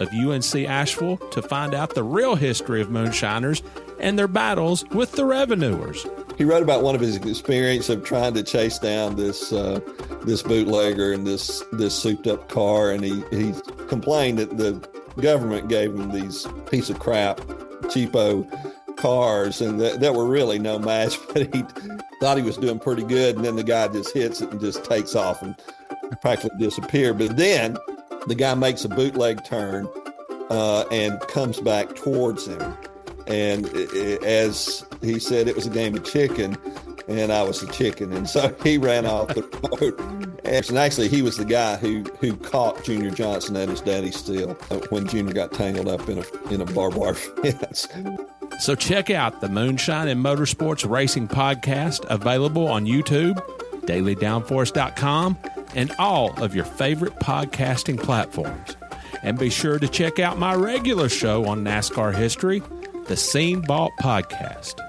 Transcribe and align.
of 0.00 0.12
UNC 0.12 0.54
Asheville, 0.66 1.18
to 1.18 1.42
find 1.42 1.74
out 1.74 1.94
the 1.94 2.02
real 2.02 2.34
history 2.34 2.80
of 2.80 2.90
moonshiners 2.90 3.62
and 4.00 4.18
their 4.18 4.28
battles 4.28 4.84
with 4.90 5.12
the 5.12 5.24
revenuers. 5.24 6.06
He 6.36 6.44
wrote 6.44 6.62
about 6.62 6.82
one 6.82 6.94
of 6.94 7.00
his 7.00 7.16
experience 7.16 7.88
of 7.88 8.02
trying 8.02 8.34
to 8.34 8.42
chase 8.42 8.78
down 8.78 9.16
this 9.16 9.52
uh, 9.52 9.80
this 10.24 10.42
bootlegger 10.42 11.12
in 11.12 11.24
this 11.24 11.62
this 11.72 11.94
souped 11.94 12.26
up 12.26 12.48
car, 12.48 12.90
and 12.90 13.04
he 13.04 13.22
he 13.30 13.52
complained 13.88 14.38
that 14.38 14.56
the 14.56 14.72
government 15.20 15.68
gave 15.68 15.94
him 15.94 16.10
these 16.10 16.46
piece 16.70 16.88
of 16.88 16.98
crap, 16.98 17.38
cheapo 17.84 18.48
cars, 18.96 19.60
and 19.60 19.80
that, 19.80 20.00
that 20.00 20.14
were 20.14 20.26
really 20.26 20.58
no 20.58 20.78
match. 20.78 21.18
But 21.32 21.54
he 21.54 21.64
thought 22.20 22.36
he 22.36 22.42
was 22.42 22.56
doing 22.56 22.78
pretty 22.78 23.04
good, 23.04 23.36
and 23.36 23.44
then 23.44 23.56
the 23.56 23.62
guy 23.62 23.88
just 23.88 24.12
hits 24.12 24.40
it 24.40 24.50
and 24.50 24.60
just 24.60 24.84
takes 24.84 25.14
off 25.14 25.42
and 25.42 25.54
practically 26.20 26.58
disappear. 26.58 27.14
But 27.14 27.36
then 27.36 27.76
the 28.26 28.34
guy 28.34 28.54
makes 28.54 28.84
a 28.84 28.88
bootleg 28.88 29.44
turn 29.44 29.88
uh, 30.50 30.84
and 30.90 31.18
comes 31.22 31.60
back 31.60 31.94
towards 31.96 32.46
him. 32.46 32.76
And 33.26 33.66
i- 33.74 33.86
i- 33.94 34.18
as 34.26 34.84
he 35.02 35.18
said, 35.18 35.46
it 35.48 35.54
was 35.56 35.66
a 35.66 35.70
game 35.70 35.94
of 35.96 36.04
chicken, 36.04 36.56
and 37.08 37.32
I 37.32 37.42
was 37.42 37.60
the 37.60 37.72
chicken. 37.72 38.12
And 38.12 38.28
so 38.28 38.54
he 38.64 38.76
ran 38.78 39.06
off 39.06 39.28
the 39.28 39.42
road. 39.80 40.26
And 40.44 40.78
actually, 40.78 41.08
he 41.08 41.22
was 41.22 41.36
the 41.36 41.44
guy 41.44 41.76
who, 41.76 42.02
who 42.20 42.34
caught 42.36 42.82
Junior 42.82 43.10
Johnson 43.10 43.56
at 43.56 43.68
his 43.68 43.80
daddy's 43.80 44.28
uh, 44.28 44.54
when 44.88 45.06
Junior 45.06 45.32
got 45.32 45.52
tangled 45.52 45.86
up 45.86 46.08
in 46.08 46.18
a, 46.18 46.52
in 46.52 46.60
a 46.60 46.64
barbed 46.64 46.96
wire 46.96 47.14
fence. 47.44 47.86
So 48.58 48.74
check 48.74 49.10
out 49.10 49.40
the 49.40 49.48
Moonshine 49.48 50.08
and 50.08 50.22
Motorsports 50.24 50.88
Racing 50.88 51.28
Podcast, 51.28 52.04
available 52.10 52.66
on 52.66 52.84
YouTube, 52.86 53.36
dailydownforce.com, 53.86 55.38
and 55.74 55.92
all 55.98 56.32
of 56.42 56.54
your 56.54 56.64
favorite 56.64 57.14
podcasting 57.20 57.98
platforms. 58.02 58.76
And 59.22 59.38
be 59.38 59.50
sure 59.50 59.78
to 59.78 59.88
check 59.88 60.18
out 60.18 60.38
my 60.38 60.54
regular 60.54 61.08
show 61.08 61.46
on 61.46 61.64
NASCAR 61.64 62.14
history, 62.14 62.62
the 63.06 63.16
Scene 63.16 63.62
Vault 63.62 63.92
Podcast. 64.00 64.80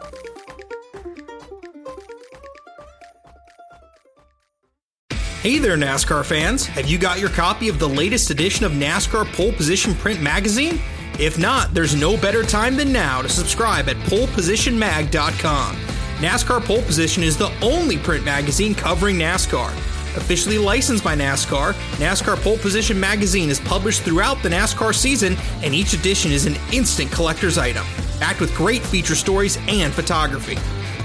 Hey 5.41 5.57
there, 5.57 5.75
NASCAR 5.75 6.23
fans! 6.23 6.67
Have 6.67 6.87
you 6.87 6.99
got 6.99 7.19
your 7.19 7.29
copy 7.29 7.67
of 7.67 7.79
the 7.79 7.89
latest 7.89 8.29
edition 8.29 8.63
of 8.63 8.73
NASCAR 8.73 9.25
Pole 9.33 9.51
Position 9.53 9.95
Print 9.95 10.21
Magazine? 10.21 10.79
If 11.19 11.39
not, 11.39 11.73
there's 11.73 11.95
no 11.95 12.15
better 12.15 12.43
time 12.43 12.75
than 12.77 12.93
now 12.93 13.23
to 13.23 13.29
subscribe 13.29 13.89
at 13.89 13.95
polepositionmag.com. 14.07 15.75
NASCAR 16.17 16.63
Pole 16.63 16.83
Position 16.83 17.23
is 17.23 17.37
the 17.37 17.51
only 17.63 17.97
print 17.97 18.23
magazine 18.23 18.75
covering 18.75 19.17
NASCAR. 19.17 19.90
Officially 20.17 20.57
licensed 20.57 21.03
by 21.03 21.15
NASCAR, 21.15 21.73
NASCAR 21.95 22.35
Pole 22.41 22.57
Position 22.57 22.99
Magazine 22.99 23.49
is 23.49 23.61
published 23.61 24.01
throughout 24.01 24.43
the 24.43 24.49
NASCAR 24.49 24.93
season, 24.93 25.37
and 25.63 25.73
each 25.73 25.93
edition 25.93 26.31
is 26.31 26.45
an 26.45 26.57
instant 26.73 27.11
collector's 27.11 27.57
item, 27.57 27.85
packed 28.19 28.41
with 28.41 28.53
great 28.53 28.81
feature 28.81 29.15
stories 29.15 29.57
and 29.67 29.93
photography. 29.93 30.57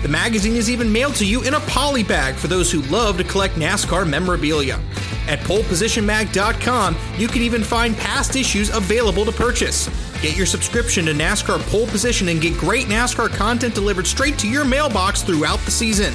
The 0.03 0.09
magazine 0.09 0.57
is 0.57 0.69
even 0.69 0.93
mailed 0.93 1.15
to 1.17 1.27
you 1.27 1.43
in 1.45 1.55
a 1.55 1.61
poly 1.61 2.03
bag 2.03 2.35
for 2.35 2.49
those 2.49 2.71
who 2.71 2.83
love 2.83 3.17
to 3.19 3.25
collect 3.25 3.55
NASCAR 3.55 4.09
memorabilia. 4.09 4.81
At 5.29 5.41
polepositionmag.com, 5.41 6.97
you 7.17 7.29
can 7.29 7.43
even 7.43 7.63
find 7.63 7.97
past 7.97 8.37
issues 8.37 8.75
available 8.75 9.25
to 9.25 9.33
purchase. 9.33 9.89
Get 10.21 10.37
your 10.37 10.47
subscription 10.47 11.07
to 11.07 11.13
NASCAR 11.13 11.61
Pole 11.71 11.87
Position 11.87 12.29
and 12.29 12.41
get 12.41 12.57
great 12.59 12.87
NASCAR 12.87 13.29
content 13.31 13.75
delivered 13.75 14.07
straight 14.07 14.39
to 14.39 14.49
your 14.49 14.65
mailbox 14.65 15.23
throughout 15.23 15.59
the 15.61 15.71
season. 15.71 16.15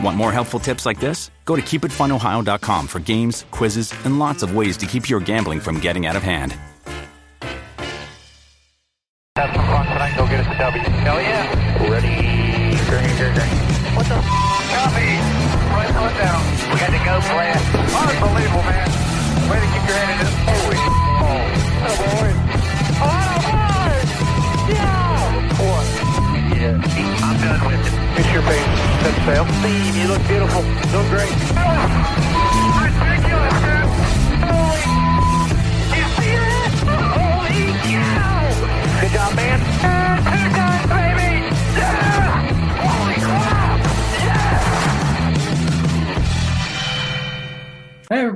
Want 0.00 0.16
more 0.16 0.32
helpful 0.32 0.60
tips 0.60 0.86
like 0.86 1.00
this? 1.00 1.30
Go 1.44 1.56
to 1.56 1.62
keepitfunohio.com 1.62 2.86
for 2.86 2.98
games, 3.00 3.44
quizzes, 3.50 3.92
and 4.04 4.18
lots 4.18 4.42
of 4.42 4.54
ways 4.56 4.76
to 4.76 4.86
keep 4.86 5.10
your 5.10 5.20
gambling 5.20 5.60
from 5.60 5.80
getting 5.80 6.06
out 6.06 6.16
of 6.16 6.22
hand. 6.22 6.56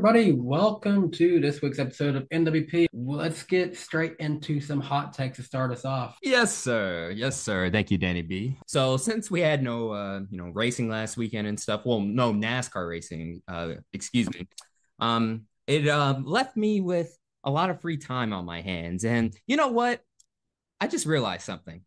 Everybody, 0.07 0.31
welcome 0.31 1.11
to 1.11 1.41
this 1.41 1.61
week's 1.61 1.81
episode 1.81 2.15
of 2.15 2.29
NWP. 2.29 2.87
Let's 2.93 3.43
get 3.43 3.77
straight 3.77 4.15
into 4.21 4.61
some 4.61 4.81
hot 4.81 5.13
takes 5.13 5.37
to 5.39 5.43
start 5.43 5.73
us 5.73 5.85
off. 5.85 6.17
Yes, 6.23 6.57
sir. 6.57 7.11
Yes, 7.11 7.37
sir. 7.37 7.71
Thank 7.73 7.91
you, 7.91 7.99
Danny 7.99 8.23
B. 8.23 8.57
So 8.69 8.97
since 8.99 9.33
we 9.33 9.41
had 9.41 9.65
no 9.65 9.91
uh, 9.91 10.21
you 10.31 10.39
know, 10.39 10.53
racing 10.55 10.89
last 10.89 11.17
weekend 11.17 11.49
and 11.49 11.59
stuff, 11.59 11.85
well, 11.85 11.99
no 11.99 12.33
NASCAR 12.33 12.89
racing, 12.89 13.43
uh, 13.49 13.73
excuse 13.93 14.33
me. 14.33 14.47
Um, 15.01 15.47
it 15.67 15.89
uh, 15.89 16.21
left 16.23 16.57
me 16.57 16.81
with 16.81 17.13
a 17.43 17.51
lot 17.51 17.71
of 17.71 17.81
free 17.81 17.97
time 17.97 18.33
on 18.33 18.45
my 18.45 18.61
hands. 18.61 19.05
And 19.05 19.37
you 19.49 19.57
know 19.57 19.69
what? 19.69 20.03
I 20.81 20.87
just 20.87 21.07
realized 21.07 21.43
something. 21.43 21.81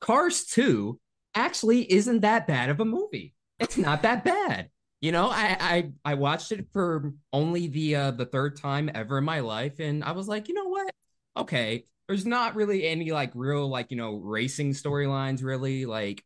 Cars 0.00 0.44
2 0.44 1.00
actually 1.34 1.92
isn't 1.92 2.20
that 2.20 2.46
bad 2.46 2.68
of 2.68 2.78
a 2.78 2.84
movie. 2.84 3.34
It's 3.58 3.76
not 3.76 4.02
that 4.02 4.24
bad. 4.24 4.70
You 5.06 5.12
know, 5.12 5.28
I 5.30 5.56
I 5.60 5.92
I 6.04 6.14
watched 6.14 6.50
it 6.50 6.66
for 6.72 7.12
only 7.32 7.68
the 7.68 7.94
uh 7.94 8.10
the 8.10 8.26
third 8.26 8.56
time 8.56 8.90
ever 8.92 9.18
in 9.18 9.24
my 9.24 9.38
life, 9.38 9.78
and 9.78 10.02
I 10.02 10.10
was 10.10 10.26
like, 10.26 10.48
you 10.48 10.54
know 10.54 10.64
what? 10.64 10.90
Okay, 11.36 11.84
there's 12.08 12.26
not 12.26 12.56
really 12.56 12.88
any 12.88 13.12
like 13.12 13.30
real 13.36 13.68
like 13.68 13.92
you 13.92 13.98
know 13.98 14.16
racing 14.16 14.72
storylines 14.72 15.44
really 15.44 15.86
like 15.86 16.24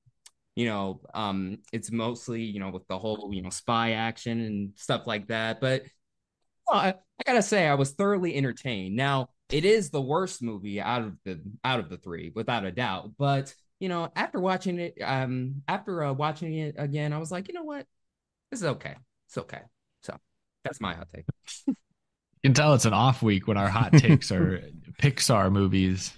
you 0.56 0.64
know 0.64 1.02
um 1.12 1.58
it's 1.74 1.92
mostly 1.92 2.42
you 2.42 2.58
know 2.58 2.70
with 2.70 2.88
the 2.88 2.98
whole 2.98 3.28
you 3.34 3.42
know 3.42 3.50
spy 3.50 3.92
action 3.92 4.40
and 4.40 4.72
stuff 4.76 5.06
like 5.06 5.26
that 5.28 5.60
but 5.60 5.82
well, 6.66 6.78
I, 6.78 6.88
I 6.88 7.22
gotta 7.26 7.42
say 7.42 7.66
i 7.66 7.74
was 7.74 7.92
thoroughly 7.92 8.34
entertained. 8.34 8.96
Now 8.96 9.28
it 9.50 9.66
is 9.66 9.90
the 9.90 10.00
worst 10.00 10.42
movie 10.42 10.80
out 10.80 11.02
of 11.02 11.16
the 11.26 11.42
out 11.64 11.80
of 11.80 11.90
the 11.90 11.98
three 11.98 12.32
without 12.34 12.64
a 12.64 12.72
doubt 12.72 13.10
but 13.18 13.54
you 13.78 13.88
know, 13.88 14.12
after 14.14 14.38
watching 14.38 14.78
it, 14.78 14.98
um, 15.02 15.62
after 15.66 16.04
uh, 16.04 16.12
watching 16.12 16.54
it 16.54 16.74
again, 16.76 17.14
I 17.14 17.18
was 17.18 17.32
like, 17.32 17.48
you 17.48 17.54
know 17.54 17.64
what, 17.64 17.86
this 18.50 18.60
is 18.60 18.66
okay. 18.66 18.94
It's 19.28 19.38
okay. 19.38 19.60
So 20.02 20.16
that's 20.64 20.80
my 20.80 20.94
hot 20.94 21.08
take. 21.14 21.24
You 21.66 21.74
can 22.48 22.54
tell 22.54 22.74
it's 22.74 22.86
an 22.86 22.94
off 22.94 23.22
week 23.22 23.46
when 23.46 23.56
our 23.56 23.68
hot 23.68 23.92
takes 23.92 24.32
are 24.32 24.62
Pixar 25.02 25.52
movies. 25.52 26.12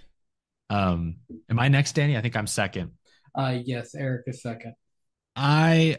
Um, 0.70 1.16
am 1.50 1.58
I 1.58 1.68
next, 1.68 1.92
Danny? 1.92 2.16
I 2.16 2.20
think 2.20 2.36
I'm 2.36 2.46
second. 2.46 2.92
Uh, 3.34 3.58
yes, 3.64 3.94
Eric 3.94 4.22
is 4.26 4.40
second. 4.42 4.74
I 5.34 5.98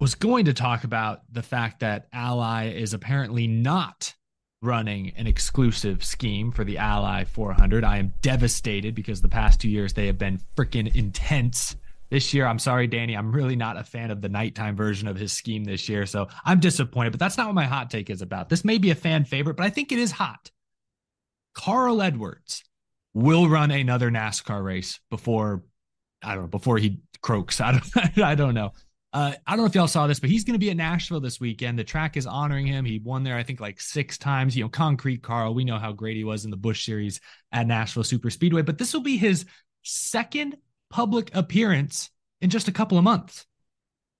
was 0.00 0.14
going 0.14 0.46
to 0.46 0.54
talk 0.54 0.84
about 0.84 1.20
the 1.30 1.42
fact 1.42 1.80
that 1.80 2.08
Ally 2.12 2.70
is 2.70 2.94
apparently 2.94 3.46
not 3.46 4.14
running 4.62 5.12
an 5.16 5.26
exclusive 5.26 6.04
scheme 6.04 6.52
for 6.52 6.64
the 6.64 6.78
Ally 6.78 7.24
400. 7.24 7.84
I 7.84 7.98
am 7.98 8.12
devastated 8.22 8.94
because 8.94 9.20
the 9.20 9.28
past 9.28 9.60
two 9.60 9.68
years 9.68 9.92
they 9.92 10.06
have 10.06 10.18
been 10.18 10.40
freaking 10.56 10.94
intense. 10.94 11.76
This 12.12 12.34
year, 12.34 12.44
I'm 12.44 12.58
sorry, 12.58 12.88
Danny, 12.88 13.16
I'm 13.16 13.32
really 13.32 13.56
not 13.56 13.78
a 13.78 13.84
fan 13.84 14.10
of 14.10 14.20
the 14.20 14.28
nighttime 14.28 14.76
version 14.76 15.08
of 15.08 15.16
his 15.16 15.32
scheme 15.32 15.64
this 15.64 15.88
year. 15.88 16.04
So 16.04 16.28
I'm 16.44 16.60
disappointed, 16.60 17.12
but 17.12 17.18
that's 17.18 17.38
not 17.38 17.46
what 17.46 17.54
my 17.54 17.64
hot 17.64 17.88
take 17.88 18.10
is 18.10 18.20
about. 18.20 18.50
This 18.50 18.66
may 18.66 18.76
be 18.76 18.90
a 18.90 18.94
fan 18.94 19.24
favorite, 19.24 19.56
but 19.56 19.64
I 19.64 19.70
think 19.70 19.92
it 19.92 19.98
is 19.98 20.12
hot. 20.12 20.50
Carl 21.54 22.02
Edwards 22.02 22.64
will 23.14 23.48
run 23.48 23.70
another 23.70 24.10
NASCAR 24.10 24.62
race 24.62 25.00
before, 25.08 25.64
I 26.22 26.34
don't 26.34 26.42
know, 26.42 26.48
before 26.48 26.76
he 26.76 27.00
croaks. 27.22 27.62
I 27.62 27.72
don't, 27.72 28.18
I 28.22 28.34
don't 28.34 28.52
know. 28.52 28.72
Uh, 29.14 29.32
I 29.46 29.52
don't 29.52 29.60
know 29.60 29.66
if 29.66 29.74
y'all 29.74 29.88
saw 29.88 30.06
this, 30.06 30.20
but 30.20 30.28
he's 30.28 30.44
going 30.44 30.52
to 30.52 30.58
be 30.58 30.70
at 30.70 30.76
Nashville 30.76 31.20
this 31.20 31.40
weekend. 31.40 31.78
The 31.78 31.84
track 31.84 32.18
is 32.18 32.26
honoring 32.26 32.66
him. 32.66 32.84
He 32.84 32.98
won 32.98 33.24
there, 33.24 33.38
I 33.38 33.42
think, 33.42 33.58
like 33.58 33.80
six 33.80 34.18
times. 34.18 34.54
You 34.54 34.64
know, 34.64 34.68
Concrete 34.68 35.22
Carl, 35.22 35.54
we 35.54 35.64
know 35.64 35.78
how 35.78 35.92
great 35.92 36.18
he 36.18 36.24
was 36.24 36.44
in 36.44 36.50
the 36.50 36.58
Busch 36.58 36.84
Series 36.84 37.22
at 37.52 37.66
Nashville 37.66 38.04
Super 38.04 38.28
Speedway, 38.28 38.60
but 38.60 38.76
this 38.76 38.92
will 38.92 39.00
be 39.00 39.16
his 39.16 39.46
second 39.82 40.56
public 40.92 41.34
appearance 41.34 42.10
in 42.40 42.50
just 42.50 42.68
a 42.68 42.72
couple 42.72 42.98
of 42.98 43.04
months. 43.04 43.46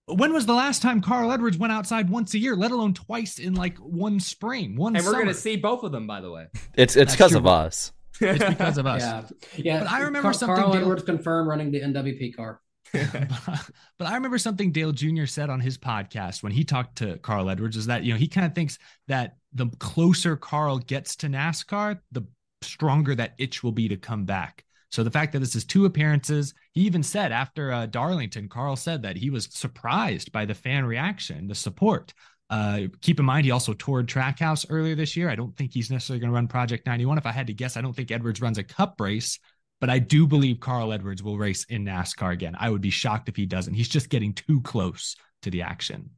When 0.06 0.32
was 0.32 0.46
the 0.46 0.54
last 0.54 0.82
time 0.82 1.00
Carl 1.00 1.30
Edwards 1.30 1.56
went 1.56 1.72
outside 1.72 2.10
once 2.10 2.34
a 2.34 2.38
year, 2.38 2.56
let 2.56 2.72
alone 2.72 2.92
twice 2.92 3.38
in 3.38 3.54
like 3.54 3.78
one 3.78 4.18
spring, 4.18 4.74
one 4.74 4.96
And 4.96 5.04
we're 5.04 5.12
gonna 5.12 5.32
see 5.32 5.56
both 5.56 5.84
of 5.84 5.92
them, 5.92 6.08
by 6.08 6.20
the 6.20 6.30
way. 6.30 6.46
It's 6.74 6.96
it's 6.96 7.12
because 7.12 7.34
of 7.34 7.46
us. 7.46 7.92
It's 8.20 8.44
because 8.44 8.78
of 8.78 8.86
us. 8.94 9.02
Yeah, 9.02 9.22
yeah. 9.56 9.78
But 9.80 9.92
I 9.92 10.00
remember 10.00 10.22
Car- 10.22 10.32
something 10.32 10.56
Carl 10.56 10.72
Dale- 10.72 10.82
Edwards 10.82 11.04
confirmed 11.04 11.48
running 11.48 11.70
the 11.70 11.80
NWP 11.80 12.34
car. 12.34 12.60
but 12.92 14.06
I 14.06 14.14
remember 14.14 14.38
something 14.38 14.72
Dale 14.72 14.92
Jr. 14.92 15.24
said 15.24 15.48
on 15.48 15.60
his 15.60 15.78
podcast 15.78 16.42
when 16.42 16.52
he 16.52 16.64
talked 16.64 16.96
to 16.96 17.16
Carl 17.18 17.48
Edwards 17.48 17.76
is 17.76 17.86
that, 17.86 18.04
you 18.04 18.12
know, 18.12 18.18
he 18.18 18.28
kind 18.28 18.46
of 18.46 18.54
thinks 18.54 18.78
that 19.08 19.36
the 19.54 19.68
closer 19.78 20.36
Carl 20.36 20.78
gets 20.78 21.16
to 21.16 21.28
NASCAR, 21.28 22.00
the 22.10 22.22
stronger 22.60 23.14
that 23.14 23.34
itch 23.38 23.62
will 23.62 23.72
be 23.72 23.88
to 23.88 23.96
come 23.96 24.24
back. 24.24 24.64
So 24.92 25.02
the 25.02 25.10
fact 25.10 25.32
that 25.32 25.38
this 25.38 25.56
is 25.56 25.64
two 25.64 25.86
appearances, 25.86 26.52
he 26.72 26.82
even 26.82 27.02
said 27.02 27.32
after 27.32 27.72
uh, 27.72 27.86
Darlington, 27.86 28.48
Carl 28.48 28.76
said 28.76 29.02
that 29.02 29.16
he 29.16 29.30
was 29.30 29.48
surprised 29.50 30.30
by 30.32 30.44
the 30.44 30.54
fan 30.54 30.84
reaction, 30.84 31.48
the 31.48 31.54
support. 31.54 32.12
Uh, 32.50 32.82
keep 33.00 33.18
in 33.18 33.24
mind, 33.24 33.46
he 33.46 33.50
also 33.50 33.72
toured 33.72 34.06
Trackhouse 34.06 34.66
earlier 34.68 34.94
this 34.94 35.16
year. 35.16 35.30
I 35.30 35.34
don't 35.34 35.56
think 35.56 35.72
he's 35.72 35.90
necessarily 35.90 36.20
going 36.20 36.30
to 36.30 36.34
run 36.34 36.46
Project 36.46 36.86
91. 36.86 37.16
If 37.16 37.24
I 37.24 37.32
had 37.32 37.46
to 37.46 37.54
guess, 37.54 37.78
I 37.78 37.80
don't 37.80 37.96
think 37.96 38.10
Edwards 38.10 38.42
runs 38.42 38.58
a 38.58 38.62
cup 38.62 39.00
race, 39.00 39.38
but 39.80 39.88
I 39.88 39.98
do 39.98 40.26
believe 40.26 40.60
Carl 40.60 40.92
Edwards 40.92 41.22
will 41.22 41.38
race 41.38 41.64
in 41.64 41.86
NASCAR 41.86 42.30
again. 42.32 42.54
I 42.58 42.68
would 42.68 42.82
be 42.82 42.90
shocked 42.90 43.30
if 43.30 43.36
he 43.36 43.46
doesn't. 43.46 43.72
He's 43.72 43.88
just 43.88 44.10
getting 44.10 44.34
too 44.34 44.60
close 44.60 45.16
to 45.40 45.50
the 45.50 45.62
action. 45.62 46.10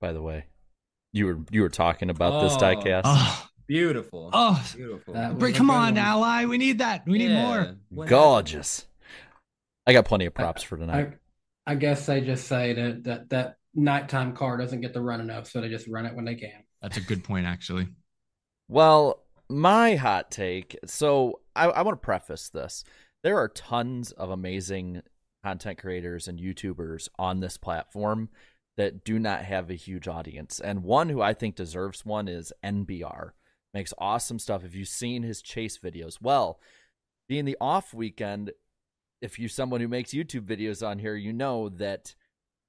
By 0.00 0.14
the 0.14 0.22
way, 0.22 0.46
you 1.12 1.26
were 1.26 1.38
you 1.50 1.60
were 1.60 1.68
talking 1.68 2.08
about 2.08 2.42
this 2.42 2.54
Oh. 2.54 2.58
diecast. 2.58 3.02
Oh, 3.04 3.46
Beautiful. 3.70 4.30
oh, 4.32 4.68
Beautiful. 4.74 5.14
That 5.14 5.34
was 5.34 5.38
Bray, 5.38 5.50
a 5.50 5.54
come 5.54 5.70
on, 5.70 5.94
one. 5.94 5.98
Ally. 5.98 6.44
We 6.44 6.58
need 6.58 6.78
that. 6.78 7.06
We 7.06 7.18
need 7.18 7.30
Yeah. 7.30 7.74
more. 7.92 8.06
Gorgeous. 8.08 8.84
I 9.86 9.92
got 9.92 10.06
plenty 10.06 10.26
of 10.26 10.34
props 10.34 10.64
for 10.64 10.76
tonight. 10.76 11.12
I, 11.66 11.72
I 11.72 11.74
guess 11.76 12.04
they 12.04 12.20
just 12.20 12.48
say 12.48 12.72
that, 12.72 13.04
that 13.04 13.28
that 13.30 13.58
nighttime 13.72 14.34
car 14.34 14.56
doesn't 14.56 14.80
get 14.80 14.92
to 14.94 15.00
run 15.00 15.20
enough, 15.20 15.48
so 15.48 15.60
they 15.60 15.68
just 15.68 15.86
run 15.86 16.04
it 16.04 16.16
when 16.16 16.24
they 16.24 16.34
can. 16.34 16.64
That's 16.82 16.96
a 16.96 17.00
good 17.00 17.22
point, 17.22 17.46
actually. 17.46 17.86
Well, 18.66 19.22
my 19.48 19.94
hot 19.94 20.32
take. 20.32 20.76
So 20.86 21.38
I, 21.54 21.66
I 21.66 21.82
want 21.82 22.00
to 22.00 22.04
preface 22.04 22.48
this. 22.48 22.82
There 23.22 23.38
are 23.38 23.48
tons 23.48 24.10
of 24.10 24.30
amazing 24.30 25.02
content 25.44 25.78
creators 25.78 26.26
and 26.26 26.40
YouTubers 26.40 27.08
on 27.20 27.38
this 27.38 27.56
platform 27.56 28.30
that 28.76 29.04
do 29.04 29.20
not 29.20 29.44
have 29.44 29.70
a 29.70 29.74
huge 29.74 30.08
audience. 30.08 30.58
And 30.58 30.82
one 30.82 31.08
who 31.08 31.22
I 31.22 31.34
think 31.34 31.54
deserves 31.54 32.04
one 32.04 32.26
is 32.26 32.52
NBR. 32.64 33.30
Makes 33.72 33.94
awesome 33.98 34.38
stuff. 34.38 34.64
If 34.64 34.74
you've 34.74 34.88
seen 34.88 35.22
his 35.22 35.42
chase 35.42 35.78
videos, 35.78 36.18
well, 36.20 36.60
being 37.28 37.44
the 37.44 37.56
off 37.60 37.94
weekend, 37.94 38.52
if 39.20 39.38
you're 39.38 39.48
someone 39.48 39.80
who 39.80 39.88
makes 39.88 40.10
YouTube 40.12 40.46
videos 40.46 40.86
on 40.86 40.98
here, 40.98 41.14
you 41.14 41.32
know 41.32 41.68
that 41.68 42.14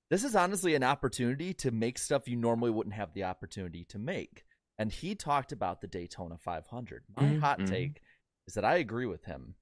this 0.09 0.23
is 0.23 0.35
honestly 0.35 0.75
an 0.75 0.83
opportunity 0.83 1.53
to 1.55 1.71
make 1.71 1.97
stuff 1.97 2.27
you 2.27 2.35
normally 2.35 2.69
wouldn't 2.69 2.95
have 2.95 3.13
the 3.13 3.23
opportunity 3.23 3.83
to 3.85 3.97
make. 3.97 4.43
And 4.77 4.91
he 4.91 5.15
talked 5.15 5.51
about 5.51 5.81
the 5.81 5.87
Daytona 5.87 6.37
500. 6.37 7.03
My 7.15 7.23
Mhm, 7.23 7.39
hot 7.39 7.65
take 7.65 8.01
is 8.47 8.53
that 8.53 8.65
I 8.65 8.75
agree 8.75 9.05
with 9.05 9.25
him. 9.25 9.55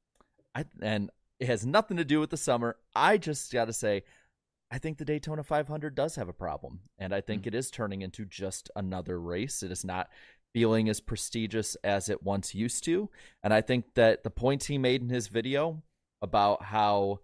I 0.55 0.65
and 0.81 1.11
it 1.39 1.47
has 1.47 1.65
nothing 1.65 1.97
to 1.97 2.05
do 2.05 2.19
with 2.19 2.31
the 2.31 2.37
summer. 2.37 2.77
I 2.95 3.17
just 3.17 3.53
got 3.53 3.65
to 3.65 3.73
say 3.73 4.03
I 4.71 4.77
think 4.77 4.97
the 4.97 5.05
Daytona 5.05 5.43
500 5.43 5.95
does 5.95 6.15
have 6.15 6.29
a 6.29 6.33
problem, 6.33 6.81
and 6.99 7.13
I 7.13 7.21
think 7.21 7.47
it 7.47 7.55
is 7.55 7.71
turning 7.71 8.01
into 8.03 8.23
just 8.23 8.69
another 8.75 9.19
race. 9.19 9.63
It 9.63 9.71
is 9.71 9.83
not 9.83 10.09
feeling 10.53 10.89
as 10.89 10.99
prestigious 10.99 11.75
as 11.83 12.09
it 12.09 12.23
once 12.23 12.55
used 12.55 12.83
to, 12.85 13.09
and 13.43 13.53
I 13.53 13.61
think 13.61 13.93
that 13.95 14.23
the 14.23 14.29
points 14.29 14.65
he 14.65 14.77
made 14.77 15.01
in 15.01 15.09
his 15.09 15.27
video 15.27 15.81
about 16.21 16.63
how 16.63 17.19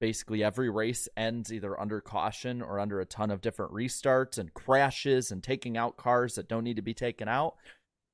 basically 0.00 0.42
every 0.42 0.70
race 0.70 1.08
ends 1.16 1.52
either 1.52 1.78
under 1.78 2.00
caution 2.00 2.62
or 2.62 2.80
under 2.80 3.00
a 3.00 3.06
ton 3.06 3.30
of 3.30 3.40
different 3.40 3.72
restarts 3.72 4.38
and 4.38 4.54
crashes 4.54 5.30
and 5.30 5.42
taking 5.42 5.76
out 5.76 5.96
cars 5.96 6.34
that 6.34 6.48
don't 6.48 6.64
need 6.64 6.76
to 6.76 6.82
be 6.82 6.94
taken 6.94 7.28
out. 7.28 7.54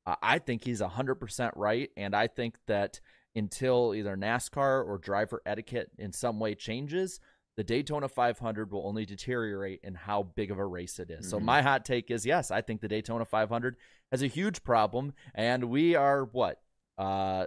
Uh, 0.04 0.16
I 0.20 0.38
think 0.38 0.64
he's 0.64 0.80
100% 0.80 1.52
right. 1.54 1.90
And 1.96 2.14
I 2.14 2.26
think 2.26 2.56
that 2.66 3.00
until 3.34 3.94
either 3.94 4.16
NASCAR 4.16 4.84
or 4.84 4.98
driver 4.98 5.42
etiquette 5.46 5.90
in 5.98 6.12
some 6.12 6.40
way 6.40 6.54
changes, 6.54 7.20
the 7.56 7.64
Daytona 7.64 8.08
500 8.08 8.70
will 8.70 8.86
only 8.86 9.06
deteriorate 9.06 9.80
in 9.82 9.94
how 9.94 10.22
big 10.22 10.50
of 10.50 10.58
a 10.58 10.64
race 10.66 10.98
it 10.98 11.10
is. 11.10 11.28
So, 11.28 11.38
Mhm. 11.38 11.44
my 11.44 11.62
hot 11.62 11.84
take 11.84 12.10
is 12.10 12.26
yes, 12.26 12.50
I 12.50 12.60
think 12.60 12.80
the 12.82 12.88
Daytona 12.88 13.24
500 13.24 13.76
has 14.10 14.22
a 14.22 14.26
huge 14.26 14.62
problem. 14.62 15.14
And 15.34 15.64
we 15.70 15.94
are 15.94 16.24
what? 16.24 16.60
Uh, 16.98 17.46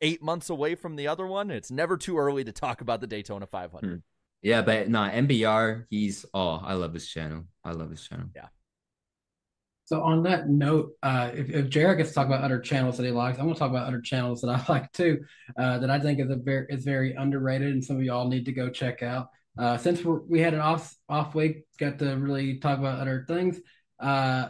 eight 0.00 0.22
months 0.22 0.48
away 0.50 0.74
from 0.74 0.96
the 0.96 1.06
other 1.08 1.26
one. 1.26 1.50
It's 1.50 1.70
never 1.70 1.96
too 1.96 2.18
early 2.18 2.44
to 2.44 2.52
talk 2.52 2.80
about 2.80 3.00
the 3.00 3.06
Daytona 3.06 3.46
500. 3.46 4.02
Yeah, 4.42 4.62
but 4.62 4.88
no, 4.88 5.00
NBR, 5.00 5.86
he's 5.90 6.24
oh, 6.34 6.56
I 6.56 6.74
love 6.74 6.94
his 6.94 7.08
channel. 7.08 7.44
I 7.64 7.72
love 7.72 7.90
his 7.90 8.06
channel. 8.06 8.28
So 9.92 10.02
on 10.02 10.22
that 10.22 10.48
note, 10.48 10.92
uh, 11.02 11.32
if, 11.34 11.50
if 11.50 11.68
Jared 11.68 11.98
gets 11.98 12.08
to 12.08 12.14
talk 12.14 12.26
about 12.26 12.42
other 12.42 12.58
channels 12.58 12.96
that 12.96 13.04
he 13.04 13.10
likes, 13.10 13.36
I'm 13.36 13.44
going 13.44 13.54
to 13.54 13.58
talk 13.58 13.68
about 13.68 13.86
other 13.86 14.00
channels 14.00 14.40
that 14.40 14.48
I 14.48 14.64
like 14.72 14.90
too, 14.92 15.22
uh, 15.54 15.80
that 15.80 15.90
I 15.90 16.00
think 16.00 16.18
is 16.18 16.30
a 16.30 16.36
very 16.36 16.64
is 16.70 16.82
very 16.82 17.12
underrated, 17.12 17.72
and 17.72 17.84
some 17.84 17.96
of 17.96 18.02
y'all 18.02 18.26
need 18.26 18.46
to 18.46 18.52
go 18.52 18.70
check 18.70 19.02
out. 19.02 19.28
Uh, 19.58 19.76
since 19.76 20.02
we 20.02 20.40
had 20.40 20.54
an 20.54 20.60
off 20.60 20.96
off 21.10 21.34
week, 21.34 21.66
got 21.78 21.98
to 21.98 22.14
really 22.14 22.58
talk 22.58 22.78
about 22.78 23.00
other 23.00 23.26
things. 23.28 23.60
Uh, 24.00 24.48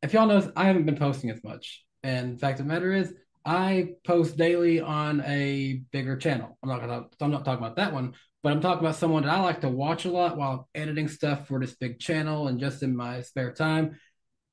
if 0.00 0.12
y'all 0.12 0.28
know, 0.28 0.52
I 0.54 0.66
haven't 0.66 0.86
been 0.86 0.96
posting 0.96 1.30
as 1.30 1.42
much, 1.42 1.84
and 2.04 2.38
fact 2.38 2.60
of 2.60 2.66
the 2.66 2.72
matter 2.72 2.92
is, 2.92 3.12
I 3.44 3.94
post 4.06 4.36
daily 4.36 4.80
on 4.80 5.22
a 5.22 5.82
bigger 5.90 6.16
channel. 6.16 6.56
I'm 6.62 6.68
not 6.68 6.80
gonna, 6.82 7.06
I'm 7.20 7.32
not 7.32 7.44
talking 7.44 7.64
about 7.64 7.74
that 7.78 7.92
one, 7.92 8.14
but 8.44 8.52
I'm 8.52 8.60
talking 8.60 8.86
about 8.86 8.94
someone 8.94 9.24
that 9.24 9.34
I 9.34 9.40
like 9.40 9.62
to 9.62 9.68
watch 9.68 10.04
a 10.04 10.10
lot 10.12 10.36
while 10.36 10.68
editing 10.72 11.08
stuff 11.08 11.48
for 11.48 11.58
this 11.58 11.74
big 11.74 11.98
channel 11.98 12.46
and 12.46 12.60
just 12.60 12.84
in 12.84 12.94
my 12.94 13.22
spare 13.22 13.50
time. 13.50 13.98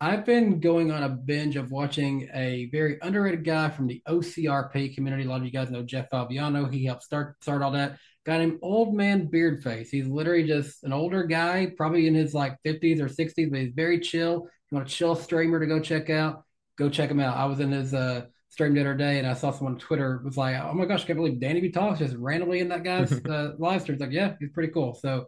I've 0.03 0.25
been 0.25 0.59
going 0.59 0.89
on 0.89 1.03
a 1.03 1.09
binge 1.09 1.57
of 1.57 1.69
watching 1.69 2.27
a 2.33 2.67
very 2.71 2.97
underrated 3.03 3.45
guy 3.45 3.69
from 3.69 3.85
the 3.85 4.01
OCRP 4.09 4.95
community. 4.95 5.25
A 5.25 5.29
lot 5.29 5.41
of 5.41 5.45
you 5.45 5.51
guys 5.51 5.69
know 5.69 5.83
Jeff 5.83 6.09
Fabiano. 6.09 6.65
He 6.65 6.85
helped 6.85 7.03
start 7.03 7.35
start 7.43 7.61
all 7.61 7.69
that. 7.73 7.99
Guy 8.25 8.39
named 8.39 8.57
Old 8.63 8.95
Man 8.95 9.29
Beardface. 9.31 9.89
He's 9.89 10.07
literally 10.07 10.47
just 10.47 10.83
an 10.83 10.91
older 10.91 11.23
guy, 11.23 11.71
probably 11.77 12.07
in 12.07 12.15
his 12.15 12.33
like 12.33 12.57
50s 12.65 12.99
or 12.99 13.09
60s, 13.09 13.51
but 13.51 13.59
he's 13.59 13.73
very 13.75 13.99
chill. 13.99 14.47
If 14.47 14.71
you 14.71 14.77
want 14.77 14.87
a 14.87 14.91
chill 14.91 15.13
streamer 15.13 15.59
to 15.59 15.67
go 15.67 15.79
check 15.79 16.09
out, 16.09 16.45
go 16.79 16.89
check 16.89 17.11
him 17.11 17.19
out. 17.19 17.37
I 17.37 17.45
was 17.45 17.59
in 17.59 17.71
his 17.71 17.93
uh, 17.93 18.25
stream 18.49 18.73
the 18.73 18.81
other 18.81 18.95
day 18.95 19.19
and 19.19 19.27
I 19.27 19.35
saw 19.35 19.51
someone 19.51 19.73
on 19.73 19.79
Twitter 19.79 20.19
was 20.25 20.35
like, 20.35 20.55
"Oh 20.59 20.73
my 20.73 20.85
gosh, 20.85 21.03
I 21.03 21.07
can't 21.07 21.17
believe 21.17 21.39
Danny 21.39 21.61
B 21.61 21.69
talks 21.69 21.99
just 21.99 22.15
randomly 22.15 22.59
in 22.59 22.69
that 22.69 22.83
guy's 22.83 23.11
uh, 23.25 23.51
live 23.59 23.83
stream." 23.83 23.97
It's 23.97 24.01
like, 24.01 24.11
yeah, 24.11 24.33
he's 24.39 24.49
pretty 24.49 24.73
cool. 24.73 24.95
So 24.95 25.27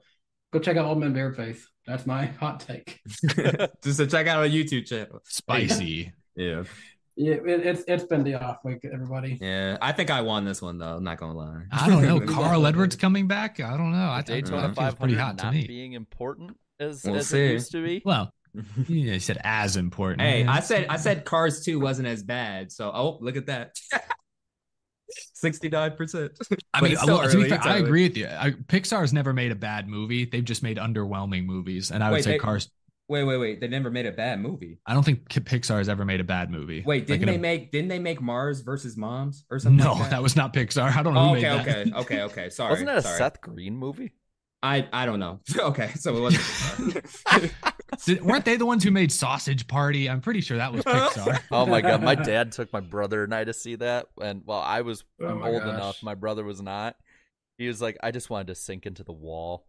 go 0.51 0.57
check 0.57 0.77
out 0.77 0.85
Old 0.85 0.97
Man 0.97 1.13
Beardface. 1.13 1.61
That's 1.85 2.05
my 2.05 2.25
hot 2.39 2.59
take. 2.61 2.99
Just 3.83 3.97
to 3.99 4.07
check 4.07 4.27
out 4.27 4.39
our 4.39 4.47
YouTube 4.47 4.85
channel. 4.85 5.19
Spicy. 5.25 6.11
Yeah. 6.35 6.63
Yeah, 7.15 7.33
it, 7.35 7.47
it's 7.63 7.83
it's 7.87 8.05
been 8.05 8.23
the 8.23 8.33
off 8.43 8.65
week, 8.65 8.79
everybody. 8.91 9.37
Yeah. 9.39 9.77
I 9.79 9.91
think 9.91 10.09
I 10.09 10.21
won 10.21 10.45
this 10.45 10.63
one 10.63 10.79
though, 10.79 10.95
I'm 10.95 11.03
not 11.03 11.19
gonna 11.19 11.37
lie. 11.37 11.61
I 11.71 11.87
don't 11.87 12.01
know. 12.01 12.19
Carl 12.21 12.65
Edwards 12.65 12.95
coming 12.95 13.27
back? 13.27 13.59
I 13.59 13.77
don't 13.77 13.91
know. 13.91 14.09
I 14.09 14.23
think 14.23 14.45
Daytona 14.45 14.69
pretty 14.69 15.13
500 15.13 15.19
hot 15.19 15.37
to 15.37 15.43
not 15.43 15.53
me. 15.53 15.67
being 15.67 15.93
important 15.93 16.57
as, 16.79 17.03
We'll 17.03 17.17
as 17.17 17.27
see. 17.27 17.45
it 17.45 17.51
used 17.51 17.71
to 17.73 17.83
be. 17.85 18.01
Well, 18.03 18.33
you 18.87 19.19
said 19.19 19.37
as 19.43 19.77
important. 19.77 20.21
Hey, 20.23 20.41
Yeah. 20.43 20.53
I 20.53 20.59
said 20.61 20.87
I 20.89 20.97
said 20.97 21.23
Cars 21.23 21.63
2 21.63 21.79
wasn't 21.79 22.07
as 22.07 22.23
bad. 22.23 22.71
So 22.71 22.89
oh 22.91 23.19
look 23.21 23.37
at 23.37 23.45
that. 23.45 23.75
Sixty-nine 25.34 25.96
percent. 25.96 26.32
I 26.74 26.82
mean, 26.82 26.96
well, 27.05 27.29
to 27.29 27.38
be 27.38 27.50
fair, 27.50 27.60
I 27.63 27.77
agree 27.77 28.03
with 28.03 28.17
you. 28.17 28.27
I, 28.27 28.51
Pixar's 28.51 29.12
never 29.13 29.34
made 29.34 29.51
a 29.51 29.55
bad 29.55 29.88
movie. 29.88 30.25
They've 30.25 30.43
just 30.46 30.63
made 30.63 30.77
underwhelming 30.77 31.46
movies, 31.46 31.91
and 31.91 32.03
I 32.03 32.10
would 32.10 32.15
Wait, 32.17 32.24
say 32.24 32.32
they- 32.32 32.38
Cars. 32.39 32.70
Wait, 33.10 33.25
wait, 33.25 33.38
wait. 33.38 33.60
They 33.60 33.67
never 33.67 33.91
made 33.91 34.05
a 34.05 34.13
bad 34.13 34.39
movie. 34.39 34.79
I 34.88 34.93
don't 34.93 35.03
think 35.03 35.27
Pixar 35.27 35.77
has 35.79 35.89
ever 35.89 36.05
made 36.05 36.22
a 36.22 36.24
bad 36.24 36.50
movie. 36.50 36.84
Wait, 36.86 37.05
didn't 37.05 37.24
in 37.24 37.27
they 37.27 37.36
a- 37.36 37.39
make? 37.39 37.70
Didn't 37.72 37.89
they 37.89 38.00
make 38.00 38.22
Mars 38.22 38.62
versus 38.62 38.96
Moms 38.96 39.43
or 39.51 39.60
something? 39.60 39.84
No, 39.84 39.91
like 39.93 40.03
that? 40.03 40.10
that? 40.12 40.24
was 40.24 40.38
not 40.38 40.53
Pixar. 40.53 40.96
I 40.96 41.03
don't 41.03 41.13
know 41.13 41.20
Oh, 41.20 41.27
who 41.34 41.36
okay, 41.36 41.50
made 41.58 41.65
that. 41.65 41.77
okay, 41.77 41.91
okay, 42.00 42.22
okay. 42.22 42.50
Sorry. 42.50 42.70
Wasn't 42.72 42.88
that 42.88 42.98
a 43.00 43.01
sorry. 43.01 43.17
Seth 43.17 43.41
Green 43.41 43.75
movie? 43.75 44.13
I 44.63 44.88
I 44.93 45.05
don't 45.05 45.20
know. 45.20 45.41
Okay, 45.60 45.89
so 45.96 46.15
it 46.15 46.22
wasn't. 46.22 47.05
Did, 48.05 48.21
weren't 48.23 48.45
they 48.45 48.55
the 48.57 48.65
ones 48.65 48.83
who 48.83 48.91
made 48.91 49.12
Sausage 49.12 49.67
Party? 49.67 50.09
I'm 50.09 50.21
pretty 50.21 50.41
sure 50.41 50.57
that 50.57 50.71
was 50.73 50.85
uh-huh. 50.85 51.09
Pixar. 51.09 51.39
Oh 51.51 51.65
my 51.65 51.81
god, 51.81 52.01
my 52.03 52.15
dad 52.31 52.51
took 52.51 52.71
my 52.73 52.79
brother 52.79 53.23
and 53.23 53.33
I 53.33 53.43
to 53.43 53.53
see 53.53 53.75
that, 53.75 54.07
and 54.21 54.41
well, 54.45 54.59
I 54.59 54.81
was 54.81 55.03
Oh 55.21 55.35
my 55.35 55.50
old 55.50 55.63
gosh. 55.63 55.73
enough. 55.73 56.03
My 56.03 56.15
brother 56.15 56.43
was 56.43 56.62
not. 56.62 56.95
He 57.57 57.67
was 57.67 57.81
like, 57.81 57.97
I 58.01 58.12
just 58.12 58.29
wanted 58.29 58.47
to 58.47 58.55
sink 58.55 58.85
into 58.85 59.03
the 59.03 59.13
wall. 59.13 59.65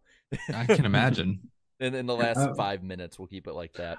I 0.53 0.65
can 0.65 0.85
imagine. 0.85 1.39
And 1.77 1.93
in 1.93 2.05
the 2.05 2.15
last 2.15 2.37
Oh. 2.39 2.53
five 2.55 2.83
minutes, 2.83 3.19
we'll 3.19 3.27
keep 3.27 3.47
it 3.47 3.53
like 3.53 3.73
that. 3.73 3.97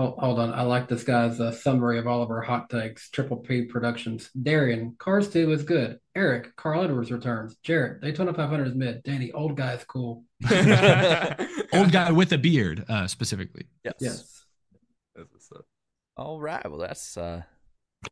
Oh, 0.00 0.14
hold 0.16 0.38
on. 0.38 0.52
I 0.52 0.62
like 0.62 0.86
this 0.86 1.02
guy's 1.02 1.40
uh, 1.40 1.50
summary 1.50 1.98
of 1.98 2.06
all 2.06 2.22
of 2.22 2.30
our 2.30 2.40
hot 2.40 2.70
takes. 2.70 3.10
Triple 3.10 3.38
P 3.38 3.62
Productions. 3.62 4.30
Darian, 4.40 4.94
Cars 4.96 5.28
2 5.28 5.50
is 5.50 5.64
good. 5.64 5.98
Eric, 6.14 6.54
Carl 6.54 6.84
Edwards 6.84 7.10
returns. 7.10 7.56
Jarrett, 7.64 8.00
Daytona 8.00 8.32
500 8.32 8.68
is 8.68 8.74
mid. 8.76 9.02
Danny, 9.02 9.32
old 9.32 9.56
guy 9.56 9.72
is 9.72 9.82
cool. 9.84 10.22
Old 11.72 11.90
guy 11.90 12.12
with 12.12 12.32
a 12.32 12.38
beard, 12.38 12.84
uh, 12.88 13.08
specifically. 13.08 13.66
Yes. 13.84 13.94
Yes. 13.98 14.44
All 16.16 16.40
right. 16.40 16.68
Well, 16.68 16.78
that's 16.78 17.16
uh, 17.16 17.42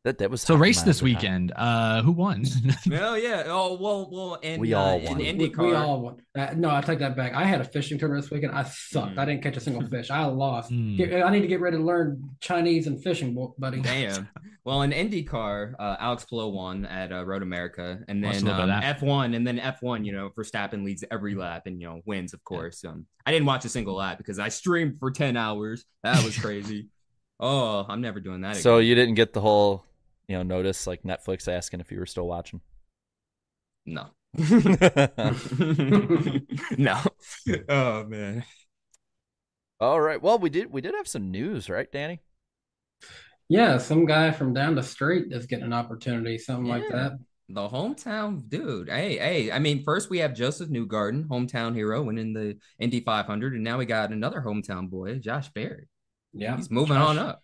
that 0.03 0.19
that 0.19 0.31
was 0.31 0.43
So 0.43 0.57
race 0.57 0.83
this 0.83 1.01
my 1.01 1.09
time. 1.13 1.15
weekend. 1.17 1.53
Uh, 1.55 2.03
who 2.03 2.13
won? 2.13 2.45
Well, 2.89 3.17
yeah. 3.19 3.45
Oh, 3.47 3.79
well, 3.81 4.09
well, 4.11 4.39
and 4.43 4.61
We 4.61 4.75
uh, 4.75 4.81
all 4.81 4.99
in 4.99 5.05
won. 5.05 5.19
We, 5.19 5.25
IndyCar. 5.33 5.67
we 5.67 5.75
all 5.75 6.01
won. 6.01 6.17
Uh, 6.37 6.55
no, 6.57 6.71
I 6.71 6.81
take 6.81 6.99
that 6.99 7.17
back. 7.17 7.35
I 7.35 7.45
had 7.45 7.61
a 7.61 7.65
fishing 7.65 7.99
tournament 7.99 8.25
this 8.25 8.31
weekend. 8.31 8.53
I 8.53 8.65
sucked. 8.65 9.15
Mm. 9.15 9.19
I 9.19 9.25
didn't 9.25 9.43
catch 9.43 9.57
a 9.57 9.61
single 9.61 9.87
fish. 9.89 10.11
I 10.11 10.25
lost. 10.25 10.71
Mm. 10.73 10.97
Get- 10.97 11.23
I 11.23 11.31
need 11.31 11.43
to 11.43 11.47
get 11.47 11.61
ready 11.61 11.77
to 11.77 11.83
learn 11.83 12.31
Chinese 12.41 12.87
and 12.89 13.03
fishing, 13.03 13.35
bo- 13.35 13.55
buddy. 13.59 13.81
Damn. 13.81 14.29
Well, 14.65 14.83
in 14.83 14.91
IndyCar, 14.91 15.75
uh, 15.79 15.97
Alex 16.01 16.25
Palou 16.25 16.49
won 16.49 16.85
at 16.87 17.13
uh, 17.13 17.25
Road 17.25 17.43
America, 17.43 18.01
and 18.09 18.23
then 18.25 18.37
um, 18.39 18.45
bit 18.45 18.53
of 18.59 18.67
that. 18.67 18.99
F1, 19.01 19.37
and 19.37 19.47
then 19.47 19.59
F1. 19.59 20.05
You 20.05 20.11
know, 20.13 20.31
Verstappen 20.37 20.85
leads 20.85 21.05
every 21.13 21.37
lap 21.37 21.63
and 21.67 21.81
you 21.81 21.87
know 21.87 22.01
wins, 22.05 22.35
of 22.35 22.43
course. 22.43 22.85
Um, 22.85 23.07
I 23.25 23.31
didn't 23.31 23.47
watch 23.47 23.65
a 23.65 23.69
single 23.69 23.95
lap 23.95 24.19
because 24.19 24.41
I 24.41 24.49
streamed 24.49 24.99
for 24.99 25.13
ten 25.13 25.37
hours. 25.37 25.85
That 26.03 26.25
was 26.25 26.37
crazy. 26.37 26.89
Oh, 27.39 27.85
I'm 27.89 28.01
never 28.01 28.21
doing 28.21 28.41
that. 28.43 28.57
So 28.57 28.79
again. 28.79 28.89
you 28.89 28.95
didn't 28.95 29.15
get 29.15 29.33
the 29.33 29.41
whole, 29.41 29.85
you 30.29 30.37
know, 30.37 30.43
notice 30.43 30.87
like 30.87 31.03
Netflix 31.03 31.53
asking 31.53 31.81
if 31.81 31.93
you 31.93 31.99
were 31.99 32.07
still 32.07 32.27
watching. 32.27 32.61
no, 33.85 34.07
no. 36.79 37.01
Oh 37.69 38.05
man. 38.05 38.45
All 39.79 40.01
right. 40.01 40.21
Well, 40.23 40.39
we 40.39 40.49
did 40.51 40.73
we 40.73 40.81
did 40.81 40.95
have 40.95 41.07
some 41.09 41.31
news, 41.31 41.69
right, 41.69 41.91
Danny? 41.91 42.21
Yeah, 43.49 43.79
some 43.79 44.07
guy 44.07 44.33
from 44.33 44.55
down 44.55 44.75
the 44.75 44.83
street 44.83 45.33
is 45.33 45.47
getting 45.47 45.67
an 45.67 45.73
opportunity, 45.73 46.39
something 46.39 46.67
like 46.67 46.89
that. 46.91 47.13
The 47.49 47.69
hometown 47.69 48.49
dude. 48.49 48.89
Hey, 48.89 49.19
hey. 49.19 49.53
I 49.53 49.61
mean, 49.61 49.85
first 49.85 50.11
we 50.11 50.19
have 50.19 50.35
Josef 50.35 50.69
Newgarden, 50.69 51.29
hometown 51.29 51.75
hero, 51.75 52.03
winning 52.03 52.33
the 52.33 52.59
Indy 52.81 53.01
500, 53.01 53.55
and 53.55 53.63
now 53.63 53.79
we 53.79 53.87
got 53.87 54.11
another 54.11 54.41
hometown 54.41 54.91
boy, 54.91 55.21
Josh 55.21 55.49
Berry. 55.51 55.87
Yeah. 56.37 56.57
He's 56.57 56.71
moving 56.71 56.97
Josh- 56.97 57.09
on 57.09 57.19
up. 57.19 57.43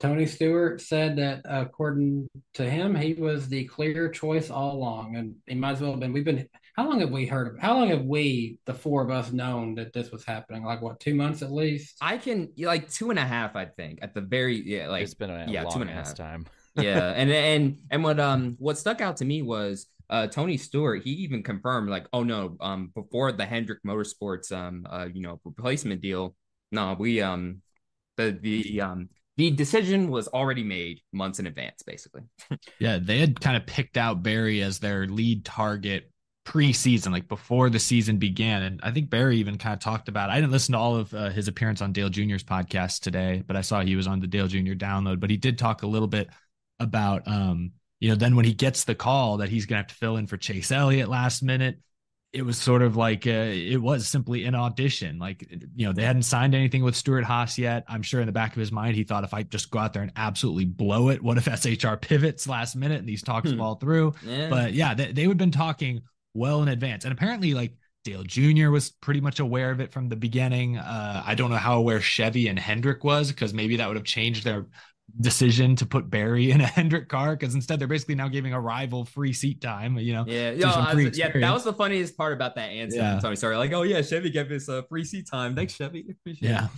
Tony 0.00 0.26
Stewart 0.26 0.80
said 0.80 1.16
that 1.16 1.42
according 1.44 2.28
to 2.54 2.68
him, 2.68 2.94
he 2.94 3.14
was 3.14 3.48
the 3.48 3.64
clear 3.64 4.08
choice 4.08 4.50
all 4.50 4.72
along, 4.72 5.16
and 5.16 5.36
he 5.46 5.54
might 5.54 5.72
as 5.72 5.80
well 5.80 5.92
have 5.92 6.00
been. 6.00 6.12
We've 6.12 6.24
been. 6.24 6.48
How 6.76 6.88
long 6.88 7.00
have 7.00 7.10
we 7.10 7.24
heard 7.24 7.46
of? 7.46 7.58
How 7.58 7.74
long 7.74 7.88
have 7.88 8.02
we, 8.02 8.58
the 8.66 8.74
four 8.74 9.02
of 9.02 9.10
us, 9.10 9.30
known 9.32 9.76
that 9.76 9.92
this 9.92 10.10
was 10.10 10.24
happening? 10.24 10.64
Like 10.64 10.82
what, 10.82 10.98
two 10.98 11.14
months 11.14 11.40
at 11.40 11.52
least? 11.52 11.96
I 12.00 12.18
can 12.18 12.52
like 12.58 12.90
two 12.90 13.10
and 13.10 13.18
a 13.18 13.24
half, 13.24 13.54
I 13.54 13.66
think, 13.66 14.00
at 14.02 14.12
the 14.12 14.20
very 14.20 14.60
yeah, 14.60 14.88
like 14.88 15.04
it's 15.04 15.14
been 15.14 15.30
a 15.30 15.46
yeah, 15.48 15.62
two 15.62 15.78
long 15.78 15.82
and 15.82 15.90
ass 15.90 16.08
half. 16.08 16.16
time. 16.16 16.46
yeah, 16.76 17.12
and 17.14 17.30
and 17.30 17.78
and 17.90 18.02
what 18.02 18.18
um 18.18 18.56
what 18.58 18.76
stuck 18.76 19.00
out 19.00 19.18
to 19.18 19.24
me 19.24 19.40
was 19.42 19.86
uh 20.10 20.26
Tony 20.26 20.56
Stewart. 20.56 21.02
He 21.04 21.10
even 21.10 21.44
confirmed 21.44 21.88
like, 21.88 22.08
oh 22.12 22.24
no, 22.24 22.56
um 22.60 22.90
before 22.94 23.30
the 23.30 23.46
Hendrick 23.46 23.78
Motorsports 23.86 24.50
um 24.50 24.84
uh 24.90 25.06
you 25.10 25.22
know 25.22 25.40
replacement 25.44 26.02
deal, 26.02 26.34
no, 26.72 26.96
we 26.98 27.22
um 27.22 27.62
the 28.16 28.38
the 28.40 28.80
um 28.80 29.08
the 29.36 29.50
decision 29.50 30.10
was 30.10 30.28
already 30.28 30.62
made 30.62 31.00
months 31.12 31.40
in 31.40 31.46
advance, 31.46 31.82
basically. 31.82 32.22
Yeah, 32.78 32.98
they 33.00 33.18
had 33.18 33.40
kind 33.40 33.56
of 33.56 33.66
picked 33.66 33.96
out 33.96 34.22
Berry 34.22 34.62
as 34.62 34.78
their 34.78 35.06
lead 35.06 35.44
target 35.44 36.10
preseason, 36.44 37.12
like 37.12 37.28
before 37.28 37.70
the 37.70 37.78
season 37.78 38.18
began. 38.18 38.62
And 38.62 38.80
I 38.82 38.90
think 38.90 39.10
Berry 39.10 39.38
even 39.38 39.58
kind 39.58 39.72
of 39.72 39.80
talked 39.80 40.08
about. 40.08 40.30
I 40.30 40.36
didn't 40.36 40.52
listen 40.52 40.72
to 40.72 40.78
all 40.78 40.96
of 40.96 41.12
uh, 41.14 41.30
his 41.30 41.48
appearance 41.48 41.80
on 41.80 41.92
Dale 41.92 42.10
Jr.'s 42.10 42.44
podcast 42.44 43.00
today, 43.00 43.42
but 43.46 43.56
I 43.56 43.62
saw 43.62 43.80
he 43.80 43.96
was 43.96 44.06
on 44.06 44.20
the 44.20 44.26
Dale 44.26 44.46
Jr. 44.46 44.72
download. 44.72 45.20
But 45.20 45.30
he 45.30 45.36
did 45.36 45.58
talk 45.58 45.82
a 45.82 45.86
little 45.86 46.08
bit 46.08 46.28
about, 46.78 47.26
um, 47.26 47.72
you 48.00 48.10
know, 48.10 48.16
then 48.16 48.36
when 48.36 48.44
he 48.44 48.52
gets 48.52 48.84
the 48.84 48.94
call 48.94 49.38
that 49.38 49.48
he's 49.48 49.66
going 49.66 49.76
to 49.76 49.82
have 49.82 49.86
to 49.88 49.94
fill 49.94 50.16
in 50.16 50.26
for 50.26 50.36
Chase 50.36 50.70
Elliott 50.70 51.08
last 51.08 51.42
minute. 51.42 51.78
It 52.34 52.44
was 52.44 52.58
sort 52.58 52.82
of 52.82 52.96
like 52.96 53.28
uh, 53.28 53.30
it 53.30 53.76
was 53.80 54.08
simply 54.08 54.44
an 54.44 54.56
audition. 54.56 55.20
Like, 55.20 55.48
you 55.76 55.86
know, 55.86 55.92
they 55.92 56.02
hadn't 56.02 56.24
signed 56.24 56.52
anything 56.54 56.82
with 56.82 56.96
Stewart-Haas 56.96 57.56
yet. 57.58 57.84
I'm 57.86 58.02
sure 58.02 58.20
in 58.20 58.26
the 58.26 58.32
back 58.32 58.50
of 58.54 58.58
his 58.58 58.72
mind, 58.72 58.96
he 58.96 59.04
thought 59.04 59.22
if 59.22 59.32
I 59.32 59.44
just 59.44 59.70
go 59.70 59.78
out 59.78 59.92
there 59.92 60.02
and 60.02 60.10
absolutely 60.16 60.64
blow 60.64 61.10
it, 61.10 61.22
what 61.22 61.38
if 61.38 61.46
SHR 61.46 61.96
pivots 61.96 62.48
last 62.48 62.74
minute 62.74 62.98
and 62.98 63.08
these 63.08 63.22
talks 63.22 63.50
Hmm. 63.50 63.58
fall 63.58 63.76
through? 63.76 64.14
Yeah. 64.26 64.50
But 64.50 64.72
yeah, 64.74 64.94
they, 64.94 65.12
they 65.12 65.26
would 65.28 65.34
have 65.34 65.38
been 65.38 65.52
talking 65.52 66.02
well 66.34 66.60
in 66.62 66.68
advance. 66.68 67.04
And 67.04 67.12
apparently, 67.12 67.54
like 67.54 67.74
Dale 68.02 68.24
Jr. 68.24 68.70
was 68.70 68.90
pretty 68.90 69.20
much 69.20 69.38
aware 69.38 69.70
of 69.70 69.80
it 69.80 69.92
from 69.92 70.08
the 70.08 70.16
beginning. 70.16 70.76
Uh, 70.76 71.22
I 71.24 71.36
don't 71.36 71.50
know 71.50 71.56
how 71.56 71.78
aware 71.78 72.00
Chevy 72.00 72.48
and 72.48 72.58
Hendrick 72.58 73.04
was 73.04 73.30
because 73.30 73.54
maybe 73.54 73.76
that 73.76 73.86
would 73.86 73.96
have 73.96 74.04
changed 74.04 74.44
their 74.44 74.66
decision 75.20 75.76
to 75.76 75.86
put 75.86 76.10
Berry 76.10 76.50
in 76.50 76.60
a 76.60 76.66
Hendrick 76.78 77.08
car 77.08 77.36
because 77.36 77.54
instead 77.54 77.78
they're 77.80 77.88
basically 77.88 78.14
now 78.16 78.28
giving 78.28 78.52
a 78.52 78.60
rival 78.60 79.04
free 79.04 79.32
seat 79.32 79.60
time, 79.60 79.98
you 79.98 80.12
know. 80.12 80.24
Yeah, 80.26 80.50
through 80.52 80.60
yo, 80.60 80.70
some 80.70 80.86
I 80.86 80.92
free 80.92 81.04
was- 81.08 81.18
yeah, 81.18 81.30
that 81.32 81.52
was 81.52 81.64
the 81.64 81.72
funniest 81.72 82.16
part 82.16 82.32
about 82.32 82.54
that 82.56 82.70
answer. 82.70 82.96
Yeah. 82.98 83.20
Tony 83.20 83.36
Sorry, 83.36 83.56
like, 83.56 83.72
oh 83.72 83.82
yeah, 83.82 84.02
Chevy 84.02 84.30
gave 84.30 84.50
us 84.50 84.68
a 84.68 84.82
free 84.84 85.04
seat 85.04 85.28
time. 85.30 85.54
Thanks, 85.54 85.74
Chevy. 85.74 86.06
Appreciate 86.10 86.48
Yeah. 86.50 86.64
it. 86.64 86.70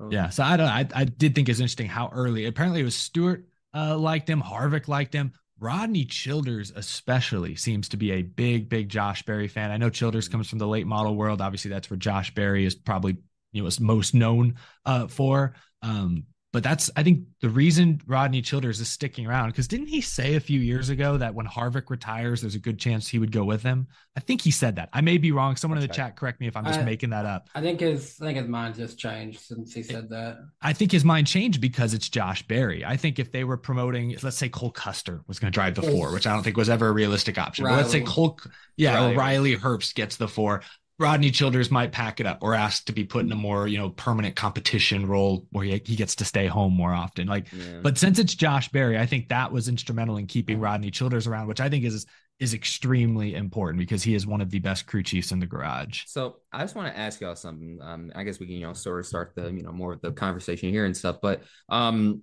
Um, 0.00 0.10
Yeah. 0.12 0.28
So 0.28 0.44
I 0.44 0.56
don't 0.56 0.68
I, 0.68 0.86
I 0.94 1.04
did 1.04 1.34
think 1.34 1.48
it's 1.48 1.58
interesting 1.58 1.88
how 1.88 2.08
early 2.12 2.46
apparently 2.46 2.80
it 2.80 2.84
was 2.84 2.94
Stewart 2.94 3.46
uh 3.74 3.96
liked 3.98 4.28
him, 4.30 4.40
Harvick 4.42 4.86
liked 4.86 5.12
him. 5.12 5.32
Rodney 5.60 6.04
Childers 6.04 6.72
especially 6.76 7.56
seems 7.56 7.88
to 7.88 7.96
be 7.96 8.12
a 8.12 8.22
big, 8.22 8.68
big 8.68 8.88
Josh 8.88 9.24
Berry 9.24 9.48
fan. 9.48 9.72
I 9.72 9.76
know 9.76 9.90
Childers 9.90 10.28
comes 10.28 10.48
from 10.48 10.60
the 10.60 10.68
late 10.68 10.86
model 10.86 11.16
world. 11.16 11.40
Obviously, 11.40 11.70
that's 11.70 11.90
where 11.90 11.96
Josh 11.96 12.32
Berry 12.32 12.64
is 12.64 12.76
probably 12.76 13.16
you 13.52 13.62
know 13.62 13.66
is 13.66 13.80
most 13.80 14.14
known 14.14 14.54
uh 14.84 15.08
for. 15.08 15.54
Um, 15.82 16.24
but 16.52 16.62
that's 16.62 16.90
I 16.96 17.02
think 17.02 17.24
the 17.40 17.50
reason 17.50 18.00
Rodney 18.06 18.40
Childers 18.40 18.80
is 18.80 18.88
sticking 18.88 19.26
around 19.26 19.50
because 19.50 19.68
didn't 19.68 19.88
he 19.88 20.00
say 20.00 20.34
a 20.34 20.40
few 20.40 20.60
years 20.60 20.88
ago 20.88 21.18
that 21.18 21.34
when 21.34 21.46
Harvick 21.46 21.90
retires, 21.90 22.40
there's 22.40 22.54
a 22.54 22.58
good 22.58 22.78
chance 22.78 23.06
he 23.06 23.18
would 23.18 23.32
go 23.32 23.44
with 23.44 23.62
him? 23.62 23.86
I 24.16 24.20
think 24.20 24.40
he 24.40 24.50
said 24.50 24.76
that. 24.76 24.88
I 24.92 25.02
may 25.02 25.18
be 25.18 25.30
wrong. 25.30 25.56
Someone 25.56 25.76
in 25.78 25.82
the 25.82 25.88
Okay. 25.92 25.96
chat 25.96 26.16
correct 26.16 26.40
me 26.40 26.46
if 26.46 26.56
I'm 26.56 26.64
just 26.64 26.80
I- 26.80 26.84
making 26.84 27.10
that 27.10 27.26
up. 27.26 27.48
I 27.54 27.60
think 27.60 27.80
his 27.80 28.16
I 28.20 28.24
think 28.26 28.38
his 28.38 28.48
mind 28.48 28.76
just 28.76 28.98
changed 28.98 29.40
since 29.40 29.74
he 29.74 29.82
said 29.82 30.08
that. 30.08 30.38
I 30.62 30.72
think 30.72 30.90
his 30.90 31.04
mind 31.04 31.26
changed 31.26 31.60
because 31.60 31.92
it's 31.92 32.08
Josh 32.08 32.42
Berry. 32.46 32.84
I 32.84 32.96
think 32.96 33.18
if 33.18 33.30
they 33.30 33.44
were 33.44 33.58
promoting, 33.58 34.16
let's 34.22 34.38
say 34.38 34.48
Cole 34.48 34.70
Custer 34.70 35.20
was 35.26 35.38
going 35.38 35.52
to 35.52 35.54
drive 35.54 35.74
the 35.74 35.82
four, 35.82 36.12
which 36.12 36.26
I 36.26 36.32
don't 36.32 36.42
think 36.42 36.56
was 36.56 36.70
ever 36.70 36.88
a 36.88 36.92
realistic 36.92 37.36
option. 37.36 37.66
But 37.66 37.72
let's 37.76 37.90
say 37.90 38.00
Cole, 38.00 38.40
yeah, 38.76 38.94
Riley 38.94 39.12
or 39.12 39.16
Riley 39.18 39.56
Herbst 39.56 39.94
gets 39.94 40.16
the 40.16 40.28
four. 40.28 40.62
Rodney 40.98 41.30
Childers 41.30 41.70
might 41.70 41.92
pack 41.92 42.18
it 42.20 42.26
up 42.26 42.38
or 42.42 42.54
ask 42.54 42.84
to 42.86 42.92
be 42.92 43.04
put 43.04 43.24
in 43.24 43.30
a 43.30 43.36
more, 43.36 43.68
you 43.68 43.78
know, 43.78 43.90
permanent 43.90 44.34
competition 44.34 45.06
role 45.06 45.46
where 45.50 45.64
he, 45.64 45.80
he 45.84 45.94
gets 45.96 46.16
to 46.16 46.24
stay 46.24 46.46
home 46.46 46.72
more 46.74 46.92
often. 46.92 47.28
Like, 47.28 47.52
Yeah. 47.52 47.80
but 47.82 47.98
since 47.98 48.18
it's 48.18 48.34
Josh 48.34 48.68
Berry, 48.70 48.98
I 48.98 49.06
think 49.06 49.28
that 49.28 49.52
was 49.52 49.68
instrumental 49.68 50.16
in 50.16 50.26
keeping 50.26 50.58
Rodney 50.58 50.90
Childers 50.90 51.26
around, 51.26 51.46
which 51.46 51.60
I 51.60 51.68
think 51.68 51.84
is 51.84 52.06
is 52.40 52.54
extremely 52.54 53.34
important 53.34 53.80
because 53.80 54.04
he 54.04 54.14
is 54.14 54.24
one 54.24 54.40
of 54.40 54.48
the 54.50 54.60
best 54.60 54.86
crew 54.86 55.02
chiefs 55.02 55.32
in 55.32 55.40
the 55.40 55.46
garage. 55.46 56.04
So 56.06 56.36
I 56.52 56.60
just 56.60 56.76
want 56.76 56.92
to 56.92 56.96
ask 56.98 57.20
y'all 57.20 57.34
something. 57.34 57.80
Um, 57.82 58.12
I 58.14 58.22
guess 58.22 58.38
we 58.38 58.46
can, 58.46 58.54
you 58.54 58.66
know, 58.66 58.72
sort 58.74 59.00
of 59.00 59.06
start 59.06 59.32
the, 59.34 59.50
you 59.50 59.64
know, 59.64 59.72
more 59.72 59.94
of 59.94 60.00
the 60.02 60.12
conversation 60.12 60.70
here 60.70 60.84
and 60.84 60.96
stuff. 60.96 61.16
But 61.20 61.42
um, 61.68 62.22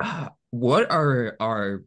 what 0.50 0.90
are 0.90 1.36
are 1.40 1.82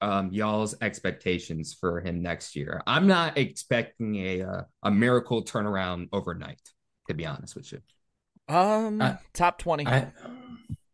um 0.00 0.30
y'all's 0.32 0.74
expectations 0.80 1.74
for 1.78 2.00
him 2.00 2.22
next 2.22 2.56
year? 2.56 2.82
I'm 2.86 3.06
not 3.06 3.36
expecting 3.38 4.16
a 4.16 4.42
uh, 4.42 4.62
a 4.82 4.90
miracle 4.90 5.44
turnaround 5.44 6.08
overnight, 6.12 6.60
to 7.08 7.14
be 7.14 7.26
honest 7.26 7.54
with 7.56 7.72
you. 7.72 7.80
Um, 8.48 9.00
I- 9.02 9.18
top 9.32 9.58
twenty. 9.58 9.86
I, 9.86 10.08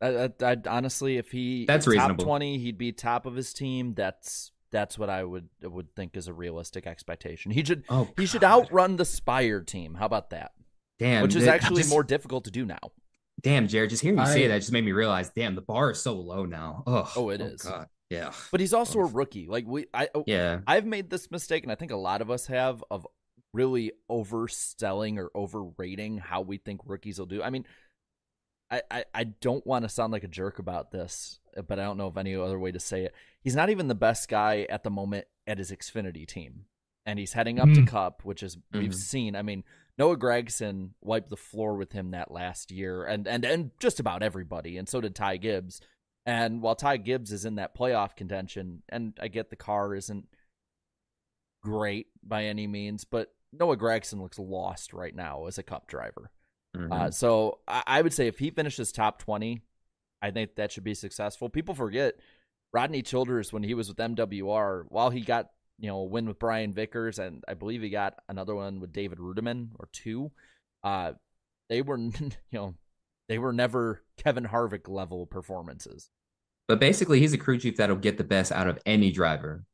I, 0.00 0.08
I, 0.08 0.30
I 0.42 0.56
honestly, 0.68 1.16
if 1.16 1.30
he 1.30 1.64
That's 1.66 1.86
top 1.86 1.92
reasonable. 1.92 2.24
twenty, 2.24 2.58
he'd 2.58 2.78
be 2.78 2.92
top 2.92 3.24
of 3.26 3.34
his 3.34 3.52
team. 3.54 3.94
That's 3.94 4.50
that's 4.72 4.98
what 4.98 5.08
I 5.08 5.24
would 5.24 5.48
would 5.62 5.94
think 5.94 6.16
is 6.16 6.28
a 6.28 6.34
realistic 6.34 6.86
expectation. 6.86 7.50
He 7.52 7.64
should 7.64 7.84
Oh, 7.88 8.08
he 8.18 8.26
should 8.26 8.44
outrun 8.44 8.96
the 8.96 9.04
Spire 9.06 9.60
team. 9.62 9.94
How 9.94 10.06
about 10.06 10.30
that? 10.30 10.52
Damn, 10.98 11.22
Which 11.22 11.34
is 11.36 11.44
that- 11.44 11.54
actually 11.62 11.82
just- 11.82 11.90
more 11.90 12.02
difficult 12.04 12.44
to 12.44 12.50
do 12.50 12.64
now. 12.66 12.78
Damn, 13.42 13.68
Jared, 13.68 13.90
just 13.90 14.02
hearing 14.02 14.18
you 14.18 14.24
say 14.26 14.46
that 14.48 14.58
just 14.60 14.72
made 14.72 14.82
me 14.84 14.92
realize, 14.92 15.28
damn, 15.36 15.54
the 15.54 15.60
bar 15.60 15.90
is 15.90 16.00
so 16.00 16.14
low 16.14 16.46
now. 16.46 16.82
Ugh, 16.86 17.08
Oh, 17.16 17.28
it 17.28 17.42
is. 17.42 17.60
God. 17.60 17.86
Yeah. 18.10 18.32
But 18.52 18.60
he's 18.60 18.72
also 18.74 19.00
a 19.00 19.04
rookie. 19.06 19.46
Like 19.48 19.66
we 19.66 19.86
I 19.92 20.08
oh, 20.14 20.24
Yeah. 20.26 20.60
I've 20.66 20.86
made 20.86 21.10
this 21.10 21.30
mistake 21.30 21.62
and 21.64 21.72
I 21.72 21.74
think 21.74 21.90
a 21.90 21.96
lot 21.96 22.22
of 22.22 22.30
us 22.30 22.46
have 22.46 22.84
of 22.90 23.06
really 23.52 23.92
overselling 24.10 25.18
or 25.18 25.30
overrating 25.34 26.18
how 26.18 26.40
we 26.42 26.58
think 26.58 26.80
rookies 26.84 27.18
will 27.18 27.26
do. 27.26 27.42
I 27.42 27.50
mean, 27.50 27.64
I, 28.70 28.82
I, 28.90 29.04
I 29.14 29.24
don't 29.24 29.66
want 29.66 29.84
to 29.84 29.88
sound 29.88 30.12
like 30.12 30.24
a 30.24 30.28
jerk 30.28 30.58
about 30.58 30.90
this, 30.90 31.38
but 31.68 31.78
I 31.78 31.84
don't 31.84 31.96
know 31.98 32.08
of 32.08 32.18
any 32.18 32.34
other 32.34 32.58
way 32.58 32.72
to 32.72 32.80
say 32.80 33.04
it. 33.04 33.14
He's 33.40 33.54
not 33.56 33.70
even 33.70 33.86
the 33.88 33.94
best 33.94 34.28
guy 34.28 34.66
at 34.68 34.82
the 34.82 34.90
moment 34.90 35.26
at 35.46 35.58
his 35.58 35.70
Xfinity 35.70 36.26
team. 36.26 36.64
And 37.06 37.18
he's 37.20 37.32
heading 37.34 37.60
up 37.60 37.68
Mm. 37.68 37.74
to 37.76 37.86
Cup, 37.86 38.24
which 38.24 38.42
is 38.42 38.58
we've 38.72 38.90
Mhm. 38.90 38.94
seen. 38.94 39.36
I 39.36 39.42
mean, 39.42 39.62
Noah 39.96 40.16
Gragson 40.16 40.90
wiped 41.00 41.30
the 41.30 41.36
floor 41.36 41.76
with 41.76 41.92
him 41.92 42.10
that 42.10 42.32
last 42.32 42.72
year 42.72 43.04
and, 43.04 43.28
and, 43.28 43.44
and 43.44 43.70
just 43.78 44.00
about 44.00 44.24
everybody, 44.24 44.76
and 44.76 44.88
so 44.88 45.00
did 45.00 45.14
Ty 45.14 45.36
Gibbs. 45.36 45.80
And 46.26 46.60
while 46.60 46.74
Ty 46.74 46.98
Gibbs 46.98 47.32
is 47.32 47.44
in 47.44 47.54
that 47.54 47.76
playoff 47.76 48.16
contention, 48.16 48.82
and 48.88 49.16
I 49.22 49.28
get 49.28 49.48
the 49.48 49.56
car 49.56 49.94
isn't 49.94 50.26
great 51.62 52.08
by 52.22 52.44
any 52.44 52.66
means, 52.66 53.04
but 53.04 53.32
Noah 53.52 53.76
Gragson 53.76 54.20
looks 54.20 54.38
lost 54.38 54.92
right 54.92 55.14
now 55.14 55.46
as 55.46 55.56
a 55.56 55.62
cup 55.62 55.86
driver. 55.86 56.30
Mhm. 56.76 56.92
Uh, 56.92 57.10
so 57.10 57.60
I, 57.68 57.82
I 57.86 58.02
would 58.02 58.12
say 58.12 58.26
if 58.26 58.38
he 58.38 58.50
finishes 58.50 58.90
top 58.90 59.20
20, 59.20 59.62
I 60.20 60.30
think 60.32 60.56
that 60.56 60.72
should 60.72 60.84
be 60.84 60.94
successful. 60.94 61.48
People 61.48 61.74
forget 61.74 62.16
Rodney 62.72 63.02
Childers, 63.02 63.52
when 63.52 63.62
he 63.62 63.74
was 63.74 63.88
with 63.88 63.96
MWR, 63.98 64.84
while 64.88 65.10
he 65.10 65.20
got 65.20 65.50
you 65.78 65.88
know 65.88 65.98
a 65.98 66.04
win 66.04 66.26
with 66.26 66.38
Brian 66.38 66.72
Vickers, 66.72 67.18
and 67.18 67.44
I 67.46 67.54
believe 67.54 67.82
he 67.82 67.90
got 67.90 68.18
another 68.28 68.54
one 68.54 68.80
with 68.80 68.92
David 68.92 69.18
Reutimann 69.18 69.68
or 69.78 69.88
two, 69.92 70.32
uh, 70.82 71.12
they 71.68 71.82
were 71.82 71.98
you 72.20 72.30
know 72.52 72.74
they 73.28 73.38
were 73.38 73.52
never 73.52 74.02
Kevin 74.16 74.44
Harvick 74.44 74.88
level 74.88 75.26
performances. 75.26 76.10
But 76.68 76.80
basically, 76.80 77.20
he's 77.20 77.32
a 77.32 77.38
crew 77.38 77.58
chief 77.58 77.76
that'll 77.76 77.96
get 77.96 78.18
the 78.18 78.24
best 78.24 78.52
out 78.52 78.66
of 78.66 78.78
any 78.86 79.12
driver, 79.12 79.64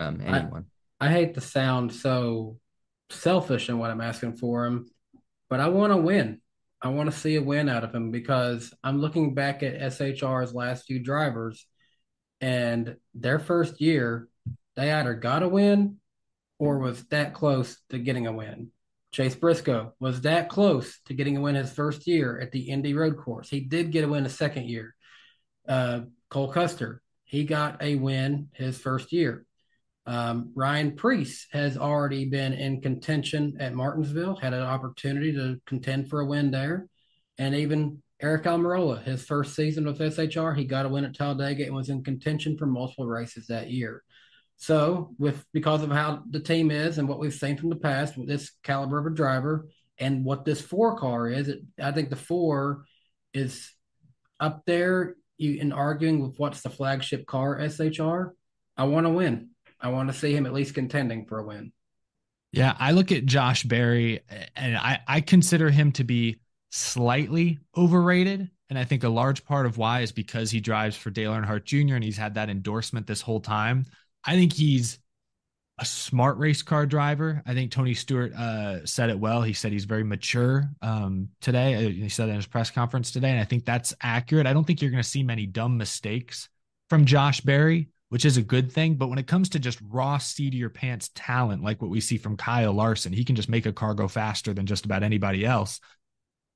um, 0.00 0.20
I- 0.20 0.38
anyone. 0.38 0.66
I 1.00 1.08
hate 1.08 1.34
to 1.34 1.40
sound 1.40 1.92
so 1.92 2.58
selfish 3.10 3.68
in 3.68 3.78
what 3.78 3.90
I'm 3.90 4.00
asking 4.00 4.36
for 4.36 4.66
him, 4.66 4.86
but 5.50 5.60
I 5.60 5.68
want 5.68 5.92
to 5.92 5.96
win. 5.96 6.40
I 6.80 6.88
want 6.88 7.10
to 7.10 7.16
see 7.16 7.36
a 7.36 7.42
win 7.42 7.68
out 7.68 7.84
of 7.84 7.94
him 7.94 8.10
because 8.10 8.72
I'm 8.82 8.98
looking 8.98 9.34
back 9.34 9.62
at 9.62 9.80
SHR's 9.80 10.54
last 10.54 10.84
few 10.84 10.98
drivers 10.98 11.66
and 12.40 12.96
their 13.14 13.38
first 13.38 13.80
year, 13.80 14.28
they 14.74 14.90
either 14.90 15.14
got 15.14 15.44
a 15.44 15.48
win 15.48 15.98
or 16.58 16.78
was 16.78 17.04
that 17.04 17.34
close 17.34 17.78
to 17.90 17.98
getting 17.98 18.26
a 18.26 18.32
win. 18.32 18.71
Chase 19.12 19.34
Briscoe 19.34 19.92
was 20.00 20.22
that 20.22 20.48
close 20.48 20.98
to 21.06 21.14
getting 21.14 21.36
a 21.36 21.40
win 21.40 21.54
his 21.54 21.72
first 21.72 22.06
year 22.06 22.40
at 22.40 22.50
the 22.50 22.70
Indy 22.70 22.94
Road 22.94 23.18
Course. 23.18 23.48
He 23.48 23.60
did 23.60 23.92
get 23.92 24.04
a 24.04 24.08
win 24.08 24.24
his 24.24 24.34
second 24.34 24.68
year. 24.68 24.94
Uh, 25.68 26.00
Cole 26.30 26.50
Custer, 26.50 27.02
he 27.24 27.44
got 27.44 27.82
a 27.82 27.96
win 27.96 28.48
his 28.54 28.78
first 28.78 29.12
year. 29.12 29.44
Um, 30.06 30.52
Ryan 30.56 30.96
Preece 30.96 31.46
has 31.52 31.76
already 31.76 32.24
been 32.24 32.54
in 32.54 32.80
contention 32.80 33.58
at 33.60 33.74
Martinsville, 33.74 34.36
had 34.36 34.54
an 34.54 34.62
opportunity 34.62 35.32
to 35.34 35.60
contend 35.66 36.08
for 36.08 36.20
a 36.20 36.26
win 36.26 36.50
there. 36.50 36.88
And 37.38 37.54
even 37.54 38.02
Aric 38.22 38.44
Almirola, 38.44 39.02
his 39.02 39.24
first 39.24 39.54
season 39.54 39.84
with 39.84 39.98
SHR, 39.98 40.56
he 40.56 40.64
got 40.64 40.86
a 40.86 40.88
win 40.88 41.04
at 41.04 41.14
Talladega 41.14 41.66
and 41.66 41.74
was 41.74 41.88
in 41.88 42.02
contention 42.02 42.56
for 42.56 42.66
multiple 42.66 43.06
races 43.06 43.46
that 43.48 43.70
year. 43.70 44.02
So, 44.56 45.14
with 45.18 45.44
because 45.52 45.82
of 45.82 45.90
how 45.90 46.22
the 46.30 46.40
team 46.40 46.70
is 46.70 46.98
and 46.98 47.08
what 47.08 47.18
we've 47.18 47.34
seen 47.34 47.56
from 47.56 47.70
the 47.70 47.76
past 47.76 48.16
with 48.16 48.28
this 48.28 48.52
caliber 48.62 48.98
of 48.98 49.06
a 49.06 49.10
driver 49.10 49.68
and 49.98 50.24
what 50.24 50.44
this 50.44 50.60
four 50.60 50.96
car 50.96 51.28
is, 51.28 51.48
it, 51.48 51.62
I 51.82 51.92
think 51.92 52.10
the 52.10 52.16
four 52.16 52.84
is 53.34 53.72
up 54.38 54.62
there 54.66 55.16
you, 55.38 55.60
in 55.60 55.72
arguing 55.72 56.20
with 56.20 56.38
what's 56.38 56.62
the 56.62 56.70
flagship 56.70 57.26
car, 57.26 57.58
SHR. 57.68 58.34
I 58.76 58.84
want 58.84 59.06
to 59.06 59.10
win. 59.10 59.50
I 59.80 59.88
want 59.88 60.10
to 60.10 60.18
see 60.18 60.34
him 60.34 60.46
at 60.46 60.52
least 60.52 60.74
contending 60.74 61.26
for 61.26 61.38
a 61.38 61.44
win. 61.44 61.72
Yeah, 62.52 62.76
I 62.78 62.92
look 62.92 63.12
at 63.12 63.26
Josh 63.26 63.64
Berry 63.64 64.20
and 64.54 64.76
I, 64.76 65.00
I 65.08 65.20
consider 65.20 65.70
him 65.70 65.92
to 65.92 66.04
be 66.04 66.40
slightly 66.70 67.58
overrated. 67.76 68.50
And 68.70 68.78
I 68.78 68.84
think 68.84 69.04
a 69.04 69.08
large 69.08 69.44
part 69.44 69.66
of 69.66 69.76
why 69.76 70.00
is 70.00 70.12
because 70.12 70.50
he 70.50 70.60
drives 70.60 70.96
for 70.96 71.10
Dale 71.10 71.32
Earnhardt 71.32 71.64
Jr. 71.64 71.94
and 71.94 72.04
he's 72.04 72.16
had 72.16 72.34
that 72.34 72.48
endorsement 72.48 73.06
this 73.06 73.20
whole 73.20 73.40
time. 73.40 73.86
I 74.24 74.34
think 74.34 74.52
he's 74.52 74.98
a 75.78 75.84
smart 75.84 76.38
race 76.38 76.62
car 76.62 76.86
driver. 76.86 77.42
I 77.46 77.54
think 77.54 77.72
Tony 77.72 77.94
Stewart 77.94 78.32
uh, 78.34 78.84
said 78.86 79.10
it 79.10 79.18
well. 79.18 79.42
He 79.42 79.52
said 79.52 79.72
he's 79.72 79.84
very 79.84 80.04
mature 80.04 80.70
um, 80.80 81.28
today. 81.40 81.74
Uh, 81.74 81.88
He 81.90 82.08
said 82.08 82.28
in 82.28 82.36
his 82.36 82.46
press 82.46 82.70
conference 82.70 83.10
today. 83.10 83.30
And 83.30 83.40
I 83.40 83.44
think 83.44 83.64
that's 83.64 83.94
accurate. 84.00 84.46
I 84.46 84.52
don't 84.52 84.64
think 84.64 84.80
you're 84.80 84.90
going 84.90 85.02
to 85.02 85.08
see 85.08 85.22
many 85.22 85.46
dumb 85.46 85.78
mistakes 85.78 86.48
from 86.88 87.04
Josh 87.04 87.40
Berry, 87.40 87.88
which 88.10 88.24
is 88.24 88.36
a 88.36 88.42
good 88.42 88.70
thing. 88.70 88.94
But 88.94 89.08
when 89.08 89.18
it 89.18 89.26
comes 89.26 89.48
to 89.50 89.58
just 89.58 89.80
raw 89.88 90.18
seat 90.18 90.54
of 90.54 90.58
your 90.60 90.70
pants 90.70 91.10
talent, 91.14 91.64
like 91.64 91.80
what 91.80 91.90
we 91.90 92.00
see 92.00 92.18
from 92.18 92.36
Kyle 92.36 92.72
Larson, 92.72 93.12
he 93.12 93.24
can 93.24 93.34
just 93.34 93.48
make 93.48 93.66
a 93.66 93.72
car 93.72 93.94
go 93.94 94.08
faster 94.08 94.52
than 94.54 94.66
just 94.66 94.84
about 94.84 95.02
anybody 95.02 95.44
else. 95.44 95.80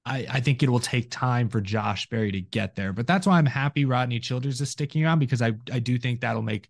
I, 0.04 0.26
I 0.30 0.40
think 0.40 0.62
it 0.62 0.70
will 0.70 0.78
take 0.78 1.10
time 1.10 1.48
for 1.48 1.60
Josh 1.60 2.08
Berry 2.08 2.30
to 2.30 2.40
get 2.40 2.76
there. 2.76 2.92
But 2.92 3.08
that's 3.08 3.26
why 3.26 3.38
I'm 3.38 3.46
happy 3.46 3.86
Rodney 3.86 4.20
Childers 4.20 4.60
is 4.60 4.70
sticking 4.70 5.04
around 5.04 5.18
because 5.18 5.42
I, 5.42 5.54
I 5.72 5.80
do 5.80 5.98
think 5.98 6.20
that'll 6.20 6.42
make 6.42 6.68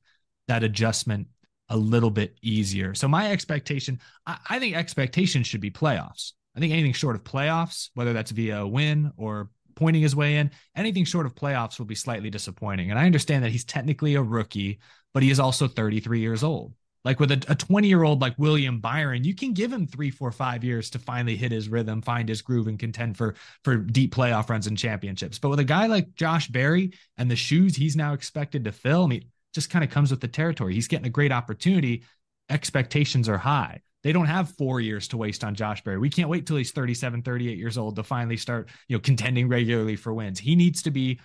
that 0.49 0.65
adjustment 0.65 1.29
a 1.69 1.77
little 1.77 2.11
bit 2.11 2.37
easier. 2.43 2.95
So 2.95 3.09
my 3.09 3.31
expectation, 3.31 4.01
I, 4.27 4.39
I 4.49 4.59
think 4.59 4.77
expectations 4.77 5.47
should 5.47 5.61
be 5.61 5.71
playoffs. 5.71 6.33
I 6.57 6.61
think 6.61 6.73
anything 6.73 6.93
short 6.93 7.17
of 7.17 7.25
playoffs, 7.25 7.91
whether 7.95 8.13
that's 8.13 8.31
via 8.31 8.61
a 8.61 8.67
win 8.67 9.13
or 9.17 9.51
pointing 9.75 10.03
his 10.03 10.17
way 10.17 10.37
in, 10.37 10.51
anything 10.75 11.05
short 11.05 11.27
of 11.27 11.35
playoffs 11.35 11.79
will 11.79 11.87
be 11.87 11.95
slightly 11.95 12.31
disappointing. 12.31 12.91
And 12.91 12.99
I 12.99 13.07
understand 13.07 13.45
that 13.45 13.53
he's 13.53 13.65
technically 13.65 14.15
a 14.15 14.23
rookie, 14.23 14.79
but 15.13 15.23
he 15.23 15.31
is 15.31 15.41
also 15.41 15.69
33 15.69 16.21
years 16.21 16.43
old. 16.43 16.73
Like 17.05 17.21
with 17.21 17.31
a 17.31 17.37
20 17.37 17.87
year 17.87 18.03
old 18.03 18.21
like 18.21 18.35
William 18.37 18.81
Byron, 18.81 19.23
you 19.23 19.33
can 19.33 19.53
give 19.53 19.73
him 19.73 19.87
three, 19.87 20.11
four, 20.11 20.33
five 20.33 20.65
years 20.65 20.91
to 20.91 20.99
finally 20.99 21.37
hit 21.37 21.53
his 21.53 21.69
rhythm, 21.69 22.03
find 22.03 22.29
his 22.29 22.43
groove, 22.43 22.67
and 22.67 22.81
contend 22.81 23.17
for 23.17 23.37
for 23.63 23.77
deep 23.77 24.13
playoff 24.13 24.51
runs 24.51 24.67
and 24.67 24.77
championships. 24.77 25.39
But 25.39 25.51
with 25.51 25.61
a 25.61 25.65
guy 25.65 25.87
like 25.87 26.17
Josh 26.17 26.49
Berry 26.49 26.95
and 27.17 27.31
the 27.31 27.37
shoes 27.37 27.77
he's 27.77 27.95
now 27.95 28.13
expected 28.13 28.65
to 28.65 28.73
fill, 28.73 29.05
I 29.05 29.07
mean, 29.07 29.25
just 29.57 29.71
kind 29.71 29.83
of 29.83 29.91
comes 29.91 30.13
with 30.13 30.21
the 30.21 30.29
territory. 30.29 30.75
He's 30.75 30.87
getting 30.87 31.07
a 31.07 31.11
great 31.11 31.33
opportunity. 31.33 32.05
Expectations 32.49 33.29
are 33.29 33.39
high. 33.39 33.81
They 34.05 34.13
don't 34.13 34.27
have 34.27 34.51
four 34.51 34.81
years 34.81 35.09
to 35.09 35.17
waste 35.17 35.43
on 35.43 35.57
Josh 35.57 35.83
Berry. 35.83 35.99
We 35.99 36.11
can't 36.11 36.29
wait 36.29 36.47
till 36.47 36.57
he's 36.57 36.71
37, 36.71 37.23
38 37.23 37.59
years 37.59 37.77
old 37.77 37.97
to 37.97 38.05
finally 38.05 38.37
start, 38.37 38.69
you 38.87 38.97
know, 38.97 39.01
contending 39.01 39.49
regularly 39.49 39.97
for 39.97 40.15
wins. 40.15 40.39
He 40.39 40.55
needs 40.55 40.83
to 40.83 40.93
be 40.93 41.19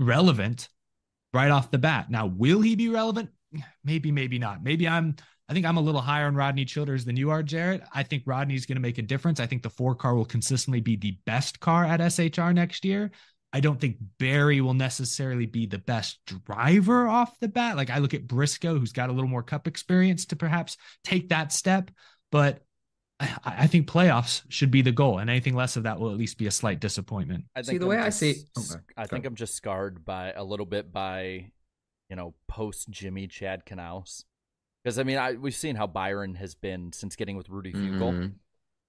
relevant 0.00 0.68
right 1.32 1.52
off 1.52 1.70
the 1.70 1.78
bat. 1.78 2.10
Now, 2.10 2.26
will 2.26 2.60
he 2.60 2.74
be 2.74 2.88
relevant? 2.88 3.30
Maybe, 3.84 4.10
maybe 4.10 4.38
not. 4.38 4.64
Maybe 4.64 4.88
I'm 4.88 5.14
I 5.48 5.54
think 5.54 5.64
I'm 5.64 5.78
a 5.78 5.82
little 5.82 6.02
higher 6.02 6.26
on 6.26 6.34
Rodney 6.34 6.66
Childers 6.66 7.06
than 7.06 7.16
you 7.16 7.30
are, 7.30 7.42
Jarrett. 7.42 7.82
I 7.94 8.02
think 8.02 8.24
Rodney's 8.26 8.66
going 8.66 8.76
to 8.76 8.82
make 8.82 8.98
a 8.98 9.02
difference. 9.02 9.40
I 9.40 9.46
think 9.46 9.62
the 9.62 9.70
four 9.70 9.94
car 9.94 10.14
will 10.14 10.26
consistently 10.26 10.80
be 10.80 10.96
the 10.96 11.16
best 11.24 11.58
car 11.58 11.86
at 11.86 12.00
SHR 12.00 12.52
next 12.52 12.84
year. 12.84 13.10
I 13.52 13.60
don't 13.60 13.80
think 13.80 13.96
Berry 14.18 14.60
will 14.60 14.74
necessarily 14.74 15.46
be 15.46 15.66
the 15.66 15.78
best 15.78 16.18
driver 16.26 17.08
off 17.08 17.38
the 17.40 17.48
bat. 17.48 17.76
Like 17.76 17.88
I 17.90 17.98
look 17.98 18.12
at 18.14 18.26
Briscoe, 18.28 18.78
who's 18.78 18.92
got 18.92 19.08
a 19.08 19.12
little 19.12 19.30
more 19.30 19.42
cup 19.42 19.66
experience 19.66 20.26
to 20.26 20.36
perhaps 20.36 20.76
take 21.04 21.30
that 21.30 21.50
step. 21.52 21.90
But 22.30 22.62
I, 23.20 23.36
I 23.44 23.66
think 23.66 23.88
playoffs 23.88 24.42
should 24.48 24.70
be 24.70 24.82
the 24.82 24.92
goal, 24.92 25.18
and 25.18 25.30
anything 25.30 25.54
less 25.56 25.76
of 25.76 25.84
that 25.84 25.98
will 25.98 26.10
at 26.10 26.18
least 26.18 26.36
be 26.38 26.46
a 26.46 26.50
slight 26.50 26.78
disappointment. 26.78 27.46
I 27.56 27.62
See, 27.62 27.68
think 27.70 27.80
the 27.80 27.86
I'm 27.86 27.90
way 27.90 27.98
I 27.98 28.04
just- 28.08 28.18
see- 28.20 28.44
okay, 28.56 28.82
I 28.96 29.06
think 29.06 29.24
I'm 29.24 29.34
just 29.34 29.54
scarred 29.54 30.04
by 30.04 30.32
a 30.32 30.44
little 30.44 30.66
bit 30.66 30.92
by, 30.92 31.50
you 32.10 32.16
know, 32.16 32.34
post 32.48 32.90
Jimmy 32.90 33.26
Chad 33.28 33.64
Knaus. 33.64 34.24
Because 34.84 34.98
I 34.98 35.02
mean, 35.04 35.16
I 35.18 35.32
we've 35.32 35.54
seen 35.54 35.74
how 35.74 35.86
Byron 35.86 36.34
has 36.36 36.54
been 36.54 36.92
since 36.92 37.16
getting 37.16 37.36
with 37.36 37.48
Rudy 37.48 37.72
Fugle, 37.72 38.12
Mhm. 38.12 38.32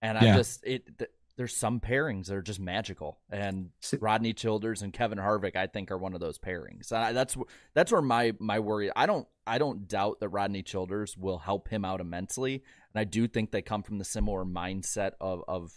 and 0.01 0.17
I 0.17 0.25
Yeah. 0.25 0.35
just 0.35 0.63
it. 0.65 0.97
Th- 0.99 1.09
there's 1.39 1.55
some 1.55 1.79
pairings 1.79 2.25
that 2.25 2.35
are 2.35 2.41
just 2.41 2.59
magical, 2.59 3.17
and 3.29 3.69
Rodney 4.01 4.33
Childers 4.33 4.81
and 4.81 4.91
Kevin 4.91 5.17
Harvick, 5.17 5.55
I 5.55 5.67
think, 5.67 5.89
are 5.89 5.97
one 5.97 6.13
of 6.13 6.19
those 6.19 6.37
pairings. 6.37 6.91
I, 6.91 7.13
that's 7.13 7.37
that's 7.73 7.93
where 7.93 8.01
my 8.01 8.33
my 8.39 8.59
worry. 8.59 8.91
I 8.93 9.05
don't 9.05 9.25
I 9.47 9.57
don't 9.57 9.87
doubt 9.87 10.19
that 10.19 10.27
Rodney 10.27 10.63
Childers 10.63 11.15
will 11.15 11.37
help 11.37 11.69
him 11.69 11.85
out 11.85 12.01
immensely, 12.01 12.55
and 12.93 12.99
I 12.99 13.05
do 13.05 13.25
think 13.25 13.51
they 13.51 13.61
come 13.61 13.83
from 13.83 13.99
the 13.99 14.03
similar 14.03 14.43
mindset 14.43 15.11
of 15.21 15.45
of 15.47 15.71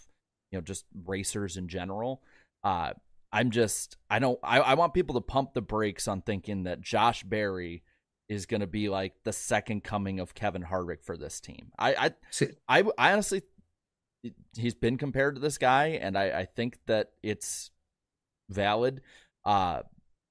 you 0.51 0.57
know 0.57 0.61
just 0.61 0.83
racers 1.05 1.55
in 1.55 1.69
general. 1.69 2.21
Uh, 2.61 2.91
I'm 3.31 3.49
just 3.49 3.95
I 4.09 4.19
don't 4.19 4.39
I, 4.43 4.59
I 4.59 4.73
want 4.73 4.93
people 4.93 5.15
to 5.15 5.21
pump 5.21 5.53
the 5.53 5.61
brakes 5.61 6.09
on 6.09 6.23
thinking 6.23 6.63
that 6.63 6.81
Josh 6.81 7.23
Berry 7.23 7.83
is 8.27 8.45
going 8.45 8.61
to 8.61 8.67
be 8.67 8.89
like 8.89 9.13
the 9.23 9.31
second 9.31 9.85
coming 9.85 10.19
of 10.19 10.33
Kevin 10.33 10.63
Harvick 10.63 11.05
for 11.05 11.15
this 11.15 11.39
team. 11.39 11.71
I 11.79 11.95
I 11.95 12.11
See, 12.31 12.49
I, 12.67 12.83
I 12.97 13.13
honestly 13.13 13.43
he's 14.55 14.73
been 14.75 14.97
compared 14.97 15.35
to 15.35 15.41
this 15.41 15.57
guy 15.57 15.99
and 16.01 16.17
I, 16.17 16.39
I 16.39 16.45
think 16.45 16.79
that 16.87 17.11
it's 17.21 17.71
valid. 18.49 19.01
Uh 19.45 19.81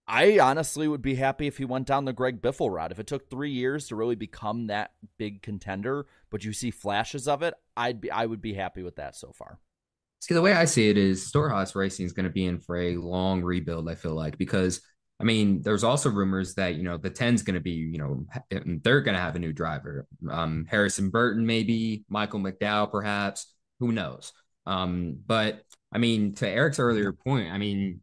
I 0.07 0.41
honestly 0.41 0.89
would 0.89 1.03
be 1.03 1.15
happy 1.15 1.47
if 1.47 1.59
he 1.59 1.65
went 1.65 1.87
down 1.87 2.05
the 2.05 2.13
Greg 2.13 2.43
Biffle 2.43 2.71
route. 2.71 2.91
If 2.91 2.99
it 2.99 3.07
took 3.07 3.31
three 3.31 3.53
years 3.53 3.89
to 3.89 3.97
really 3.97 4.17
become 4.17 4.67
that 4.67 4.91
big 5.17 5.43
contender, 5.43 6.07
but 6.29 6.45
you 6.45 6.53
see 6.53 6.71
flashes 6.71 7.29
of 7.29 7.43
it, 7.43 7.55
I'd 7.77 8.01
be 8.01 8.11
I 8.11 8.27
would 8.27 8.43
be 8.43 8.55
happy 8.55 8.83
with 8.83 8.97
that 8.97 9.15
so 9.15 9.33
far. 9.33 9.59
See, 10.21 10.35
the 10.35 10.43
way 10.43 10.53
I 10.53 10.67
see 10.67 10.89
it 10.89 10.99
is 10.99 11.27
Stewart-Haas 11.27 11.75
Racing 11.75 12.07
is 12.07 12.13
going 12.13 12.25
to 12.25 12.31
be 12.31 12.45
in 12.45 12.59
for 12.59 12.77
a 12.77 12.97
long 12.97 13.43
rebuild, 13.43 13.89
I 13.89 13.97
feel 13.97 14.15
like, 14.15 14.39
because 14.39 14.81
I 15.19 15.25
mean, 15.25 15.63
there's 15.63 15.85
also 15.85 16.11
rumors 16.11 16.55
that 16.55 16.75
you 16.75 16.83
know 16.83 16.97
the 16.97 17.11
10's 17.11 17.43
going 17.43 17.55
to 17.55 17.61
be, 17.61 17.71
you 17.71 17.99
know, 17.99 18.27
they're 18.83 19.03
going 19.03 19.15
to 19.15 19.21
have 19.21 19.37
a 19.37 19.41
new 19.41 19.53
driver. 19.53 20.07
Um, 20.29 20.67
Harrison 20.69 21.11
Burton, 21.11 21.47
maybe 21.47 22.05
Michael 22.09 22.41
McDowell, 22.41 22.91
perhaps. 22.91 23.52
Who 23.83 23.91
knows? 23.91 24.33
Um, 24.65 25.19
but 25.27 25.63
I 25.93 25.99
mean, 25.99 26.35
to 26.37 26.49
Eric's 26.49 26.79
earlier 26.79 27.13
point, 27.13 27.51
I 27.51 27.59
mean, 27.59 28.01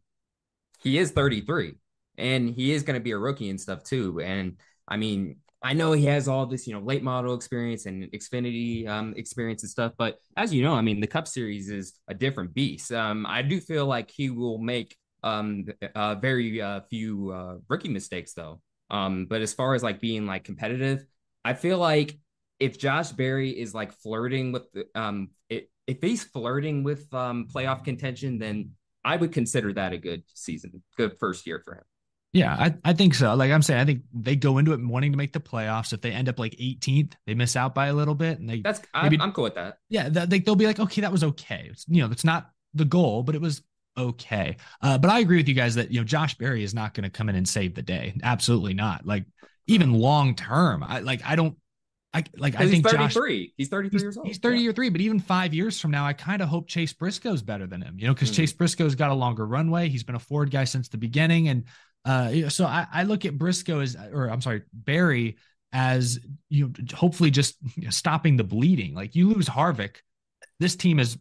he 0.82 0.98
is 0.98 1.10
33 1.10 1.76
and 2.18 2.50
he 2.50 2.72
is 2.72 2.82
going 2.82 3.00
to 3.00 3.02
be 3.02 3.12
a 3.12 3.18
rookie 3.18 3.48
and 3.48 3.58
stuff 3.58 3.82
too. 3.82 4.20
And 4.20 4.58
I 4.86 4.98
mean, 4.98 5.36
I 5.62 5.72
know 5.72 5.92
he 5.92 6.04
has 6.04 6.28
all 6.28 6.44
this, 6.44 6.66
you 6.66 6.74
know, 6.74 6.80
late 6.80 7.02
model 7.02 7.34
experience 7.34 7.86
and 7.86 8.04
Xfinity 8.12 8.86
um, 8.86 9.14
experience 9.16 9.62
and 9.62 9.70
stuff, 9.70 9.92
but 9.96 10.18
as 10.36 10.52
you 10.52 10.62
know, 10.62 10.74
I 10.74 10.82
mean, 10.82 11.00
the 11.00 11.06
Cup 11.06 11.26
Series 11.26 11.70
is 11.70 11.94
a 12.08 12.14
different 12.14 12.52
beast. 12.52 12.92
Um, 12.92 13.24
I 13.26 13.40
do 13.40 13.58
feel 13.58 13.86
like 13.86 14.10
he 14.10 14.28
will 14.28 14.58
make 14.58 14.94
um, 15.22 15.64
uh, 15.94 16.16
very 16.16 16.60
uh, 16.60 16.80
few 16.90 17.30
uh, 17.32 17.56
rookie 17.68 17.88
mistakes 17.88 18.34
though. 18.34 18.60
Um, 18.90 19.24
but 19.30 19.40
as 19.40 19.54
far 19.54 19.74
as 19.74 19.82
like 19.82 19.98
being 19.98 20.26
like 20.26 20.44
competitive, 20.44 21.06
I 21.42 21.54
feel 21.54 21.78
like 21.78 22.18
if 22.60 22.78
Josh 22.78 23.10
Berry 23.10 23.50
is 23.50 23.74
like 23.74 23.92
flirting 23.92 24.52
with 24.52 24.64
um, 24.94 25.30
it, 25.48 25.70
if 25.86 26.00
he's 26.00 26.22
flirting 26.22 26.84
with 26.84 27.12
um, 27.12 27.48
playoff 27.52 27.84
contention, 27.84 28.38
then 28.38 28.72
I 29.04 29.16
would 29.16 29.32
consider 29.32 29.72
that 29.72 29.92
a 29.92 29.98
good 29.98 30.22
season, 30.34 30.82
good 30.96 31.18
first 31.18 31.46
year 31.46 31.60
for 31.64 31.74
him. 31.74 31.84
Yeah, 32.32 32.54
I, 32.54 32.74
I 32.84 32.92
think 32.92 33.14
so. 33.14 33.34
Like 33.34 33.50
I'm 33.50 33.62
saying, 33.62 33.80
I 33.80 33.84
think 33.84 34.02
they 34.14 34.36
go 34.36 34.58
into 34.58 34.72
it 34.72 34.80
wanting 34.80 35.10
to 35.10 35.18
make 35.18 35.32
the 35.32 35.40
playoffs. 35.40 35.92
If 35.92 36.00
they 36.00 36.12
end 36.12 36.28
up 36.28 36.38
like 36.38 36.52
18th, 36.52 37.14
they 37.26 37.34
miss 37.34 37.56
out 37.56 37.74
by 37.74 37.88
a 37.88 37.92
little 37.92 38.14
bit, 38.14 38.38
and 38.38 38.48
they 38.48 38.60
that's 38.60 38.80
maybe, 39.02 39.16
I'm, 39.16 39.22
I'm 39.22 39.32
cool 39.32 39.44
with 39.44 39.56
that. 39.56 39.78
Yeah, 39.88 40.08
they, 40.08 40.38
they'll 40.38 40.54
be 40.54 40.66
like, 40.66 40.78
okay, 40.78 41.00
that 41.00 41.10
was 41.10 41.24
okay. 41.24 41.68
It's, 41.70 41.86
you 41.88 42.06
know, 42.06 42.12
it's 42.12 42.24
not 42.24 42.50
the 42.74 42.84
goal, 42.84 43.24
but 43.24 43.34
it 43.34 43.40
was 43.40 43.62
okay. 43.98 44.58
Uh, 44.80 44.96
but 44.96 45.10
I 45.10 45.18
agree 45.18 45.38
with 45.38 45.48
you 45.48 45.54
guys 45.54 45.74
that 45.74 45.90
you 45.90 45.98
know 45.98 46.04
Josh 46.04 46.36
Berry 46.36 46.62
is 46.62 46.74
not 46.74 46.94
going 46.94 47.04
to 47.04 47.10
come 47.10 47.28
in 47.28 47.34
and 47.34 47.48
save 47.48 47.74
the 47.74 47.82
day. 47.82 48.14
Absolutely 48.22 48.74
not. 48.74 49.04
Like 49.04 49.24
even 49.66 49.94
long 49.94 50.36
term, 50.36 50.84
I 50.84 51.00
like 51.00 51.22
I 51.24 51.34
don't 51.34 51.56
I 52.12 52.24
like 52.36 52.56
I 52.56 52.68
think 52.68 52.84
he's 52.84 52.92
33. 52.92 53.46
Josh, 53.46 53.52
he's 53.56 53.68
33 53.68 53.94
he's, 53.94 54.02
years 54.02 54.16
old. 54.16 54.26
He's 54.26 54.38
30 54.38 54.58
yeah. 54.58 54.70
or 54.70 54.72
3, 54.72 54.88
but 54.88 55.00
even 55.00 55.20
5 55.20 55.54
years 55.54 55.80
from 55.80 55.92
now 55.92 56.04
I 56.04 56.12
kind 56.12 56.42
of 56.42 56.48
hope 56.48 56.66
Chase 56.66 56.92
Briscoe's 56.92 57.42
better 57.42 57.66
than 57.66 57.80
him. 57.80 57.98
You 57.98 58.08
know, 58.08 58.14
cuz 58.14 58.30
mm. 58.32 58.34
Chase 58.34 58.52
Briscoe's 58.52 58.94
got 58.94 59.10
a 59.10 59.14
longer 59.14 59.46
runway. 59.46 59.88
He's 59.88 60.02
been 60.02 60.16
a 60.16 60.20
Ford 60.20 60.50
guy 60.50 60.64
since 60.64 60.88
the 60.88 60.98
beginning 60.98 61.48
and 61.48 61.64
uh 62.04 62.48
so 62.48 62.64
I, 62.66 62.86
I 62.92 63.02
look 63.04 63.24
at 63.24 63.38
Briscoe 63.38 63.80
as 63.80 63.96
or 64.12 64.28
I'm 64.28 64.40
sorry, 64.40 64.62
Berry 64.72 65.36
as 65.72 66.18
you 66.48 66.66
know 66.66 66.72
hopefully 66.94 67.30
just 67.30 67.56
stopping 67.90 68.36
the 68.36 68.44
bleeding. 68.44 68.94
Like 68.94 69.14
you 69.14 69.28
lose 69.32 69.48
Harvick, 69.48 69.96
this 70.58 70.74
team 70.74 70.98
is 70.98 71.16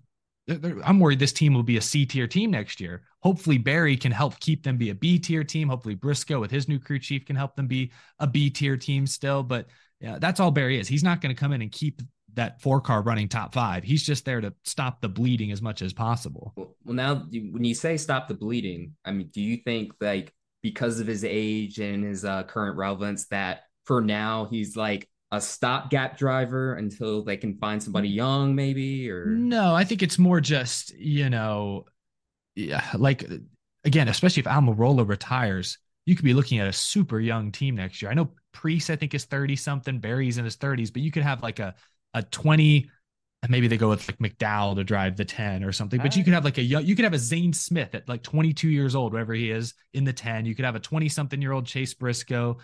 I'm 0.83 0.99
worried 0.99 1.19
this 1.19 1.33
team 1.33 1.53
will 1.53 1.63
be 1.63 1.77
a 1.77 1.81
C 1.81 2.05
tier 2.05 2.27
team 2.27 2.51
next 2.51 2.81
year. 2.81 3.03
Hopefully, 3.21 3.57
Berry 3.57 3.95
can 3.95 4.11
help 4.11 4.39
keep 4.39 4.63
them 4.63 4.77
be 4.77 4.89
a 4.89 4.95
B 4.95 5.19
tier 5.19 5.43
team. 5.43 5.69
Hopefully, 5.69 5.95
Briscoe 5.95 6.39
with 6.39 6.51
his 6.51 6.67
new 6.67 6.79
crew 6.79 6.99
chief 6.99 7.25
can 7.25 7.35
help 7.35 7.55
them 7.55 7.67
be 7.67 7.91
a 8.19 8.27
B 8.27 8.49
tier 8.49 8.77
team 8.77 9.05
still. 9.05 9.43
But 9.43 9.67
yeah, 9.99 10.17
that's 10.19 10.39
all 10.39 10.51
Berry 10.51 10.79
is. 10.79 10.87
He's 10.87 11.03
not 11.03 11.21
going 11.21 11.35
to 11.35 11.39
come 11.39 11.51
in 11.51 11.61
and 11.61 11.71
keep 11.71 12.01
that 12.35 12.61
four 12.61 12.79
car 12.81 13.01
running 13.01 13.27
top 13.27 13.53
five. 13.53 13.83
He's 13.83 14.03
just 14.03 14.25
there 14.25 14.41
to 14.41 14.53
stop 14.63 15.01
the 15.01 15.09
bleeding 15.09 15.51
as 15.51 15.61
much 15.61 15.81
as 15.81 15.93
possible. 15.93 16.53
Well, 16.55 16.75
well, 16.85 16.95
now 16.95 17.15
when 17.31 17.63
you 17.63 17.73
say 17.73 17.97
stop 17.97 18.27
the 18.27 18.33
bleeding, 18.33 18.95
I 19.03 19.11
mean, 19.11 19.29
do 19.33 19.41
you 19.41 19.57
think 19.57 19.93
like 19.99 20.33
because 20.61 20.99
of 20.99 21.07
his 21.07 21.23
age 21.23 21.79
and 21.79 22.03
his 22.03 22.25
uh, 22.25 22.43
current 22.43 22.77
relevance 22.77 23.27
that 23.27 23.61
for 23.85 24.01
now 24.01 24.47
he's 24.49 24.75
like 24.75 25.09
a 25.31 25.39
stopgap 25.39 26.17
driver 26.17 26.73
until 26.73 27.23
they 27.23 27.37
can 27.37 27.57
find 27.57 27.81
somebody 27.81 28.09
young, 28.09 28.55
maybe? 28.55 29.09
Or 29.09 29.25
no, 29.25 29.73
I 29.75 29.83
think 29.83 30.01
it's 30.01 30.19
more 30.19 30.41
just 30.41 30.93
you 30.97 31.29
know, 31.29 31.85
yeah, 32.55 32.83
like 32.97 33.25
again, 33.83 34.07
especially 34.07 34.41
if 34.41 34.47
Almirola 34.47 35.07
retires, 35.07 35.77
you 36.09 36.15
could 36.15 36.25
be 36.25 36.33
looking 36.33 36.57
at 36.57 36.67
a 36.67 36.73
super 36.73 37.19
young 37.19 37.51
team 37.51 37.75
next 37.75 38.01
year. 38.01 38.09
I 38.09 38.15
know 38.15 38.31
Preece, 38.51 38.89
I 38.89 38.95
think, 38.95 39.13
is 39.13 39.25
30 39.25 39.55
something, 39.55 39.99
Berry's 39.99 40.39
in 40.39 40.43
his 40.43 40.57
30s, 40.57 40.91
but 40.91 41.03
you 41.03 41.11
could 41.11 41.21
have 41.21 41.43
like 41.43 41.59
a 41.59 41.75
a 42.15 42.23
20, 42.23 42.89
maybe 43.47 43.67
they 43.67 43.77
go 43.77 43.89
with 43.89 44.07
like 44.07 44.17
McDowell 44.17 44.75
to 44.75 44.83
drive 44.83 45.15
the 45.15 45.25
10 45.25 45.63
or 45.63 45.71
something. 45.71 46.01
But 46.01 46.15
you 46.15 46.23
could 46.23 46.33
have 46.33 46.43
like 46.43 46.57
a 46.57 46.63
young, 46.63 46.83
you 46.83 46.95
could 46.95 47.05
have 47.05 47.13
a 47.13 47.19
Zane 47.19 47.53
Smith 47.53 47.93
at 47.93 48.09
like 48.09 48.23
22 48.23 48.67
years 48.67 48.95
old, 48.95 49.13
whatever 49.13 49.35
he 49.35 49.51
is, 49.51 49.75
in 49.93 50.03
the 50.03 50.11
10. 50.11 50.47
You 50.47 50.55
could 50.55 50.65
have 50.65 50.75
a 50.75 50.79
20 50.79 51.07
something 51.07 51.39
year 51.39 51.51
old 51.51 51.67
Chase 51.67 51.93
Briscoe, 51.93 52.57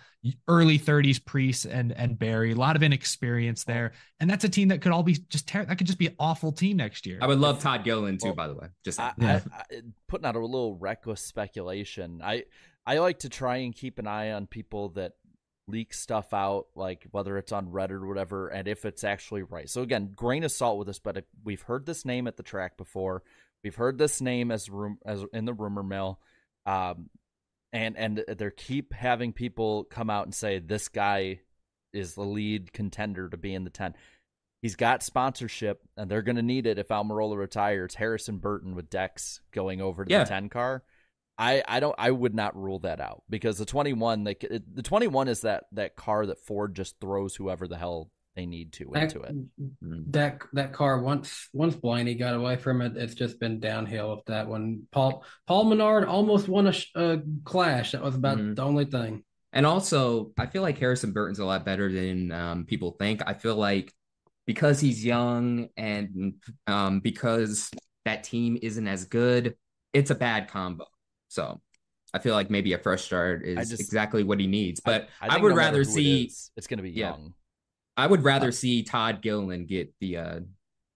early 0.48 0.80
30s 0.80 1.24
Preece 1.24 1.64
and 1.64 1.92
and 1.92 2.18
Berry, 2.18 2.50
a 2.50 2.56
lot 2.56 2.74
of 2.74 2.82
inexperience 2.82 3.62
there. 3.62 3.92
And 4.18 4.28
that's 4.28 4.42
a 4.42 4.48
team 4.48 4.66
that 4.68 4.80
could 4.80 4.90
all 4.90 5.04
be 5.04 5.14
just 5.28 5.46
ter- 5.46 5.64
that 5.64 5.78
could 5.78 5.86
just 5.86 6.00
be 6.00 6.08
an 6.08 6.16
awful 6.18 6.50
team 6.50 6.78
next 6.78 7.06
year. 7.06 7.20
I 7.22 7.28
would 7.28 7.38
love 7.38 7.62
Todd 7.62 7.84
Gilliland 7.84 8.20
too, 8.20 8.28
well, 8.28 8.34
by 8.34 8.48
the 8.48 8.54
way. 8.54 8.66
Just 8.84 8.98
I, 8.98 9.12
yeah. 9.18 9.40
I, 9.52 9.76
I, 9.76 9.80
putting 10.08 10.26
out 10.26 10.34
a 10.34 10.40
little 10.40 10.76
reckless 10.76 11.20
speculation. 11.20 12.20
I 12.24 12.44
I 12.86 12.98
like 12.98 13.20
to 13.20 13.28
try 13.28 13.56
and 13.58 13.74
keep 13.74 13.98
an 13.98 14.06
eye 14.06 14.32
on 14.32 14.46
people 14.46 14.90
that 14.90 15.14
leak 15.68 15.92
stuff 15.92 16.32
out, 16.32 16.66
like 16.76 17.06
whether 17.10 17.36
it's 17.38 17.52
on 17.52 17.66
Reddit 17.66 18.02
or 18.02 18.06
whatever, 18.06 18.48
and 18.48 18.68
if 18.68 18.84
it's 18.84 19.04
actually 19.04 19.42
right. 19.42 19.68
So 19.68 19.82
again, 19.82 20.12
grain 20.14 20.44
of 20.44 20.52
salt 20.52 20.78
with 20.78 20.86
this, 20.86 20.98
but 20.98 21.24
we've 21.44 21.62
heard 21.62 21.86
this 21.86 22.04
name 22.04 22.26
at 22.26 22.36
the 22.36 22.42
track 22.42 22.76
before. 22.76 23.22
We've 23.64 23.74
heard 23.74 23.98
this 23.98 24.20
name 24.20 24.52
as 24.52 24.70
room 24.70 24.98
as 25.04 25.24
in 25.32 25.44
the 25.44 25.54
rumor 25.54 25.82
mill, 25.82 26.20
um, 26.64 27.10
and 27.72 27.96
and 27.96 28.24
they 28.28 28.50
keep 28.56 28.92
having 28.92 29.32
people 29.32 29.84
come 29.84 30.08
out 30.08 30.24
and 30.24 30.34
say 30.34 30.60
this 30.60 30.88
guy 30.88 31.40
is 31.92 32.14
the 32.14 32.22
lead 32.22 32.72
contender 32.72 33.28
to 33.28 33.36
be 33.36 33.52
in 33.52 33.64
the 33.64 33.70
ten. 33.70 33.94
He's 34.62 34.76
got 34.76 35.02
sponsorship, 35.02 35.80
and 35.96 36.08
they're 36.08 36.22
going 36.22 36.36
to 36.36 36.42
need 36.42 36.66
it 36.66 36.78
if 36.78 36.88
Almirola 36.88 37.36
retires. 37.36 37.96
Harrison 37.96 38.38
Burton 38.38 38.76
with 38.76 38.88
Dex 38.88 39.40
going 39.50 39.80
over 39.80 40.04
to 40.04 40.10
yeah. 40.10 40.22
the 40.22 40.28
ten 40.28 40.48
car 40.48 40.84
I, 41.38 41.62
I 41.66 41.80
don't 41.80 41.94
I 41.98 42.10
would 42.10 42.34
not 42.34 42.56
rule 42.56 42.78
that 42.80 43.00
out 43.00 43.22
because 43.28 43.58
the 43.58 43.66
21 43.66 44.24
they 44.24 44.34
the 44.34 44.82
21 44.82 45.28
is 45.28 45.42
that 45.42 45.64
that 45.72 45.94
car 45.94 46.26
that 46.26 46.44
Ford 46.44 46.74
just 46.74 46.98
throws 47.00 47.34
whoever 47.34 47.68
the 47.68 47.76
hell 47.76 48.10
they 48.36 48.46
need 48.46 48.72
to 48.74 48.90
that, 48.92 49.02
into 49.02 49.22
it. 49.22 49.34
That 50.12 50.42
that 50.52 50.72
car 50.72 51.00
once 51.00 51.48
once 51.52 51.74
Blaney 51.74 52.14
got 52.14 52.34
away 52.34 52.56
from 52.56 52.82
it, 52.82 52.96
it's 52.96 53.14
just 53.14 53.40
been 53.40 53.58
downhill 53.58 54.14
with 54.14 54.24
that 54.26 54.46
one. 54.46 54.82
Paul 54.92 55.24
Paul 55.46 55.64
Menard 55.64 56.04
almost 56.04 56.46
won 56.46 56.66
a, 56.68 56.74
a 56.94 57.22
clash. 57.44 57.92
That 57.92 58.02
was 58.02 58.14
about 58.14 58.38
mm-hmm. 58.38 58.54
the 58.54 58.62
only 58.62 58.84
thing. 58.84 59.24
And 59.52 59.64
also, 59.64 60.32
I 60.38 60.46
feel 60.46 60.60
like 60.60 60.78
Harrison 60.78 61.12
Burton's 61.12 61.38
a 61.38 61.44
lot 61.44 61.64
better 61.64 61.90
than 61.90 62.30
um, 62.30 62.64
people 62.66 62.92
think. 62.98 63.22
I 63.26 63.32
feel 63.32 63.56
like 63.56 63.92
because 64.46 64.80
he's 64.80 65.04
young 65.04 65.68
and 65.76 66.34
um, 66.66 67.00
because 67.00 67.70
that 68.04 68.22
team 68.22 68.58
isn't 68.60 68.86
as 68.86 69.06
good, 69.06 69.56
it's 69.94 70.10
a 70.10 70.14
bad 70.14 70.48
combo. 70.48 70.86
So 71.28 71.60
I 72.14 72.18
feel 72.18 72.34
like 72.34 72.50
maybe 72.50 72.72
a 72.72 72.78
fresh 72.78 73.02
start 73.02 73.44
is 73.44 73.70
just, 73.70 73.80
exactly 73.80 74.22
what 74.24 74.40
he 74.40 74.46
needs. 74.46 74.80
But 74.80 75.08
I, 75.20 75.28
I, 75.28 75.36
I 75.36 75.38
would 75.38 75.50
no 75.50 75.56
rather 75.56 75.84
see 75.84 76.24
it 76.24 76.26
is, 76.26 76.50
it's 76.56 76.66
going 76.66 76.78
to 76.78 76.82
be 76.82 76.90
yeah, 76.90 77.10
young. 77.10 77.34
I 77.96 78.06
would 78.06 78.24
rather 78.24 78.48
uh, 78.48 78.52
see 78.52 78.82
Todd 78.82 79.22
Gilliland 79.22 79.68
get 79.68 79.92
the 80.00 80.16
uh, 80.16 80.40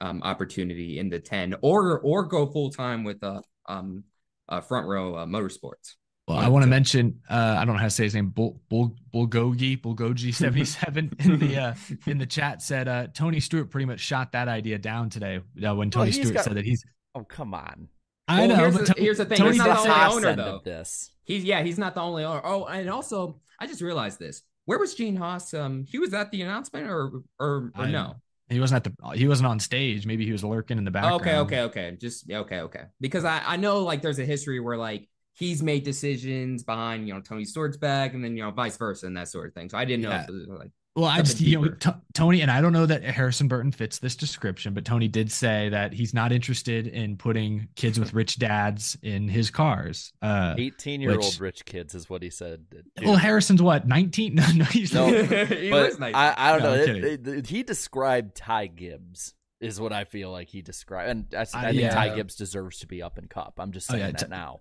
um, 0.00 0.22
opportunity 0.22 0.98
in 0.98 1.08
the 1.08 1.18
ten, 1.18 1.54
or 1.62 2.00
or 2.00 2.24
go 2.24 2.46
full 2.46 2.70
time 2.70 3.04
with 3.04 3.22
uh, 3.22 3.42
um, 3.68 4.04
uh, 4.48 4.60
front 4.60 4.86
row 4.86 5.14
uh, 5.14 5.26
motorsports. 5.26 5.94
Well, 6.28 6.38
I 6.38 6.48
want 6.48 6.62
to 6.62 6.68
mention 6.68 7.20
uh, 7.28 7.56
I 7.58 7.64
don't 7.64 7.74
know 7.74 7.80
how 7.80 7.86
to 7.86 7.90
say 7.90 8.04
his 8.04 8.14
name. 8.14 8.28
Bul 8.28 8.60
Bul 8.68 8.94
Bulgogi 9.12 9.80
Bulgogi 9.80 10.32
seventy 10.32 10.64
seven 10.64 11.12
in 11.18 11.38
the 11.38 11.56
uh, 11.56 11.74
in 12.06 12.18
the 12.18 12.26
chat 12.26 12.62
said 12.62 12.86
uh, 12.86 13.08
Tony 13.12 13.40
Stewart 13.40 13.70
pretty 13.70 13.86
much 13.86 14.00
shot 14.00 14.32
that 14.32 14.46
idea 14.46 14.78
down 14.78 15.10
today 15.10 15.40
uh, 15.66 15.74
when 15.74 15.90
Tony 15.90 16.10
well, 16.10 16.12
Stewart 16.12 16.34
got, 16.34 16.44
said 16.44 16.54
that 16.54 16.64
he's. 16.64 16.84
Oh 17.14 17.24
come 17.24 17.52
on! 17.52 17.88
I 18.30 18.46
know. 18.46 18.56
Here's, 18.56 18.76
but 18.76 18.86
the, 18.86 18.94
here's 18.96 19.18
the 19.18 19.24
thing. 19.24 19.38
Tony's 19.38 19.56
he's 19.56 19.64
not 19.64 19.82
the 19.82 20.08
only 20.08 20.28
owner, 20.28 20.36
though. 20.36 20.60
This. 20.64 21.10
He's 21.24 21.44
yeah, 21.44 21.62
he's 21.62 21.78
not 21.78 21.94
the 21.94 22.00
only 22.00 22.24
owner. 22.24 22.40
Oh, 22.44 22.64
and 22.64 22.88
also, 22.88 23.40
I 23.58 23.66
just 23.66 23.80
realized 23.80 24.18
this. 24.18 24.42
Where 24.64 24.78
was 24.78 24.94
Gene 24.94 25.16
Haas? 25.16 25.52
Um, 25.54 25.84
he 25.88 25.98
was 25.98 26.14
at 26.14 26.30
the 26.30 26.42
announcement, 26.42 26.88
or 26.88 27.22
or, 27.38 27.72
or 27.76 27.86
no? 27.86 28.16
He 28.48 28.58
wasn't 28.58 28.84
at 28.84 28.96
the. 28.96 29.16
He 29.16 29.28
wasn't 29.28 29.48
on 29.48 29.60
stage. 29.60 30.06
Maybe 30.06 30.24
he 30.24 30.32
was 30.32 30.44
lurking 30.44 30.78
in 30.78 30.84
the 30.84 30.90
background. 30.90 31.20
Okay, 31.22 31.38
okay, 31.38 31.60
okay. 31.62 31.96
Just 32.00 32.30
okay, 32.30 32.60
okay. 32.60 32.84
Because 33.00 33.24
I 33.24 33.42
I 33.46 33.56
know 33.56 33.80
like 33.80 34.02
there's 34.02 34.18
a 34.18 34.24
history 34.24 34.60
where 34.60 34.76
like 34.76 35.08
he's 35.34 35.62
made 35.62 35.84
decisions 35.84 36.62
behind 36.62 37.06
you 37.06 37.14
know 37.14 37.20
Tony 37.20 37.44
Stewart's 37.44 37.76
back, 37.76 38.14
and 38.14 38.24
then 38.24 38.36
you 38.36 38.42
know 38.42 38.50
vice 38.50 38.76
versa 38.76 39.06
and 39.06 39.16
that 39.16 39.28
sort 39.28 39.48
of 39.48 39.54
thing. 39.54 39.68
So 39.68 39.78
I 39.78 39.84
didn't 39.84 40.02
know 40.02 40.10
yeah. 40.10 40.26
like 40.48 40.72
well, 40.96 41.04
I 41.04 41.22
just 41.22 41.40
you 41.40 41.60
know 41.60 41.68
t- 41.68 41.90
Tony 42.14 42.40
and 42.40 42.50
I 42.50 42.60
don't 42.60 42.72
know 42.72 42.84
that 42.84 43.04
Harrison 43.04 43.46
Burton 43.46 43.70
fits 43.70 44.00
this 44.00 44.16
description, 44.16 44.74
but 44.74 44.84
Tony 44.84 45.06
did 45.06 45.30
say 45.30 45.68
that 45.68 45.92
he's 45.92 46.12
not 46.12 46.32
interested 46.32 46.88
in 46.88 47.16
putting 47.16 47.68
kids 47.76 47.98
with 47.98 48.12
rich 48.12 48.40
dads 48.40 48.98
in 49.02 49.28
his 49.28 49.50
cars. 49.50 50.12
Uh, 50.20 50.56
Eighteen-year-old 50.58 51.40
rich 51.40 51.64
kids 51.64 51.94
is 51.94 52.10
what 52.10 52.24
he 52.24 52.30
said. 52.30 52.68
Dude. 52.70 52.86
Well, 53.04 53.16
Harrison's 53.16 53.62
what 53.62 53.86
nineteen? 53.86 54.34
no, 54.34 54.46
no, 54.52 54.64
he's 54.64 54.92
no, 54.92 55.06
he 55.46 55.70
but 55.70 56.02
I, 56.02 56.34
I, 56.36 56.58
don't 56.58 56.62
no, 56.62 56.74
know. 56.74 57.06
It, 57.06 57.26
it, 57.26 57.46
he 57.46 57.62
described 57.62 58.34
Ty 58.34 58.66
Gibbs 58.66 59.34
is 59.60 59.80
what 59.80 59.92
I 59.92 60.04
feel 60.04 60.32
like 60.32 60.48
he 60.48 60.60
described, 60.60 61.10
and 61.10 61.26
I, 61.36 61.42
I 61.54 61.70
think 61.70 61.82
yeah. 61.82 61.94
Ty 61.94 62.16
Gibbs 62.16 62.34
deserves 62.34 62.80
to 62.80 62.88
be 62.88 63.00
up 63.00 63.16
in 63.16 63.28
Cup. 63.28 63.54
I'm 63.58 63.70
just 63.70 63.86
saying 63.86 64.02
oh, 64.02 64.06
yeah, 64.06 64.12
that 64.12 64.24
t- 64.24 64.28
now. 64.28 64.60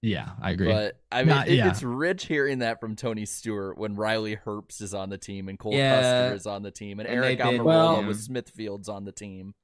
Yeah, 0.00 0.30
I 0.40 0.52
agree. 0.52 0.68
But 0.68 1.00
I 1.10 1.20
mean, 1.20 1.28
Not, 1.28 1.48
it, 1.48 1.54
yeah. 1.54 1.68
it's 1.70 1.82
rich 1.82 2.26
hearing 2.26 2.60
that 2.60 2.80
from 2.80 2.94
Tony 2.94 3.26
Stewart 3.26 3.78
when 3.78 3.96
Riley 3.96 4.36
Herbst 4.36 4.80
is 4.80 4.94
on 4.94 5.10
the 5.10 5.18
team 5.18 5.48
and 5.48 5.58
Cole 5.58 5.74
yeah. 5.74 6.00
Custer 6.00 6.34
is 6.36 6.46
on 6.46 6.62
the 6.62 6.70
team 6.70 7.00
and, 7.00 7.08
and 7.08 7.18
Aric 7.18 7.40
Almirola 7.40 7.64
well, 7.64 8.04
with 8.04 8.20
Smithfield's 8.20 8.88
on 8.88 9.04
the 9.04 9.12
team. 9.12 9.54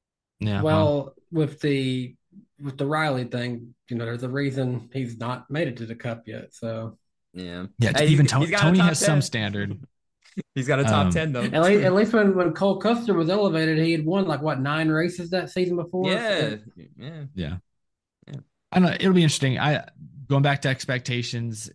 Yeah. 0.40 0.62
Well, 0.62 1.14
with 1.30 1.60
the 1.60 2.16
with 2.60 2.76
the 2.78 2.86
Riley 2.86 3.24
thing, 3.24 3.74
you 3.88 3.96
know, 3.96 4.06
there's 4.06 4.24
a 4.24 4.28
reason 4.28 4.90
he's 4.92 5.18
not 5.18 5.48
made 5.50 5.68
it 5.68 5.76
to 5.76 5.86
the 5.86 5.94
Cup 5.94 6.24
yet. 6.26 6.52
So 6.52 6.98
Yeah. 7.32 7.66
Yeah, 7.78 7.92
Hey, 7.96 8.08
even 8.08 8.26
he's- 8.26 8.32
To- 8.32 8.40
he's 8.40 8.50
got 8.50 8.60
a 8.60 8.62
Tony 8.64 8.78
has 8.80 8.98
10. 8.98 9.06
some 9.06 9.22
standard. 9.22 9.78
He's 10.56 10.66
got 10.66 10.80
a 10.80 10.82
top 10.82 11.06
Um, 11.06 11.10
10, 11.12 11.32
though. 11.32 11.44
At 11.44 11.62
least, 11.62 11.84
at 11.84 11.94
least 11.94 12.12
when, 12.12 12.34
when 12.34 12.52
Cole 12.54 12.78
Custer 12.78 13.14
was 13.14 13.30
elevated, 13.30 13.78
he 13.78 13.92
had 13.92 14.04
won 14.04 14.26
like 14.26 14.42
what 14.42 14.60
nine 14.60 14.88
races 14.88 15.30
that 15.30 15.48
season 15.50 15.76
before. 15.76 16.10
Yeah. 16.10 16.56
Yeah. 16.96 17.24
Yeah. 17.36 17.56
I 18.72 18.80
don't 18.80 18.88
know. 18.88 18.96
It'll 18.98 19.12
be 19.12 19.22
interesting. 19.22 19.60
I 19.60 19.84
going 20.28 20.42
back 20.42 20.62
to 20.62 20.68
expectations. 20.68 21.70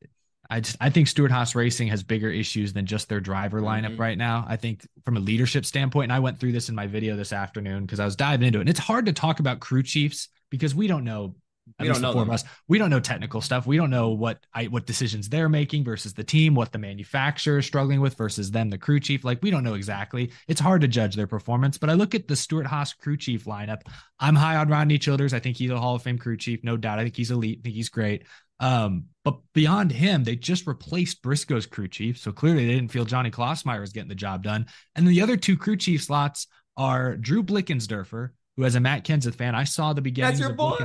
I 0.50 0.62
just 0.62 0.78
I 0.82 0.90
think 0.90 1.08
Stewart-Haas 1.08 1.54
Racing 1.54 1.90
has 1.90 2.02
bigger 2.02 2.30
issues 2.30 2.74
than 2.74 2.86
just 2.88 3.08
their 3.08 3.20
driver 3.20 3.62
lineup 3.62 3.96
Mhm. 3.96 4.00
right 4.00 4.18
now. 4.18 4.46
I 4.48 4.56
think 4.56 4.88
from 5.06 5.16
a 5.16 5.20
leadership 5.20 5.66
standpoint, 5.66 6.06
and 6.06 6.14
I 6.14 6.20
went 6.20 6.40
through 6.40 6.54
this 6.54 6.70
in 6.70 6.76
my 6.76 6.88
video 6.88 7.16
this 7.16 7.32
afternoon 7.32 7.86
because 7.86 8.00
I 8.00 8.06
was 8.06 8.16
diving 8.16 8.48
into 8.48 8.60
it. 8.60 8.62
And 8.62 8.70
it's 8.70 8.80
hard 8.80 9.06
to 9.06 9.14
talk 9.14 9.40
about 9.40 9.60
crew 9.60 9.84
chiefs 9.84 10.28
because 10.50 10.74
we 10.74 10.88
don't 10.88 11.04
know. 11.04 11.36
At 11.78 11.84
We 11.84 11.90
least 11.90 12.02
don't 12.02 12.02
the 12.02 12.08
know 12.08 12.14
four 12.14 12.22
of 12.24 12.30
us, 12.30 12.44
we 12.68 12.78
don't 12.78 12.90
know 12.90 13.00
technical 13.00 13.42
stuff. 13.42 13.68
We 13.68 13.78
don't 13.78 13.90
know 13.90 14.10
what 14.10 14.46
I 14.54 14.66
what 14.66 14.86
decisions 14.86 15.30
they're 15.30 15.50
making 15.50 15.84
versus 15.84 16.14
the 16.14 16.24
team, 16.24 16.56
what 16.56 16.72
the 16.72 16.80
manufacturer 16.80 17.60
is 17.60 17.66
struggling 17.66 18.02
with 18.02 18.16
versus 18.16 18.52
them, 18.52 18.70
the 18.70 18.78
crew 18.78 19.00
chief. 19.00 19.24
Like 19.24 19.40
we 19.42 19.52
don't 19.52 19.64
know 19.64 19.76
exactly. 19.76 20.32
It's 20.48 20.62
hard 20.62 20.82
to 20.82 20.88
judge 20.88 21.16
their 21.16 21.28
performance. 21.28 21.78
But 21.78 21.90
I 21.90 21.94
look 21.94 22.16
at 22.16 22.28
the 22.28 22.36
Stewart-Haas 22.36 22.94
crew 22.94 23.18
chief 23.18 23.46
lineup. 23.46 23.82
I'm 24.20 24.36
high 24.36 24.56
on 24.56 24.70
Rodney 24.70 24.98
Childers. 24.98 25.34
I 25.34 25.40
think 25.40 25.58
he's 25.58 25.72
a 25.72 25.80
Hall 25.80 25.96
of 25.96 26.04
Fame 26.04 26.18
crew 26.18 26.38
chief, 26.38 26.64
no 26.64 26.78
doubt. 26.78 27.00
I 27.00 27.04
think 27.04 27.16
he's 27.16 27.32
elite. 27.32 27.60
I 27.60 27.64
think 27.64 27.76
he's 27.76 27.90
great. 27.90 28.26
Um, 28.60 29.06
but 29.24 29.40
beyond 29.54 29.92
him, 29.92 30.24
they 30.24 30.36
just 30.36 30.68
replaced 30.68 31.22
Briscoe's 31.22 31.66
crew 31.66 31.88
chief. 31.88 32.18
So 32.18 32.32
clearly 32.32 32.66
they 32.68 32.74
didn't 32.74 32.92
feel 32.92 33.06
Johnny 33.06 33.32
Klausmeier 33.32 33.80
was 33.80 33.94
getting 33.94 34.10
the 34.10 34.16
job 34.16 34.44
done. 34.44 34.66
And 34.96 35.08
then 35.08 35.14
the 35.14 35.22
other 35.22 35.38
two 35.38 35.58
crew 35.58 35.78
chief 35.78 36.04
slots 36.04 36.48
are 36.76 37.16
Drew 37.16 37.44
Blickensderfer, 37.44 38.32
who 38.60 38.66
as 38.66 38.76
a 38.76 38.80
Matt 38.82 39.06
Kenseth 39.06 39.36
fan, 39.36 39.56
I 39.56 39.64
saw 39.64 39.94
the 39.94 40.02
beginnings 40.02 40.42
your 40.42 40.50
of 40.52 40.58
boy. 40.58 40.78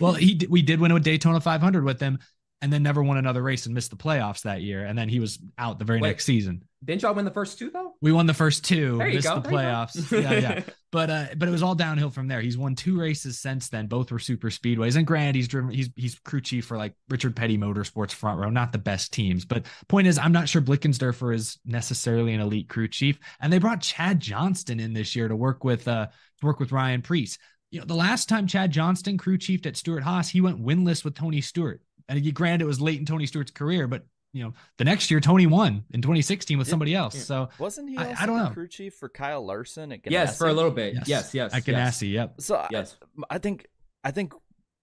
Well, 0.00 0.14
he 0.14 0.32
d- 0.34 0.46
we 0.48 0.62
did 0.62 0.80
win 0.80 0.92
a 0.92 0.98
Daytona 0.98 1.40
500 1.40 1.84
with 1.84 2.00
him 2.00 2.18
and 2.62 2.72
then 2.72 2.82
never 2.82 3.02
won 3.02 3.18
another 3.18 3.42
race 3.42 3.66
and 3.66 3.74
missed 3.74 3.90
the 3.90 3.96
playoffs 3.96 4.42
that 4.42 4.62
year. 4.62 4.86
And 4.86 4.96
then 4.96 5.10
he 5.10 5.20
was 5.20 5.38
out 5.58 5.78
the 5.78 5.84
very 5.84 6.00
Wait. 6.00 6.08
next 6.08 6.24
season. 6.24 6.62
Didn't 6.82 7.02
y'all 7.02 7.12
win 7.14 7.26
the 7.26 7.30
first 7.30 7.58
two, 7.58 7.70
though? 7.70 7.92
We 8.00 8.12
won 8.12 8.26
the 8.26 8.32
first 8.34 8.64
two, 8.64 8.96
There 8.96 9.08
you 9.08 9.16
missed 9.16 9.28
go, 9.28 9.40
the 9.40 9.40
there 9.42 9.52
playoffs. 9.52 10.22
yeah, 10.22 10.32
yeah. 10.32 10.62
But 10.92 11.08
uh, 11.08 11.26
but 11.38 11.48
it 11.48 11.50
was 11.50 11.62
all 11.62 11.74
downhill 11.74 12.10
from 12.10 12.28
there. 12.28 12.42
He's 12.42 12.58
won 12.58 12.74
two 12.74 13.00
races 13.00 13.38
since 13.38 13.70
then. 13.70 13.86
Both 13.86 14.10
were 14.12 14.18
super 14.18 14.50
speedways. 14.50 14.96
And 14.96 15.06
granted, 15.06 15.34
he's 15.36 15.48
driven. 15.48 15.70
He's 15.70 15.88
he's 15.96 16.18
crew 16.18 16.42
chief 16.42 16.66
for 16.66 16.76
like 16.76 16.92
Richard 17.08 17.34
Petty 17.34 17.56
Motorsports 17.56 18.12
front 18.12 18.38
row. 18.38 18.50
Not 18.50 18.72
the 18.72 18.78
best 18.78 19.10
teams, 19.10 19.46
but 19.46 19.64
point 19.88 20.06
is, 20.06 20.18
I'm 20.18 20.32
not 20.32 20.50
sure 20.50 20.60
Blickensderfer 20.60 21.34
is 21.34 21.58
necessarily 21.64 22.34
an 22.34 22.40
elite 22.40 22.68
crew 22.68 22.88
chief. 22.88 23.18
And 23.40 23.50
they 23.50 23.58
brought 23.58 23.80
Chad 23.80 24.20
Johnston 24.20 24.80
in 24.80 24.92
this 24.92 25.16
year 25.16 25.28
to 25.28 25.34
work 25.36 25.64
with 25.64 25.88
uh 25.88 26.08
work 26.42 26.60
with 26.60 26.72
Ryan 26.72 27.02
Preece. 27.02 27.38
You 27.70 27.80
know, 27.80 27.86
the 27.86 27.94
last 27.94 28.28
time 28.28 28.46
Chad 28.46 28.70
Johnston 28.70 29.16
crew 29.16 29.38
chiefed 29.38 29.66
at 29.66 29.76
Stewart-Haas, 29.76 30.28
he 30.28 30.40
went 30.40 30.62
winless 30.62 31.04
with 31.04 31.14
Tony 31.14 31.40
Stewart. 31.40 31.80
And 32.08 32.18
he- 32.18 32.32
granted, 32.32 32.64
it 32.64 32.66
was 32.68 32.80
late 32.80 32.98
in 32.98 33.06
Tony 33.06 33.26
Stewart's 33.26 33.50
career, 33.52 33.86
but 33.86 34.04
you 34.34 34.42
know, 34.42 34.54
the 34.78 34.84
next 34.84 35.10
year 35.10 35.20
Tony 35.20 35.46
won 35.46 35.84
in 35.90 36.00
2016 36.00 36.56
with 36.56 36.66
somebody 36.66 36.94
else. 36.94 37.22
So 37.22 37.50
Wasn't 37.58 37.90
he 37.90 37.98
I- 37.98 38.08
also 38.08 38.22
I 38.22 38.26
don't 38.26 38.36
know. 38.38 38.50
crew 38.50 38.66
chief 38.68 38.94
for 38.94 39.10
Kyle 39.10 39.44
Larson 39.44 39.92
at 39.92 40.00
Yes, 40.10 40.38
for 40.38 40.48
a 40.48 40.54
little 40.54 40.70
bit. 40.70 40.94
Yes, 40.94 41.08
yes. 41.08 41.34
yes 41.34 41.52
at 41.54 41.68
yes. 41.68 41.98
Ganassi, 42.00 42.12
yep. 42.12 42.34
So 42.40 42.56
I- 42.56 42.68
Yes. 42.70 42.96
I, 43.28 43.36
think 43.38 43.66
I 44.04 44.10
think 44.10 44.32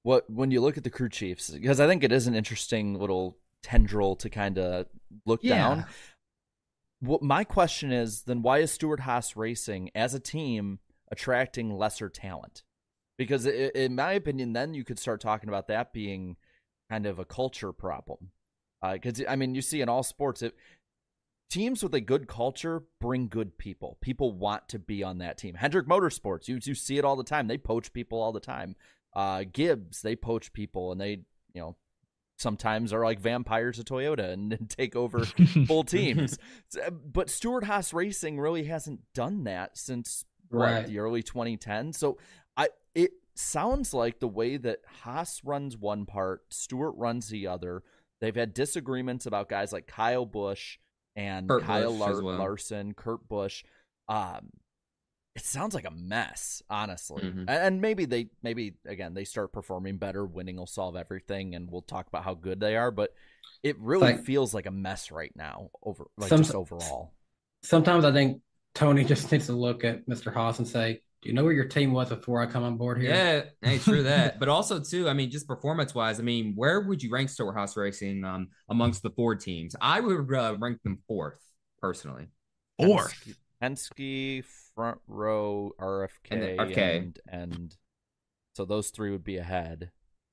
what 0.03 0.29
when 0.29 0.51
you 0.51 0.61
look 0.61 0.77
at 0.77 0.83
the 0.83 0.91
crew 0.91 1.09
chiefs 1.09 1.49
because 1.49 1.79
I 1.79 1.87
think 1.87 2.03
it 2.03 2.11
is 2.11 2.27
an 2.27 2.35
interesting 2.35 2.93
little 2.99 3.37
tendril 3.63 4.15
to 4.17 4.29
kind 4.29 4.59
of 4.59 4.85
look 5.25 5.39
Yeah. 5.43 5.55
down. 5.57 5.85
What 7.01 7.21
my 7.23 7.43
question 7.43 7.91
is 7.91 8.21
then 8.23 8.41
why 8.41 8.59
is 8.59 8.71
Stewart-Haas 8.71 9.35
Racing 9.35 9.89
as 9.95 10.13
a 10.13 10.19
team 10.19 10.79
attracting 11.11 11.77
lesser 11.77 12.09
talent? 12.09 12.63
Because 13.17 13.45
in 13.45 13.95
my 13.95 14.13
opinion, 14.13 14.53
then 14.53 14.73
you 14.73 14.83
could 14.85 14.99
start 14.99 15.19
talking 15.19 15.49
about 15.49 15.67
that 15.67 15.91
being 15.91 16.37
kind 16.89 17.05
of 17.05 17.19
a 17.19 17.25
culture 17.25 17.73
problem. 17.73 18.31
Because 18.81 19.21
I 19.27 19.35
mean, 19.35 19.55
you 19.55 19.61
see 19.61 19.81
in 19.81 19.89
all 19.89 20.03
sports, 20.03 20.41
it, 20.41 20.55
teams 21.49 21.83
with 21.83 21.93
a 21.93 22.01
good 22.01 22.27
culture 22.27 22.83
bring 23.01 23.27
good 23.27 23.57
people. 23.57 23.97
People 24.01 24.31
want 24.31 24.69
to 24.69 24.79
be 24.79 25.03
on 25.03 25.17
that 25.17 25.37
team. 25.37 25.55
Hendrick 25.55 25.87
Motorsports, 25.87 26.47
you 26.47 26.59
you 26.63 26.75
see 26.75 26.97
it 26.97 27.05
all 27.05 27.15
the 27.15 27.23
time. 27.23 27.47
They 27.47 27.57
poach 27.57 27.91
people 27.91 28.21
all 28.21 28.31
the 28.31 28.39
time. 28.39 28.75
Uh, 29.13 29.43
Gibbs, 29.51 30.01
they 30.01 30.15
poach 30.15 30.53
people, 30.53 30.91
and 30.91 31.01
they 31.01 31.23
you 31.53 31.61
know 31.61 31.75
sometimes 32.37 32.93
are 32.93 33.03
like 33.03 33.19
vampires 33.19 33.79
of 33.79 33.85
Toyota 33.85 34.31
and, 34.31 34.53
and 34.53 34.69
take 34.77 34.95
over 34.95 35.25
full 35.65 35.83
teams. 35.85 36.37
But 37.05 37.29
Stewart-Haas 37.29 37.93
Racing 37.93 38.39
really 38.39 38.63
hasn't 38.63 39.01
done 39.13 39.43
that 39.43 39.77
since 39.77 40.23
Right. 40.57 40.85
the 40.87 40.99
early 40.99 41.23
2010s. 41.23 41.95
So 41.95 42.17
I 42.57 42.69
it 42.95 43.11
sounds 43.35 43.93
like 43.93 44.19
the 44.19 44.27
way 44.27 44.57
that 44.57 44.79
Haas 45.03 45.41
runs 45.43 45.77
one 45.77 46.05
part, 46.05 46.41
Stewart 46.53 46.95
runs 46.97 47.29
the 47.29 47.47
other. 47.47 47.83
They've 48.21 48.35
had 48.35 48.53
disagreements 48.53 49.25
about 49.25 49.47
guys 49.49 49.71
like 49.71 49.87
Kyle 49.87 50.25
Busch 50.25 50.77
and 51.15 51.47
Kurt 51.47 51.63
Kyle 51.63 51.91
Busch 51.91 51.99
Lar- 51.99 52.23
well. 52.23 52.37
Larson, 52.37 52.93
Kurt 52.93 53.27
Busch. 53.27 53.63
Um, 54.09 54.49
it 55.35 55.45
sounds 55.45 55.73
like 55.73 55.85
a 55.85 55.91
mess, 55.91 56.61
honestly. 56.69 57.21
Mhm. 57.23 57.39
And, 57.41 57.49
and 57.49 57.81
maybe 57.81 58.03
they, 58.05 58.29
maybe 58.43 58.73
again, 58.85 59.13
they 59.13 59.23
start 59.23 59.53
performing 59.53 59.97
better. 59.97 60.25
Winning 60.25 60.57
will 60.57 60.65
solve 60.67 60.95
everything, 60.97 61.55
and 61.55 61.71
we'll 61.71 61.81
talk 61.83 62.07
about 62.07 62.23
how 62.25 62.33
good 62.33 62.59
they 62.59 62.75
are. 62.75 62.91
But 62.91 63.13
it 63.63 63.77
really 63.79 64.13
Like- 64.13 64.25
feels 64.25 64.53
like 64.53 64.65
a 64.65 64.71
mess 64.71 65.11
right 65.11 65.31
now. 65.35 65.69
Over, 65.81 66.07
like 66.17 66.29
Some- 66.29 66.39
just 66.43 66.55
overall. 66.55 67.13
Sometimes 67.63 68.03
I 68.03 68.11
think 68.11 68.41
Tony 68.75 69.03
just 69.03 69.31
needs 69.31 69.47
to 69.47 69.53
look 69.53 69.83
at 69.83 70.07
Mr. 70.07 70.33
Haas 70.33 70.59
and 70.59 70.67
say, 70.67 71.01
"Do 71.21 71.29
you 71.29 71.35
know 71.35 71.43
where 71.43 71.53
your 71.53 71.65
team 71.65 71.91
was 71.91 72.09
before 72.09 72.41
I 72.41 72.45
come 72.45 72.63
on 72.63 72.77
board 72.77 73.01
here?" 73.01 73.11
Yeah, 73.11 73.43
hey, 73.67 73.77
true 73.79 74.03
that. 74.03 74.39
but 74.39 74.47
also 74.49 74.79
too, 74.79 75.09
I 75.09 75.13
mean, 75.13 75.29
just 75.31 75.47
performance 75.47 75.93
wise, 75.93 76.19
I 76.19 76.23
mean, 76.23 76.53
where 76.55 76.81
would 76.81 77.01
you 77.03 77.09
rank 77.11 77.29
Stewart-Haas 77.29 77.75
Racing 77.75 78.23
um 78.23 78.49
amongst 78.69 79.03
the 79.03 79.09
four 79.11 79.35
teams? 79.35 79.75
I 79.81 79.99
would 79.99 80.33
uh, 80.33 80.55
rank 80.59 80.81
them 80.83 80.99
fourth 81.07 81.39
personally. 81.79 82.27
Fourth. 82.79 83.35
Penske, 83.61 84.43
front 84.73 84.99
row, 85.07 85.73
RFK, 85.79 86.09
And 86.31 86.41
RFK. 86.43 86.97
and, 86.97 87.19
and 87.27 87.75
so 88.55 88.63
those 88.63 88.89
three 88.89 89.11
would 89.11 89.23
be 89.25 89.37
ahead. 89.37 89.91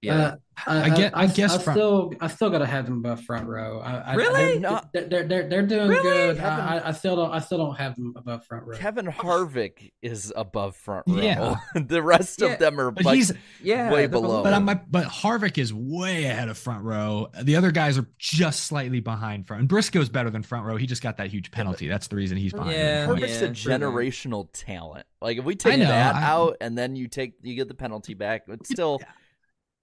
Uh, 0.09 0.37
I, 0.66 0.82
I 0.82 0.90
get- 0.96 1.16
I 1.16 1.26
guess 1.26 1.54
I 1.54 1.59
front- 1.59 1.76
still, 1.76 2.12
I 2.20 2.28
still 2.28 2.48
gotta 2.48 2.64
have 2.66 2.87
them 2.87 2.98
above 2.98 3.22
front 3.24 3.46
row. 3.46 3.80
I, 3.80 3.96
I, 4.12 4.14
Really? 4.14 4.59
They're, 4.59 4.80
they're, 4.92 5.04
they're, 5.09 5.24
they're, 5.28 5.48
they're 5.48 5.66
doing 5.66 5.88
Really? 5.88 6.02
good. 6.02 6.37
Kevin- 6.38 6.50
I, 6.64 6.78
I- 6.78 6.88
I 6.88 6.92
still 6.92 7.16
don't, 7.16 7.30
I 7.30 7.40
still 7.40 7.59
don't 7.59 7.76
have 7.76 7.94
them 7.96 8.14
above 8.16 8.44
front 8.46 8.64
row. 8.66 8.76
Kevin 8.76 9.06
Harvick 9.06 9.90
is 10.02 10.32
above 10.37 10.76
front 10.76 11.04
row. 11.09 11.20
Yeah. 11.20 11.56
the 11.74 12.02
rest 12.02 12.40
Yeah, 12.40 12.48
of 12.52 12.59
them 12.59 12.80
are 12.80 12.90
But 12.90 13.04
like 13.04 13.16
he's 13.16 13.32
Yeah, 13.62 13.90
way 13.92 14.06
below. 14.06 14.42
but 14.42 14.52
I'm 14.54 14.64
but 14.64 15.04
Harvick 15.06 15.59
is 15.59 15.74
way 15.74 16.24
ahead 16.24 16.48
of 16.48 16.56
front 16.56 16.85
row. 16.85 17.28
The 17.42 17.56
other 17.56 17.70
guys 17.72 17.98
are 17.98 18.06
just 18.18 18.61
slightly 18.64 19.00
behind 19.00 19.46
front. 19.46 19.61
And 19.61 19.68
Briscoe's 19.68 20.09
better 20.09 20.30
than 20.30 20.42
front 20.42 20.64
row. 20.66 20.76
He 20.76 20.87
just 20.87 21.02
got 21.02 21.16
that 21.18 21.28
huge 21.28 21.50
penalty. 21.50 21.88
That's 21.88 22.06
the 22.06 22.16
reason 22.16 22.37
he's 22.38 22.52
behind. 22.52 22.72
Yeah, 22.72 23.04
him. 23.04 23.11
Harvick's 23.16 23.40
yeah, 23.42 23.48
a 23.48 23.78
generational 23.78 24.48
talent. 24.52 25.04
Like 25.20 25.37
if 25.38 25.44
we 25.44 25.54
take 25.54 25.78
know, 25.80 25.87
that 25.87 26.14
I- 26.14 26.22
out 26.22 26.56
and 26.62 26.78
then 26.78 26.96
you 26.96 27.09
take 27.09 27.35
you 27.42 27.54
get 27.56 27.68
the 27.68 27.74
penalty 27.74 28.14
back, 28.14 28.44
it's 28.48 28.70
still. 28.70 29.00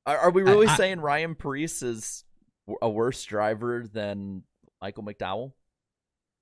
Are, 0.06 0.18
are 0.18 0.32
we 0.32 0.44
really 0.44 0.68
I- 0.68 0.76
saying 0.78 1.00
Ryan 1.00 1.36
Preece 1.36 1.82
is 1.82 2.24
a 2.82 2.89
worse 2.89 3.24
driver 3.24 3.86
than 3.92 4.44
Michael 4.82 5.04
McDowell? 5.04 5.54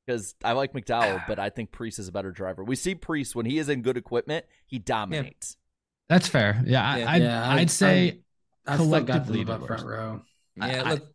Because 0.06 0.34
I 0.44 0.54
like 0.54 0.74
McDowell, 0.74 1.20
ah. 1.20 1.26
but 1.28 1.38
I 1.38 1.50
think 1.50 1.72
Preece 1.72 2.00
is 2.00 2.08
a 2.08 2.12
better 2.12 2.32
driver. 2.32 2.64
We 2.64 2.76
see 2.76 2.96
Preece 2.96 3.36
when 3.36 3.46
he 3.46 3.60
is 3.60 3.70
in 3.70 3.82
good 3.84 3.98
equipment, 3.98 4.46
he 4.66 4.80
dominates. 4.80 5.58
That's 6.10 6.28
fair. 6.28 6.62
Yeah, 6.66 6.84
I, 6.84 6.98
Yeah. 6.98 7.12
I'd, 7.12 7.22
Yeah, 7.22 7.48
I- 7.50 7.56
I'd 7.58 7.70
say 7.72 8.20
I 8.66 8.76
still 8.76 8.90
got 8.90 9.06
collectively 9.06 9.42
above 9.44 9.62
the 9.62 9.68
front 9.68 9.86
row. 9.86 10.22
Yeah, 10.56 10.84
I- 10.86 10.92
look, 10.94 11.08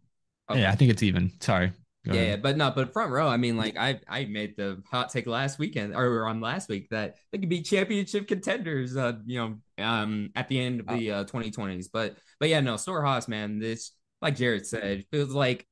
okay. 0.50 0.60
yeah, 0.60 0.70
I 0.70 0.74
think 0.76 0.90
it's 0.92 1.02
even. 1.02 1.32
Sorry. 1.40 1.72
Go 2.06 2.14
Yeah, 2.14 2.20
ahead. 2.22 2.42
but 2.42 2.56
no, 2.56 2.70
but 2.70 2.92
front 2.92 3.10
row. 3.10 3.28
I 3.28 3.36
mean, 3.36 3.56
like 3.56 3.76
I 3.76 4.00
I 4.08 4.24
made 4.26 4.56
the 4.56 4.82
hot 4.90 5.10
take 5.10 5.26
last 5.26 5.58
weekend 5.58 5.94
or 5.94 6.26
on 6.26 6.40
last 6.40 6.68
week 6.68 6.88
that 6.90 7.16
they 7.32 7.38
could 7.38 7.48
be 7.48 7.62
championship 7.62 8.28
contenders. 8.28 8.96
Uh, 8.96 9.14
you 9.26 9.38
know, 9.38 9.84
um, 9.84 10.30
at 10.36 10.48
the 10.48 10.60
end 10.60 10.80
of 10.80 10.88
the 10.88 11.10
uh 11.10 11.24
2020s. 11.24 11.88
But 11.88 12.16
but 12.38 12.48
yeah, 12.48 12.60
no, 12.60 12.76
Stewart-Haas, 12.76 13.28
man. 13.28 13.58
This 13.58 13.92
like 14.22 14.36
Jared 14.36 14.66
said, 14.66 15.04
feels 15.10 15.30
like 15.30 15.66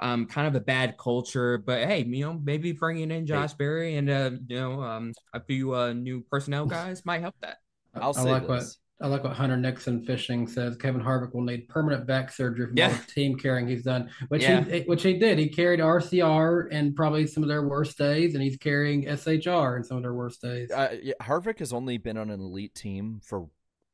um 0.00 0.26
kind 0.26 0.46
of 0.48 0.54
a 0.54 0.60
bad 0.64 0.96
culture. 0.98 1.58
But 1.58 1.86
hey, 1.86 2.04
you 2.04 2.24
know, 2.24 2.34
maybe 2.34 2.72
bringing 2.72 3.10
in 3.10 3.26
Josh 3.26 3.52
Berry 3.54 3.96
and 3.96 4.10
uh 4.10 4.30
you 4.48 4.56
know 4.56 4.82
um 4.82 5.12
a 5.32 5.40
few 5.40 5.74
uh 5.74 5.92
new 5.92 6.22
personnel 6.30 6.66
guys 6.68 7.04
might 7.04 7.20
help 7.20 7.34
that. 7.40 7.58
I'll 7.94 8.14
I 8.14 8.22
say 8.22 8.30
like 8.32 8.48
what 8.48 8.48
this. 8.48 8.78
I 9.00 9.06
like 9.06 9.22
what 9.22 9.34
Hunter 9.34 9.56
Nixon 9.56 10.04
Fishing 10.04 10.48
says. 10.48 10.76
Kevin 10.76 11.00
Harvick 11.00 11.32
will 11.32 11.42
need 11.42 11.68
permanent 11.68 12.04
back 12.06 12.32
surgery 12.32 12.66
from 12.66 12.76
Yeah. 12.76 12.88
all 12.88 12.94
the 12.94 13.12
team 13.12 13.38
carrying 13.38 13.68
he's 13.68 13.84
done, 13.84 14.10
which 14.28 14.42
Yeah. 14.42 14.64
he 14.64 14.80
which 14.82 15.02
he 15.04 15.18
did. 15.18 15.38
He 15.38 15.48
carried 15.48 15.78
RCR 15.80 16.68
and 16.72 16.96
probably 16.96 17.26
some 17.26 17.44
of 17.44 17.48
their 17.48 17.66
worst 17.66 17.96
days, 17.96 18.34
and 18.34 18.42
he's 18.42 18.56
carrying 18.56 19.06
SHR 19.06 19.76
in 19.76 19.84
some 19.84 19.98
of 19.98 20.02
their 20.02 20.14
worst 20.14 20.42
days. 20.42 20.70
Uh, 20.72 20.96
yeah, 21.00 21.14
Harvick 21.22 21.60
has 21.60 21.72
only 21.72 21.96
been 21.96 22.16
on 22.16 22.28
an 22.30 22.40
elite 22.40 22.74
team 22.74 23.20
for 23.22 23.48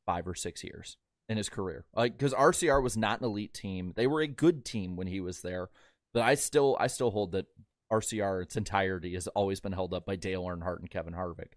five 0.07 0.27
or 0.27 0.33
six 0.35 0.63
years 0.63 0.97
in 1.29 1.37
his 1.37 1.49
career. 1.49 1.85
Like 1.93 2.17
because 2.17 2.33
RCR 2.33 2.81
was 2.81 2.97
not 2.97 3.19
an 3.19 3.25
elite 3.25 3.53
team; 3.53 3.93
they 3.95 4.07
were 4.07 4.21
a 4.21 4.27
good 4.27 4.65
team 4.65 4.95
when 4.95 5.05
he 5.07 5.19
was 5.21 5.41
there. 5.41 5.69
But 6.15 6.23
I 6.23 6.33
still, 6.33 6.77
I 6.79 6.87
still 6.87 7.11
hold 7.11 7.33
that 7.33 7.45
RCR 7.91 8.41
its 8.41 8.55
entirety 8.55 9.13
has 9.13 9.27
always 9.27 9.59
been 9.59 9.73
held 9.73 9.93
up 9.93 10.05
by 10.07 10.15
Dale 10.15 10.43
Earnhardt 10.45 10.79
and 10.79 10.89
Kevin 10.89 11.13
Harvick. 11.13 11.51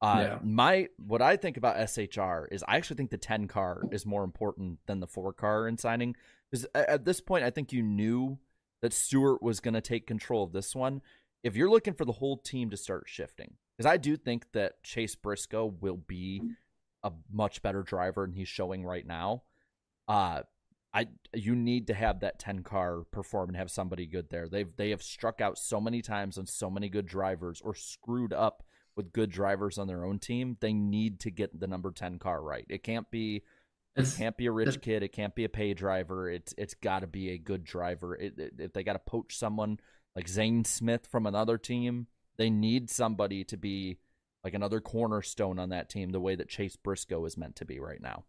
Uh, 0.00 0.18
Yeah. 0.20 0.38
My 0.42 0.88
what 0.98 1.22
I 1.22 1.36
think 1.36 1.56
about 1.56 1.76
SHR 1.76 2.48
is 2.50 2.64
I 2.68 2.76
actually 2.76 2.96
think 2.96 3.10
the 3.10 3.18
ten 3.18 3.48
car 3.48 3.82
is 3.90 4.04
more 4.04 4.24
important 4.24 4.78
than 4.86 5.00
the 5.00 5.06
four 5.06 5.32
car 5.32 5.66
in 5.66 5.78
signing 5.78 6.16
because 6.50 6.66
at 6.74 7.04
this 7.04 7.20
point 7.20 7.44
I 7.44 7.50
think 7.50 7.72
you 7.72 7.82
knew 7.82 8.38
that 8.82 8.92
Stewart 8.92 9.42
was 9.42 9.60
going 9.60 9.74
to 9.74 9.80
take 9.80 10.06
control 10.06 10.44
of 10.44 10.52
this 10.52 10.74
one. 10.74 11.00
If 11.42 11.56
you're 11.56 11.70
looking 11.70 11.94
for 11.94 12.04
the 12.04 12.12
whole 12.12 12.36
team 12.36 12.70
to 12.70 12.76
start 12.76 13.04
shifting, 13.06 13.54
because 13.76 13.90
I 13.90 13.96
do 13.96 14.16
think 14.16 14.52
that 14.52 14.82
Chase 14.82 15.14
Briscoe 15.14 15.74
will 15.80 15.96
be 15.96 16.42
a 17.02 17.12
much 17.32 17.62
better 17.62 17.82
driver 17.82 18.26
than 18.26 18.34
he's 18.34 18.48
showing 18.48 18.84
right 18.84 19.06
now. 19.06 19.42
Uh, 20.08 20.42
I 20.92 21.08
you 21.34 21.54
need 21.54 21.86
to 21.88 21.94
have 21.94 22.20
that 22.20 22.38
10 22.38 22.62
car 22.62 23.02
perform 23.10 23.50
and 23.50 23.56
have 23.56 23.70
somebody 23.70 24.06
good 24.06 24.30
there. 24.30 24.48
They've 24.48 24.74
they 24.76 24.90
have 24.90 25.02
struck 25.02 25.40
out 25.40 25.58
so 25.58 25.80
many 25.80 26.02
times 26.02 26.38
on 26.38 26.46
so 26.46 26.70
many 26.70 26.88
good 26.88 27.06
drivers 27.06 27.60
or 27.60 27.74
screwed 27.74 28.32
up 28.32 28.62
with 28.96 29.12
good 29.12 29.30
drivers 29.30 29.78
on 29.78 29.86
their 29.86 30.04
own 30.04 30.18
team. 30.18 30.56
They 30.60 30.72
need 30.72 31.20
to 31.20 31.30
get 31.30 31.58
the 31.58 31.66
number 31.66 31.92
10 31.92 32.18
car 32.18 32.42
right. 32.42 32.64
It 32.68 32.82
can't 32.82 33.10
be 33.10 33.42
it 33.94 34.14
can't 34.18 34.36
be 34.36 34.46
a 34.46 34.52
rich 34.52 34.80
kid. 34.82 35.02
It 35.02 35.12
can't 35.12 35.34
be 35.34 35.44
a 35.44 35.48
pay 35.48 35.72
driver. 35.72 36.30
It's 36.30 36.54
it's 36.58 36.74
got 36.74 37.00
to 37.00 37.06
be 37.06 37.30
a 37.30 37.38
good 37.38 37.64
driver. 37.64 38.14
It, 38.14 38.38
it, 38.38 38.52
if 38.58 38.72
they 38.72 38.82
got 38.82 38.92
to 38.92 38.98
poach 38.98 39.38
someone 39.38 39.80
like 40.14 40.28
Zane 40.28 40.64
Smith 40.64 41.06
from 41.06 41.26
another 41.26 41.56
team, 41.56 42.06
they 42.36 42.50
need 42.50 42.90
somebody 42.90 43.44
to 43.44 43.56
be 43.56 43.98
like 44.44 44.54
another 44.54 44.80
cornerstone 44.80 45.58
on 45.58 45.70
that 45.70 45.88
team, 45.88 46.10
the 46.10 46.20
way 46.20 46.36
that 46.36 46.48
Chase 46.48 46.76
Briscoe 46.76 47.24
is 47.24 47.38
meant 47.38 47.56
to 47.56 47.64
be 47.64 47.80
right 47.80 48.00
now. 48.00 48.24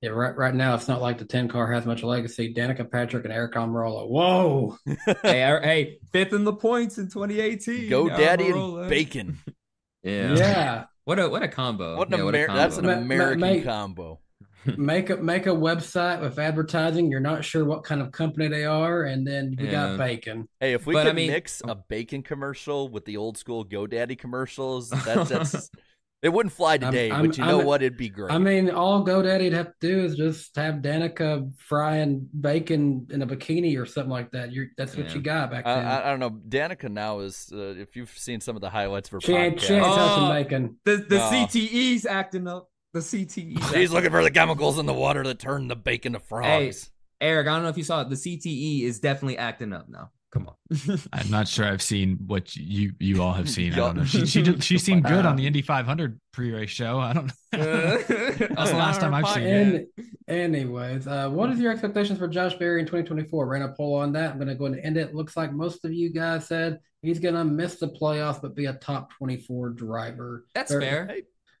Yeah, 0.00 0.10
right, 0.10 0.36
right 0.36 0.54
now 0.54 0.74
it's 0.74 0.86
not 0.88 1.00
like 1.00 1.18
the 1.18 1.24
10 1.24 1.48
car 1.48 1.72
has 1.72 1.86
much 1.86 2.02
legacy. 2.02 2.52
Danica 2.52 2.90
Patrick 2.90 3.24
and 3.24 3.32
Aric 3.32 3.52
Almirola. 3.52 4.06
Whoa. 4.08 4.78
hey, 5.22 5.42
er, 5.42 5.60
hey, 5.62 5.98
fifth 6.12 6.32
in 6.32 6.44
the 6.44 6.52
points 6.52 6.98
in 6.98 7.08
2018. 7.08 7.88
Go 7.88 8.08
Daddy 8.08 8.48
and 8.48 8.88
Bacon. 8.88 9.38
Yeah. 10.04 10.34
Yeah. 10.36 10.84
What 11.04 11.18
a 11.18 11.28
what 11.28 11.42
a 11.42 11.48
combo. 11.48 11.98
What 11.98 12.08
an 12.14 12.18
yeah, 12.18 12.24
Amer- 12.24 12.44
a 12.44 12.46
combo. 12.46 12.58
that's 12.62 12.78
an 12.78 12.88
American 12.88 13.40
ma- 13.40 13.46
mate. 13.46 13.64
combo. 13.64 14.20
make 14.78 15.10
a 15.10 15.16
make 15.18 15.44
a 15.46 15.50
website 15.50 16.22
with 16.22 16.38
advertising. 16.38 17.10
You're 17.10 17.20
not 17.20 17.44
sure 17.44 17.66
what 17.66 17.84
kind 17.84 18.00
of 18.00 18.10
company 18.10 18.48
they 18.48 18.64
are, 18.64 19.02
and 19.02 19.26
then 19.26 19.54
we 19.58 19.66
Yeah. 19.66 19.72
got 19.72 19.98
bacon. 19.98 20.48
Hey, 20.60 20.72
if 20.72 20.86
we 20.86 20.94
But, 20.94 21.02
could 21.02 21.10
I 21.10 21.12
mean- 21.14 21.30
mix 21.30 21.60
a 21.68 21.74
bacon 21.74 22.22
commercial 22.22 22.88
with 22.88 23.04
the 23.04 23.18
old 23.18 23.36
school 23.36 23.66
GoDaddy 23.66 24.16
commercials, 24.18 24.88
that's, 24.88 25.28
that's 25.28 25.70
it 26.24 26.32
wouldn't 26.32 26.52
fly 26.52 26.78
today, 26.78 27.10
I'm- 27.10 27.26
but 27.26 27.38
you 27.38 27.44
know 27.44 27.58
I'm- 27.58 27.66
what? 27.66 27.82
It'd 27.82 27.96
be 27.96 28.08
great. 28.08 28.32
I 28.32 28.38
mean, 28.38 28.70
all 28.70 29.04
GoDaddy'd 29.06 29.52
have 29.52 29.66
to 29.66 29.74
do 29.80 30.00
is 30.04 30.16
just 30.16 30.56
have 30.56 30.76
Danica 30.76 31.52
frying 31.58 32.28
bacon 32.40 33.06
in 33.10 33.22
a 33.22 33.26
bikini 33.26 33.78
or 33.80 33.86
something 33.86 34.10
like 34.10 34.30
that. 34.32 34.50
You're 34.52 34.66
that's 34.76 34.96
what 34.96 35.08
Yeah. 35.10 35.14
you 35.14 35.20
got 35.20 35.50
back 35.50 35.66
I, 35.66 35.74
then. 35.76 35.84
I, 35.86 36.06
I 36.06 36.10
don't 36.10 36.20
know. 36.20 36.30
Danica 36.30 36.90
now 36.90 37.20
is, 37.20 37.50
uh, 37.54 37.74
if 37.78 37.94
you've 37.94 38.10
seen 38.16 38.40
some 38.40 38.56
of 38.56 38.62
the 38.62 38.70
highlights 38.70 39.08
for 39.08 39.20
she 39.20 39.32
ain't, 39.34 39.60
she 39.60 39.74
ain't 39.74 39.84
podcasts, 39.84 39.94
touching 39.96 40.24
Oh. 40.24 40.28
bacon. 40.32 40.76
The 40.84 40.96
the 41.08 41.16
No. 41.18 41.30
CTE's 41.30 42.06
acting 42.06 42.48
up. 42.48 42.68
The 42.94 43.00
CTE's 43.00 43.56
she's 43.74 43.90
looking 43.92 44.10
for 44.10 44.22
the 44.22 44.30
chemicals 44.30 44.78
in 44.78 44.86
the 44.86 44.92
water 44.94 45.22
that 45.24 45.38
turn 45.38 45.68
the 45.68 45.76
bacon 45.76 46.12
to 46.14 46.18
Hey, 46.20 46.24
frogs. 46.26 46.90
Eric, 47.20 47.48
I 47.48 47.54
don't 47.54 47.62
know 47.64 47.68
if 47.68 47.76
you 47.76 47.84
saw 47.84 48.00
it. 48.02 48.08
The 48.08 48.16
CTE 48.16 48.82
is 48.84 48.98
definitely 49.00 49.36
acting 49.38 49.72
up 49.72 49.88
now. 49.88 50.10
Come 50.34 50.48
on. 50.48 50.98
I'm 51.12 51.30
not 51.30 51.46
sure 51.46 51.64
I've 51.64 51.80
seen 51.80 52.18
what 52.26 52.56
you 52.56 52.92
you 52.98 53.22
all 53.22 53.32
have 53.32 53.48
seen. 53.48 53.72
I 53.72 53.76
don't 53.76 53.96
know. 53.98 54.04
She 54.04 54.26
she 54.26 54.42
did, 54.42 54.64
she 54.64 54.78
seemed 54.86 55.04
good 55.04 55.24
on 55.24 55.36
the 55.36 55.46
Indy 55.46 55.62
500 55.62 56.20
pre-race 56.32 56.70
show. 56.70 56.98
I 56.98 57.12
don't. 57.12 57.26
know. 57.52 57.98
That's 57.98 58.70
the 58.70 58.76
last 58.76 59.00
time 59.00 59.14
I've 59.14 59.28
seen 59.28 59.44
it. 59.44 59.88
Anyways, 60.26 61.06
uh, 61.06 61.30
what 61.30 61.50
is 61.50 61.60
your 61.60 61.70
expectations 61.70 62.18
for 62.18 62.26
Josh 62.26 62.54
Berry 62.54 62.80
in 62.80 62.86
2024? 62.86 63.46
Ran 63.46 63.62
a 63.62 63.68
poll 63.68 63.94
on 63.94 64.12
that. 64.14 64.32
I'm 64.32 64.38
going 64.38 64.48
to 64.48 64.56
go 64.56 64.66
and 64.66 64.76
end 64.80 64.96
it. 64.96 65.14
Looks 65.14 65.36
like 65.36 65.52
most 65.52 65.84
of 65.84 65.92
you 65.92 66.10
guys 66.10 66.48
said 66.48 66.80
he's 67.00 67.20
going 67.20 67.34
to 67.34 67.44
miss 67.44 67.76
the 67.76 67.88
playoffs, 67.88 68.42
but 68.42 68.56
be 68.56 68.66
a 68.66 68.72
top 68.72 69.12
24 69.12 69.70
driver. 69.70 70.46
That's 70.52 70.72
Thir- 70.72 70.80
fair. 70.80 71.16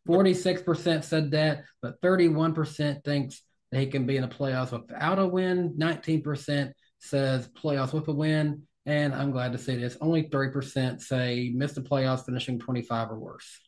46% 0.08 1.04
said 1.04 1.30
that, 1.30 1.62
but 1.80 2.00
31% 2.02 3.04
thinks 3.04 3.40
that 3.70 3.78
he 3.78 3.86
can 3.86 4.04
be 4.04 4.16
in 4.16 4.22
the 4.22 4.28
playoffs 4.28 4.72
without 4.72 5.20
a 5.20 5.26
win. 5.26 5.74
19% 5.78 6.72
says 7.04 7.48
playoffs 7.48 7.92
with 7.92 8.08
a 8.08 8.12
win. 8.12 8.62
And 8.86 9.14
I'm 9.14 9.30
glad 9.30 9.52
to 9.52 9.58
see 9.58 9.76
this. 9.76 9.96
Only 10.00 10.24
3% 10.24 11.00
say 11.00 11.52
miss 11.54 11.72
the 11.72 11.80
playoffs, 11.80 12.26
finishing 12.26 12.58
25 12.58 13.12
or 13.12 13.18
worse. 13.18 13.60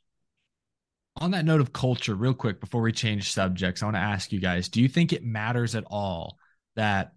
On 1.19 1.31
that 1.31 1.47
note 1.47 1.63
of 1.63 1.73
culture, 1.73 2.15
real 2.15 2.35
quick 2.35 2.61
before 2.61 2.83
we 2.83 2.93
change 2.93 3.33
subjects, 3.33 3.83
I 3.83 3.87
want 3.87 3.97
to 3.97 4.01
ask 4.01 4.33
you 4.33 4.41
guys: 4.41 4.69
Do 4.69 4.83
you 4.83 4.89
think 4.89 5.15
it 5.15 5.25
matters 5.25 5.75
at 5.75 5.85
all 5.87 6.37
that 6.75 7.13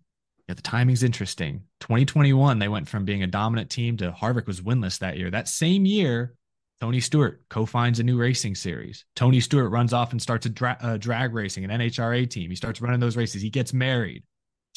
yeah, 0.48 0.56
the 0.56 0.62
timing's 0.62 1.04
interesting? 1.04 1.64
2021, 1.82 2.60
they 2.60 2.70
went 2.70 2.88
from 2.88 3.04
being 3.04 3.24
a 3.24 3.28
dominant 3.28 3.70
team 3.70 3.98
to 3.98 4.12
Harvick 4.12 4.48
was 4.48 4.62
winless 4.62 5.00
that 5.00 5.18
year. 5.18 5.30
That 5.30 5.50
same 5.50 5.86
year, 5.86 6.34
Tony 6.80 7.02
Stewart 7.02 7.44
co-finds 7.50 8.00
a 8.00 8.04
new 8.04 8.18
racing 8.18 8.56
series. 8.56 9.04
Tony 9.18 9.42
Stewart 9.42 9.70
runs 9.70 9.92
off 9.92 10.14
and 10.14 10.22
starts 10.22 10.46
a 10.46 10.50
dra- 10.50 10.78
uh, 10.82 10.96
drag 10.96 11.34
racing, 11.34 11.66
an 11.66 11.72
NHRA 11.72 12.30
team. 12.30 12.50
He 12.50 12.56
starts 12.56 12.82
running 12.82 13.02
those 13.02 13.18
races. 13.18 13.42
He 13.42 13.50
gets 13.50 13.74
married. 13.74 14.24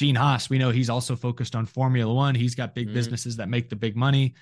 Gene 0.02 0.16
Haas, 0.16 0.50
we 0.50 0.58
know 0.58 0.70
he's 0.70 0.90
also 0.90 1.14
focused 1.14 1.54
on 1.54 1.64
Formula 1.64 2.12
One. 2.12 2.34
He's 2.34 2.56
got 2.56 2.74
big 2.74 2.88
Mhm. 2.88 2.94
businesses 2.94 3.36
that 3.36 3.48
make 3.48 3.68
the 3.68 3.76
big 3.76 3.94
money. 3.94 4.34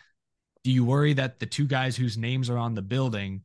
Do 0.64 0.70
you 0.72 0.86
worry 0.86 1.12
that 1.12 1.38
the 1.38 1.44
two 1.44 1.66
guys 1.66 1.96
whose 1.98 2.16
names 2.16 2.48
are 2.48 2.56
on 2.56 2.74
the 2.74 2.80
building 2.80 3.42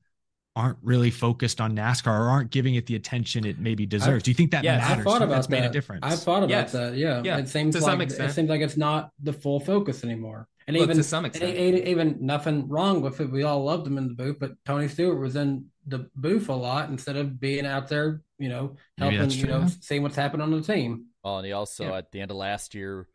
aren't 0.56 0.78
really 0.82 1.12
focused 1.12 1.60
on 1.60 1.75
NASCAR 1.75 2.17
or 2.17 2.30
aren't 2.30 2.51
giving 2.51 2.75
it 2.75 2.86
the 2.86 2.95
attention 2.95 3.45
it 3.45 3.60
maybe 3.60 3.86
deserves? 3.86 4.23
Do 4.23 4.32
you 4.32 4.36
think 4.36 4.51
that 4.51 4.63
yes, 4.63 4.82
I 4.82 4.89
matters? 4.91 5.04
thought 5.04 5.17
Do 5.19 5.19
you 5.19 5.25
about 5.25 5.36
that's 5.36 5.47
that. 5.47 5.60
made 5.62 5.65
a 5.67 5.73
difference. 5.73 5.99
I've 6.04 6.19
thought 6.21 6.38
about 6.43 6.49
Yes. 6.49 6.71
that. 6.71 6.95
Yeah. 6.95 7.21
Yeah, 7.25 7.38
It 7.38 7.49
seems 7.49 7.75
to 7.75 7.82
like 7.82 7.91
some 7.91 7.99
extent. 7.99 8.30
it 8.30 8.34
seems 8.34 8.49
like 8.49 8.62
it's 8.62 8.78
not 8.78 9.12
the 9.21 9.34
full 9.34 9.60
focus 9.60 10.06
anymore. 10.06 10.47
And 10.67 10.78
Look, 10.78 10.84
even 10.86 10.95
to 10.95 11.04
some 11.04 11.25
extent. 11.25 11.58
even 11.58 12.17
nothing 12.21 12.69
wrong 12.69 13.01
with 13.01 13.19
it. 13.19 13.30
We 13.30 13.43
all 13.43 13.65
loved 13.65 13.86
him 13.86 13.97
in 13.97 14.08
the 14.08 14.13
booth, 14.13 14.38
but 14.39 14.54
Tony 14.65 14.88
Stewart 14.88 15.19
was 15.19 15.36
in 15.36 15.65
the 15.86 16.10
booth 16.15 16.47
a 16.47 16.54
lot 16.54 16.89
instead 16.89 17.17
of 17.17 17.39
being 17.41 17.65
out 17.65 17.89
there, 17.89 18.21
you 18.39 18.47
know, 18.49 18.78
helping, 18.97 19.30
you 19.32 19.47
know, 19.47 19.67
seeing 19.82 20.01
what's 20.01 20.15
happening 20.15 20.41
on 20.41 20.51
the 20.51 20.62
team. 20.62 21.08
Well, 21.25 21.38
and 21.39 21.45
he 21.47 21.51
also 21.53 21.85
Yeah. 21.85 21.97
at 21.97 22.11
the 22.11 22.21
end 22.21 22.29
of 22.31 22.38
last 22.38 22.75
year 22.75 23.07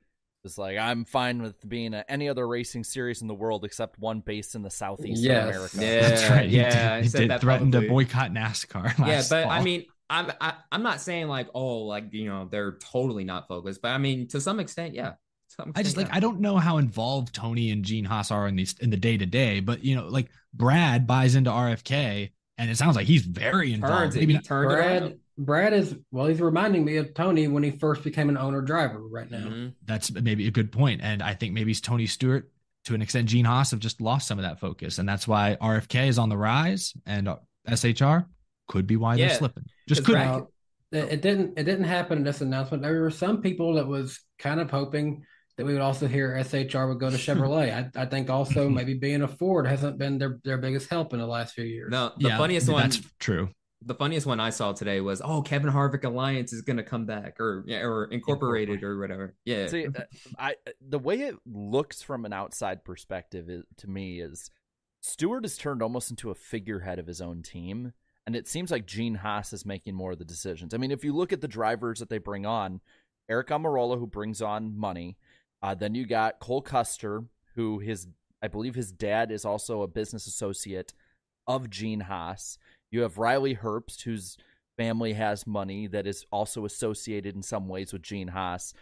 was 0.43 0.59
like, 0.59 0.77
"I'm 0.77 1.05
fine 1.05 1.41
with 1.43 1.67
being 1.69 1.95
at 1.95 2.07
any 2.09 2.29
other 2.29 2.47
racing 2.47 2.83
series 2.83 3.23
in 3.23 3.29
the 3.29 3.35
world 3.35 3.65
except 3.65 3.99
one 4.01 4.19
based 4.21 4.55
in 4.57 4.63
the 4.63 4.71
southeast 4.71 5.23
Yes. 5.23 5.45
of 5.45 5.55
America." 5.55 5.77
Yeah, 5.77 6.01
That's 6.09 6.29
right. 6.31 6.51
He 6.51 6.57
yeah, 6.57 6.93
I 6.93 6.97
did, 6.97 7.05
he 7.05 7.09
said 7.11 7.19
did 7.21 7.31
that 7.31 7.41
threaten 7.41 7.71
to 7.73 7.83
boycott 7.89 8.33
NASCAR. 8.33 8.93
yeah, 8.99 9.05
last 9.07 9.31
but 9.31 9.47
I 9.47 9.63
mean, 9.63 9.85
I'm 10.11 10.33
I, 10.41 10.55
I'm 10.73 10.83
not 10.83 11.01
saying 11.01 11.29
like 11.29 11.49
oh 11.55 11.83
like 11.85 12.13
you 12.13 12.25
know 12.27 12.49
they're 12.51 12.73
totally 12.79 13.23
not 13.25 13.47
focused, 13.47 13.81
but 13.81 13.93
I 13.93 13.99
mean 13.99 14.27
to 14.29 14.41
some 14.41 14.59
extent, 14.59 14.93
yeah. 14.95 15.11
To 15.11 15.17
some 15.57 15.73
I 15.77 15.83
just 15.85 15.95
extent, 15.95 16.09
like 16.09 16.17
I 16.17 16.19
don't 16.21 16.41
know 16.41 16.57
how 16.57 16.79
involved 16.79 17.33
Tony 17.33 17.71
and 17.71 17.85
Gene 17.85 18.05
Haas 18.07 18.33
are 18.33 18.49
in 18.49 18.57
these 18.57 18.75
in 18.81 18.91
the 18.91 18.97
day 18.97 19.17
to 19.19 19.27
day, 19.27 19.61
but 19.61 19.85
you 19.85 19.95
know, 19.95 20.09
like 20.09 20.31
Brad 20.53 21.07
buys 21.07 21.37
into 21.37 21.51
RFK, 21.51 22.31
and 22.59 22.69
it 22.71 22.77
sounds 22.77 22.97
like 22.97 23.07
he's 23.07 23.23
very 23.23 23.73
involved. 23.73 23.97
turns 23.97 24.17
it. 24.17 24.21
Maybe 24.21 24.33
He 24.33 24.39
not- 24.39 24.45
turned 24.47 24.73
it 24.73 24.75
Brad 24.75 25.03
around. 25.03 25.19
Brad 25.41 25.73
is 25.73 25.97
well, 26.13 26.27
he's 26.27 26.41
reminding 26.41 26.85
me 26.85 26.99
of 26.99 27.15
Tony 27.15 27.49
when 27.49 27.63
he 27.63 27.71
first 27.71 28.05
became 28.05 28.29
an 28.29 28.37
owner 28.37 28.61
driver 28.61 29.01
right 29.01 29.31
now. 29.31 29.49
Mhm. 29.49 29.75
that's 29.85 30.13
maybe 30.13 30.47
a 30.47 30.51
good 30.51 30.71
point, 30.71 31.01
and 31.03 31.23
I 31.23 31.35
think 31.35 31.55
maybe 31.55 31.71
it's 31.71 31.81
Tony 31.81 32.07
Stewart 32.07 32.51
to 32.85 32.95
an 32.95 33.03
extent, 33.03 33.29
Gene 33.29 33.45
Haas 33.45 33.71
have 33.73 33.81
just 33.81 34.01
lost 34.01 34.27
some 34.27 34.39
of 34.39 34.43
that 34.45 34.59
focus, 34.59 34.99
and 34.99 35.09
that's 35.09 35.29
why 35.29 35.57
RFK 35.61 36.09
is 36.09 36.19
on 36.19 36.29
the 36.29 36.37
rise, 36.37 36.95
and 37.07 37.29
SHR 37.69 38.27
could 38.69 38.87
be 38.87 38.97
why 38.97 39.17
they're 39.17 39.31
slipping. 39.31 39.65
Just 39.89 40.05
could. 40.05 40.13
Brad- 40.13 40.27
be. 40.27 40.31
Well, 40.41 40.51
it, 40.93 41.13
it 41.13 41.23
didn't 41.23 41.59
it 41.59 41.65
didn't 41.65 41.85
happen 41.85 42.19
in 42.19 42.25
this 42.25 42.41
announcement. 42.41 42.83
There 42.83 43.01
were 43.01 43.11
some 43.11 43.43
people 43.43 43.75
that 43.75 43.87
was 43.87 44.19
kind 44.39 44.61
of 44.61 44.71
hoping 44.71 45.25
that 45.57 45.67
we 45.67 45.73
would 45.73 45.83
also 45.83 46.09
hear 46.09 46.35
SHR 46.43 46.89
would 46.89 46.99
go 46.99 47.11
to 47.11 47.17
Chevrolet. 47.17 47.93
I, 47.97 48.03
I 48.03 48.07
think 48.07 48.31
also 48.31 48.69
maybe 48.71 48.95
being 48.95 49.23
a 49.23 49.29
Ford 49.29 49.67
hasn't 49.67 49.99
been 49.99 50.19
their, 50.19 50.41
their 50.43 50.59
biggest 50.59 50.89
help 50.89 51.13
in 51.13 51.19
the 51.21 51.27
last 51.27 51.55
few 51.55 51.65
years. 51.65 51.91
No, 51.91 52.13
the 52.19 52.29
Yeah, 52.29 52.39
funniest 52.39 52.69
one. 52.69 52.83
That's 52.83 53.01
true. 53.19 53.51
The 53.83 53.95
funniest 53.95 54.27
one 54.27 54.41
I 54.41 54.51
saw 54.51 54.73
today 54.73 55.01
was, 55.01 55.23
oh, 55.25 55.41
Kevin 55.41 55.73
Harvick 55.73 56.05
Alliance 56.05 56.53
is 56.53 56.63
gonna 56.63 56.83
come 56.83 57.07
back, 57.07 57.41
or 57.41 57.65
yeah, 57.67 57.79
or 57.79 58.05
incorporated, 58.07 58.83
or 58.83 58.99
whatever. 58.99 59.35
Yeah, 59.45 59.69
See, 59.69 59.87
uh, 59.87 60.03
I 60.39 60.57
the 60.87 60.99
way 60.99 61.21
it 61.21 61.37
looks 61.47 62.03
from 62.03 62.25
an 62.25 62.33
outside 62.33 62.85
perspective 62.85 63.49
is, 63.49 63.65
to 63.79 63.89
me 63.89 64.21
is 64.21 64.51
Stewart 65.01 65.45
has 65.45 65.57
turned 65.57 65.83
almost 65.83 66.11
into 66.11 66.31
a 66.31 66.35
figurehead 66.35 66.99
of 66.99 67.07
his 67.07 67.23
own 67.23 67.43
team, 67.43 67.95
and 68.27 68.37
it 68.37 68.47
seems 68.47 68.71
like 68.71 68.87
Gene 68.87 69.15
Haas 69.15 69.53
is 69.53 69.65
making 69.65 69.95
more 69.95 70.13
of 70.13 70.19
the 70.19 70.25
decisions. 70.25 70.75
I 70.75 70.77
mean, 70.77 70.91
if 70.91 71.05
you 71.05 71.15
look 71.15 71.33
at 71.33 71.41
the 71.41 71.49
drivers 71.49 72.01
that 72.01 72.11
they 72.11 72.19
bring 72.19 72.45
on, 72.45 72.81
Aric 73.31 73.47
Almirola, 73.47 73.99
who 73.99 74.07
brings 74.07 74.43
on 74.43 74.77
money, 74.77 75.17
uh, 75.63 75.75
then 75.75 75.95
you 75.95 76.07
got 76.07 76.39
Cole 76.41 76.61
Custer, 76.61 77.25
who 77.55 77.79
his 77.79 78.09
I 78.43 78.49
believe 78.49 78.75
his 78.75 78.93
dad 78.93 79.31
is 79.31 79.45
also 79.45 79.83
a 79.83 79.89
business 79.89 80.27
associate 80.27 80.93
of 81.47 81.71
Gene 81.71 82.01
Haas. 82.01 82.59
You 82.91 83.03
have 83.03 83.19
Riley 83.19 83.55
Herbst, 83.57 84.03
whose 84.03 84.37
family 84.77 85.13
has 85.13 85.47
money 85.47 85.87
that 85.89 86.07
is 86.07 86.25
also 86.33 86.65
associated 86.65 87.35
in 87.35 87.43
some 87.43 87.69
ways 87.69 87.93
with 87.93 88.03
Gene 88.03 88.29
Haas. 88.29 88.73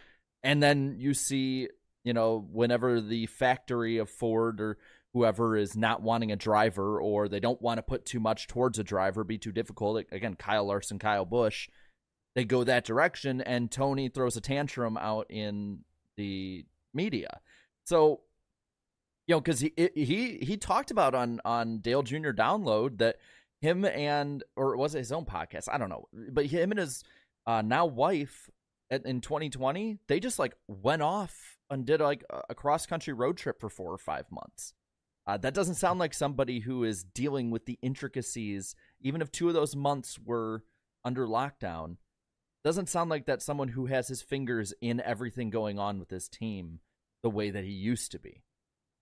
And 0.43 0.63
then 0.63 0.95
you 0.97 1.13
see, 1.13 1.67
you 2.03 2.13
know, 2.13 2.47
whenever 2.51 3.01
the 3.01 3.25
factory 3.27 3.97
of 3.97 4.09
Ford 4.09 4.61
or 4.61 4.77
whoever 5.13 5.57
is 5.57 5.75
not 5.75 6.01
wanting 6.01 6.31
a 6.31 6.35
driver 6.35 7.01
or 7.01 7.27
they 7.27 7.39
don't 7.39 7.61
want 7.61 7.77
to 7.79 7.83
put 7.83 8.05
too 8.05 8.19
much 8.19 8.47
towards 8.47 8.79
a 8.79 8.83
driver, 8.83 9.23
be 9.23 9.37
too 9.37 9.51
difficult. 9.51 10.05
Again, 10.11 10.35
Kyle 10.35 10.65
Larson, 10.65 10.99
Kyle 10.99 11.25
Busch, 11.25 11.67
they 12.35 12.45
go 12.45 12.63
that 12.63 12.85
direction, 12.85 13.41
and 13.41 13.71
Tony 13.71 14.07
throws 14.07 14.37
a 14.37 14.41
tantrum 14.41 14.97
out 14.97 15.25
in 15.29 15.79
the 16.15 16.65
media. 16.93 17.41
So, 17.85 18.21
you 19.27 19.35
know, 19.35 19.41
because 19.41 19.59
he 19.59 19.73
he 19.75 20.37
he 20.41 20.57
talked 20.57 20.91
about 20.91 21.15
on 21.15 21.41
on 21.43 21.79
Dale 21.79 22.03
Jr. 22.03 22.31
Download 22.31 22.97
that 22.99 23.17
him 23.61 23.85
and 23.85 24.43
or 24.55 24.77
was 24.77 24.95
it 24.95 24.99
his 24.99 25.11
own 25.11 25.25
podcast? 25.25 25.67
I 25.71 25.77
don't 25.77 25.89
know, 25.89 26.07
but 26.31 26.45
him 26.45 26.71
and 26.71 26.79
his 26.79 27.03
uh, 27.45 27.61
now 27.61 27.85
wife 27.85 28.49
at- 28.91 29.05
in 29.05 29.21
2020, 29.21 29.97
they 30.07 30.19
just 30.19 30.39
like 30.39 30.55
went 30.67 31.01
off 31.01 31.57
and 31.69 31.85
did 31.85 31.99
like 32.01 32.23
a- 32.49 32.55
cross 32.55 32.85
country 32.85 33.13
road 33.13 33.37
trip 33.37 33.59
for 33.59 33.69
four 33.69 33.91
or 33.93 33.97
five 33.97 34.25
months. 34.31 34.73
Uh, 35.27 35.37
that 35.37 35.53
doesn't 35.53 35.75
sound 35.75 35.99
like 35.99 36.13
somebody 36.13 36.59
who 36.59 36.83
is 36.83 37.03
dealing 37.03 37.51
with 37.51 37.65
the 37.65 37.77
intricacies. 37.83 38.75
Even 39.01 39.21
if 39.21 39.31
two 39.31 39.47
of 39.47 39.53
those 39.53 39.75
months 39.75 40.17
were 40.17 40.63
under 41.05 41.27
lockdown, 41.27 41.97
doesn't 42.63 42.89
sound 42.89 43.09
like 43.09 43.25
that 43.27 43.41
someone 43.41 43.69
who 43.69 43.85
has 43.85 44.07
his 44.07 44.21
fingers 44.21 44.73
in 44.81 44.99
everything 45.01 45.49
going 45.49 45.77
on 45.77 45.99
with 45.99 46.09
his 46.09 46.27
team 46.27 46.79
the 47.21 47.29
way 47.29 47.51
that 47.51 47.63
he 47.63 47.69
used 47.71 48.11
to 48.11 48.19
be. 48.19 48.41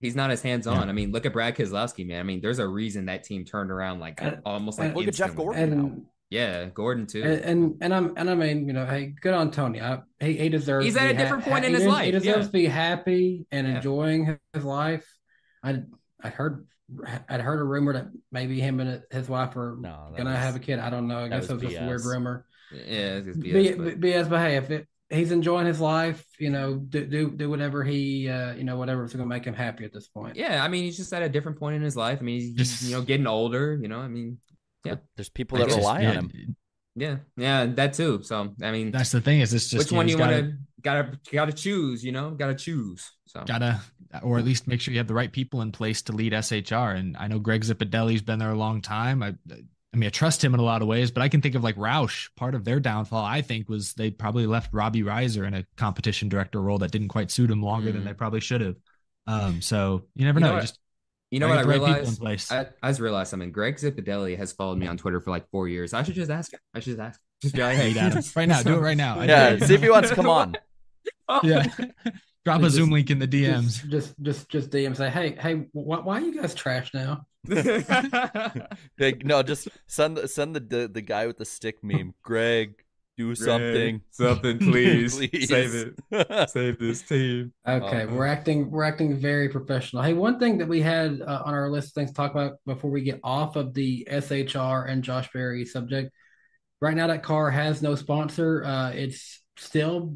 He's 0.00 0.14
not 0.14 0.30
as 0.30 0.42
hands 0.42 0.66
on. 0.66 0.88
I 0.88 0.92
mean, 0.92 1.10
look 1.10 1.26
at 1.26 1.32
Brad 1.32 1.56
Keselowski, 1.56 2.06
man. 2.06 2.20
I 2.20 2.22
mean, 2.22 2.40
there's 2.40 2.60
a 2.60 2.68
reason 2.68 3.06
that 3.06 3.24
team 3.24 3.44
turned 3.44 3.70
around 3.70 3.98
like 3.98 4.22
And- 4.22 4.40
almost 4.44 4.78
like 4.78 4.88
and- 4.88 4.96
Look 4.96 5.08
at 5.08 5.14
Jeff 5.14 5.30
instantly. 5.30 5.44
Gordon 5.44 5.70
now. 5.70 5.76
And- 5.86 6.06
yeah, 6.30 6.66
Gordon 6.66 7.06
too. 7.06 7.22
And, 7.22 7.40
and 7.40 7.74
and 7.80 7.94
I'm 7.94 8.12
and 8.16 8.28
I 8.30 8.34
mean, 8.34 8.66
you 8.66 8.74
know, 8.74 8.84
hey, 8.84 9.14
good 9.20 9.32
on 9.34 9.50
Tony. 9.50 9.80
I, 9.80 10.00
he 10.20 10.36
he 10.36 10.48
deserves. 10.50 10.84
He's 10.84 10.94
at 10.96 11.08
be 11.08 11.14
a 11.14 11.18
different 11.18 11.42
point 11.44 11.64
in 11.64 11.72
his 11.72 11.84
des- 11.84 11.88
life, 11.88 12.04
He 12.04 12.10
deserves 12.10 12.36
yeah. 12.38 12.42
to 12.44 12.50
be 12.50 12.66
happy 12.66 13.46
and 13.50 13.66
Yeah. 13.66 13.76
enjoying 13.76 14.38
his 14.52 14.62
life. 14.64 15.06
I 15.62 15.80
I 16.22 16.28
heard 16.28 16.66
I'd 17.30 17.40
heard 17.40 17.60
a 17.60 17.64
rumor 17.64 17.94
that 17.94 18.08
maybe 18.30 18.60
him 18.60 18.78
and 18.80 19.02
his 19.10 19.26
wife 19.28 19.56
are 19.56 19.78
that 19.80 20.16
gonna 20.18 20.30
was- 20.30 20.38
have 20.38 20.54
a 20.54 20.58
kid. 20.58 20.78
I 20.80 20.90
don't 20.90 21.08
know. 21.08 21.24
I 21.24 21.28
guess 21.28 21.48
it 21.48 21.54
was 21.54 21.62
was 21.62 21.72
just 21.72 21.82
a 21.82 21.86
weird 21.86 22.04
rumor. 22.04 22.44
yeah, 22.72 22.80
it's 23.16 23.26
just 23.28 23.40
B- 23.40 23.50
BS, 23.52 23.76
but- 23.78 24.00
BS, 24.00 24.28
but 24.28 24.38
hey, 24.40 24.56
if 24.56 24.70
it, 24.70 24.86
he's 25.10 25.32
enjoying 25.32 25.66
his 25.66 25.80
life, 25.80 26.24
you 26.38 26.50
know, 26.50 26.74
do 26.74 27.06
do, 27.06 27.30
do 27.30 27.50
whatever 27.50 27.84
he, 27.84 28.28
uh, 28.28 28.54
you 28.54 28.64
know, 28.64 28.76
whatever's 28.76 29.12
gonna 29.12 29.26
make 29.26 29.44
him 29.44 29.54
happy 29.54 29.84
at 29.84 29.92
this 29.92 30.08
point. 30.08 30.36
yeah, 30.36 30.62
I 30.62 30.68
mean, 30.68 30.84
he's 30.84 30.96
just 30.96 31.12
at 31.12 31.22
a 31.22 31.28
different 31.28 31.58
point 31.58 31.76
in 31.76 31.82
his 31.82 31.96
life. 31.96 32.18
I 32.20 32.22
mean, 32.22 32.40
he's, 32.40 32.56
he's 32.56 32.90
you 32.90 32.96
know 32.96 33.02
getting 33.04 33.26
older. 33.26 33.78
You 33.80 33.88
know, 33.88 33.98
I 33.98 34.08
mean, 34.08 34.38
yeah, 34.84 34.96
There's 35.16 35.28
people 35.28 35.58
that 35.58 35.68
rely 35.68 36.02
yeah, 36.02 36.10
on 36.10 36.16
him. 36.16 36.56
yeah, 36.94 37.16
yeah, 37.36 37.66
that 37.66 37.94
too. 37.94 38.22
So 38.22 38.54
I 38.62 38.70
mean, 38.70 38.90
That's 38.90 39.12
the 39.12 39.20
thing 39.20 39.40
is 39.40 39.54
it's 39.54 39.68
just 39.68 39.86
which 39.86 39.96
one 39.96 40.08
you 40.08 40.16
gotta, 40.16 40.32
want 40.32 40.50
to 40.50 40.56
gotta 40.82 41.18
gotta 41.32 41.52
choose? 41.52 42.04
You 42.04 42.12
know, 42.12 42.30
gotta 42.30 42.54
choose. 42.54 43.10
So 43.26 43.44
gotta 43.44 43.80
or 44.22 44.38
at 44.38 44.44
least 44.44 44.66
make 44.66 44.80
sure 44.80 44.92
you 44.92 44.98
have 44.98 45.06
the 45.06 45.14
right 45.14 45.32
people 45.32 45.60
in 45.62 45.72
place 45.72 46.02
to 46.02 46.12
lead 46.12 46.32
SHR. 46.32 46.96
And 46.96 47.16
I 47.16 47.28
know 47.28 47.38
Greg 47.38 47.62
Zipadelli's 47.62 48.22
been 48.22 48.38
there 48.38 48.50
a 48.50 48.58
long 48.58 48.80
time. 48.80 49.22
I 49.22 49.34
I 49.94 49.96
mean 49.96 50.06
I 50.06 50.10
trust 50.10 50.44
him 50.44 50.52
in 50.54 50.60
a 50.60 50.64
lot 50.64 50.82
of 50.82 50.88
ways, 50.88 51.10
but 51.10 51.22
I 51.22 51.28
can 51.28 51.40
think 51.40 51.54
of 51.54 51.64
like 51.64 51.76
Roush. 51.76 52.28
Part 52.36 52.54
of 52.54 52.64
their 52.64 52.78
downfall, 52.80 53.24
I 53.24 53.40
think, 53.42 53.68
was 53.68 53.94
they 53.94 54.10
probably 54.10 54.46
left 54.46 54.72
Robbie 54.74 55.02
Reiser 55.02 55.46
in 55.46 55.54
a 55.54 55.64
competition 55.76 56.28
director 56.28 56.60
role 56.60 56.78
that 56.78 56.90
didn't 56.90 57.08
quite 57.08 57.30
suit 57.30 57.50
him 57.50 57.62
longer 57.62 57.90
than 57.92 58.02
Mhm. 58.02 58.06
they 58.06 58.14
probably 58.14 58.40
should 58.40 58.60
have. 58.60 58.76
Um, 59.26 59.60
so 59.62 60.04
you 60.14 60.24
never 60.24 60.38
You 60.38 60.44
know 60.44 60.48
know. 60.48 60.54
what- 60.56 60.60
just 60.62 60.78
You 61.30 61.40
know 61.40 61.48
what 61.48 61.58
I 61.58 61.62
get 61.62 61.62
the 61.64 61.68
right 61.68 61.74
people 61.80 61.86
realized? 61.94 62.18
in 62.20 62.24
place. 62.24 62.52
I, 62.52 62.66
I 62.82 62.88
just 62.90 63.00
realized 63.00 63.30
something. 63.30 63.52
Greg 63.52 63.76
Zipadelli 63.76 64.36
has 64.38 64.52
followed 64.52 64.78
me 64.78 64.86
on 64.86 64.96
Twitter 64.96 65.20
for 65.20 65.30
like 65.30 65.48
four 65.50 65.68
years. 65.68 65.92
I 65.92 66.02
should 66.02 66.14
just 66.14 66.30
ask 66.30 66.52
him. 66.52 66.60
I 66.74 66.80
should 66.80 66.96
just 66.96 67.00
ask. 67.00 67.20
Just 67.42 67.54
be 67.54 67.62
like, 67.62 67.76
hey, 67.76 67.92
Tweet 67.92 68.36
right 68.36 68.48
now, 68.48 68.62
do 68.62 68.74
it 68.76 68.80
right 68.80 68.96
now. 68.96 69.20
I 69.20 69.24
Yeah, 69.26 69.58
see 69.58 69.74
if 69.74 69.82
he 69.82 69.90
wants 69.90 70.08
to 70.10 70.14
come 70.14 70.28
on. 70.28 70.54
yeah. 71.42 71.66
Drop 72.44 72.60
a 72.60 72.64
Just- 72.64 72.76
Zoom 72.76 72.90
link 72.90 73.10
in 73.10 73.18
the 73.18 73.28
DMs. 73.28 73.86
Just 73.88 73.88
just 73.90 74.20
just, 74.20 74.48
just 74.48 74.70
DM 74.70 74.96
say, 74.96 75.10
hey 75.10 75.36
hey, 75.38 75.66
why, 75.72 75.98
why 76.00 76.18
are 76.18 76.24
you 76.24 76.40
guys 76.40 76.54
trash 76.54 76.92
now? 76.94 77.26
Like, 78.98 79.24
no, 79.24 79.42
just 79.42 79.68
send 79.86 80.16
the 80.16 80.28
send 80.28 80.54
the, 80.56 80.60
the 80.60 80.88
the 80.88 81.00
guy 81.02 81.26
with 81.26 81.38
the 81.38 81.44
stick 81.44 81.82
meme. 81.82 82.14
Greg, 82.22 82.74
do 83.16 83.34
something, 83.34 84.00
something, 84.10 84.58
please. 84.70 85.16
Please. 85.16 85.48
Save 85.48 85.94
it. 86.10 86.50
Save 86.50 86.78
this 86.78 87.02
team. 87.02 87.52
Okay, 87.66 88.02
Uh, 88.02 88.06
we're 88.14 88.26
acting 88.26 88.70
we're 88.70 88.84
acting 88.84 89.16
very 89.18 89.48
professional. 89.48 90.02
Hey, 90.02 90.14
one 90.14 90.38
thing 90.38 90.58
that 90.58 90.68
we 90.68 90.80
had 90.80 91.20
uh, 91.20 91.42
on 91.44 91.54
our 91.54 91.70
list 91.70 91.88
of 91.88 91.94
things 91.94 92.10
to 92.10 92.14
talk 92.14 92.32
about 92.32 92.54
before 92.66 92.90
we 92.90 93.02
get 93.02 93.20
off 93.24 93.56
of 93.56 93.74
the 93.74 94.06
SHR 94.10 94.88
and 94.88 95.02
Josh 95.02 95.28
Berry 95.32 95.64
subject. 95.64 96.12
Right 96.80 96.94
now, 96.96 97.08
that 97.08 97.24
car 97.24 97.50
has 97.50 97.82
no 97.82 97.96
sponsor. 97.96 98.64
Uh, 98.64 98.90
it's 98.90 99.42
still 99.56 100.14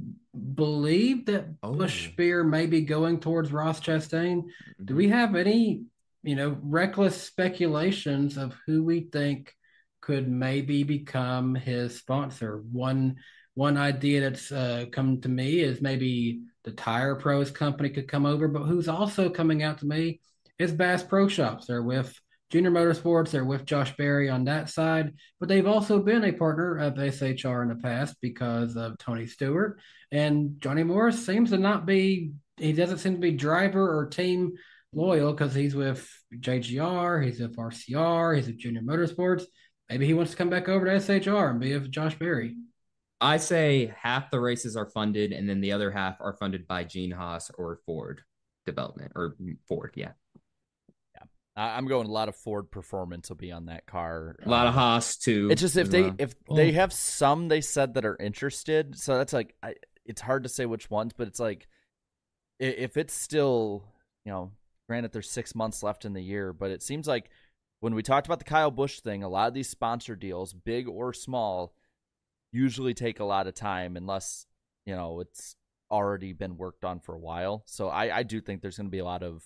believed 0.54 1.26
that 1.26 1.46
Oh. 1.64 1.72
Busch 1.74 2.10
Beer 2.16 2.44
may 2.44 2.66
be 2.66 2.82
going 2.82 3.18
towards 3.18 3.50
Ross 3.52 3.80
Chastain. 3.80 4.44
Do 4.84 4.94
we 4.94 5.08
have 5.08 5.34
any, 5.34 5.82
you 6.22 6.36
know, 6.36 6.56
reckless 6.62 7.20
speculations 7.20 8.36
of 8.36 8.54
who 8.66 8.84
we 8.84 9.00
think 9.00 9.54
could 10.00 10.28
maybe 10.28 10.82
become 10.82 11.54
his 11.54 11.96
sponsor? 11.96 12.62
One 12.70 13.16
one 13.54 13.76
idea 13.76 14.22
that's 14.22 14.50
uh, 14.50 14.86
come 14.90 15.20
to 15.20 15.28
me 15.28 15.60
is 15.60 15.82
maybe 15.82 16.42
the 16.64 16.72
Tire 16.72 17.16
Pros 17.16 17.50
company 17.50 17.90
could 17.90 18.08
come 18.08 18.24
over, 18.24 18.48
but 18.48 18.62
who's 18.62 18.88
also 18.88 19.28
coming 19.28 19.62
out 19.62 19.78
to 19.78 19.86
me 19.86 20.20
is 20.58 20.72
Bass 20.72 21.02
Pro 21.02 21.28
Shops. 21.28 21.66
They're 21.66 21.82
with 21.82 22.18
Junior 22.50 22.70
Motorsports. 22.70 23.30
They're 23.30 23.44
with 23.44 23.66
Josh 23.66 23.94
Berry 23.96 24.30
on 24.30 24.44
that 24.44 24.70
side, 24.70 25.14
but 25.38 25.48
they've 25.48 25.66
also 25.66 25.98
been 25.98 26.24
a 26.24 26.32
partner 26.32 26.76
of 26.78 26.94
SHR 26.94 27.62
in 27.62 27.68
the 27.68 27.82
past 27.82 28.16
because 28.20 28.76
of 28.76 28.96
Tony 28.98 29.26
Stewart 29.26 29.78
and 30.12 30.60
Johnny 30.60 30.84
Morris 30.84 31.24
seems 31.24 31.50
to 31.50 31.58
not 31.58 31.86
be. 31.86 32.32
He 32.58 32.74
doesn't 32.74 32.98
seem 32.98 33.14
to 33.14 33.18
be 33.18 33.32
driver 33.32 33.98
or 33.98 34.06
team 34.06 34.52
loyal 34.92 35.32
because 35.32 35.54
he's 35.54 35.74
with 35.74 36.08
JGR, 36.34 37.24
he's 37.24 37.40
with 37.40 37.56
RCR, 37.56 38.36
he's 38.36 38.46
with 38.46 38.58
Junior 38.58 38.82
Motorsports. 38.82 39.44
Maybe 39.88 40.06
he 40.06 40.14
wants 40.14 40.30
to 40.32 40.36
come 40.36 40.50
back 40.50 40.68
over 40.68 40.86
to 40.86 40.92
SHR 41.00 41.50
and 41.50 41.60
be 41.60 41.72
with 41.74 41.90
Josh 41.90 42.18
Berry. 42.18 42.56
I 43.20 43.36
say 43.36 43.92
half 44.00 44.30
the 44.30 44.40
races 44.40 44.76
are 44.76 44.86
funded, 44.86 45.32
and 45.32 45.48
then 45.48 45.60
the 45.60 45.72
other 45.72 45.90
half 45.90 46.20
are 46.20 46.32
funded 46.34 46.66
by 46.66 46.84
Gene 46.84 47.10
Haas 47.12 47.50
or 47.56 47.78
Ford 47.86 48.22
Development 48.66 49.12
or 49.14 49.36
Ford. 49.68 49.92
Yeah, 49.96 50.12
I- 51.54 51.76
I'm 51.76 51.86
going 51.86 52.06
a 52.08 52.10
lot 52.10 52.28
of 52.28 52.36
Ford 52.36 52.70
Performance 52.70 53.28
will 53.28 53.36
be 53.36 53.52
on 53.52 53.66
that 53.66 53.86
car. 53.86 54.36
a 54.44 54.48
lot 54.48 54.66
of 54.66 54.74
Uh, 54.74 54.78
Haas 54.78 55.16
too. 55.18 55.48
It's 55.50 55.60
just 55.60 55.76
if 55.76 55.90
they 55.90 56.02
well. 56.02 56.14
if 56.18 56.34
Well- 56.48 56.56
they 56.56 56.72
have 56.72 56.92
some 56.92 57.48
they 57.48 57.60
said 57.60 57.94
that 57.94 58.04
are 58.04 58.16
interested, 58.16 58.98
so 58.98 59.18
that's 59.18 59.32
like 59.32 59.54
I, 59.62 59.74
it's 60.04 60.20
hard 60.20 60.42
to 60.44 60.48
say 60.48 60.66
which 60.66 60.90
ones, 60.90 61.12
but 61.16 61.28
it's 61.28 61.38
like 61.40 61.68
if 62.58 62.96
it's 62.96 63.14
still 63.14 63.84
you 64.24 64.30
know, 64.32 64.52
granted 64.88 65.12
there's 65.12 65.30
six 65.30 65.54
months 65.54 65.82
left 65.82 66.04
in 66.04 66.12
the 66.12 66.22
year, 66.22 66.52
but 66.52 66.70
it 66.70 66.82
seems 66.82 67.06
like 67.06 67.30
when 67.80 67.94
we 67.94 68.02
talked 68.02 68.26
about 68.26 68.38
the 68.38 68.44
Kyle 68.44 68.70
Busch 68.70 69.00
thing, 69.00 69.22
a 69.22 69.28
lot 69.28 69.48
of 69.48 69.54
these 69.54 69.68
sponsor 69.68 70.14
deals, 70.14 70.52
big 70.52 70.88
or 70.88 71.12
small, 71.12 71.74
usually 72.52 72.94
take 72.94 73.18
a 73.18 73.24
lot 73.24 73.46
of 73.46 73.54
time 73.54 73.96
unless 73.96 74.46
you 74.86 74.94
know 74.94 75.20
it's 75.20 75.56
already 75.90 76.32
been 76.32 76.56
worked 76.56 76.84
on 76.84 77.00
for 77.00 77.14
a 77.14 77.18
while. 77.18 77.62
So 77.66 77.88
I 77.88 78.18
I 78.18 78.22
do 78.22 78.40
think 78.40 78.62
there's 78.62 78.76
going 78.76 78.86
to 78.86 78.90
be 78.90 78.98
a 78.98 79.04
lot 79.04 79.22
of 79.22 79.44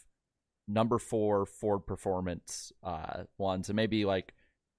number 0.69 0.99
four 0.99 1.47
Ford 1.47 1.87
Performance 1.87 2.73
uh, 2.83 3.25
ones, 3.39 3.69
and 3.69 3.77
maybe 3.77 4.05
like 4.05 4.35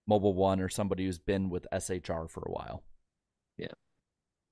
Mobil 0.09 0.33
One 0.33 0.61
or 0.61 0.69
somebody 0.69 1.05
who's 1.05 1.19
been 1.19 1.49
with 1.49 1.67
SHR 1.73 2.29
for 2.29 2.43
a 2.45 2.51
while. 2.51 2.83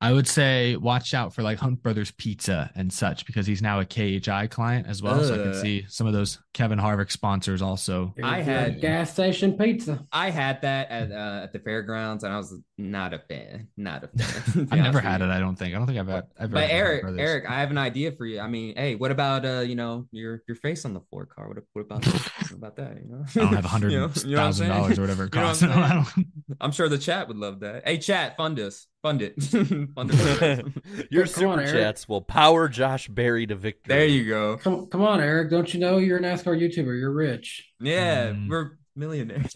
I 0.01 0.11
would 0.11 0.27
say 0.27 0.75
watch 0.75 1.13
out 1.13 1.33
for 1.33 1.41
like 1.41 1.57
Hunt 1.57 1.81
Brothers 1.81 2.11
Pizza 2.11 2.69
and 2.75 2.91
such 2.91 3.25
because 3.25 3.47
he's 3.47 3.61
now 3.61 3.79
a 3.79 3.85
KHI 3.85 4.47
client 4.47 4.87
as 4.87 5.01
well. 5.01 5.23
So 5.23 5.33
I 5.33 5.37
can 5.37 5.53
see 5.53 5.85
some 5.87 6.05
of 6.05 6.11
those 6.13 6.37
Kevin 6.53 6.77
Harvick 6.77 7.09
sponsors 7.11 7.61
also. 7.61 8.13
I 8.21 8.41
had- 8.41 8.81
gas 8.81 9.13
station 9.13 9.57
pizza. 9.57 10.05
I 10.11 10.29
had 10.31 10.61
that 10.63 10.91
at 10.91 11.11
uh, 11.11 11.41
at 11.43 11.53
the 11.53 11.59
fairgrounds, 11.59 12.23
and 12.23 12.33
I 12.33 12.37
was 12.37 12.53
not 12.77 13.13
a 13.13 13.19
fan. 13.19 13.69
Not 13.77 14.03
a 14.03 14.07
fan. 14.09 14.67
I've 14.69 14.79
never 14.79 14.99
had 14.99 15.21
it. 15.21 15.29
I 15.29 15.39
don't 15.39 15.55
think. 15.55 15.73
I 15.73 15.77
don't 15.77 15.87
think 15.87 15.97
I've 15.99 16.07
had. 16.07 16.27
I've 16.37 16.51
But 16.51 16.69
Eric, 16.69 17.05
Eric, 17.17 17.45
I 17.49 17.61
have 17.61 17.71
an 17.71 17.77
idea 17.77 18.11
for 18.11 18.25
you. 18.25 18.41
I 18.41 18.47
mean, 18.47 18.75
hey, 18.75 18.95
what 18.95 19.11
about 19.11 19.45
uh, 19.45 19.61
you 19.61 19.75
know, 19.75 20.07
your 20.11 20.43
your 20.47 20.55
face 20.57 20.83
on 20.85 20.93
the 20.93 21.01
Ford 21.09 21.29
car? 21.29 21.47
What, 21.47 21.57
what 21.73 21.81
about 21.83 22.05
what 22.05 22.51
about 22.51 22.75
that? 22.75 22.97
You 23.01 23.09
know, 23.11 23.25
I 23.27 23.39
don't 23.39 23.53
have 23.55 23.65
a 23.65 23.69
hundred 23.69 23.91
You 23.93 23.99
know- 24.01 24.11
you 24.23 24.35
know 24.35 24.41
what 24.41 24.45
I'm 24.47 24.47
thousand 24.47 24.67
dollars 24.69 24.99
or 24.99 25.01
whatever 25.01 25.23
it 25.25 25.33
You 25.35 25.41
know 25.41 25.47
what. 25.47 25.63
I'm 25.63 25.69
I 25.71 26.03
saying? 26.03 26.05
don't- 26.15 26.27
I'm 26.61 26.71
sure 26.71 26.87
the 26.89 26.97
chat 26.97 27.27
would 27.27 27.37
love 27.37 27.61
that. 27.61 27.87
Hey, 27.87 27.97
chat, 27.97 28.37
fund 28.37 28.59
us, 28.59 28.87
fund 29.05 29.21
it, 29.21 29.39
fund 29.95 30.09
it. 30.13 30.65
Your 31.11 31.25
Come 31.25 31.33
super 31.33 31.59
Eric. 31.61 31.71
chats 31.71 32.09
will 32.09 32.21
power 32.21 32.67
Josh 32.67 33.07
Berry 33.07 33.45
to 33.45 33.53
victory. 33.55 33.95
there 33.95 34.05
you 34.07 34.27
go. 34.27 34.57
Come, 34.57 34.87
come 34.87 35.01
on, 35.03 35.21
Eric. 35.21 35.51
Don't 35.51 35.71
you 35.71 35.79
know 35.79 35.97
you're 35.99 36.17
a 36.17 36.21
NASCAR 36.21 36.59
YouTuber? 36.59 36.99
You're 36.99 37.11
rich. 37.13 37.71
Yeah, 37.79 38.31
Mm. 38.31 38.49
we're 38.49 38.71
millionaires. 38.95 39.55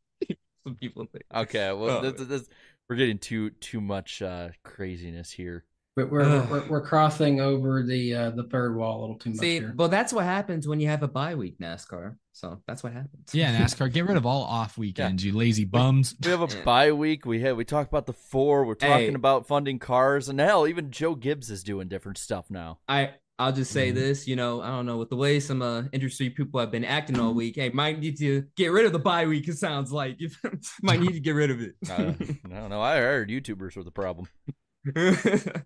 Some 0.64 0.76
people 0.76 1.04
think. 1.12 1.24
Okay, 1.34 1.70
well, 1.72 1.98
Oh. 1.98 2.10
this, 2.10 2.26
this, 2.26 2.48
we're 2.88 2.96
getting 2.96 3.18
too 3.18 3.50
too 3.50 3.82
much 3.82 4.22
uh, 4.22 4.48
craziness 4.64 5.30
here. 5.30 5.64
But 5.98 6.12
we're, 6.12 6.22
Ugh. 6.22 6.48
we're 6.48 6.68
we're 6.68 6.80
crossing 6.86 7.40
over 7.40 7.82
the 7.82 8.14
uh, 8.14 8.30
the 8.30 8.44
third 8.44 8.76
wall 8.76 8.98
a 8.98 9.00
little 9.00 9.18
too 9.18 9.30
much 9.30 9.40
See, 9.40 9.54
here. 9.58 9.74
well, 9.76 9.88
that's 9.88 10.12
what 10.12 10.24
happens 10.24 10.68
when 10.68 10.78
you 10.78 10.86
have 10.86 11.02
a 11.02 11.08
bye 11.08 11.34
week, 11.34 11.58
NASCAR. 11.58 12.14
So 12.32 12.62
that's 12.68 12.84
what 12.84 12.92
happens. 12.92 13.34
yeah, 13.34 13.58
NASCAR, 13.60 13.92
get 13.92 14.06
rid 14.06 14.16
of 14.16 14.24
all 14.24 14.44
off 14.44 14.78
weekends, 14.78 15.24
you 15.24 15.32
lazy 15.32 15.64
bums. 15.64 16.14
We 16.22 16.30
have 16.30 16.40
a 16.40 16.56
Yeah. 16.56 16.62
bye 16.62 16.92
week. 16.92 17.26
We 17.26 17.40
have 17.40 17.56
we 17.56 17.64
talk 17.64 17.88
about 17.88 18.06
the 18.06 18.12
four. 18.12 18.64
We're 18.64 18.76
talking 18.76 19.08
Hey. 19.08 19.14
about 19.14 19.48
funding 19.48 19.80
cars, 19.80 20.28
and 20.28 20.38
hell, 20.38 20.68
even 20.68 20.92
Joe 20.92 21.16
Gibbs 21.16 21.50
is 21.50 21.64
doing 21.64 21.88
different 21.88 22.18
stuff 22.18 22.46
now. 22.48 22.78
I 22.88 23.14
I'll 23.40 23.52
just 23.52 23.70
say 23.72 23.90
Mhm. 23.90 23.94
this, 23.94 24.26
you 24.28 24.34
know, 24.36 24.60
I 24.60 24.68
don't 24.68 24.84
know, 24.86 24.98
with 24.98 25.10
the 25.10 25.16
way 25.16 25.38
some 25.40 25.62
uh, 25.62 25.82
industry 25.92 26.28
people 26.30 26.58
have 26.60 26.70
been 26.72 26.84
acting 26.84 27.18
all 27.20 27.34
week, 27.34 27.54
hey, 27.56 27.70
might 27.70 27.98
need 28.00 28.18
to 28.18 28.44
get 28.56 28.72
rid 28.72 28.84
of 28.86 28.92
the 28.92 28.98
bye 29.00 29.26
week. 29.26 29.46
It 29.48 29.58
sounds 29.58 29.90
like 29.92 30.20
you 30.20 30.28
might 30.82 31.00
need 31.00 31.12
to 31.14 31.20
get 31.20 31.32
rid 31.32 31.50
of 31.50 31.60
it. 31.60 31.74
Uh, 31.88 32.12
I 32.52 32.54
don't 32.60 32.70
know. 32.70 32.80
I 32.80 32.96
heard 32.98 33.28
YouTubers 33.30 33.76
were 33.76 33.84
the 33.84 33.90
problem. 33.90 34.28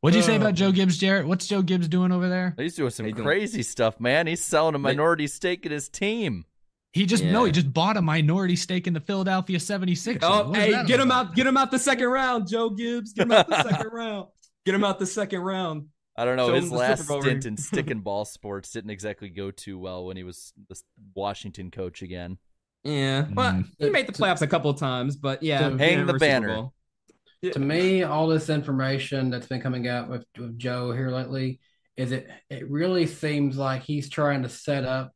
What'd 0.00 0.16
you 0.16 0.22
say 0.22 0.36
about 0.36 0.54
Joe 0.54 0.70
Gibbs, 0.70 0.98
Jarrett? 0.98 1.26
What's 1.26 1.46
Joe 1.46 1.62
Gibbs 1.62 1.88
doing 1.88 2.12
over 2.12 2.28
there? 2.28 2.54
He's 2.58 2.74
doing 2.74 2.90
some 2.90 3.06
How 3.06 3.12
doing? 3.12 3.24
crazy 3.24 3.62
stuff, 3.62 3.98
man. 4.00 4.26
He's 4.26 4.44
selling 4.44 4.74
a 4.74 4.78
minority 4.78 5.26
stake 5.26 5.64
in 5.64 5.72
his 5.72 5.88
team. 5.88 6.44
He 6.92 7.06
just 7.06 7.24
no, 7.24 7.44
he 7.44 7.50
just 7.52 7.72
bought 7.72 7.96
a 7.96 8.02
minority 8.02 8.54
stake 8.54 8.86
in 8.86 8.92
the 8.92 9.00
Philadelphia 9.00 9.58
76ers. 9.58 10.18
oh, 10.22 10.50
What 10.50 10.58
is 10.58 10.64
hey, 10.64 10.70
get 10.86 11.00
all 11.00 11.02
him 11.06 11.10
about? 11.10 11.26
out, 11.28 11.34
get 11.34 11.46
him 11.46 11.56
out 11.56 11.70
the 11.70 11.78
second 11.78 12.06
round, 12.06 12.46
Joe 12.48 12.70
Gibbs. 12.70 13.12
Get 13.14 13.22
him 13.22 13.32
out 13.32 13.48
the 13.48 13.62
second 13.62 13.88
round. 13.92 14.28
Get 14.66 14.74
him 14.74 14.84
out 14.84 14.98
the 14.98 15.06
second 15.06 15.40
round. 15.40 15.86
I 16.16 16.24
don't 16.24 16.36
know. 16.36 16.48
Show 16.48 16.54
His 16.54 16.70
last 16.70 17.04
stint 17.08 17.46
in 17.46 17.56
stick 17.56 17.90
and 17.90 18.04
ball 18.04 18.24
sports 18.24 18.70
didn't 18.70 18.90
exactly 18.90 19.28
go 19.28 19.50
too 19.50 19.76
well 19.78 20.04
when 20.06 20.16
he 20.16 20.22
was 20.22 20.52
the 20.68 20.78
Washington 21.14 21.70
coach 21.72 22.02
again. 22.02 22.38
Yeah, 22.84 23.26
well, 23.32 23.52
Mm. 23.54 23.66
he 23.78 23.90
made 23.90 24.06
the 24.06 24.12
playoffs 24.12 24.42
a 24.42 24.46
couple 24.46 24.70
of 24.70 24.78
times, 24.78 25.16
but 25.16 25.42
yeah, 25.42 25.62
hang 25.76 26.00
the 26.06 26.12
Super 26.12 26.18
banner. 26.18 26.68
Bowl. 27.44 27.52
to 27.52 27.60
me, 27.60 28.02
all 28.02 28.26
this 28.26 28.48
information 28.48 29.30
that's 29.30 29.46
been 29.46 29.60
coming 29.60 29.88
out 29.88 30.08
with, 30.08 30.24
with 30.38 30.58
Joe 30.58 30.92
here 30.92 31.10
lately 31.10 31.60
is 31.96 32.12
it 32.12 32.28
it 32.50 32.68
really 32.68 33.06
seems 33.06 33.56
like 33.56 33.82
he's 33.82 34.08
trying 34.08 34.42
to 34.42 34.48
set 34.48 34.84
up 34.84 35.12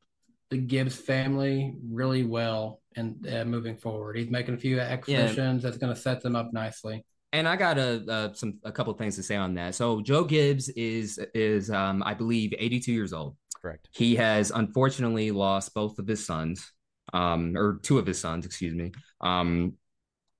the 0.50 0.56
Gibbs 0.56 0.96
family 0.96 1.74
really 1.90 2.24
well 2.24 2.80
and 2.96 3.26
uh, 3.28 3.44
moving 3.44 3.76
forward. 3.76 4.16
He's 4.16 4.30
making 4.30 4.54
a 4.54 4.58
few 4.58 4.80
acquisitions 4.80 5.62
that's 5.62 5.76
going 5.76 5.94
to 5.94 6.00
set 6.00 6.22
them 6.22 6.36
up 6.36 6.52
nicely. 6.52 7.04
And 7.32 7.46
I 7.46 7.56
got 7.56 7.78
a 7.78 8.04
uh, 8.10 8.32
some 8.32 8.58
a 8.64 8.72
couple 8.72 8.92
of 8.92 8.98
things 8.98 9.16
to 9.16 9.22
say 9.22 9.36
on 9.36 9.54
that. 9.54 9.74
So 9.74 10.00
Joe 10.00 10.24
Gibbs 10.24 10.68
is 10.70 11.18
is 11.34 11.70
um 11.70 12.02
I 12.04 12.14
believe 12.14 12.54
82 12.56 12.92
years 12.92 13.12
old. 13.12 13.36
Correct. 13.60 13.88
He 13.92 14.16
has 14.16 14.50
unfortunately 14.50 15.30
lost 15.30 15.74
both 15.74 15.98
of 15.98 16.06
his 16.06 16.24
sons, 16.24 16.72
um, 17.12 17.56
or 17.56 17.80
two 17.82 17.98
of 17.98 18.06
his 18.06 18.20
sons, 18.20 18.46
excuse 18.46 18.74
me. 18.74 18.92
Um, 19.20 19.74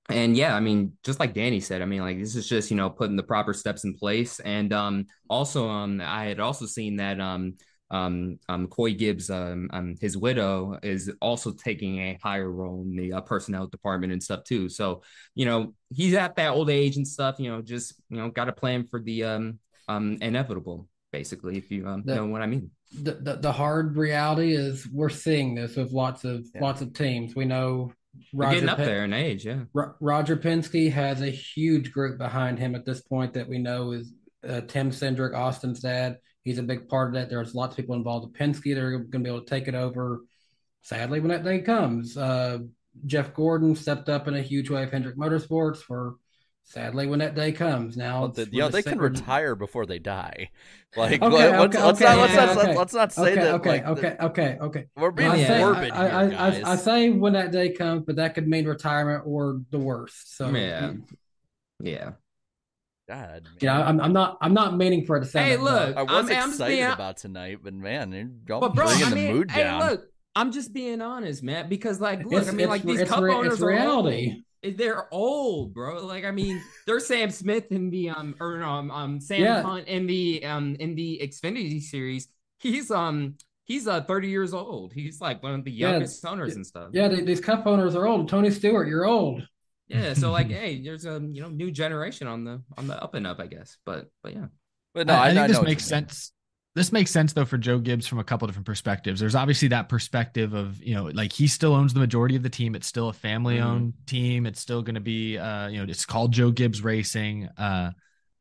and 0.09 0.35
yeah, 0.35 0.55
I 0.55 0.59
mean, 0.59 0.93
just 1.03 1.19
like 1.19 1.33
Danny 1.33 1.59
said, 1.59 1.81
I 1.81 1.85
mean, 1.85 2.01
like 2.01 2.19
this 2.19 2.35
is 2.35 2.47
just 2.47 2.71
you 2.71 2.77
know 2.77 2.89
putting 2.89 3.15
the 3.15 3.23
proper 3.23 3.53
steps 3.53 3.83
in 3.83 3.93
place. 3.93 4.39
And 4.39 4.73
um, 4.73 5.05
also, 5.29 5.69
um, 5.69 6.01
I 6.01 6.25
had 6.25 6.39
also 6.39 6.65
seen 6.65 6.97
that 6.97 7.19
um, 7.19 7.55
um, 7.91 8.39
um, 8.49 8.67
Coy 8.67 8.93
Gibbs, 8.93 9.29
um, 9.29 9.69
um, 9.71 9.95
his 10.01 10.17
widow, 10.17 10.79
is 10.81 11.11
also 11.21 11.51
taking 11.51 11.99
a 11.99 12.19
higher 12.21 12.49
role 12.49 12.81
in 12.81 12.95
the 12.95 13.13
uh, 13.13 13.21
personnel 13.21 13.67
department 13.67 14.11
and 14.11 14.21
stuff 14.21 14.43
too. 14.43 14.67
So 14.69 15.03
you 15.35 15.45
know, 15.45 15.73
he's 15.89 16.15
at 16.15 16.35
that 16.37 16.49
old 16.49 16.69
age 16.69 16.97
and 16.97 17.07
stuff. 17.07 17.39
You 17.39 17.51
know, 17.51 17.61
just 17.61 17.93
you 18.09 18.17
know, 18.17 18.29
got 18.29 18.49
a 18.49 18.53
plan 18.53 18.87
for 18.87 18.99
the 18.99 19.23
um, 19.23 19.59
um, 19.87 20.17
inevitable, 20.21 20.87
basically, 21.11 21.57
if 21.57 21.71
you 21.71 21.87
um, 21.87 22.03
The- 22.05 22.15
know 22.15 22.25
what 22.25 22.41
I 22.41 22.47
mean. 22.47 22.71
The, 23.03 23.11
the 23.13 23.35
the 23.35 23.51
hard 23.51 23.97
reality 23.97 24.53
is 24.55 24.87
we're 24.91 25.09
seeing 25.09 25.53
this 25.53 25.75
with 25.75 25.91
lots 25.91 26.23
of 26.23 26.47
lots 26.59 26.81
of 26.81 26.91
teams. 26.93 27.35
We 27.35 27.45
know 27.45 27.93
We're 28.33 28.51
getting 28.51 28.69
up 28.69 28.77
there 28.77 29.05
in 29.05 29.13
age, 29.13 29.45
yeah. 29.45 29.63
Ro- 29.73 29.93
Roger 29.99 30.35
Penske 30.35 30.91
has 30.91 31.21
a 31.21 31.29
huge 31.29 31.91
group 31.91 32.17
behind 32.17 32.59
him 32.59 32.75
at 32.75 32.85
this 32.85 33.01
point 33.01 33.33
that 33.33 33.47
we 33.47 33.57
know 33.57 33.91
is 33.91 34.13
uh, 34.47 34.61
Tim 34.61 34.91
Cindric, 34.91 35.35
Austin's 35.35 35.79
dad. 35.79 36.17
He's 36.43 36.57
a 36.57 36.63
big 36.63 36.87
part 36.87 37.09
of 37.09 37.13
that. 37.15 37.29
There's 37.29 37.55
lots 37.55 37.73
of 37.73 37.77
people 37.77 37.95
involved 37.95 38.27
with 38.27 38.39
Penske 38.39 38.73
that 38.73 38.81
are 38.81 38.91
going 38.91 39.11
to 39.11 39.19
be 39.19 39.29
able 39.29 39.41
to 39.41 39.49
take 39.49 39.67
it 39.67 39.75
over. 39.75 40.21
Sadly, 40.81 41.19
when 41.19 41.29
that 41.29 41.43
day 41.43 41.59
comes, 41.59 42.17
uh, 42.17 42.59
Jeff 43.05 43.33
Gordon 43.33 43.75
stepped 43.75 44.09
up 44.09 44.27
in 44.27 44.35
a 44.35 44.41
huge 44.41 44.69
way 44.69 44.83
of 44.83 44.91
Hendrick 44.91 45.17
Motorsports. 45.17 45.77
For 45.77 46.15
sadly, 46.63 47.07
when 47.07 47.19
that 47.19 47.35
day 47.35 47.51
comes, 47.51 47.97
now 47.97 48.21
Well, 48.21 48.29
the, 48.29 48.41
it's- 48.43 48.53
you 48.53 48.59
know, 48.61 48.69
they 48.69 48.79
just 48.79 48.87
can 48.89 48.99
retire 48.99 49.55
before 49.55 49.85
they 49.85 49.99
die. 49.99 50.49
Like, 50.97 51.21
Okay, 51.21 51.35
let- 51.35 51.59
let's, 51.59 51.75
okay, 51.75 51.85
let's 51.85 52.01
okay, 52.01 52.05
not, 52.15 52.17
let's, 52.17 52.33
yeah, 52.33 52.45
not, 52.45 52.57
okay. 52.57 52.75
let's 52.77 52.93
not 52.95 53.11
say 53.13 53.21
okay, 53.21 53.35
that. 53.35 53.53
Okay, 53.55 53.69
like, 53.69 53.83
the- 53.85 53.91
okay, 53.91 54.17
okay, 54.21 54.57
okay. 54.59 54.85
We're 54.97 55.11
being 55.11 55.29
I 55.29 55.43
say, 55.45 55.59
morbid 55.59 55.91
I, 55.91 55.97
I, 55.97 56.07
here, 56.29 56.37
I, 56.39 56.49
guys. 56.49 56.63
I 56.63 56.75
say 56.77 57.09
when 57.11 57.33
that 57.33 57.51
day 57.51 57.73
comes, 57.73 58.05
but 58.07 58.15
that 58.15 58.33
could 58.33 58.47
mean 58.47 58.65
retirement 58.65 59.21
or 59.27 59.61
the 59.69 59.77
worst. 59.77 60.35
So 60.35 60.49
Yeah. 60.49 60.81
Mm. 60.87 61.01
Yeah. 61.83 62.11
God, 63.07 63.43
You 63.61 63.67
know, 63.67 63.73
I'm, 63.83 64.01
I'm 64.01 64.13
not 64.13 64.37
I'm 64.41 64.53
not 64.55 64.77
meaning 64.77 65.05
for 65.05 65.17
it 65.17 65.21
to 65.21 65.25
sound. 65.27 65.45
Hey, 65.47 65.55
that 65.57 65.61
look, 65.63 65.95
I 65.97 66.01
was 66.03 66.11
I'm, 66.11 66.17
I'm 66.19 66.27
just 66.27 66.47
excited 66.53 66.75
being- 66.75 66.91
about 66.91 67.17
tonight, 67.17 67.59
but 67.63 67.73
man, 67.75 68.11
you're 68.11 68.29
y'all 68.47 68.61
But 68.61 68.73
bro, 68.73 68.85
bringing 68.85 69.03
I 69.05 69.09
the 69.09 69.31
mood 69.31 69.51
hey, 69.51 69.63
down. 69.63 69.79
look, 69.81 70.01
I'm 70.35 70.51
just 70.51 70.73
being 70.73 71.01
honest, 71.01 71.43
man, 71.43 71.69
because 71.69 71.99
like, 72.01 72.23
look, 72.23 72.33
It's- 72.33 72.49
I 72.49 72.51
mean, 72.51 72.67
like 72.69 72.81
it's- 72.81 72.99
these 72.99 73.07
cup 73.09 73.21
re- 73.21 73.33
owners 73.33 73.53
it's 73.53 73.61
are 73.61 73.67
reality. 73.67 74.31
old. 74.33 74.43
They're 74.61 75.07
old, 75.13 75.73
bro. 75.73 76.05
Like, 76.05 76.25
I 76.25 76.31
mean, 76.31 76.67
they're 76.85 76.99
Sam 76.99 77.29
Smith 77.31 77.71
in 77.71 77.89
the 77.89 78.09
um, 78.09 78.35
or 78.39 78.61
um, 78.61 78.91
um, 78.91 79.21
Sam 79.21 79.43
Yeah. 79.43 79.61
Hunt 79.61 79.87
in 79.87 80.05
the 80.05 80.45
um, 80.45 80.75
in 80.79 80.95
the 80.95 81.21
Xfinity 81.23 81.81
series. 81.81 82.27
He's 82.59 82.91
um, 82.91 83.35
he's 83.65 83.87
uh 83.87 84.01
30 84.01 84.27
years 84.29 84.53
old. 84.53 84.91
He's 84.93 85.21
like 85.21 85.41
one 85.41 85.53
of 85.53 85.63
the 85.63 85.71
Yeah, 85.71 85.99
youngest 85.99 86.25
owners 86.25 86.55
and 86.55 86.65
stuff. 86.65 86.89
Yeah, 86.91 87.07
they, 87.07 87.21
these 87.21 87.39
cup 87.39 87.67
owners 87.67 87.95
are 87.95 88.05
old. 88.05 88.27
Tony 88.29 88.49
Stewart, 88.51 88.87
you're 88.87 89.05
old. 89.05 89.47
Yeah, 89.87 90.13
so 90.13 90.31
like, 90.31 90.49
hey, 90.51 90.81
there's 90.83 91.05
a 91.05 91.13
you 91.31 91.41
know 91.41 91.49
new 91.49 91.71
generation 91.71 92.27
on 92.27 92.43
the 92.43 92.61
on 92.77 92.87
the 92.87 93.01
up 93.01 93.15
and 93.15 93.25
up, 93.25 93.39
I 93.39 93.47
guess. 93.47 93.77
But 93.85 94.09
but 94.21 94.33
yeah. 94.33 94.47
But 94.93 95.07
no, 95.07 95.15
I, 95.15 95.27
I, 95.27 95.29
I 95.29 95.33
think 95.33 95.45
I 95.45 95.47
this 95.47 95.57
know 95.57 95.61
what 95.61 95.69
makes 95.69 95.85
you 95.85 95.85
mean. 95.85 96.07
sense. 96.07 96.31
This 96.79 96.93
makes 96.93 97.11
sense 97.11 97.33
though 97.33 97.43
for 97.43 97.57
Joe 97.57 97.77
Gibbs 97.77 98.07
from 98.07 98.19
a 98.19 98.23
couple 98.23 98.47
different 98.47 98.65
perspectives. 98.65 99.19
There's 99.19 99.35
obviously 99.35 99.67
that 99.67 99.89
perspective 99.89 100.53
of 100.53 100.81
you 100.81 100.95
know 100.95 101.07
like 101.07 101.33
he 101.33 101.45
still 101.45 101.75
owns 101.75 101.93
the 101.93 101.99
majority 101.99 102.37
of 102.37 102.41
the 102.41 102.49
team. 102.49 102.73
It's 102.73 102.87
still 102.87 103.09
a 103.09 103.13
family 103.13 103.59
owned 103.59 103.95
team. 104.05 104.45
It's 104.45 104.61
still 104.61 104.81
going 104.81 104.95
to 104.95 105.01
be 105.01 105.37
uh 105.37 105.67
you 105.67 105.79
know 105.79 105.91
it's 105.91 106.05
called 106.05 106.31
Joe 106.31 106.51
Gibbs 106.51 106.81
Racing. 106.81 107.49
Uh, 107.57 107.91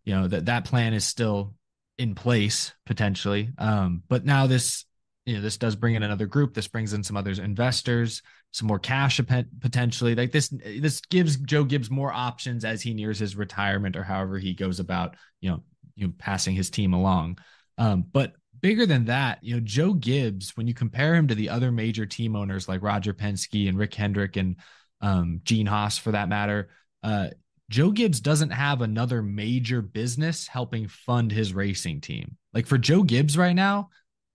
you 0.05 0.15
know 0.15 0.29
that 0.29 0.47
that 0.47 0.65
plan 0.65 0.95
is 0.95 1.05
still 1.05 1.57
in 1.99 2.15
place 2.15 2.73
potentially. 2.87 3.51
Um, 3.59 4.05
but 4.09 4.25
now 4.25 4.47
this 4.47 4.85
you 5.27 5.35
know 5.35 5.41
this 5.41 5.57
does 5.57 5.75
bring 5.75 5.97
in 5.97 6.05
another 6.05 6.27
group. 6.27 6.55
This 6.55 6.69
brings 6.69 6.93
in 6.93 7.03
some 7.03 7.17
other 7.17 7.33
investors, 7.33 8.23
some 8.53 8.69
more 8.69 8.79
cash 8.79 9.21
potentially. 9.61 10.15
Like 10.15 10.31
this 10.31 10.49
this 10.49 11.01
gives 11.11 11.39
Joe 11.39 11.65
Gibbs 11.65 11.91
more 11.91 12.13
options 12.13 12.65
as 12.65 12.83
he 12.83 12.95
nears 12.95 13.19
his 13.19 13.35
retirement 13.35 13.97
or 13.97 14.05
however 14.05 14.39
he 14.39 14.55
goes 14.55 14.79
about 14.79 15.17
you 15.41 15.51
know 15.51 15.65
you 15.97 16.07
know 16.07 16.13
passing 16.19 16.55
his 16.55 16.71
team 16.71 16.95
along. 16.95 17.39
Um, 17.79 18.05
but 18.13 18.35
bigger 18.61 18.85
than 18.85 19.07
that, 19.07 19.39
you 19.43 19.55
know, 19.55 19.61
Joe 19.61 19.95
Gibbs, 19.95 20.57
when 20.57 20.67
you 20.67 20.75
compare 20.75 21.15
him 21.15 21.29
to 21.29 21.35
the 21.35 21.49
other 21.49 21.73
major 21.73 22.05
team 22.05 22.37
owners 22.37 22.69
like 22.69 22.83
Roger 22.83 23.15
Penske 23.15 23.69
and 23.69 23.79
Rick 23.79 23.95
Hendrick 23.95 24.37
and 24.37 24.57
um, 25.01 25.41
Gene 25.45 25.67
Haas, 25.67 25.97
for 25.97 26.13
that 26.13 26.29
matter, 26.29 26.69
uh, 27.03 27.29
Joe 27.71 27.91
Gibbs 27.91 28.21
doesn't 28.21 28.51
have 28.51 28.81
another 28.81 29.23
major 29.23 29.83
business 29.83 30.47
helping 30.47 30.89
fund 30.89 31.31
his 31.31 31.55
racing 31.55 32.01
team. 32.01 32.37
Like 32.53 32.67
for 32.67 32.79
Joe 32.79 33.03
Gibbs 33.03 33.37
right 33.37 33.55
now, 33.55 33.91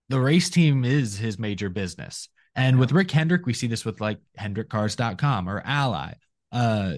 the 0.09 0.19
race 0.19 0.49
team 0.49 0.85
is 0.85 1.17
his 1.17 1.39
major 1.39 1.69
business. 1.69 2.29
And 2.55 2.77
with 2.77 2.91
Rick 2.91 3.09
Hendrick, 3.09 3.45
we 3.45 3.53
see 3.53 3.67
this 3.67 3.83
with 3.83 3.99
like 3.99 4.19
HendrickCars.com 4.39 5.49
or 5.49 5.61
Ally. 5.65 6.13
Uh, 6.51 6.95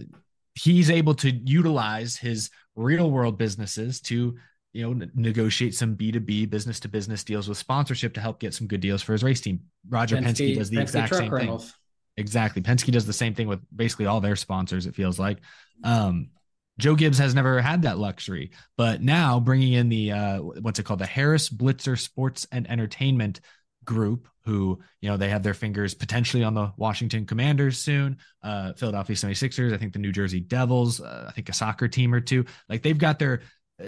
he's 0.53 0.91
able 0.91 1.15
to 1.15 1.31
utilize 1.31 2.17
his 2.17 2.49
real 2.75 3.09
world 3.09 3.37
businesses 3.37 4.01
to 4.01 4.35
you 4.75 4.93
know 4.93 5.07
negotiate 5.15 5.73
some 5.73 5.95
b2b 5.95 6.49
business 6.49 6.81
to 6.81 6.89
business 6.89 7.23
deals 7.23 7.47
with 7.47 7.57
sponsorship 7.57 8.13
to 8.13 8.19
help 8.19 8.39
get 8.39 8.53
some 8.53 8.67
good 8.67 8.81
deals 8.81 9.01
for 9.01 9.13
his 9.13 9.23
race 9.23 9.39
team. 9.39 9.61
Roger 9.87 10.17
penske, 10.17 10.55
does 10.55 10.69
the 10.69 10.77
Penske 10.77 10.81
exact 10.81 11.15
same 11.15 11.33
rentals. 11.33 11.65
thing 11.65 11.73
exactly. 12.17 12.61
Penske 12.61 12.91
does 12.91 13.05
the 13.05 13.13
same 13.13 13.33
thing 13.33 13.47
with 13.47 13.61
basically 13.73 14.05
all 14.05 14.19
their 14.19 14.35
sponsors 14.35 14.85
it 14.85 14.95
feels 14.95 15.17
like. 15.17 15.37
Um 15.83 16.31
joe 16.77 16.93
gibbs 16.93 17.17
has 17.19 17.33
never 17.33 17.61
had 17.61 17.83
that 17.83 17.97
luxury 17.97 18.51
but 18.75 19.01
now 19.01 19.39
bringing 19.39 19.71
in 19.71 19.87
the 19.87 20.11
uh 20.11 20.39
what's 20.39 20.77
it 20.77 20.83
called? 20.83 20.99
The 20.99 21.05
harris 21.05 21.49
blitzer 21.49 21.97
sports 21.97 22.45
and 22.51 22.69
entertainment 22.69 23.39
group 23.85 24.27
who 24.43 24.79
you 24.99 25.09
know 25.09 25.15
they 25.15 25.29
have 25.29 25.43
their 25.43 25.53
fingers 25.53 25.93
potentially 25.93 26.43
on 26.43 26.55
the 26.55 26.73
washington 26.75 27.23
commanders 27.23 27.77
soon 27.77 28.17
uh 28.41 28.73
philadelphia 28.73 29.15
76ers 29.15 29.73
i 29.73 29.77
think 29.77 29.93
the 29.93 29.99
new 29.99 30.11
jersey 30.11 30.39
devils 30.39 30.99
uh, 30.99 31.25
i 31.29 31.31
think 31.31 31.49
a 31.49 31.53
soccer 31.53 31.87
team 31.87 32.11
or 32.11 32.19
two. 32.19 32.45
Like 32.67 32.81
they've 32.81 32.97
got 32.97 33.19
their 33.19 33.41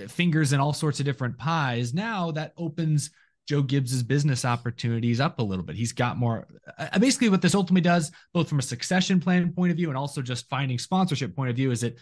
fingers 0.08 0.54
in 0.54 0.60
all 0.60 0.74
sorts 0.74 1.00
of 1.00 1.06
different 1.06 1.38
pies 1.38 1.94
now 1.94 2.32
that 2.32 2.54
opens 2.58 3.10
joe 3.48 3.62
gibbs's 3.62 4.04
business 4.04 4.44
opportunities 4.44 5.20
up 5.20 5.40
a 5.40 5.44
little 5.44 5.64
bit 5.64 5.76
he's 5.76 5.94
got 5.94 6.18
more 6.18 6.48
uh, 6.78 7.00
basically 7.00 7.30
what 7.30 7.42
this 7.42 7.56
ultimately 7.56 7.82
does 7.82 8.12
both 8.34 8.50
from 8.50 8.60
a 8.60 8.64
succession 8.64 9.20
plan 9.20 9.54
point 9.54 9.72
of 9.72 9.78
view 9.78 9.90
and 9.90 9.98
also 9.98 10.22
just 10.22 10.50
finding 10.50 10.78
sponsorship 10.78 11.36
point 11.36 11.50
of 11.50 11.56
view 11.56 11.72
is 11.72 11.84
it 11.84 11.98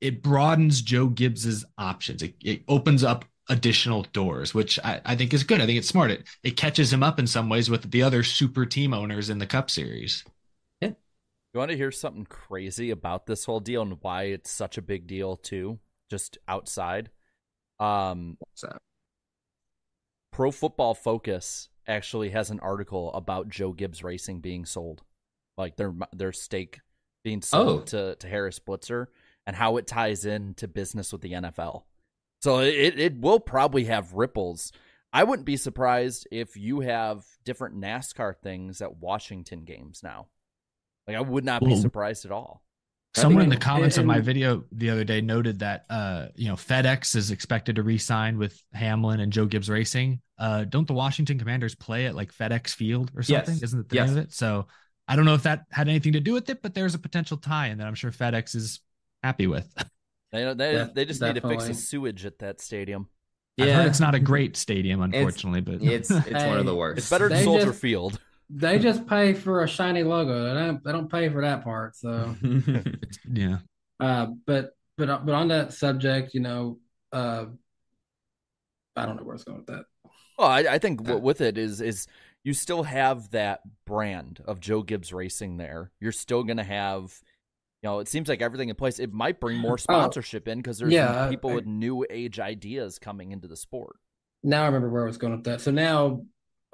it 0.00 0.22
broadens 0.22 0.80
joe 0.80 1.06
gibbs's 1.06 1.64
options 1.76 2.22
it, 2.22 2.34
it 2.42 2.62
opens 2.68 3.04
up 3.04 3.24
additional 3.48 4.06
doors, 4.12 4.54
which 4.54 4.78
I, 4.84 5.00
I 5.04 5.16
think 5.16 5.34
is 5.34 5.42
good. 5.42 5.60
I 5.60 5.66
think 5.66 5.76
it's 5.76 5.88
smart. 5.88 6.12
It 6.12 6.28
it 6.44 6.56
catches 6.56 6.92
him 6.92 7.02
up 7.02 7.18
in 7.18 7.26
some 7.26 7.48
ways 7.48 7.68
with 7.68 7.90
the 7.90 8.02
other 8.04 8.22
super 8.22 8.64
team 8.64 8.94
owners 8.94 9.30
in 9.30 9.38
the 9.38 9.46
Cup 9.46 9.68
Series. 9.68 10.24
You 11.52 11.58
want 11.58 11.70
to 11.70 11.76
hear 11.76 11.92
something 11.92 12.24
crazy 12.24 12.90
about 12.90 13.26
this 13.26 13.44
whole 13.44 13.60
deal 13.60 13.82
and 13.82 13.98
why 14.00 14.24
it's 14.24 14.50
such 14.50 14.78
a 14.78 14.82
big 14.82 15.06
deal 15.06 15.36
too? 15.36 15.78
Just 16.12 16.36
outside, 16.46 17.08
um, 17.80 18.36
Pro 20.30 20.50
Football 20.50 20.92
Focus 20.94 21.70
actually 21.86 22.28
has 22.30 22.50
an 22.50 22.60
article 22.60 23.10
about 23.14 23.48
Joe 23.48 23.72
Gibbs 23.72 24.04
Racing 24.04 24.40
being 24.40 24.66
sold, 24.66 25.02
like 25.56 25.76
their 25.76 25.94
their 26.12 26.32
stake 26.34 26.80
being 27.24 27.40
sold 27.40 27.80
Oh. 27.80 27.84
to 27.84 28.16
to 28.16 28.28
Harris 28.28 28.58
Blitzer, 28.58 29.06
and 29.46 29.56
how 29.56 29.78
it 29.78 29.86
ties 29.86 30.26
into 30.26 30.68
business 30.68 31.12
with 31.12 31.22
the 31.22 31.32
NFL. 31.32 31.84
So 32.42 32.58
it 32.60 32.98
it 33.00 33.18
will 33.18 33.40
probably 33.40 33.84
have 33.84 34.12
ripples. 34.12 34.70
I 35.14 35.24
wouldn't 35.24 35.46
be 35.46 35.56
surprised 35.56 36.28
if 36.30 36.58
you 36.58 36.80
have 36.80 37.24
different 37.42 37.76
NASCAR 37.80 38.36
things 38.36 38.82
at 38.82 38.96
Washington 38.98 39.64
games 39.64 40.02
now. 40.02 40.28
Like 41.06 41.16
I 41.16 41.22
would 41.22 41.44
not 41.46 41.64
be 41.64 41.74
surprised 41.80 42.26
at 42.26 42.32
all. 42.32 42.62
Someone 43.14 43.42
in 43.42 43.48
the 43.50 43.54
think- 43.56 43.62
comments 43.64 43.98
of 43.98 44.06
my 44.06 44.20
video 44.20 44.64
the 44.72 44.90
other 44.90 45.04
day 45.04 45.20
noted 45.20 45.58
that 45.58 45.84
uh, 45.90 46.28
you 46.34 46.48
know 46.48 46.54
FedEx 46.54 47.14
is 47.14 47.30
expected 47.30 47.76
to 47.76 47.82
re-sign 47.82 48.38
with 48.38 48.58
Hamlin 48.72 49.20
and 49.20 49.32
Joe 49.32 49.44
Gibbs 49.46 49.68
Racing. 49.68 50.20
Uh, 50.38 50.64
don't 50.64 50.86
the 50.88 50.94
Washington 50.94 51.38
Commanders 51.38 51.74
play 51.74 52.06
at 52.06 52.14
like 52.14 52.32
FedEx 52.34 52.70
Field 52.74 53.10
or 53.14 53.22
something? 53.22 53.54
Yes. 53.54 53.62
Isn't 53.62 53.80
it 53.80 53.88
the 53.90 53.96
Yes. 53.96 54.08
name 54.08 54.18
of 54.18 54.24
it? 54.24 54.32
So 54.32 54.66
I 55.06 55.16
don't 55.16 55.24
know 55.26 55.34
if 55.34 55.42
that 55.42 55.64
had 55.70 55.88
anything 55.88 56.14
to 56.14 56.20
do 56.20 56.32
with 56.32 56.48
it, 56.48 56.62
but 56.62 56.74
there's 56.74 56.94
a 56.94 56.98
potential 56.98 57.36
tie-in 57.36 57.78
that 57.78 57.86
I'm 57.86 57.94
sure 57.94 58.10
FedEx 58.10 58.54
is 58.56 58.80
happy 59.22 59.46
with. 59.46 59.72
They 60.32 60.44
they, 60.54 60.72
Def- 60.72 60.94
they 60.94 61.04
just 61.04 61.20
need 61.20 61.34
to 61.34 61.42
fix 61.46 61.66
the 61.66 61.74
sewage 61.74 62.24
at 62.24 62.38
that 62.38 62.58
stadium. 62.62 63.06
I've 63.60 63.66
Yeah. 63.68 63.74
heard 63.74 63.86
it's 63.88 64.00
not 64.00 64.14
a 64.14 64.18
great 64.18 64.56
stadium, 64.56 65.02
unfortunately, 65.02 65.60
but 65.60 65.82
It's 65.82 66.10
it's 66.10 66.30
one 66.44 66.56
of 66.56 66.64
the 66.64 66.74
worst. 66.82 66.96
It's 67.00 67.10
better 67.10 67.28
than 67.28 67.36
They 67.36 67.44
Soldier 67.44 67.66
just- 67.66 67.80
Field. 67.82 68.18
They 68.54 68.78
just 68.78 69.06
pay 69.06 69.32
for 69.32 69.62
a 69.62 69.68
shiny 69.68 70.02
logo. 70.02 70.44
They 70.44 70.54
don't. 70.54 70.84
They 70.84 70.92
don't 70.92 71.10
pay 71.10 71.28
for 71.30 71.40
that 71.40 71.64
part. 71.64 71.96
So, 71.96 72.36
yeah. 73.32 73.58
uh, 73.98 74.26
but 74.46 74.76
but 74.98 75.24
but 75.24 75.34
on 75.34 75.48
that 75.48 75.72
subject, 75.72 76.34
you 76.34 76.40
know, 76.40 76.78
uh, 77.12 77.46
I 78.94 79.06
don't 79.06 79.16
know 79.16 79.22
where 79.22 79.34
it's 79.34 79.44
going 79.44 79.58
with 79.58 79.66
that. 79.68 79.84
Well, 80.38 80.48
I, 80.48 80.60
I 80.60 80.78
think 80.78 81.06
what 81.06 81.22
with 81.22 81.40
it 81.40 81.56
is 81.56 81.80
is 81.80 82.06
you 82.44 82.52
still 82.52 82.82
have 82.82 83.30
that 83.30 83.60
brand 83.86 84.42
of 84.44 84.60
Joe 84.60 84.82
Gibbs 84.82 85.12
Racing 85.12 85.56
there. 85.56 85.90
You're 86.00 86.12
still 86.12 86.42
gonna 86.42 86.64
have, 86.64 87.18
you 87.82 87.88
know, 87.88 88.00
it 88.00 88.08
seems 88.08 88.28
like 88.28 88.42
everything 88.42 88.68
in 88.68 88.74
place. 88.74 88.98
It 88.98 89.12
might 89.12 89.40
bring 89.40 89.58
more 89.58 89.78
sponsorship 89.78 90.48
in 90.48 90.58
because 90.58 90.78
there's 90.78 90.92
yeah, 90.92 91.28
people 91.28 91.50
I- 91.50 91.54
with 91.54 91.66
new 91.66 92.04
age 92.10 92.38
ideas 92.40 92.98
coming 92.98 93.32
into 93.32 93.48
the 93.48 93.56
sport. 93.56 93.96
Now 94.42 94.64
I 94.64 94.66
remember 94.66 94.90
where 94.90 95.04
I 95.04 95.06
was 95.06 95.18
going 95.18 95.34
with 95.34 95.44
that. 95.44 95.60
So 95.60 95.70
now, 95.70 96.24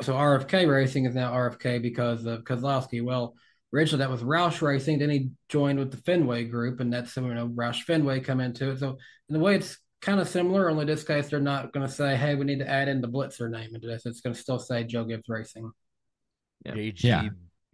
so 0.02 0.14
RFK 0.14 0.68
Racing 0.70 1.06
is 1.06 1.14
now 1.14 1.32
RFK 1.32 1.82
because 1.82 2.24
of 2.24 2.44
Keselowski. 2.44 3.02
Well, 3.04 3.34
originally 3.72 3.98
that 4.04 4.10
was 4.10 4.22
Roush 4.22 4.62
Racing. 4.62 4.98
Then 4.98 5.10
he 5.10 5.30
joined 5.48 5.78
with 5.78 5.90
the 5.90 5.96
Fenway 5.98 6.44
Group, 6.44 6.80
and 6.80 6.92
that's 6.92 7.12
similar 7.12 7.34
know 7.34 7.48
Roush 7.48 7.82
Fenway 7.82 8.20
come 8.20 8.40
into 8.40 8.70
it. 8.70 8.78
So 8.78 8.98
in 9.28 9.36
a 9.36 9.38
way, 9.38 9.56
it's 9.56 9.78
kind 10.00 10.20
of 10.20 10.28
similar. 10.28 10.70
Only 10.70 10.84
this 10.84 11.04
case, 11.04 11.28
they're 11.28 11.40
not 11.40 11.72
going 11.72 11.86
to 11.86 11.92
say, 11.92 12.16
"Hey, 12.16 12.34
we 12.36 12.44
need 12.44 12.60
to 12.60 12.68
add 12.68 12.88
in 12.88 13.00
the 13.00 13.08
Blitzer 13.08 13.50
name 13.50 13.74
into 13.74 13.86
this." 13.88 14.06
It's 14.06 14.20
going 14.20 14.34
to 14.34 14.40
still 14.40 14.58
say 14.58 14.84
Joe 14.84 15.04
Gibbs 15.04 15.28
Racing. 15.28 15.70
Yeah. 16.64 16.74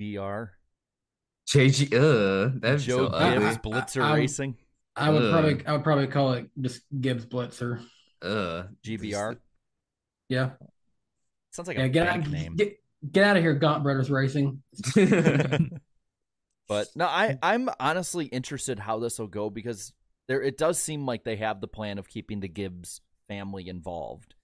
JGBR. 0.00 0.48
JG, 1.46 1.92
uh, 1.92 2.52
that's 2.60 2.84
Joe 2.84 2.96
so 2.96 3.06
ugly. 3.08 3.44
Gibbs 3.46 3.58
Blitzer 3.58 4.02
I- 4.02 4.10
I- 4.12 4.16
Racing. 4.16 4.56
I 4.96 5.10
would 5.10 5.22
Ugh. 5.24 5.30
probably 5.32 5.66
I 5.66 5.72
would 5.72 5.82
probably 5.84 6.06
call 6.06 6.32
it 6.34 6.48
just 6.60 6.82
Gibbs 6.98 7.26
Blitzer. 7.26 7.84
Uh, 8.22 8.64
GBR. 8.82 9.36
Yeah, 10.28 10.50
Sounds 11.54 11.68
like 11.68 11.76
yeah. 11.78 11.84
a 11.84 11.88
Get 11.88 12.06
bank 12.06 12.24
out, 12.26 12.30
name. 12.30 12.56
get 12.56 12.76
get 13.10 13.24
out 13.24 13.36
of 13.36 13.42
here, 13.42 13.54
Gaunt 13.54 13.82
Brothers 13.82 14.10
Racing. 14.10 14.62
But 16.66 16.88
no, 16.96 17.04
I 17.06 17.38
I'm 17.42 17.68
honestly 17.78 18.24
interested 18.26 18.78
how 18.78 18.98
this 18.98 19.18
will 19.18 19.26
go 19.26 19.50
because 19.50 19.92
there 20.28 20.40
it 20.40 20.56
does 20.56 20.78
seem 20.78 21.04
like 21.04 21.22
they 21.24 21.36
have 21.36 21.60
the 21.60 21.68
plan 21.68 21.98
of 21.98 22.08
keeping 22.08 22.40
the 22.40 22.48
Gibbs 22.48 23.02
family 23.28 23.68
involved. 23.68 24.34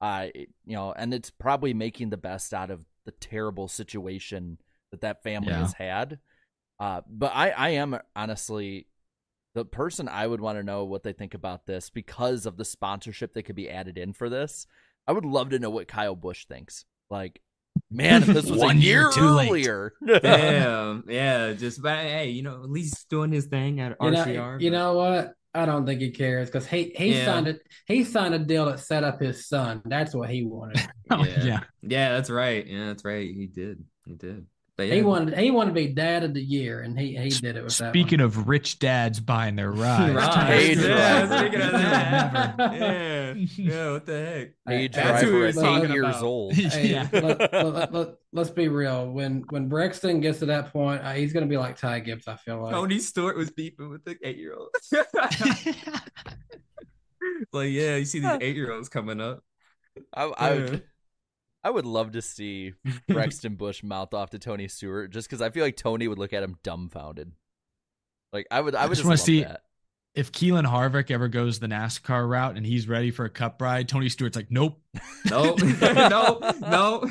Uh, 0.00 0.26
you 0.34 0.74
know, 0.76 0.92
and 0.92 1.14
it's 1.14 1.30
probably 1.30 1.74
making 1.74 2.10
the 2.10 2.16
best 2.16 2.52
out 2.52 2.70
of 2.70 2.84
the 3.04 3.12
terrible 3.12 3.68
situation 3.68 4.58
that 4.90 5.02
that 5.02 5.22
family 5.22 5.50
Yeah. 5.50 5.60
has 5.60 5.72
had. 5.72 6.18
Uh, 6.80 7.02
but 7.08 7.30
I 7.34 7.50
I 7.50 7.68
am 7.70 7.96
honestly 8.16 8.88
the 9.54 9.64
person 9.64 10.08
I 10.08 10.26
would 10.26 10.40
want 10.40 10.58
to 10.58 10.64
know 10.64 10.84
what 10.84 11.04
they 11.04 11.12
think 11.12 11.34
about 11.34 11.64
this 11.66 11.90
because 11.90 12.44
of 12.44 12.56
the 12.56 12.64
sponsorship 12.64 13.34
that 13.34 13.44
could 13.44 13.56
be 13.56 13.70
added 13.70 13.96
in 13.98 14.12
for 14.14 14.28
this. 14.28 14.66
I 15.08 15.12
would 15.12 15.24
love 15.24 15.50
to 15.50 15.58
know 15.58 15.70
what 15.70 15.88
Kyle 15.88 16.14
Busch 16.14 16.44
thinks. 16.46 16.84
Like, 17.10 17.40
man, 17.90 18.22
if 18.22 18.28
this 18.28 18.44
was 18.50 18.60
a 18.62 18.66
One 18.66 18.80
year 18.80 19.00
year 19.02 19.10
too 19.10 19.20
earlier, 19.24 19.92
Damn, 20.22 21.04
yeah, 21.08 21.54
just 21.54 21.82
but 21.82 21.96
hey, 21.98 22.28
you 22.30 22.42
know, 22.42 22.62
at 22.62 22.70
least 22.70 23.08
doing 23.08 23.32
his 23.32 23.46
thing 23.46 23.80
at 23.80 23.96
You 24.00 24.10
know, 24.10 24.24
RCR. 24.24 24.60
you 24.60 24.70
know 24.70 24.92
what? 24.94 25.32
I 25.54 25.64
don't 25.64 25.86
think 25.86 26.00
he 26.02 26.10
cares 26.10 26.48
because 26.50 26.66
he 26.66 26.92
he 26.94 27.14
Yeah. 27.14 27.24
signed 27.24 27.48
it. 27.48 27.60
He 27.86 28.04
signed 28.04 28.34
a 28.34 28.38
deal 28.38 28.66
that 28.66 28.80
set 28.80 29.02
up 29.02 29.20
his 29.20 29.48
son. 29.48 29.80
That's 29.86 30.14
what 30.14 30.28
he 30.28 30.44
wanted. 30.44 30.86
Oh, 31.10 31.24
yeah. 31.24 31.44
yeah. 31.44 31.60
yeah, 31.82 32.08
that's 32.12 32.28
right. 32.30 32.64
Yeah, 32.66 32.88
that's 32.88 33.04
right. 33.04 33.26
He 33.34 33.46
did. 33.46 33.82
He 34.06 34.14
did. 34.14 34.46
But 34.78 34.86
yeah, 34.86 34.94
He 34.94 35.02
wanted 35.02 35.36
he 35.36 35.50
wanted 35.50 35.70
to 35.70 35.74
be 35.74 35.88
dad 35.88 36.22
of 36.22 36.34
the 36.34 36.40
year, 36.40 36.82
and 36.82 36.96
he 36.96 37.16
he 37.16 37.30
did 37.30 37.56
it 37.56 37.64
with 37.64 37.76
that. 37.78 37.90
Speaking 37.90 38.20
of 38.20 38.46
rich 38.46 38.78
dads 38.78 39.18
buying 39.18 39.56
their 39.56 39.72
rides, 39.72 40.14
Right. 40.14 40.46
Hey, 40.46 40.74
yeah, 40.76 41.26
driver. 41.26 41.38
speaking 41.48 41.60
of 41.66 41.72
that, 41.72 42.54
yeah, 42.78 43.32
yeah. 43.34 43.90
What 43.92 44.06
the 44.06 44.24
heck? 44.24 44.52
a 44.68 44.70
Hey, 44.70 44.86
That's 44.86 45.22
who 45.24 45.30
driver 45.30 45.42
he 45.42 45.48
at 45.48 45.54
was 45.56 45.64
eight 45.64 45.90
years 45.90 46.06
about. 46.06 46.22
old. 46.22 46.52
Hey, 46.54 46.90
Yeah. 46.92 47.08
let, 47.12 47.52
let, 47.52 47.92
let, 47.92 48.08
us 48.36 48.50
be 48.50 48.68
real. 48.68 49.10
When 49.10 49.42
when 49.50 49.68
Brexton 49.68 50.20
gets 50.20 50.38
to 50.38 50.46
that 50.46 50.72
point, 50.72 51.02
uh, 51.02 51.12
he's 51.14 51.32
going 51.32 51.44
to 51.44 51.50
be 51.50 51.56
like 51.56 51.76
Ty 51.76 51.98
Gibbs. 51.98 52.28
I 52.28 52.36
feel 52.36 52.62
like. 52.62 52.72
Tony 52.72 53.00
Stewart 53.00 53.36
was 53.36 53.50
beefing 53.50 53.90
with 53.90 54.04
the 54.04 54.16
eight-year-old. 54.22 54.68
like, 57.52 57.70
yeah, 57.70 57.96
you 57.96 58.04
see 58.04 58.20
these 58.20 58.38
eight-year-olds 58.40 58.88
coming 58.88 59.20
up. 59.20 59.42
I, 60.14 60.22
I, 60.24 60.52
Yeah. 60.54 60.76
Would, 61.64 61.68
I 61.68 61.70
would 61.72 61.86
love 61.86 62.12
to 62.12 62.22
see 62.22 62.74
Brexton 63.08 63.54
Busch 63.56 63.82
mouth 63.82 64.14
off 64.14 64.30
to 64.30 64.38
Tony 64.38 64.68
Stewart 64.68 65.10
just 65.10 65.28
because 65.28 65.42
I 65.42 65.50
feel 65.50 65.64
like 65.64 65.76
Tony 65.76 66.08
would 66.08 66.18
look 66.18 66.32
at 66.32 66.42
him 66.42 66.56
dumbfounded. 66.62 67.32
Like 68.32 68.46
I 68.50 68.60
would, 68.60 68.74
I 68.74 68.82
I 68.82 68.86
would 68.86 68.90
just 68.90 69.00
just, 69.00 69.06
wanna 69.06 69.16
see- 69.18 69.42
that. 69.44 69.62
if 70.14 70.32
Keelan 70.32 70.66
Harvick 70.66 71.10
ever 71.10 71.28
goes 71.28 71.58
the 71.60 71.66
NASCAR 71.66 72.28
route 72.28 72.56
and 72.56 72.66
he's 72.66 72.86
ready 72.88 73.10
for 73.10 73.24
a 73.24 73.30
cup 73.30 73.60
ride, 73.62 73.88
Tony 73.88 74.08
Stewart's 74.08 74.36
like, 74.36 74.50
nope, 74.50 74.80
No, 75.30 75.54
no, 75.54 76.38
no. 76.60 77.02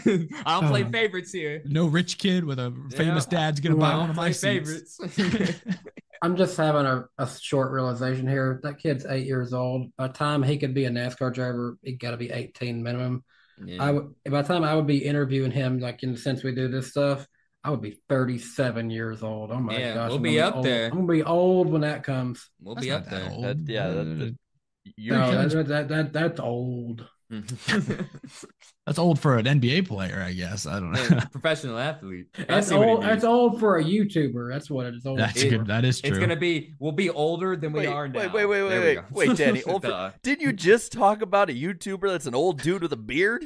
I 0.46 0.60
don't 0.60 0.68
play 0.70 0.84
Oh. 0.84 0.90
favorites 0.92 1.32
here. 1.32 1.62
no 1.66 1.88
rich 1.88 2.18
kid 2.18 2.44
with 2.44 2.60
a 2.60 2.72
famous 2.96 3.28
Yeah, 3.32 3.38
dad's 3.40 3.60
gonna 3.60 3.76
buy 3.78 3.96
one 3.96 4.10
of 4.10 4.16
my 4.16 4.32
favorites. 4.32 5.00
I'm 6.22 6.36
just 6.36 6.58
having 6.58 6.86
a, 6.86 7.06
a 7.20 7.28
short 7.28 7.72
realization 7.72 8.28
here. 8.28 8.60
That 8.64 8.80
kid's 8.80 9.06
eight 9.06 9.28
years 9.28 9.54
old. 9.54 9.96
By 9.98 10.08
the 10.08 10.14
time 10.14 10.42
he 10.42 10.58
could 10.58 10.74
be 10.74 10.86
a 10.86 10.90
NASCAR 10.90 11.32
driver, 11.34 11.78
he 11.84 11.92
got 11.94 12.12
to 12.12 12.18
be 12.18 12.32
18 12.32 12.82
minimum. 12.82 13.24
Yeah. 13.66 13.84
I 13.84 13.92
would 13.92 14.14
by 14.30 14.42
the 14.42 14.48
time 14.48 14.64
I 14.64 14.76
would 14.76 14.88
be 14.88 14.98
interviewing 15.06 15.52
him, 15.52 15.80
like 15.80 16.04
in 16.04 16.12
the 16.14 16.18
sense 16.20 16.44
we 16.44 16.54
do 16.54 16.68
this 16.68 16.90
stuff, 16.92 17.28
I 17.64 17.72
would 17.72 17.82
be 17.82 18.00
37 18.10 18.90
years 18.90 19.24
old. 19.24 19.52
Oh 19.52 19.60
my 19.60 19.78
Yeah, 19.78 19.94
gosh, 19.96 20.08
we'll 20.10 20.18
I'm 20.18 20.24
be 20.24 20.40
up 20.40 20.56
old. 20.58 20.66
there. 20.66 20.86
I'm 20.86 20.92
gonna 21.06 21.08
be 21.12 21.24
old 21.24 21.70
when 21.70 21.82
that 21.82 22.04
comes. 22.04 22.50
we'll 22.62 22.76
That's 22.76 22.86
be 22.88 22.92
up 22.92 23.10
there. 23.10 23.30
old. 23.32 23.44
That- 23.44 23.68
yeah, 23.68 23.88
that- 23.90 24.04
that- 24.20 24.36
You're, 24.96 25.18
No, 25.18 25.32
Kevin's- 25.32 25.54
that, 25.54 25.68
that, 25.68 25.88
that, 25.90 26.14
that's 26.14 26.40
old. 26.40 27.06
That's 28.86 28.98
old 28.98 29.20
for 29.20 29.38
an 29.38 29.46
NBA 29.46 29.88
player, 29.88 30.24
I 30.26 30.32
guess. 30.32 30.66
I 30.66 30.80
don't 30.80 30.92
know. 30.94 31.20
Professional 31.32 31.78
athlete. 31.78 32.28
That's 32.48 32.68
see 32.70 32.76
what 32.76 32.86
he 32.86 32.92
old. 32.94 33.04
That's 33.04 33.24
old 33.26 33.60
for 33.60 33.80
a 33.80 33.84
YouTuber. 33.84 34.50
That's 34.52 34.70
what 34.70 34.86
it 34.86 34.96
is. 34.96 35.06
Old. 35.06 35.20
That's 35.20 35.42
It- 35.44 35.50
good. 35.50 35.68
That 35.68 35.84
is 35.84 36.00
true. 36.00 36.12
It's 36.12 36.20
gonna 36.20 36.38
be. 36.38 36.74
We'll 36.80 36.94
be 36.94 37.10
older 37.10 37.58
than 37.58 37.74
we 37.74 37.86
are 37.86 38.08
now. 38.08 38.20
wait, 38.20 38.32
wait, 38.32 38.46
wait, 38.46 38.64
wait, 38.64 38.70
There 38.70 38.82
we 38.82 38.88
wait, 39.12 39.28
wait, 39.30 39.38
Danny. 39.38 39.64
Old 39.68 39.84
for, 39.84 40.14
didn't 40.24 40.42
you 40.42 40.54
just 40.54 40.94
talk 40.94 41.22
about 41.22 41.50
a 41.50 41.54
YouTuber 41.54 42.10
that's 42.10 42.28
an 42.28 42.36
old 42.36 42.62
dude 42.62 42.82
with 42.82 42.94
a 42.94 42.98
beard? 42.98 43.46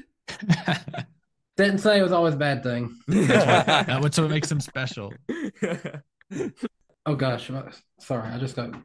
Didn't 1.57 1.79
say 1.79 1.99
it 1.99 2.03
was 2.03 2.11
always 2.11 2.35
a 2.35 2.37
bad 2.37 2.61
thing. 2.63 2.95
That's 3.07 4.17
what 4.19 4.29
makes 4.29 4.51
him 4.51 4.59
special. 4.61 5.11
Oh 7.07 7.15
gosh, 7.15 7.49
sorry, 7.99 8.29
I 8.29 8.37
just 8.37 8.55
got 8.55 8.75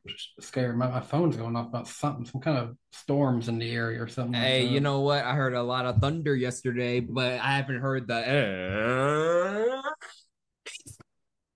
scared. 0.41 0.79
My, 0.79 0.89
my 0.89 1.01
phone's 1.01 1.37
going 1.37 1.55
off 1.55 1.67
about 1.67 1.87
something, 1.87 2.25
some 2.25 2.41
kind 2.41 2.57
of 2.57 2.75
storms 2.91 3.49
in 3.49 3.59
the 3.59 3.71
area 3.71 4.03
or 4.03 4.09
something. 4.09 4.33
Hey, 4.33 4.64
that. 4.64 4.73
you 4.73 4.81
know 4.81 5.01
what? 5.01 5.23
I 5.23 5.35
heard 5.35 5.53
a 5.53 5.62
lot 5.62 5.85
of 5.85 5.99
thunder 5.99 6.35
yesterday, 6.35 7.01
but 7.01 7.33
I 7.41 7.57
haven't 7.57 7.81
heard 7.81 8.09
the 8.09 9.83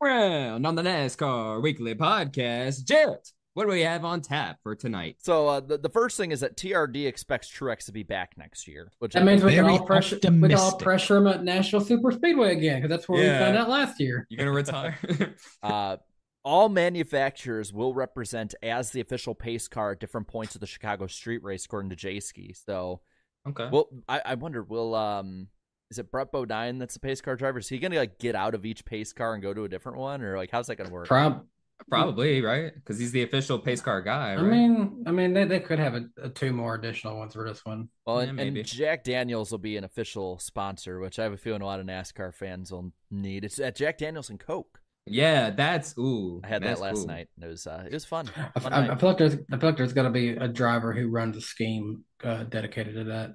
round 0.03 0.67
on 0.67 0.75
the 0.75 0.83
NASCAR 0.83 1.63
Weekly 1.63 1.95
Podcast. 1.95 2.85
Jarrett, 2.85 3.27
what 3.55 3.65
do 3.65 3.71
we 3.71 3.81
have 3.81 4.05
on 4.05 4.21
tap 4.21 4.59
for 4.63 4.75
tonight? 4.75 5.17
So 5.21 5.49
uh, 5.49 5.61
the 5.61 5.79
the 5.79 5.89
first 5.89 6.19
thing 6.19 6.31
is 6.31 6.41
that 6.41 6.59
TRD 6.59 7.07
expects 7.07 7.51
Truex 7.51 7.87
to 7.87 7.93
be 7.93 8.03
back 8.03 8.33
next 8.37 8.69
year, 8.69 8.93
which 8.99 9.15
That 9.15 9.23
I 9.23 9.25
means 9.25 9.43
we 9.43 9.55
can 9.55 9.65
all 9.65 9.87
pressure 9.87 10.17
we 10.23 10.49
can 10.49 10.55
all 10.55 10.77
pressure 10.77 11.17
him 11.17 11.27
at 11.27 11.43
Nashville 11.43 11.81
Super 11.81 12.13
Speedway 12.13 12.53
again 12.53 12.83
because 12.83 12.95
that's 12.95 13.09
where 13.09 13.23
Yeah. 13.25 13.39
we 13.39 13.45
found 13.47 13.57
out 13.57 13.71
last 13.71 13.99
year. 13.99 14.27
You're 14.29 14.39
gonna 14.39 14.53
retire? 14.53 14.99
Uh, 15.63 15.97
all 16.45 16.69
manufacturers 16.69 17.73
will 17.73 17.93
represent 17.95 18.55
as 18.63 18.91
the 18.91 19.01
official 19.01 19.35
pace 19.35 19.69
car 19.69 19.93
at 19.93 20.01
different 20.01 20.27
points 20.27 20.55
of 20.55 20.61
the 20.61 20.67
Chicago 20.67 21.07
Street 21.07 21.43
Race, 21.43 21.65
according 21.65 21.91
to 21.91 21.97
Jayski. 21.97 22.57
So, 22.65 23.01
okay. 23.49 23.69
well, 23.71 23.89
I, 24.09 24.23
I 24.25 24.35
wonder, 24.35 24.63
will 24.63 24.95
um, 24.95 25.49
is 25.91 25.99
it 25.99 26.11
Brett 26.11 26.33
Bodine 26.33 26.79
that's 26.79 26.95
the 26.95 27.01
pace 27.01 27.21
car 27.21 27.37
driver? 27.37 27.59
Is 27.59 27.69
he 27.69 27.79
gonna 27.79 27.97
like 27.97 28.19
get 28.19 28.35
out 28.35 28.55
of 28.55 28.65
each 28.65 28.85
pace 28.85 29.13
car 29.13 29.35
and 29.35 29.43
go 29.43 29.53
to 29.53 29.65
a 29.65 29.69
different 29.69 29.99
one, 29.99 30.23
or 30.23 30.37
like 30.37 30.51
how's 30.51 30.69
that 30.69 30.77
gonna 30.77 30.91
work? 30.91 31.09
Prob- 31.09 31.45
Probably 31.89 32.43
right 32.43 32.75
because 32.75 32.99
he's 32.99 33.11
the 33.11 33.23
official 33.23 33.59
pace 33.59 33.81
car 33.81 34.03
guy. 34.03 34.35
I 34.35 34.43
mean, 34.43 35.03
I 35.07 35.13
mean, 35.13 35.33
they, 35.33 35.47
they 35.47 35.61
could 35.61 35.79
have 35.79 35.95
a, 35.95 36.05
a 36.23 36.29
two 36.29 36.53
more 36.53 36.75
additional 36.75 37.17
ones 37.17 37.33
for 37.33 37.49
this 37.49 37.65
one. 37.65 37.89
Well, 38.05 38.23
Yeah, 38.23 38.29
and, 38.29 38.37
maybe. 38.37 38.61
and 38.61 38.69
Jack 38.69 39.03
Daniels 39.03 39.51
will 39.51 39.59
be 39.59 39.79
an 39.79 39.85
official 39.85 40.39
sponsor, 40.39 41.01
which 41.01 41.19
I 41.19 41.23
have 41.23 41.33
a 41.33 41.39
feeling 41.39 41.63
a 41.63 41.65
lot 41.65 41.81
of 41.81 41.87
NASCAR 41.87 42.35
fans 42.35 42.71
will 42.71 42.93
need. 43.11 43.47
It's 43.47 43.59
at 43.59 43.77
Jack 43.77 43.97
Daniels 43.97 44.29
and 44.29 44.39
Coke. 44.39 44.80
Yeah, 45.07 45.51
that's 45.51 45.97
ooh. 45.99 46.41
I 46.45 46.49
had 46.49 46.63
that 46.63 46.81
last 46.81 46.97
cool. 46.97 47.07
night. 47.07 47.29
It 47.41 47.47
was 47.47 47.67
uh, 47.67 47.85
it 47.87 47.93
was 47.93 48.05
fun. 48.05 48.31
I, 48.55 48.61
Fun 48.61 48.73
I, 48.73 48.77
I 48.77 48.87
night. 48.89 49.01
feel 49.01 49.09
like 49.11 49.19
there's 49.19 49.35
I 49.53 49.59
feel 49.59 49.69
like 49.71 49.77
there's 49.77 49.93
got 49.93 50.03
to 50.03 50.11
be 50.11 50.31
a 50.31 50.49
driver 50.49 50.93
who 50.93 51.09
runs 51.09 51.37
a 51.37 51.41
scheme 51.41 52.05
uh, 52.23 52.45
dedicated 52.45 52.95
to 52.95 53.05
that. 53.05 53.35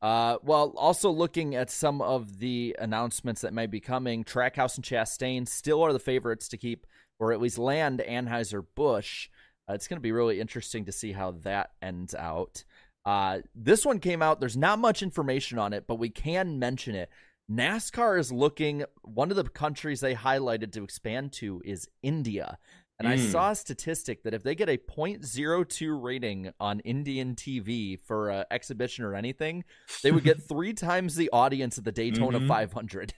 Uh, 0.00 0.38
well, 0.42 0.72
also 0.76 1.10
looking 1.10 1.54
at 1.56 1.68
some 1.70 2.00
of 2.00 2.38
the 2.38 2.76
announcements 2.78 3.42
that 3.42 3.52
may 3.52 3.66
be 3.66 3.80
coming, 3.80 4.24
Trackhouse 4.24 4.76
and 4.76 4.84
Chastain 4.84 5.46
still 5.48 5.82
are 5.82 5.92
the 5.92 5.98
favorites 5.98 6.48
to 6.48 6.56
keep, 6.56 6.86
or 7.18 7.32
at 7.32 7.40
least 7.40 7.58
land 7.58 8.02
Anheuser 8.06 8.64
Busch. 8.74 9.28
Uh, 9.68 9.74
it's 9.74 9.88
going 9.88 9.96
to 9.98 10.02
be 10.02 10.12
really 10.12 10.40
interesting 10.40 10.84
to 10.84 10.92
see 10.92 11.12
how 11.12 11.32
that 11.42 11.70
ends 11.82 12.14
out. 12.14 12.64
Uh, 13.04 13.40
this 13.54 13.84
one 13.84 13.98
came 13.98 14.22
out. 14.22 14.40
There's 14.40 14.56
not 14.56 14.78
much 14.78 15.02
information 15.02 15.58
on 15.58 15.72
it, 15.72 15.86
but 15.86 15.96
we 15.96 16.08
can 16.08 16.58
mention 16.58 16.94
it. 16.94 17.10
NASCAR 17.50 18.18
is 18.18 18.32
looking. 18.32 18.84
One 19.02 19.30
of 19.30 19.36
the 19.36 19.44
countries 19.44 20.00
they 20.00 20.14
highlighted 20.14 20.72
to 20.72 20.84
expand 20.84 21.32
to 21.34 21.60
is 21.64 21.88
India. 22.02 22.58
And 22.98 23.08
I 23.08 23.16
Mm. 23.16 23.32
saw 23.32 23.50
a 23.50 23.56
statistic 23.56 24.22
that 24.22 24.34
if 24.34 24.44
they 24.44 24.54
get 24.54 24.68
a 24.68 24.78
0.02 24.78 25.96
rating 26.00 26.52
on 26.60 26.78
Indian 26.80 27.34
TV 27.34 27.96
for 27.96 28.30
an 28.30 28.44
exhibition 28.52 29.04
or 29.04 29.14
anything, 29.16 29.64
they 30.02 30.12
would 30.12 30.22
get 30.24 30.40
three 30.48 30.72
times 30.72 31.16
the 31.16 31.28
audience 31.32 31.76
of 31.76 31.84
the 31.84 31.92
Daytona 31.92 32.38
Mhm. 32.40 32.46
500. 32.48 33.14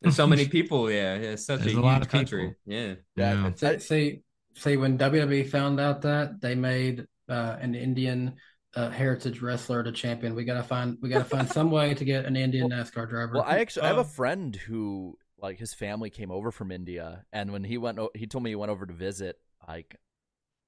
There's 0.00 0.16
so 0.16 0.26
many 0.26 0.48
people. 0.56 0.90
Yeah, 0.90 1.16
yeah 1.16 1.30
it's 1.32 1.44
such 1.44 1.60
There's 1.60 1.74
a, 1.74 1.78
a 1.78 1.82
lot 1.82 1.96
huge 1.98 2.02
of 2.06 2.08
people. 2.12 2.18
country. 2.18 2.54
Yeah. 2.64 2.94
Yeah. 3.14 3.52
See, 3.54 3.78
see, 3.78 4.22
see, 4.54 4.76
when 4.78 4.96
WWE 4.96 5.44
found 5.46 5.78
out 5.78 6.00
that 6.02 6.40
they 6.40 6.54
made 6.54 7.06
uh, 7.28 7.58
an 7.60 7.74
Indian 7.74 8.34
uh, 8.74 8.90
heritage 8.90 9.40
wrestler 9.40 9.82
to 9.82 9.92
champion, 9.92 10.34
we 10.34 10.44
gotta 10.44 10.62
find 10.62 10.98
we 11.00 11.08
gotta 11.08 11.24
find 11.24 11.48
some 11.48 11.70
way 11.70 11.94
to 11.94 12.04
get 12.04 12.24
an 12.24 12.36
Indian 12.36 12.70
NASCAR 12.70 13.08
driver. 13.08 13.34
Well, 13.34 13.44
I 13.46 13.58
actually 13.58 13.82
I 13.82 13.88
have 13.88 13.98
a 13.98 14.04
friend 14.04 14.54
who 14.54 15.18
like 15.38 15.58
his 15.58 15.74
family 15.74 16.10
came 16.10 16.30
over 16.30 16.50
from 16.52 16.70
India, 16.70 17.24
and 17.32 17.52
when 17.52 17.64
he 17.64 17.78
went, 17.78 17.98
he 18.14 18.26
told 18.26 18.44
me 18.44 18.50
he 18.50 18.56
went 18.56 18.70
over 18.70 18.86
to 18.86 18.92
visit 18.92 19.38
like 19.66 19.96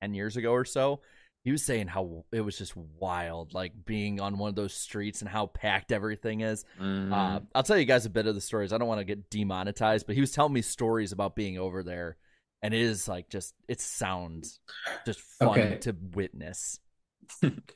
ten 0.00 0.14
years 0.14 0.36
ago 0.36 0.52
or 0.52 0.64
so. 0.64 1.00
He 1.44 1.50
was 1.50 1.64
saying 1.64 1.88
how 1.88 2.24
it 2.30 2.40
was 2.42 2.56
just 2.56 2.76
wild, 2.76 3.52
like 3.52 3.72
being 3.84 4.20
on 4.20 4.38
one 4.38 4.48
of 4.48 4.54
those 4.54 4.72
streets 4.72 5.22
and 5.22 5.28
how 5.28 5.46
packed 5.46 5.90
everything 5.90 6.40
is. 6.40 6.64
Mhm. 6.80 7.12
Uh, 7.12 7.40
I'll 7.52 7.64
tell 7.64 7.76
you 7.76 7.84
guys 7.84 8.06
a 8.06 8.10
bit 8.10 8.26
of 8.28 8.36
the 8.36 8.40
stories. 8.40 8.72
I 8.72 8.78
don't 8.78 8.86
want 8.86 9.00
to 9.00 9.04
get 9.04 9.28
demonetized, 9.28 10.06
but 10.06 10.14
he 10.14 10.20
was 10.20 10.30
telling 10.30 10.52
me 10.52 10.62
stories 10.62 11.10
about 11.10 11.34
being 11.34 11.58
over 11.58 11.82
there, 11.82 12.16
and 12.62 12.72
it 12.72 12.80
is 12.80 13.08
like 13.08 13.28
just 13.28 13.54
it 13.68 13.80
sounds 13.80 14.60
just 15.04 15.20
fun 15.20 15.48
Okay. 15.48 15.78
to 15.78 15.96
witness. 16.14 16.78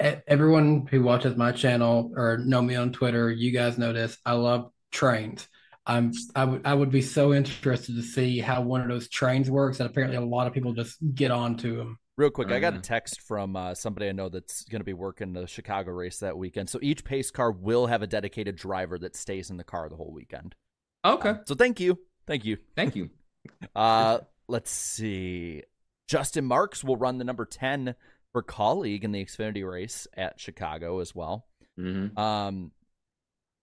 Everyone 0.01 0.87
who 0.91 1.03
watches 1.03 1.37
my 1.37 1.53
channel 1.53 2.13
or 2.17 2.39
know 2.39 2.63
me 2.63 2.77
on 2.77 2.93
Twitter, 2.93 3.31
you 3.31 3.51
guys 3.53 3.79
know 3.79 3.93
this. 3.93 4.17
I 4.25 4.33
love 4.33 4.71
trains. 4.93 5.47
I'm 5.89 6.13
I 6.35 6.45
would 6.45 6.63
I 6.65 6.75
would 6.75 6.91
be 6.91 7.03
so 7.03 7.33
interested 7.33 7.95
to 7.95 8.03
see 8.03 8.41
how 8.41 8.63
one 8.63 8.81
of 8.81 8.89
those 8.89 9.09
trains 9.09 9.51
works. 9.51 9.79
And 9.79 9.89
apparently, 9.89 10.17
a 10.17 10.21
lot 10.21 10.47
of 10.49 10.53
people 10.53 10.73
just 10.73 10.97
get 11.15 11.31
onto 11.31 11.77
them. 11.77 11.99
Real 12.17 12.31
quick, 12.31 12.51
I 12.51 12.59
got 12.61 12.75
a 12.75 12.79
Mhm. 12.79 12.83
text 12.83 13.21
from 13.21 13.55
uh, 13.57 13.75
somebody 13.75 14.09
I 14.09 14.13
know 14.13 14.29
that's 14.29 14.65
going 14.65 14.81
to 14.81 14.85
be 14.85 14.95
working 14.95 15.33
the 15.35 15.47
Chicago 15.47 15.93
race 15.93 16.19
that 16.21 16.37
weekend. 16.37 16.71
So 16.71 16.79
each 16.83 17.05
pace 17.05 17.31
car 17.31 17.53
will 17.53 17.87
have 17.87 18.03
a 18.03 18.07
dedicated 18.07 18.57
driver 18.57 18.99
that 19.01 19.15
stays 19.15 19.51
in 19.51 19.59
the 19.59 19.65
car 19.65 19.89
the 19.89 19.97
whole 19.97 20.13
weekend. 20.13 20.55
Okay. 21.05 21.35
So 21.47 21.55
thank 21.55 21.79
you, 21.79 21.99
thank 22.27 22.45
you. 22.45 22.59
Thank 22.75 22.97
you. 22.97 23.11
Uh, 23.77 24.19
let's 24.49 24.73
see. 24.73 25.63
Justin 26.09 26.45
Marks 26.47 26.83
will 26.83 26.97
run 26.97 27.19
the 27.19 27.25
number 27.25 27.45
ten 27.45 27.95
for 28.37 28.43
Kaulig 28.43 29.03
in 29.03 29.13
the 29.13 29.25
Xfinity 29.25 29.67
race 29.67 30.07
at 30.15 30.39
Chicago 30.39 30.99
as 31.01 31.15
well. 31.15 31.47
Mhm. 31.79 32.15
Um, 32.19 32.71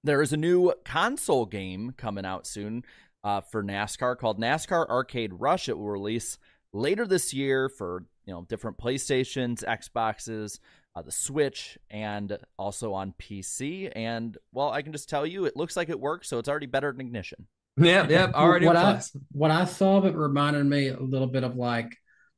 there 0.03 0.19
is 0.23 0.33
a 0.33 0.37
new 0.37 0.73
console 0.83 1.45
game 1.45 1.93
coming 1.95 2.25
out 2.25 2.47
soon 2.47 2.83
uh, 3.23 3.41
for 3.41 3.63
NASCAR 3.63 4.17
called 4.17 4.39
NASCAR 4.39 4.89
Arcade 4.89 5.31
Rush. 5.31 5.69
It 5.69 5.77
will 5.77 5.91
release 5.91 6.39
later 6.73 7.05
this 7.05 7.35
year 7.35 7.69
for 7.69 8.05
you 8.25 8.33
know 8.33 8.47
different 8.49 8.79
PlayStations, 8.79 9.63
Xboxes, 9.63 10.59
uh, 10.95 11.03
the 11.03 11.11
Switch, 11.11 11.77
and 11.91 12.35
also 12.57 12.93
on 12.93 13.13
PC. 13.19 13.91
And 13.95 14.35
well, 14.53 14.71
I 14.71 14.81
can 14.81 14.91
just 14.91 15.07
tell 15.07 15.27
you, 15.27 15.45
it 15.45 15.55
looks 15.55 15.77
like 15.77 15.89
it 15.89 15.99
works, 15.99 16.29
so 16.29 16.39
it's 16.39 16.49
already 16.49 16.65
better 16.65 16.91
than 16.91 17.01
Ignition. 17.01 17.45
Yep, 17.77 18.09
yep. 18.09 18.33
Already 18.33 18.65
what 18.65 18.75
a 18.75 18.79
I 18.79 18.83
plus. 18.93 19.15
what 19.33 19.51
I 19.51 19.65
saw 19.65 19.97
of 19.97 20.05
it 20.05 20.15
reminded 20.15 20.65
me 20.65 20.87
a 20.87 20.99
little 20.99 21.27
bit 21.27 21.43
of 21.43 21.57
like 21.57 21.95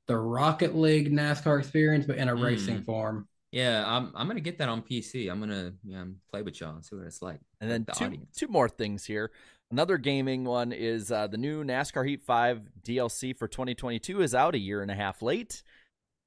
the 0.08 0.18
Rocket 0.18 0.76
League 0.76 1.12
NASCAR 1.12 1.60
experience, 1.60 2.06
but 2.06 2.18
in 2.18 2.30
a 2.30 2.36
racing 2.36 2.82
Mm. 2.82 2.86
form. 2.86 3.28
Yeah, 3.52 3.84
I'm 3.88 4.12
I'm 4.16 4.28
gonna 4.28 4.42
get 4.42 4.58
that 4.58 4.68
on 4.70 4.82
PC. 4.82 5.30
I'm 5.32 5.40
gonna 5.40 5.74
yeah, 5.84 6.04
play 6.30 6.42
with 6.42 6.60
y'all 6.60 6.76
and 6.76 6.86
see 6.86 6.96
what 6.96 7.06
it's 7.06 7.22
like. 7.22 7.40
And 7.62 7.72
then 7.72 7.86
the 7.86 7.94
two 7.94 8.06
audience. 8.06 8.36
two 8.36 8.48
more 8.48 8.68
things 8.70 9.06
here. 9.06 9.32
Another 9.72 9.98
gaming 9.98 10.44
one 10.44 10.72
is 10.72 11.12
uh, 11.12 11.28
the 11.28 11.38
new 11.38 11.64
NASCAR 11.64 12.08
Heat 12.08 12.22
5 12.22 12.62
DLC 12.84 13.36
for 13.36 13.48
2022 13.48 14.22
is 14.22 14.36
out 14.36 14.54
a 14.56 14.60
year 14.60 14.82
and 14.82 14.92
a 14.92 14.96
half 14.96 15.22
late. 15.22 15.64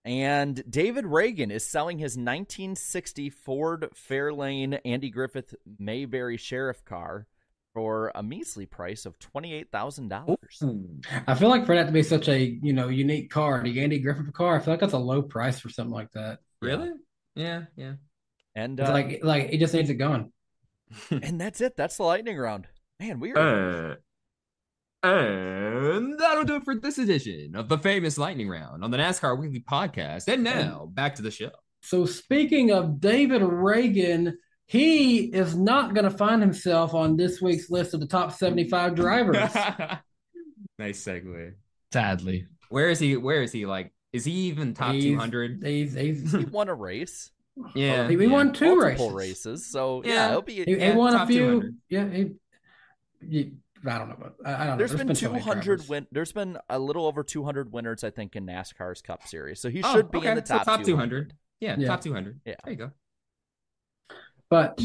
And 0.04 0.62
David 0.68 1.04
Ragan 1.04 1.50
is 1.50 1.64
selling 1.66 1.98
his 1.98 2.16
1960 2.16 3.30
Ford 3.30 3.88
Fairlane 3.94 4.80
Andy 4.84 5.10
Griffith 5.10 5.54
Mayberry 5.78 6.36
Sheriff 6.36 6.84
car 6.84 7.26
for 7.78 8.10
a 8.16 8.22
measly 8.24 8.66
price 8.66 9.06
of 9.06 9.16
$28,000. 9.20 11.22
I 11.28 11.34
feel 11.36 11.48
like 11.48 11.64
for 11.64 11.76
that 11.76 11.86
to 11.86 11.92
be 11.92 12.02
such 12.02 12.28
a 12.28 12.58
you 12.60 12.72
know 12.72 12.88
unique 12.88 13.30
car, 13.30 13.62
the 13.62 13.80
Andy 13.80 14.00
Griffith 14.00 14.32
car, 14.32 14.56
I 14.56 14.58
feel 14.58 14.72
like 14.72 14.80
that's 14.80 14.94
a 14.94 14.98
low 14.98 15.22
price 15.22 15.60
for 15.60 15.68
something 15.68 15.94
like 15.94 16.10
that. 16.10 16.40
Really? 16.60 16.90
Yeah, 17.36 17.66
yeah. 17.76 17.92
And 18.56 18.80
It's 18.80 18.88
uh, 18.88 18.92
like 18.92 19.20
like 19.22 19.50
it 19.52 19.58
just 19.58 19.74
needs 19.74 19.90
it 19.90 19.94
gone. 19.94 20.32
and 21.10 21.40
that's 21.40 21.60
it. 21.60 21.76
That's 21.76 21.98
the 21.98 22.02
lightning 22.02 22.36
round. 22.36 22.66
Man, 22.98 23.20
we 23.20 23.32
are 23.32 23.98
Uh, 25.04 25.08
and 25.08 26.18
that'll 26.18 26.42
do 26.42 26.56
it 26.56 26.64
for 26.64 26.74
this 26.74 26.98
edition 26.98 27.54
of 27.54 27.68
the 27.68 27.78
famous 27.78 28.18
lightning 28.18 28.48
round 28.48 28.82
on 28.82 28.90
the 28.90 28.98
NASCAR 28.98 29.38
Weekly 29.38 29.60
Podcast. 29.60 30.26
And 30.26 30.42
now 30.42 30.90
back 30.92 31.14
to 31.14 31.22
the 31.22 31.30
show. 31.30 31.50
So 31.82 32.06
speaking 32.06 32.72
of 32.72 32.98
David 32.98 33.42
Ragan, 33.42 34.32
he 34.68 35.20
is 35.24 35.56
not 35.56 35.94
going 35.94 36.04
to 36.04 36.16
find 36.16 36.40
himself 36.42 36.94
on 36.94 37.16
this 37.16 37.40
week's 37.42 37.70
list 37.70 37.94
of 37.94 38.00
the 38.00 38.06
top 38.06 38.32
75 38.32 38.94
drivers. 38.94 39.36
nice 40.78 41.02
segue. 41.02 41.52
Sadly, 41.92 42.46
Where 42.68 42.90
is 42.90 42.98
he? 42.98 43.16
Where 43.16 43.42
is 43.42 43.50
he? 43.50 43.64
Like, 43.66 43.92
is 44.12 44.24
he 44.26 44.32
even 44.32 44.74
top 44.74 44.92
He's- 44.92 45.04
two 45.04 45.18
hundred? 45.18 45.62
He's, 45.64 45.94
he's, 45.94 46.32
he 46.32 46.44
won 46.44 46.68
a 46.68 46.74
race. 46.74 47.30
Yeah, 47.74 48.08
he, 48.08 48.16
he 48.16 48.24
yeah. 48.24 48.30
won 48.30 48.52
two 48.52 48.76
multiple 48.76 49.10
races. 49.10 49.46
races. 49.46 49.66
So 49.72 50.02
yeah, 50.04 50.12
Yeah. 50.12 50.28
he'll 50.30 50.42
be 50.42 50.52
He, 50.54 50.64
he 50.64 50.76
Yeah, 50.76 50.94
won 50.94 51.14
a 51.14 51.26
few. 51.26 51.38
200. 51.60 51.76
Yeah, 51.88 52.08
he, 52.10 52.30
he- 53.26 53.52
I 53.86 53.96
don't 53.98 54.08
know, 54.08 54.16
but 54.20 54.34
I, 54.44 54.54
I 54.54 54.58
don't 54.58 54.66
know. 54.66 54.76
There's 54.76 54.90
been, 54.94 55.14
so 55.14 55.28
many 55.30 55.40
200 55.40 55.62
drivers. 55.64 55.88
win. 55.88 56.06
There's 56.12 56.32
been 56.32 56.58
a 56.68 56.78
little 56.78 57.06
over 57.06 57.22
200 57.22 57.72
winners, 57.72 58.02
I 58.04 58.10
think, 58.10 58.34
in 58.36 58.44
NASCAR's 58.44 59.00
Cup 59.02 59.26
Series. 59.26 59.60
So 59.60 59.70
he 59.70 59.82
Oh, 59.84 59.92
should 59.94 60.10
be 60.10 60.18
okay. 60.18 60.30
in 60.30 60.34
the 60.36 60.44
So 60.44 60.56
top, 60.58 60.64
top 60.66 60.82
200. 60.82 61.30
200. 61.30 61.32
Yeah, 61.60 61.76
Yeah. 61.78 61.86
top 61.86 62.00
200. 62.00 62.40
Yeah. 62.44 62.54
There 62.64 62.72
you 62.72 62.78
go. 62.78 62.90
But 64.50 64.80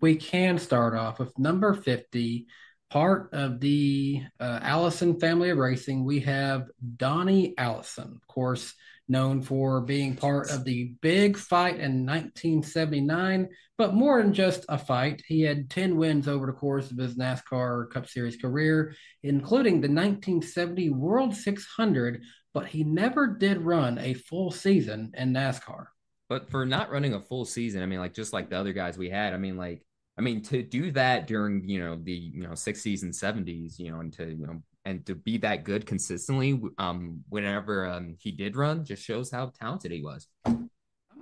we 0.00 0.16
can 0.16 0.58
start 0.58 0.94
off 0.94 1.18
with 1.18 1.38
number 1.38 1.74
50, 1.74 2.46
part 2.90 3.32
of 3.32 3.60
the 3.60 4.22
uh, 4.38 4.60
Allison 4.62 5.18
family 5.18 5.50
of 5.50 5.58
racing. 5.58 6.04
We 6.04 6.20
have 6.20 6.68
Donnie 6.96 7.54
Allison, 7.56 8.18
of 8.20 8.26
course, 8.26 8.74
known 9.08 9.40
for 9.40 9.80
being 9.80 10.16
part 10.16 10.50
of 10.50 10.64
the 10.64 10.92
big 11.00 11.36
fight 11.36 11.74
in 11.74 12.04
1979, 12.04 13.48
but 13.78 13.94
more 13.94 14.20
than 14.20 14.34
just 14.34 14.64
a 14.68 14.76
fight. 14.76 15.22
He 15.26 15.42
had 15.42 15.70
10 15.70 15.96
wins 15.96 16.28
over 16.28 16.46
the 16.46 16.52
course 16.52 16.90
of 16.90 16.98
his 16.98 17.16
NASCAR 17.16 17.90
Cup 17.90 18.08
Series 18.08 18.36
career, 18.36 18.94
including 19.22 19.74
the 19.74 19.88
1970 19.88 20.90
World 20.90 21.34
600, 21.34 22.22
but 22.52 22.66
he 22.66 22.84
never 22.84 23.26
did 23.26 23.60
run 23.60 23.98
a 23.98 24.14
full 24.14 24.50
season 24.50 25.12
in 25.16 25.32
NASCAR. 25.32 25.86
But 26.28 26.50
for 26.50 26.66
not 26.66 26.90
running 26.90 27.14
a 27.14 27.20
full 27.20 27.44
season, 27.44 27.82
I 27.82 27.86
mean, 27.86 28.00
like 28.00 28.14
just 28.14 28.32
like 28.32 28.50
the 28.50 28.58
other 28.58 28.72
guys 28.72 28.98
we 28.98 29.10
had, 29.10 29.32
I 29.32 29.36
mean, 29.36 29.56
like, 29.56 29.82
I 30.18 30.22
mean, 30.22 30.42
to 30.44 30.62
do 30.62 30.90
that 30.92 31.26
during 31.26 31.68
you 31.68 31.80
know 31.80 31.96
the 32.02 32.12
you 32.12 32.42
know 32.42 32.50
60s 32.50 33.02
and 33.02 33.12
70s, 33.12 33.78
you 33.78 33.92
know, 33.92 34.00
and 34.00 34.12
to 34.14 34.26
you 34.26 34.46
know 34.46 34.62
and 34.84 35.04
to 35.06 35.14
be 35.14 35.38
that 35.38 35.64
good 35.64 35.86
consistently, 35.86 36.60
um, 36.78 37.22
whenever 37.28 37.86
um 37.86 38.16
he 38.18 38.32
did 38.32 38.56
run, 38.56 38.84
just 38.84 39.02
shows 39.04 39.30
how 39.30 39.52
talented 39.58 39.92
he 39.92 40.02
was. 40.02 40.26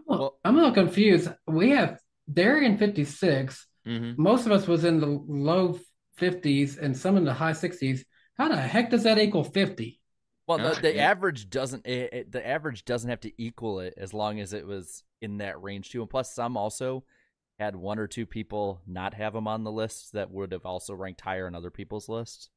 Well- 0.07 0.39
I'm 0.45 0.55
a 0.55 0.59
little 0.59 0.75
confused. 0.75 1.31
We 1.47 1.71
have 1.71 1.99
Darian 2.33 2.79
56. 2.79 3.67
Mm-hmm. 3.87 4.23
Most 4.23 4.47
of 4.47 4.53
us 4.53 4.67
was 4.67 4.85
in 4.85 5.01
the 5.01 5.07
low 5.07 5.79
50s 6.19 6.79
and 6.79 6.97
some 6.97 7.17
in 7.17 7.25
the 7.25 7.33
high 7.33 7.53
60s. 7.53 8.05
How 8.39 8.49
the 8.49 8.57
heck 8.57 8.91
does 8.91 9.05
that 9.05 9.19
equal 9.19 9.45
50? 9.45 10.01
Well, 10.47 10.59
the, 10.59 10.81
the 10.81 10.95
yeah. 10.97 11.11
average 11.11 11.49
doesn't. 11.49 11.87
It, 11.87 12.13
it- 12.13 12.33
the 12.33 12.47
average 12.47 12.85
doesn't 12.85 13.09
have 13.11 13.21
to 13.21 13.33
equal 13.43 13.81
it 13.81 13.95
as 13.97 14.13
long 14.13 14.41
as 14.41 14.53
it 14.53 14.67
was 14.67 15.03
in 15.23 15.39
that 15.39 15.63
range 15.63 15.91
too. 15.91 16.01
And 16.03 16.11
plus, 16.11 16.35
some 16.35 16.57
also 16.57 17.05
had 17.59 17.77
one 17.77 17.99
or 17.99 18.07
two 18.07 18.27
people 18.27 18.81
not 18.87 19.15
have 19.15 19.33
them 19.33 19.47
on 19.49 19.65
the 19.65 19.73
list 19.73 20.13
that 20.13 20.31
would 20.31 20.53
have 20.53 20.67
also 20.67 20.93
ranked 20.95 21.21
higher 21.23 21.47
on 21.47 21.55
other 21.55 21.71
people's 21.71 22.09
lists. 22.09 22.51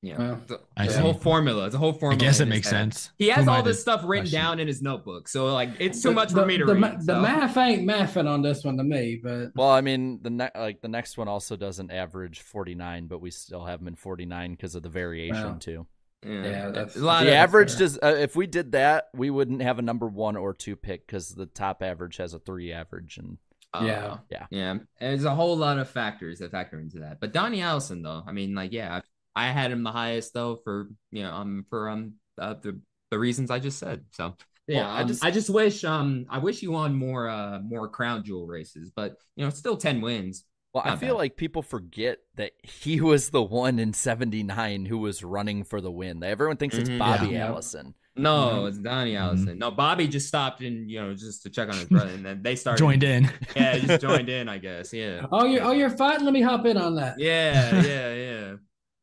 Yeah, 0.00 0.16
Well, 0.18 0.40
it's 0.44 0.52
a, 0.52 0.60
I 0.76 0.84
a 0.84 1.00
whole 1.00 1.12
formula. 1.14 1.66
It's 1.66 1.74
a 1.74 1.78
whole 1.78 1.92
formula. 1.92 2.22
I 2.22 2.24
guess 2.28 2.38
it 2.38 2.46
makes 2.46 2.68
head. 2.68 2.92
sense. 2.94 3.10
He 3.18 3.30
has 3.30 3.46
Who 3.46 3.50
all 3.50 3.64
this 3.64 3.80
stuff 3.80 4.02
written 4.04 4.26
question? 4.26 4.38
down 4.40 4.60
in 4.60 4.68
his 4.68 4.80
notebook, 4.80 5.26
so 5.26 5.52
like 5.52 5.70
it's 5.80 6.00
too 6.00 6.10
The- 6.10 6.14
much 6.14 6.28
the, 6.30 6.42
for 6.42 6.46
me 6.46 6.56
to 6.56 6.64
the, 6.66 6.74
read. 6.76 7.00
The 7.00 7.14
so- 7.14 7.20
math 7.20 7.56
ain't 7.56 7.82
mathing 7.88 8.28
on 8.28 8.40
this 8.42 8.62
one 8.62 8.76
to 8.76 8.84
me, 8.84 9.18
but 9.20 9.48
Well, 9.56 9.70
I 9.70 9.80
mean, 9.80 10.20
the 10.22 10.30
ne- 10.30 10.50
like 10.54 10.80
the 10.82 10.88
next 10.88 11.18
one 11.18 11.26
also 11.26 11.56
doesn't 11.56 11.90
average 11.90 12.42
49, 12.42 13.08
but 13.08 13.20
we 13.20 13.32
still 13.32 13.64
have 13.64 13.80
him 13.80 13.88
in 13.88 13.96
49 13.96 14.52
because 14.52 14.76
of 14.76 14.84
the 14.84 14.88
variation 14.88 15.42
Wow. 15.44 15.56
too. 15.58 15.86
Yeah, 16.26 16.70
that's- 16.70 16.96
a 16.96 17.00
lot 17.00 17.22
the 17.22 17.28
of 17.28 17.34
average 17.34 17.70
fair. 17.72 17.78
does. 17.78 17.98
Uh, 18.02 18.16
if 18.18 18.34
we 18.34 18.46
did 18.46 18.72
that, 18.72 19.08
we 19.14 19.30
wouldn't 19.30 19.62
have 19.62 19.78
a 19.78 19.82
number 19.82 20.06
one 20.08 20.36
or 20.36 20.52
two 20.54 20.74
pick 20.76 21.06
because 21.06 21.34
the 21.34 21.46
top 21.46 21.82
average 21.82 22.16
has 22.16 22.34
a 22.34 22.38
three 22.38 22.72
average, 22.72 23.18
and 23.18 23.38
Uh, 23.74 23.82
Yeah. 23.84 24.18
Yeah. 24.30 24.46
Yeah. 24.50 24.70
And 24.70 24.86
there's 24.98 25.24
a 25.24 25.34
whole 25.34 25.54
lot 25.54 25.78
of 25.78 25.90
factors 25.90 26.38
that 26.38 26.50
factor 26.52 26.80
into 26.80 27.00
that. 27.00 27.20
But 27.20 27.34
Donnie 27.34 27.60
Allison, 27.60 28.00
though, 28.00 28.22
I 28.26 28.32
mean, 28.32 28.54
like, 28.54 28.72
yeah, 28.72 29.02
I 29.36 29.48
had 29.48 29.70
him 29.70 29.82
the 29.82 29.92
highest 29.92 30.32
though 30.32 30.56
for 30.56 30.88
you 31.12 31.22
know 31.22 31.32
um 31.32 31.66
for 31.68 31.90
um 31.90 32.14
uh, 32.38 32.54
the 32.62 32.80
the 33.10 33.18
reasons 33.18 33.50
I 33.50 33.58
just 33.58 33.78
said. 33.78 34.06
So 34.12 34.36
yeah, 34.66 34.78
Well, 34.84 34.90
I 34.90 35.00
um, 35.02 35.08
just- 35.08 35.22
I 35.24 35.30
just 35.30 35.50
wish 35.50 35.84
um 35.84 36.24
I 36.30 36.38
wish 36.38 36.62
you 36.62 36.72
won 36.72 36.94
more 36.94 37.28
uh 37.28 37.60
more 37.60 37.88
crown 37.90 38.24
jewel 38.24 38.46
races, 38.46 38.90
but 38.90 39.16
you 39.36 39.44
know 39.44 39.50
still 39.50 39.76
ten 39.76 40.00
wins. 40.00 40.44
Well, 40.84 40.94
I 40.94 40.96
feel 40.96 41.14
bad. 41.14 41.18
like 41.18 41.36
people 41.36 41.62
forget 41.62 42.18
that 42.36 42.52
he 42.62 43.00
was 43.00 43.30
the 43.30 43.42
one 43.42 43.78
in 43.78 43.92
'79 43.92 44.86
who 44.86 44.98
was 44.98 45.22
running 45.24 45.64
for 45.64 45.80
the 45.80 45.90
win. 45.90 46.22
Everyone 46.22 46.56
thinks 46.56 46.76
it's 46.76 46.88
Mhm. 46.90 46.98
Bobby 46.98 47.28
Yeah. 47.28 47.46
Allison. 47.48 47.94
No, 48.16 48.66
it's 48.66 48.78
Donnie 48.78 49.12
Mm-hmm. 49.12 49.22
Allison. 49.22 49.58
No, 49.58 49.70
Bobby 49.70 50.08
just 50.08 50.26
stopped 50.26 50.60
and 50.60 50.90
you 50.90 51.00
know 51.00 51.14
just 51.14 51.42
to 51.44 51.50
check 51.50 51.68
on 51.68 51.74
his 51.76 51.84
brother, 51.88 52.10
and 52.10 52.24
then 52.26 52.42
they 52.42 52.56
started 52.56 52.78
Joined 52.78 53.04
in. 53.04 53.30
Yeah, 53.54 53.78
just 53.78 54.00
joined 54.02 54.28
in, 54.38 54.48
I 54.48 54.58
guess. 54.58 54.92
Yeah. 54.92 55.26
Oh, 55.30 55.44
you're 55.44 55.62
oh 55.62 55.72
you're 55.72 55.90
fighting. 55.90 56.24
Let 56.24 56.34
me 56.34 56.42
hop 56.42 56.66
in 56.66 56.76
on 56.76 56.96
that. 56.96 57.18
Yeah, 57.20 57.80
yeah, 57.84 58.14
yeah. 58.14 58.54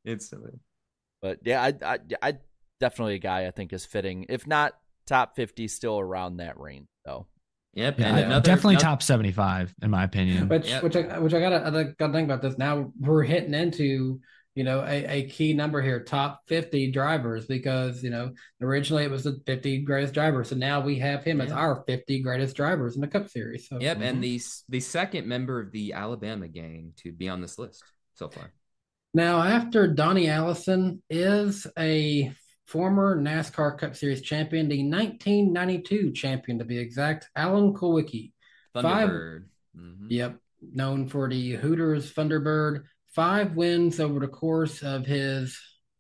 Instantly. 0.04 0.60
But 1.22 1.40
yeah, 1.44 1.62
I, 1.64 1.74
I, 1.94 2.00
I 2.22 2.34
definitely 2.80 3.16
a 3.16 3.20
guy 3.20 3.48
I 3.48 3.52
think 3.52 3.72
is 3.74 3.86
fitting. 3.86 4.26
If 4.30 4.46
not 4.46 4.74
top 5.08 5.36
50, 5.36 5.68
still 5.70 5.98
around 6.00 6.38
that 6.38 6.60
range 6.60 6.88
though. 7.06 7.26
Yep. 7.76 8.00
Yeah, 8.00 8.08
and 8.08 8.18
another, 8.26 8.44
definitely 8.46 8.76
another- 8.76 8.84
top 8.86 9.04
75 9.04 9.76
in 9.84 9.92
my 9.92 10.04
opinion. 10.04 10.48
Which 10.50 10.68
Yep. 10.68 10.84
which 10.84 10.96
I 10.96 11.20
which 11.20 11.34
I 11.34 11.40
gotta 11.40 11.66
I 11.68 11.84
gotta 11.98 12.14
think 12.14 12.26
about 12.26 12.42
this. 12.42 12.58
Now 12.58 12.92
we're 13.00 13.24
hitting 13.24 13.54
into 13.54 14.20
you 14.56 14.64
know 14.64 14.80
a, 14.82 15.06
a 15.06 15.24
key 15.30 15.54
number 15.54 15.82
here, 15.82 16.02
top 16.02 16.42
fifty 16.48 16.90
drivers, 16.90 17.46
because 17.46 18.02
you 18.04 18.10
know 18.10 18.32
originally 18.62 19.04
it 19.04 19.12
was 19.12 19.26
the 19.26 19.40
fifty 19.46 19.80
greatest 19.80 20.14
drivers, 20.14 20.50
so 20.50 20.56
now 20.56 20.80
we 20.80 20.98
have 21.00 21.24
him 21.24 21.42
as 21.42 21.52
our 21.52 21.84
fifty 21.86 22.22
greatest 22.24 22.56
drivers 22.56 22.96
in 22.96 23.02
the 23.02 23.08
Cup 23.08 23.28
Series. 23.30 23.68
So 23.68 23.80
Yep, 23.80 23.98
Mm-hmm. 23.98 24.06
and 24.06 24.24
the 24.24 24.42
the 24.70 24.80
second 24.80 25.28
member 25.28 25.60
of 25.60 25.72
the 25.72 25.92
Alabama 25.94 26.48
gang 26.48 26.94
to 27.04 27.12
be 27.12 27.28
on 27.30 27.42
this 27.42 27.60
list 27.60 27.84
so 28.14 28.30
far. 28.30 28.52
Now, 29.14 29.42
after 29.42 29.88
Donnie 29.88 30.28
Allison 30.30 31.02
is 31.10 31.68
a 31.78 32.32
former 32.66 33.16
NASCAR 33.16 33.78
Cup 33.78 33.96
Series 33.96 34.22
champion, 34.22 34.68
the 34.68 34.84
1992 34.84 36.12
champion 36.12 36.60
to 36.60 36.66
be 36.66 36.78
exact, 36.78 37.30
Alan 37.36 37.74
Kulwicki. 37.74 38.34
Thunderbird. 38.76 39.46
Mhm. 39.78 40.08
Yep, 40.10 40.38
known 40.74 41.08
for 41.08 41.30
the 41.30 41.52
Hooters 41.54 42.14
Thunderbird. 42.14 42.84
Five 43.14 43.56
wins 43.56 44.00
over 44.00 44.20
the 44.20 44.28
course 44.28 44.84
of 44.84 45.06
his 45.06 45.58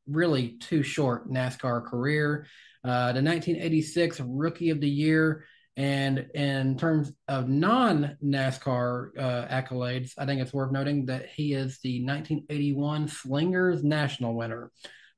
really 0.07 0.57
too 0.59 0.83
short 0.83 1.29
NASCAR 1.29 1.85
career. 1.85 2.45
Uh, 2.83 3.13
the 3.13 3.21
1986 3.21 4.19
Rookie 4.19 4.69
of 4.69 4.81
the 4.81 4.89
Year. 4.89 5.45
And 5.77 6.29
in 6.33 6.77
terms 6.77 7.11
of 7.27 7.49
non 7.49 8.17
NASCAR 8.23 9.09
uh, 9.17 9.47
accolades, 9.47 10.13
I 10.17 10.25
think 10.25 10.39
it's 10.39 10.53
worth 10.53 10.71
noting 10.71 11.07
that 11.07 11.27
he 11.27 11.53
is 11.53 11.79
the 11.79 12.05
1981 12.05 13.07
Slingers 13.09 13.83
National 13.83 14.35
winner. 14.35 14.71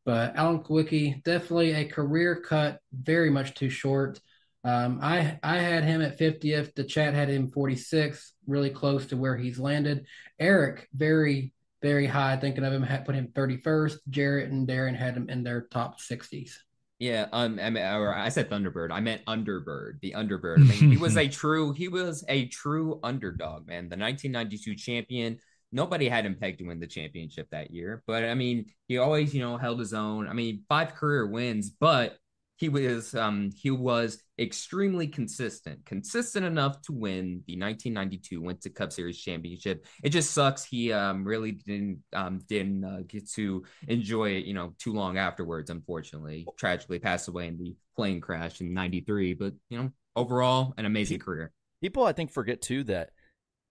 But 0.07 0.37
Alan 0.37 0.63
Kulwicki, 0.63 1.21
definitely 1.23 1.73
a 1.73 1.83
career 1.83 2.37
cut, 2.37 2.79
very 2.93 3.29
much 3.29 3.55
too 3.55 3.69
short. 3.69 4.21
Um, 4.63 4.99
I 5.01 5.37
I 5.43 5.57
had 5.57 5.83
him 5.83 6.01
at 6.01 6.17
50th. 6.17 6.73
The 6.75 6.85
chat 6.85 7.13
had 7.13 7.27
him 7.27 7.49
46, 7.49 8.33
really 8.47 8.69
close 8.69 9.07
to 9.07 9.17
where 9.17 9.35
he's 9.35 9.59
landed. 9.59 10.05
Eric, 10.39 10.87
very 10.93 11.53
very 11.81 12.07
high, 12.07 12.37
thinking 12.37 12.63
of 12.63 12.71
him, 12.71 12.83
had 12.83 13.05
put 13.05 13.15
him 13.15 13.27
31st. 13.35 13.97
Jarrett 14.09 14.49
and 14.49 14.65
Darren 14.65 14.95
had 14.95 15.15
him 15.15 15.29
in 15.29 15.43
their 15.43 15.67
top 15.71 15.99
60s. 15.99 16.53
Yeah, 16.99 17.27
um, 17.33 17.59
I 17.61 17.69
mean, 17.69 17.83
I 17.83 18.29
said 18.29 18.49
Thunderbird. 18.49 18.91
I 18.91 19.01
meant 19.01 19.23
Underbird, 19.25 19.99
the 20.01 20.13
Underbird. 20.13 20.57
I 20.57 20.61
mean, 20.61 20.89
he 20.89 20.97
was 20.97 21.17
a 21.17 21.27
true, 21.27 21.73
he 21.73 21.89
was 21.89 22.23
a 22.29 22.47
true 22.47 22.99
underdog, 23.03 23.67
man. 23.67 23.89
The 23.89 23.97
1992 23.97 24.75
champion. 24.75 25.39
Nobody 25.71 26.07
had 26.07 26.25
him 26.25 26.35
pegged 26.35 26.59
to 26.59 26.65
win 26.65 26.79
the 26.79 26.87
championship 26.87 27.49
that 27.51 27.71
year, 27.71 28.03
but 28.07 28.23
I 28.23 28.33
mean, 28.33 28.67
he 28.87 28.97
always, 28.97 29.33
you 29.33 29.41
know, 29.41 29.57
held 29.57 29.79
his 29.79 29.93
own. 29.93 30.27
I 30.27 30.33
mean, 30.33 30.63
five 30.69 30.95
career 30.95 31.27
wins, 31.27 31.69
but 31.69 32.17
he 32.57 32.69
was, 32.69 33.13
um, 33.13 33.51
he 33.55 33.69
was 33.69 34.23
extremely 34.39 35.07
consistent, 35.07 35.85
consistent 35.85 36.45
enough 36.45 36.81
to 36.83 36.91
win 36.91 37.43
the 37.45 37.59
1992 37.59 38.41
Winston 38.41 38.71
Cup 38.73 38.91
Series 38.91 39.19
championship. 39.19 39.85
It 40.03 40.09
just 40.09 40.31
sucks 40.31 40.63
he, 40.65 40.91
um, 40.91 41.23
really 41.23 41.51
didn't, 41.51 41.99
um, 42.13 42.39
didn't 42.47 42.83
uh, 42.83 43.01
get 43.07 43.29
to 43.31 43.63
enjoy 43.87 44.31
it, 44.31 44.45
you 44.45 44.53
know, 44.55 44.73
too 44.79 44.93
long 44.93 45.17
afterwards. 45.17 45.69
Unfortunately, 45.69 46.47
tragically 46.57 46.97
passed 46.97 47.27
away 47.27 47.47
in 47.47 47.57
the 47.57 47.75
plane 47.95 48.21
crash 48.21 48.59
in 48.59 48.73
'93. 48.73 49.33
But 49.35 49.53
you 49.69 49.77
know, 49.77 49.91
overall, 50.15 50.73
an 50.77 50.85
amazing 50.85 51.19
career. 51.19 51.51
People, 51.81 52.05
I 52.05 52.13
think, 52.13 52.31
forget 52.31 52.61
too 52.61 52.83
that 52.85 53.11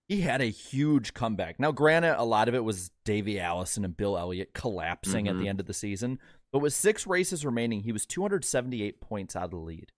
he 0.08 0.20
had 0.20 0.40
a 0.40 0.46
huge 0.46 1.14
comeback. 1.14 1.58
Now, 1.58 1.72
granted, 1.72 2.20
a 2.20 2.24
lot 2.24 2.48
of 2.48 2.54
it 2.54 2.62
was 2.64 2.90
Davey 3.04 3.40
Allison 3.40 3.84
and 3.84 3.96
Bill 3.96 4.16
Elliott 4.16 4.54
collapsing 4.54 5.26
at 5.28 5.34
Mhm. 5.34 5.38
the 5.40 5.48
end 5.48 5.60
of 5.60 5.66
the 5.66 5.74
season, 5.74 6.18
but 6.52 6.60
with 6.60 6.72
six 6.72 7.06
races 7.06 7.44
remaining, 7.44 7.82
he 7.82 7.92
was 7.92 8.06
278 8.06 9.00
points 9.00 9.34
out 9.34 9.44
of 9.44 9.50
the 9.50 9.56
lead. 9.56 9.92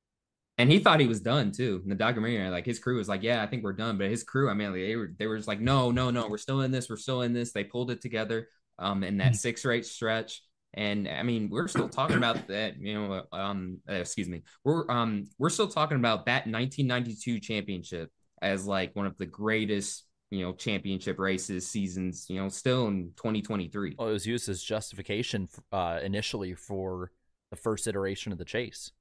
And 0.56 0.72
he 0.72 0.80
thought 0.80 0.98
he 0.98 1.06
was 1.06 1.20
done 1.20 1.52
too. 1.52 1.80
In 1.84 1.88
the 1.88 1.94
documentary, 1.94 2.48
like 2.48 2.66
his 2.66 2.80
crew 2.80 2.96
was 2.96 3.08
like, 3.08 3.22
"Yeah, 3.22 3.42
I 3.42 3.46
think 3.46 3.62
we're 3.62 3.72
done." 3.74 3.96
But 3.96 4.10
his 4.10 4.24
crew, 4.24 4.50
I 4.50 4.54
mean, 4.54 4.72
they 4.72 4.96
were 4.96 5.14
they 5.16 5.28
were 5.28 5.36
just 5.36 5.46
like, 5.46 5.60
"No, 5.60 5.92
no, 5.92 6.10
no, 6.10 6.26
we're 6.28 6.36
still 6.38 6.62
in 6.62 6.72
this. 6.72 6.90
We're 6.90 6.96
still 6.96 7.22
in 7.22 7.32
this." 7.32 7.52
They 7.52 7.62
pulled 7.64 7.90
it 7.92 8.00
together 8.00 8.48
um 8.80 9.04
in 9.04 9.18
that 9.18 9.36
six 9.36 9.64
race 9.64 9.90
stretch. 9.90 10.42
And 10.74 11.06
I 11.08 11.22
mean, 11.22 11.48
we're 11.48 11.68
still 11.68 11.88
talking 11.88 12.16
about 12.16 12.48
that. 12.48 12.80
You 12.80 12.94
know, 12.94 13.24
um, 13.32 13.78
excuse 13.86 14.28
me, 14.28 14.42
we're 14.64 14.90
um 14.90 15.26
we're 15.38 15.50
still 15.50 15.68
talking 15.68 15.96
about 15.96 16.26
that 16.26 16.48
1992 16.48 17.38
championship 17.38 18.10
as 18.42 18.66
like 18.66 18.94
one 18.94 19.06
of 19.06 19.16
the 19.18 19.26
greatest 19.26 20.04
you 20.30 20.44
know 20.44 20.52
championship 20.52 21.18
races 21.18 21.66
seasons. 21.66 22.26
You 22.28 22.40
know, 22.42 22.48
still 22.48 22.88
in 22.88 23.12
2023. 23.16 23.96
Well, 23.98 24.08
it 24.08 24.12
was 24.12 24.26
used 24.26 24.48
as 24.48 24.62
justification 24.62 25.48
uh, 25.72 26.00
initially 26.02 26.54
for 26.54 27.12
the 27.50 27.56
first 27.56 27.86
iteration 27.86 28.32
of 28.32 28.38
the 28.38 28.44
chase. 28.44 28.92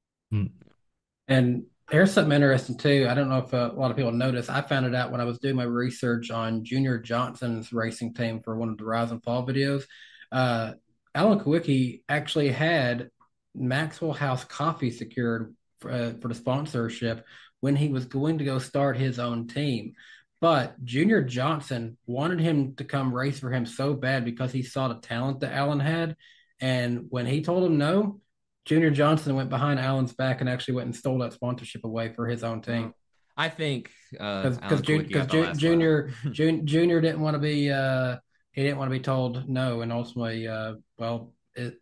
And 1.28 1.66
here's 1.90 2.12
something 2.12 2.34
interesting 2.34 2.78
too. 2.78 3.08
I 3.10 3.14
don't 3.14 3.30
know 3.30 3.40
if 3.40 3.54
uh, 3.54 3.72
a 3.74 3.80
lot 3.80 3.92
of 3.92 3.98
people 3.98 4.12
notice. 4.12 4.50
I 4.50 4.62
found 4.62 4.86
it 4.86 4.96
out 4.96 5.12
when 5.12 5.22
I 5.22 5.26
was 5.26 5.40
doing 5.40 5.56
my 5.56 5.64
research 5.64 6.32
on 6.32 6.64
Junior 6.64 6.98
Johnson's 6.98 7.74
racing 7.74 8.14
team 8.14 8.42
for 8.42 8.56
one 8.56 8.70
of 8.70 8.78
the 8.78 8.86
Rise 8.86 9.12
and 9.12 9.24
Fall 9.24 9.46
videos. 9.46 9.84
Uh, 10.32 10.74
Alan 11.16 11.40
Kulwicki 11.40 12.04
actually 12.08 12.50
had 12.50 13.10
Maxwell 13.56 14.14
House 14.14 14.44
Coffee 14.44 14.92
secured 14.92 15.56
for, 15.80 15.92
uh, 15.92 16.14
for 16.22 16.28
the 16.28 16.36
sponsorship 16.36 17.26
when 17.62 17.76
he 17.76 17.90
was 17.90 18.06
going 18.06 18.38
to 18.38 18.44
go 18.46 18.60
start 18.60 18.98
his 18.98 19.20
own 19.20 19.48
team. 19.48 19.94
But 20.40 20.84
Junior 20.84 21.24
Johnson 21.24 21.98
wanted 22.06 22.40
him 22.40 22.76
to 22.76 22.84
come 22.84 23.14
race 23.14 23.40
for 23.40 23.52
him 23.52 23.66
so 23.66 23.94
bad 23.94 24.24
because 24.24 24.52
he 24.52 24.62
saw 24.62 24.88
the 24.88 25.00
talent 25.02 25.40
that 25.40 25.54
Alan 25.54 25.80
had. 25.80 26.16
And 26.62 27.08
when 27.10 27.26
he 27.26 27.42
told 27.42 27.64
him 27.64 27.78
no, 27.78 28.22
Junior 28.66 28.92
Johnson 28.92 29.36
went 29.36 29.50
behind 29.50 29.80
Alan's 29.80 30.14
back 30.14 30.42
and 30.42 30.50
actually 30.50 30.76
went 30.76 30.88
and 30.88 30.96
stole 30.96 31.20
that 31.20 31.34
sponsorship 31.34 31.84
away 31.86 32.14
for 32.14 32.28
his 32.28 32.44
own 32.44 32.62
team. 32.62 32.94
I 33.36 33.50
think 33.50 33.92
uh, 34.20 34.42
Because 34.44 34.60
Alan 34.62 34.84
Kulwicki 34.84 35.12
got 35.12 35.30
the 35.30 35.38
last 35.42 35.60
Junior. 35.60 36.12
Jun- 36.32 36.66
Junior 36.66 37.02
didn't 37.02 37.22
want 37.22 37.36
to 37.36 37.40
be 37.40 37.72
uh, 37.72 38.18
he 38.52 38.64
didn't 38.64 38.78
want 38.78 38.90
to 38.92 38.98
be 38.98 39.04
told 39.04 39.48
no, 39.48 39.82
and 39.82 39.92
ultimately, 39.94 40.48
uh, 40.48 40.74
well, 40.98 41.34
it, 41.56 41.80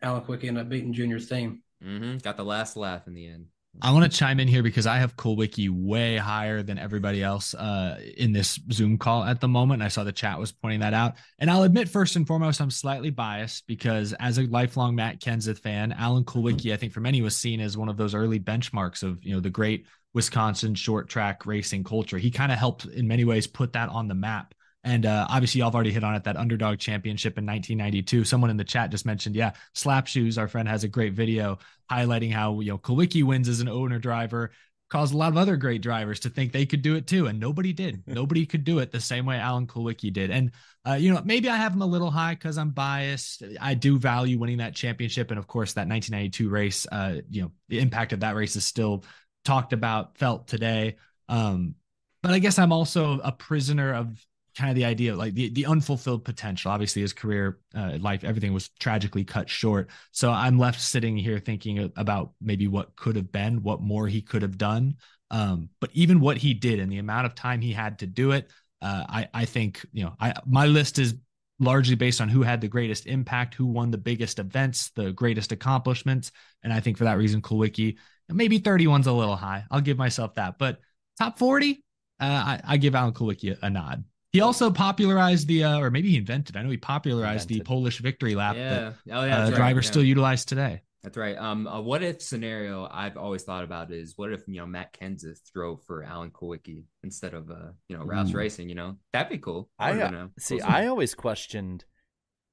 Alan 0.00 0.22
Kulwicki 0.22 0.48
ended 0.48 0.62
up 0.64 0.68
beating 0.70 0.92
Junior's 0.94 1.28
team. 1.28 1.62
Mhm, 1.84 2.22
Got 2.22 2.36
the 2.38 2.44
last 2.44 2.76
laugh 2.76 3.06
in 3.06 3.14
the 3.14 3.26
end. 3.26 3.46
I 3.80 3.92
want 3.92 4.10
to 4.10 4.18
chime 4.18 4.40
in 4.40 4.48
here 4.48 4.62
because 4.62 4.86
I 4.86 4.96
have 4.96 5.16
Kulwicki 5.16 5.70
way 5.70 6.16
higher 6.16 6.62
than 6.62 6.78
everybody 6.78 7.22
else 7.22 7.54
uh, 7.54 8.00
in 8.16 8.32
this 8.32 8.58
Zoom 8.72 8.98
call 8.98 9.22
at 9.24 9.40
the 9.40 9.48
moment. 9.48 9.82
I 9.82 9.88
saw 9.88 10.02
the 10.04 10.12
chat 10.12 10.38
was 10.38 10.50
pointing 10.50 10.80
that 10.80 10.94
out. 10.94 11.14
And 11.38 11.50
I'll 11.50 11.62
admit, 11.62 11.88
first 11.88 12.16
and 12.16 12.26
foremost, 12.26 12.60
I'm 12.60 12.70
slightly 12.70 13.10
biased 13.10 13.66
because 13.66 14.12
as 14.14 14.38
a 14.38 14.42
lifelong 14.42 14.96
Matt 14.96 15.20
Kenseth 15.20 15.60
fan, 15.60 15.92
Alan 15.92 16.24
Kulwicki, 16.24 16.72
I 16.72 16.76
think 16.76 16.92
for 16.92 17.00
many 17.00 17.22
was 17.22 17.36
seen 17.36 17.60
as 17.60 17.76
one 17.76 17.88
of 17.88 17.96
those 17.96 18.14
early 18.14 18.40
benchmarks 18.40 19.02
of, 19.02 19.22
you 19.22 19.32
know, 19.32 19.40
the 19.40 19.50
great 19.50 19.86
Wisconsin 20.12 20.74
short 20.74 21.08
track 21.08 21.46
racing 21.46 21.84
culture. 21.84 22.18
He 22.18 22.30
kind 22.30 22.50
of 22.50 22.58
helped 22.58 22.86
in 22.86 23.06
many 23.06 23.24
ways 23.24 23.46
put 23.46 23.74
that 23.74 23.90
on 23.90 24.08
the 24.08 24.14
map. 24.14 24.54
And 24.84 25.06
uh, 25.06 25.26
obviously, 25.28 25.58
y'all 25.58 25.68
have 25.68 25.74
already 25.74 25.92
hit 25.92 26.04
on 26.04 26.14
it 26.14 26.24
that 26.24 26.36
underdog 26.36 26.78
championship 26.78 27.36
in 27.36 27.44
1992. 27.44 28.24
Someone 28.24 28.50
in 28.50 28.56
the 28.56 28.64
chat 28.64 28.90
just 28.90 29.04
mentioned, 29.04 29.34
yeah, 29.34 29.52
Slap 29.74 30.06
Shoes, 30.06 30.38
our 30.38 30.48
friend, 30.48 30.68
has 30.68 30.84
a 30.84 30.88
great 30.88 31.14
video 31.14 31.58
highlighting 31.90 32.32
how, 32.32 32.60
you 32.60 32.70
know, 32.70 32.78
Kulwicki 32.78 33.24
wins 33.24 33.48
as 33.48 33.60
an 33.60 33.68
owner 33.68 33.98
driver, 33.98 34.52
caused 34.88 35.12
a 35.12 35.16
lot 35.16 35.32
of 35.32 35.36
other 35.36 35.56
great 35.56 35.82
drivers 35.82 36.20
to 36.20 36.30
think 36.30 36.52
they 36.52 36.64
could 36.64 36.82
do 36.82 36.94
it 36.94 37.06
too. 37.06 37.26
And 37.26 37.40
nobody 37.40 37.72
did. 37.72 38.04
nobody 38.06 38.46
could 38.46 38.64
do 38.64 38.78
it 38.78 38.92
the 38.92 39.00
same 39.00 39.26
way 39.26 39.36
Alan 39.36 39.66
Kulwicki 39.66 40.12
did. 40.12 40.30
And, 40.30 40.52
uh, 40.86 40.94
you 40.94 41.12
know, 41.12 41.20
maybe 41.24 41.48
I 41.48 41.56
have 41.56 41.72
him 41.72 41.82
a 41.82 41.86
little 41.86 42.10
high 42.10 42.34
because 42.34 42.56
I'm 42.56 42.70
biased. 42.70 43.42
I 43.60 43.74
do 43.74 43.98
value 43.98 44.38
winning 44.38 44.58
that 44.58 44.74
championship. 44.74 45.30
And 45.30 45.38
of 45.38 45.46
course, 45.46 45.72
that 45.74 45.88
1992 45.88 46.48
race, 46.48 46.86
uh, 46.90 47.16
you 47.28 47.42
know, 47.42 47.52
the 47.68 47.80
impact 47.80 48.12
of 48.12 48.20
that 48.20 48.36
race 48.36 48.54
is 48.54 48.64
still 48.64 49.04
talked 49.44 49.72
about, 49.72 50.18
felt 50.18 50.46
today. 50.46 50.96
Um, 51.28 51.74
but 52.22 52.32
I 52.32 52.38
guess 52.38 52.58
I'm 52.58 52.72
also 52.72 53.20
a 53.20 53.32
prisoner 53.32 53.94
of 53.94 54.26
kind 54.58 54.70
of 54.70 54.74
the 54.76 54.84
idea 54.84 55.14
like 55.14 55.34
the, 55.34 55.50
the 55.50 55.66
unfulfilled 55.66 56.24
potential. 56.24 56.72
Obviously 56.72 57.00
his 57.00 57.12
career 57.12 57.60
uh, 57.76 57.96
life 58.00 58.24
everything 58.24 58.52
was 58.52 58.70
tragically 58.80 59.24
cut 59.24 59.48
short. 59.48 59.88
So 60.10 60.32
i'm 60.32 60.58
left 60.58 60.80
sitting 60.80 61.16
here 61.16 61.38
thinking 61.38 61.92
about 61.96 62.32
maybe 62.40 62.66
what 62.66 62.96
could 62.96 63.14
have 63.14 63.30
been 63.30 63.62
what 63.62 63.80
more 63.80 64.08
he 64.08 64.20
could 64.20 64.42
have 64.42 64.58
done. 64.58 64.96
Um, 65.30 65.68
but 65.80 65.90
even 65.92 66.20
what 66.20 66.38
he 66.38 66.54
did 66.54 66.80
and 66.80 66.90
the 66.90 66.98
amount 66.98 67.26
of 67.26 67.36
time 67.36 67.60
he 67.60 67.72
had 67.72 68.00
to 68.00 68.06
do 68.06 68.32
it 68.32 68.50
uh, 68.82 69.04
i 69.08 69.28
i 69.34 69.44
think 69.44 69.84
you 69.92 70.04
know 70.04 70.14
i 70.18 70.32
my 70.46 70.66
list 70.66 70.98
is 70.98 71.14
largely 71.60 71.94
based 71.94 72.20
on 72.20 72.28
who 72.28 72.42
had 72.42 72.60
the 72.60 72.68
greatest 72.68 73.06
impact 73.06 73.54
who 73.54 73.66
won 73.66 73.90
the 73.90 73.98
biggest 73.98 74.38
events 74.38 74.90
the 74.96 75.12
greatest 75.12 75.52
accomplishments. 75.52 76.32
And 76.64 76.72
i 76.72 76.80
think 76.80 76.98
for 76.98 77.04
that 77.04 77.18
reason 77.18 77.42
kulwicki 77.42 77.96
maybe 78.28 78.58
31's 78.58 79.06
a 79.06 79.12
little 79.12 79.36
high. 79.36 79.64
I'll 79.70 79.80
give 79.80 79.96
myself 79.96 80.34
that. 80.34 80.58
But 80.58 80.80
top 81.16 81.38
40 81.38 81.84
uh, 82.20 82.24
I, 82.24 82.60
I 82.64 82.76
give 82.78 82.96
alan 82.96 83.14
kulwicki 83.14 83.56
a, 83.56 83.66
a 83.66 83.70
nod 83.70 84.04
He 84.32 84.40
also 84.40 84.70
popularized 84.70 85.48
the, 85.48 85.64
uh, 85.64 85.78
or 85.78 85.90
maybe 85.90 86.10
he 86.10 86.16
invented. 86.18 86.56
I 86.56 86.62
know 86.62 86.70
he 86.70 86.76
popularized 86.76 87.48
the 87.48 87.60
Polish 87.62 87.98
victory 87.98 88.34
lap 88.34 88.56
Yeah. 88.56 88.68
that 88.78 88.94
Oh, 89.10 89.24
yeah. 89.24 89.38
uh, 89.38 89.44
right, 89.46 89.54
drivers 89.54 89.86
yeah. 89.86 89.90
still 89.90 90.04
utilize 90.04 90.44
today. 90.44 90.82
That's 91.02 91.16
right. 91.16 91.38
Um, 91.38 91.66
a 91.66 91.80
what 91.80 92.02
if 92.02 92.20
scenario 92.20 92.86
I've 92.90 93.16
always 93.16 93.42
thought 93.44 93.64
about 93.64 93.90
is 93.92 94.14
what 94.16 94.32
if 94.32 94.42
you 94.48 94.56
know 94.56 94.66
Matt 94.66 94.92
Kenseth 94.92 95.40
drove 95.54 95.82
for 95.84 96.02
Alan 96.02 96.30
Kulwicki 96.30 96.84
instead 97.04 97.34
of 97.34 97.50
uh 97.50 97.70
you 97.88 97.96
know 97.96 98.04
Roush 98.04 98.34
Ooh. 98.34 98.36
Racing? 98.36 98.68
You 98.68 98.74
know 98.74 98.96
that'd 99.12 99.30
be 99.30 99.38
cool. 99.38 99.70
I 99.78 99.92
Would've 99.92 100.06
uh, 100.08 100.10
been 100.10 100.30
see. 100.38 100.58
cool 100.58 100.68
I 100.68 100.86
always 100.88 101.14
questioned 101.14 101.84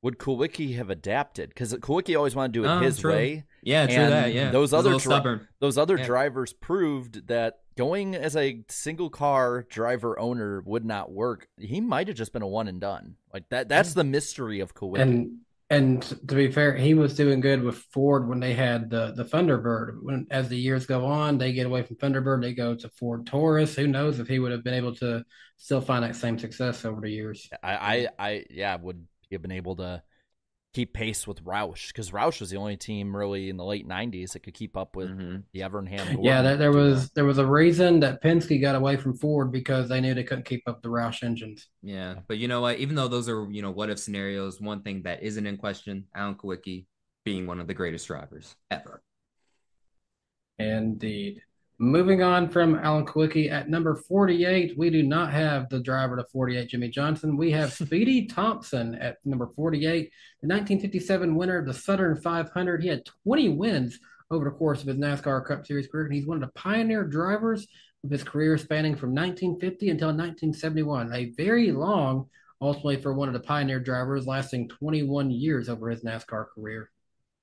would 0.03 0.19
Kulwicki 0.19 0.75
have 0.77 0.91
adapted 0.91 1.49
because 1.49 1.73
Kulwicki 1.73 2.15
always 2.15 2.35
wanted 2.35 2.53
to 2.53 2.59
do 2.59 2.65
it 2.65 2.69
Oh, 2.69 2.79
his 2.79 2.99
true. 2.99 3.11
way. 3.11 3.43
Yeah, 3.63 3.87
true 3.87 3.95
and 3.95 4.13
that, 4.13 4.33
yeah. 4.33 4.51
those 4.51 4.71
other 4.73 4.99
dri- 4.99 5.39
those 5.59 5.77
other 5.79 5.97
Yeah. 5.97 6.05
drivers 6.05 6.53
proved 6.53 7.27
that 7.27 7.55
going 7.77 8.15
as 8.15 8.35
a 8.35 8.63
single 8.69 9.09
car 9.09 9.65
driver 9.69 10.17
owner 10.19 10.61
would 10.65 10.85
not 10.85 11.11
work. 11.11 11.47
He 11.59 11.81
might 11.81 12.07
have 12.07 12.17
just 12.17 12.33
been 12.33 12.41
a 12.41 12.47
one 12.47 12.67
and 12.67 12.79
done. 12.79 13.15
Like 13.33 13.49
that. 13.49 13.69
That's 13.69 13.93
the 13.93 14.03
mystery 14.03 14.59
of 14.59 14.73
Kulwicki. 14.73 15.01
And 15.01 15.37
and 15.69 16.03
to 16.03 16.35
be 16.35 16.51
fair, 16.51 16.75
he 16.75 16.93
was 16.93 17.15
doing 17.15 17.39
good 17.39 17.63
with 17.63 17.77
Ford 17.91 18.27
when 18.27 18.39
they 18.39 18.53
had 18.53 18.89
the 18.89 19.13
the 19.15 19.25
Thunderbird. 19.25 19.97
When 20.01 20.27
as 20.29 20.47
the 20.47 20.57
years 20.57 20.85
go 20.85 21.05
on, 21.05 21.37
they 21.37 21.53
get 21.53 21.65
away 21.65 21.81
from 21.81 21.95
Thunderbird, 21.95 22.41
they 22.41 22.53
go 22.53 22.75
to 22.75 22.89
Ford 22.89 23.25
Taurus. 23.25 23.75
Who 23.75 23.87
knows 23.87 24.19
if 24.19 24.27
he 24.27 24.39
would 24.39 24.51
have 24.51 24.63
been 24.63 24.75
able 24.75 24.95
to 24.97 25.25
still 25.57 25.81
find 25.81 26.03
that 26.03 26.15
same 26.15 26.37
success 26.37 26.85
over 26.85 27.01
the 27.01 27.09
years? 27.09 27.49
I, 27.63 27.73
I, 27.73 28.07
I, 28.19 28.45
yeah, 28.51 28.75
would 28.75 29.05
have 29.31 29.41
been 29.41 29.51
able 29.51 29.75
to 29.77 30.03
keep 30.75 30.93
pace 30.93 31.25
with 31.25 31.43
Roush 31.43 31.87
because 31.87 32.11
Roush 32.11 32.39
was 32.41 32.49
the 32.49 32.57
only 32.57 32.75
team 32.77 33.15
really 33.15 33.49
in 33.49 33.57
the 33.57 33.63
late 33.63 33.87
'90s 33.87 34.33
that 34.33 34.43
could 34.43 34.53
keep 34.53 34.75
up 34.77 34.95
with 34.95 35.09
Mm-hmm. 35.09 35.37
the 35.53 35.59
Evernham. 35.61 36.19
Yeah, 36.23 36.41
there, 36.41 36.57
there 36.57 36.71
duo. 36.71 36.89
was 36.89 37.09
there 37.11 37.25
was 37.25 37.37
a 37.37 37.45
reason 37.45 37.99
that 38.01 38.21
Penske 38.21 38.61
got 38.61 38.75
away 38.75 38.97
from 38.97 39.15
Ford 39.17 39.51
because 39.51 39.87
they 39.89 40.01
knew 40.01 40.13
they 40.13 40.23
couldn't 40.23 40.45
keep 40.45 40.63
up 40.67 40.81
the 40.81 40.89
Roush 40.89 41.23
engines. 41.23 41.67
Yeah, 41.81 42.15
but 42.27 42.37
you 42.37 42.47
know 42.47 42.61
what? 42.61 42.77
Even 42.79 42.95
though 42.95 43.07
those 43.07 43.29
are 43.29 43.49
you 43.49 43.61
know 43.61 43.71
what 43.71 43.89
if 43.89 43.97
scenarios, 43.99 44.59
one 44.61 44.81
thing 44.83 45.03
that 45.03 45.23
isn't 45.23 45.45
in 45.47 45.57
question, 45.57 46.05
Alan 46.13 46.35
Kulwicki 46.35 46.85
being 47.23 47.47
one 47.47 47.59
of 47.59 47.67
the 47.67 47.73
greatest 47.73 48.05
drivers 48.07 48.55
ever. 48.69 49.01
Indeed. 50.59 51.41
Moving 51.77 52.23
on 52.23 52.47
from 52.47 52.75
Alan 52.75 53.05
Kulwicki 53.05 53.51
at 53.51 53.69
number 53.69 53.95
48, 53.95 54.77
we 54.77 54.89
do 54.89 55.03
not 55.03 55.33
have 55.33 55.67
the 55.67 55.81
driver 55.81 56.15
to 56.15 56.23
48, 56.23 56.69
Jimmie 56.69 56.87
Johnson. 56.87 57.35
We 57.35 57.51
have 57.51 57.73
Speedy 57.73 58.27
Thompson 58.27 58.95
at 58.95 59.17
number 59.25 59.47
48, 59.47 60.03
the 60.41 60.47
1957 60.47 61.35
winner 61.35 61.57
of 61.57 61.65
the 61.65 61.73
Southern 61.73 62.15
500. 62.15 62.81
He 62.81 62.87
had 62.87 63.05
20 63.25 63.49
wins 63.49 63.99
over 64.31 64.45
the 64.45 64.51
course 64.51 64.79
of 64.79 64.87
his 64.87 64.95
NASCAR 64.95 65.45
Cup 65.45 65.67
Series 65.67 65.87
career, 65.87 66.05
and 66.05 66.13
he's 66.13 66.25
one 66.25 66.41
of 66.41 66.47
the 66.47 66.57
pioneer 66.59 67.03
drivers 67.03 67.67
of 68.05 68.09
his 68.09 68.23
career 68.23 68.57
spanning 68.57 68.95
from 68.95 69.13
1950 69.13 69.89
until 69.89 70.07
1971. 70.07 71.11
A 71.11 71.31
very 71.31 71.73
long, 71.73 72.29
ultimately, 72.61 73.01
for 73.01 73.13
one 73.13 73.27
of 73.27 73.33
the 73.33 73.41
pioneer 73.41 73.81
drivers, 73.81 74.25
lasting 74.25 74.69
21 74.69 75.29
years 75.29 75.67
over 75.67 75.89
his 75.89 76.05
NASCAR 76.05 76.45
career. 76.55 76.89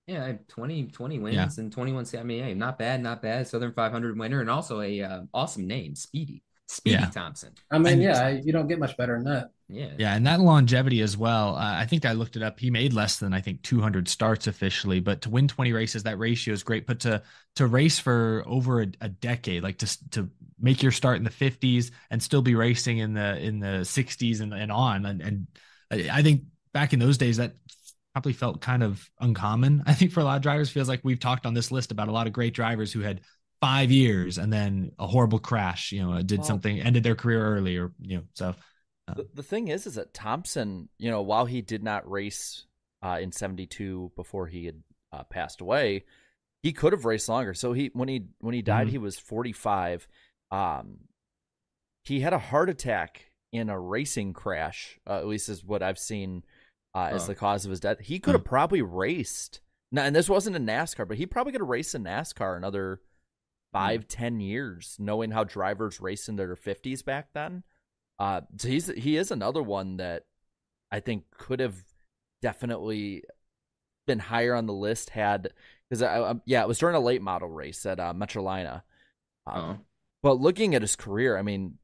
Yeah, 0.06 0.24
I 0.24 0.26
have 0.28 0.46
20, 0.48 0.86
20 0.88 1.18
wins 1.20 1.36
Yeah. 1.36 1.48
and 1.62 1.72
21. 1.72 2.06
I 2.18 2.22
mean, 2.24 2.42
hey, 2.42 2.54
not 2.54 2.78
bad, 2.78 3.00
not 3.02 3.22
bad. 3.22 3.46
Southern 3.46 3.72
500 3.72 4.18
winner 4.18 4.40
and 4.40 4.50
also 4.50 4.80
a 4.80 5.00
uh, 5.02 5.22
awesome 5.32 5.66
name, 5.66 5.94
Speedy. 5.94 6.42
Speedy 6.66 6.96
Yeah. 6.96 7.10
Thompson. 7.10 7.52
I 7.70 7.78
mean, 7.78 7.94
And- 7.94 8.02
yeah, 8.02 8.28
you 8.28 8.52
don't 8.52 8.66
get 8.66 8.78
much 8.78 8.96
better 8.96 9.14
than 9.14 9.24
that. 9.24 9.50
Yeah. 9.68 9.92
Yeah, 9.98 10.14
and 10.14 10.26
that 10.26 10.40
longevity 10.40 11.00
as 11.00 11.16
well. 11.16 11.54
Uh, 11.54 11.74
I 11.76 11.86
think 11.86 12.04
I 12.04 12.12
looked 12.12 12.36
it 12.36 12.42
up. 12.42 12.58
He 12.58 12.70
made 12.70 12.92
less 12.92 13.18
than 13.18 13.32
I 13.32 13.40
think 13.40 13.62
200 13.62 14.06
starts 14.08 14.46
officially, 14.46 15.00
but 15.00 15.22
to 15.22 15.30
win 15.30 15.48
20 15.48 15.72
races, 15.72 16.02
that 16.02 16.18
ratio 16.18 16.52
is 16.52 16.62
great. 16.62 16.86
But 16.86 17.00
to 17.00 17.22
to 17.56 17.66
race 17.66 17.98
for 17.98 18.42
over 18.46 18.82
a, 18.82 18.88
a 19.00 19.08
decade, 19.08 19.62
like 19.62 19.78
to 19.78 20.10
to 20.10 20.30
make 20.60 20.82
your 20.82 20.92
start 20.92 21.16
in 21.18 21.24
the 21.24 21.30
50s 21.30 21.90
and 22.10 22.22
still 22.22 22.42
be 22.42 22.54
racing 22.54 22.98
in 22.98 23.14
the 23.14 23.38
in 23.38 23.60
the 23.60 23.84
60s 23.84 24.40
and, 24.40 24.52
and 24.52 24.70
on, 24.72 25.06
and, 25.06 25.22
and 25.22 25.46
I 25.90 26.18
I 26.18 26.22
think 26.22 26.42
back 26.74 26.92
in 26.92 26.98
those 26.98 27.16
days 27.18 27.38
that 27.38 27.54
probably 28.14 28.32
felt 28.32 28.60
kind 28.60 28.82
of 28.82 29.08
uncommon. 29.20 29.82
I 29.86 29.94
think 29.94 30.12
for 30.12 30.20
a 30.20 30.24
lot 30.24 30.36
of 30.36 30.42
drivers, 30.42 30.70
feels 30.70 30.88
like 30.88 31.00
we've 31.02 31.20
talked 31.20 31.46
on 31.46 31.54
this 31.54 31.70
list 31.72 31.92
about 31.92 32.08
a 32.08 32.12
lot 32.12 32.26
of 32.26 32.32
great 32.32 32.54
drivers 32.54 32.92
who 32.92 33.00
had 33.00 33.20
five 33.60 33.90
years 33.90 34.38
and 34.38 34.52
then 34.52 34.92
a 34.98 35.06
horrible 35.06 35.38
crash. 35.38 35.92
You 35.92 36.02
know, 36.02 36.22
did 36.22 36.40
Well- 36.40 36.46
something, 36.48 36.80
ended 36.80 37.02
their 37.02 37.14
career 37.16 37.44
early, 37.44 37.76
or 37.76 37.92
you 38.00 38.18
know, 38.18 38.24
so. 38.34 38.54
The, 39.14 39.28
the 39.34 39.42
thing 39.42 39.68
is, 39.68 39.86
is 39.86 39.96
that 39.96 40.14
Thompson, 40.14 40.88
you 40.96 41.10
know, 41.10 41.22
while 41.22 41.44
he 41.44 41.60
did 41.60 41.82
not 41.82 42.08
race 42.10 42.64
uh, 43.02 43.18
in 43.20 43.32
'72 43.32 44.12
before 44.16 44.46
he 44.46 44.64
had 44.66 44.82
uh, 45.12 45.24
passed 45.24 45.60
away, 45.60 46.04
he 46.62 46.72
could 46.72 46.92
have 46.92 47.04
raced 47.04 47.28
longer. 47.28 47.52
So 47.52 47.72
he, 47.72 47.90
when 47.92 48.08
he 48.08 48.26
when 48.38 48.54
he 48.54 48.62
died, 48.62 48.86
Mhm. 48.86 48.90
he 48.90 48.98
was 48.98 49.18
45. 49.18 50.06
Um, 50.50 50.98
he 52.04 52.20
had 52.20 52.32
a 52.32 52.38
heart 52.38 52.70
attack 52.70 53.30
in 53.52 53.68
a 53.68 53.78
racing 53.78 54.32
crash. 54.32 54.98
Uh, 55.06 55.18
at 55.18 55.26
least 55.26 55.48
is 55.48 55.64
what 55.64 55.82
I've 55.82 55.98
seen 55.98 56.44
uh, 56.94 57.10
as 57.12 57.24
Oh. 57.24 57.26
the 57.28 57.34
cause 57.34 57.64
of 57.64 57.70
his 57.70 57.80
death. 57.80 58.00
He 58.00 58.18
could 58.18 58.34
have 58.34 58.44
probably 58.44 58.82
raced. 58.82 59.60
Now, 59.90 60.04
and 60.04 60.14
this 60.16 60.28
wasn't 60.28 60.56
a 60.56 60.60
NASCAR, 60.60 61.06
but 61.06 61.16
he 61.18 61.26
probably 61.26 61.52
could 61.52 61.60
have 61.60 61.68
raced 61.68 61.94
in 61.94 62.04
NASCAR 62.04 62.56
another 62.56 63.00
five, 63.72 64.08
ten 64.08 64.40
years, 64.40 64.96
knowing 64.98 65.30
how 65.30 65.44
drivers 65.44 66.00
raced 66.00 66.28
in 66.28 66.36
their 66.36 66.54
fifties 66.56 67.02
back 67.02 67.28
then. 67.34 67.62
Uh, 68.18 68.42
so 68.58 68.68
he's 68.68 68.86
he 68.86 69.16
is 69.16 69.30
another 69.30 69.62
one 69.62 69.96
that 69.96 70.24
I 70.90 71.00
think 71.00 71.24
could 71.36 71.60
have 71.60 71.76
definitely 72.42 73.24
been 74.06 74.18
higher 74.18 74.54
on 74.54 74.66
the 74.66 74.72
list 74.72 75.10
had 75.10 75.48
because 75.88 76.02
I, 76.02 76.20
I, 76.20 76.34
yeah, 76.44 76.62
it 76.62 76.68
was 76.68 76.78
during 76.78 76.96
a 76.96 77.00
late 77.00 77.22
model 77.22 77.48
race 77.48 77.84
at 77.86 78.00
uh, 78.00 78.12
Metrolina. 78.14 78.82
Um, 79.46 79.54
Oh. 79.62 79.78
But 80.22 80.40
looking 80.40 80.74
at 80.76 80.82
his 80.82 80.94
career, 80.94 81.36
I 81.36 81.42
mean, 81.42 81.78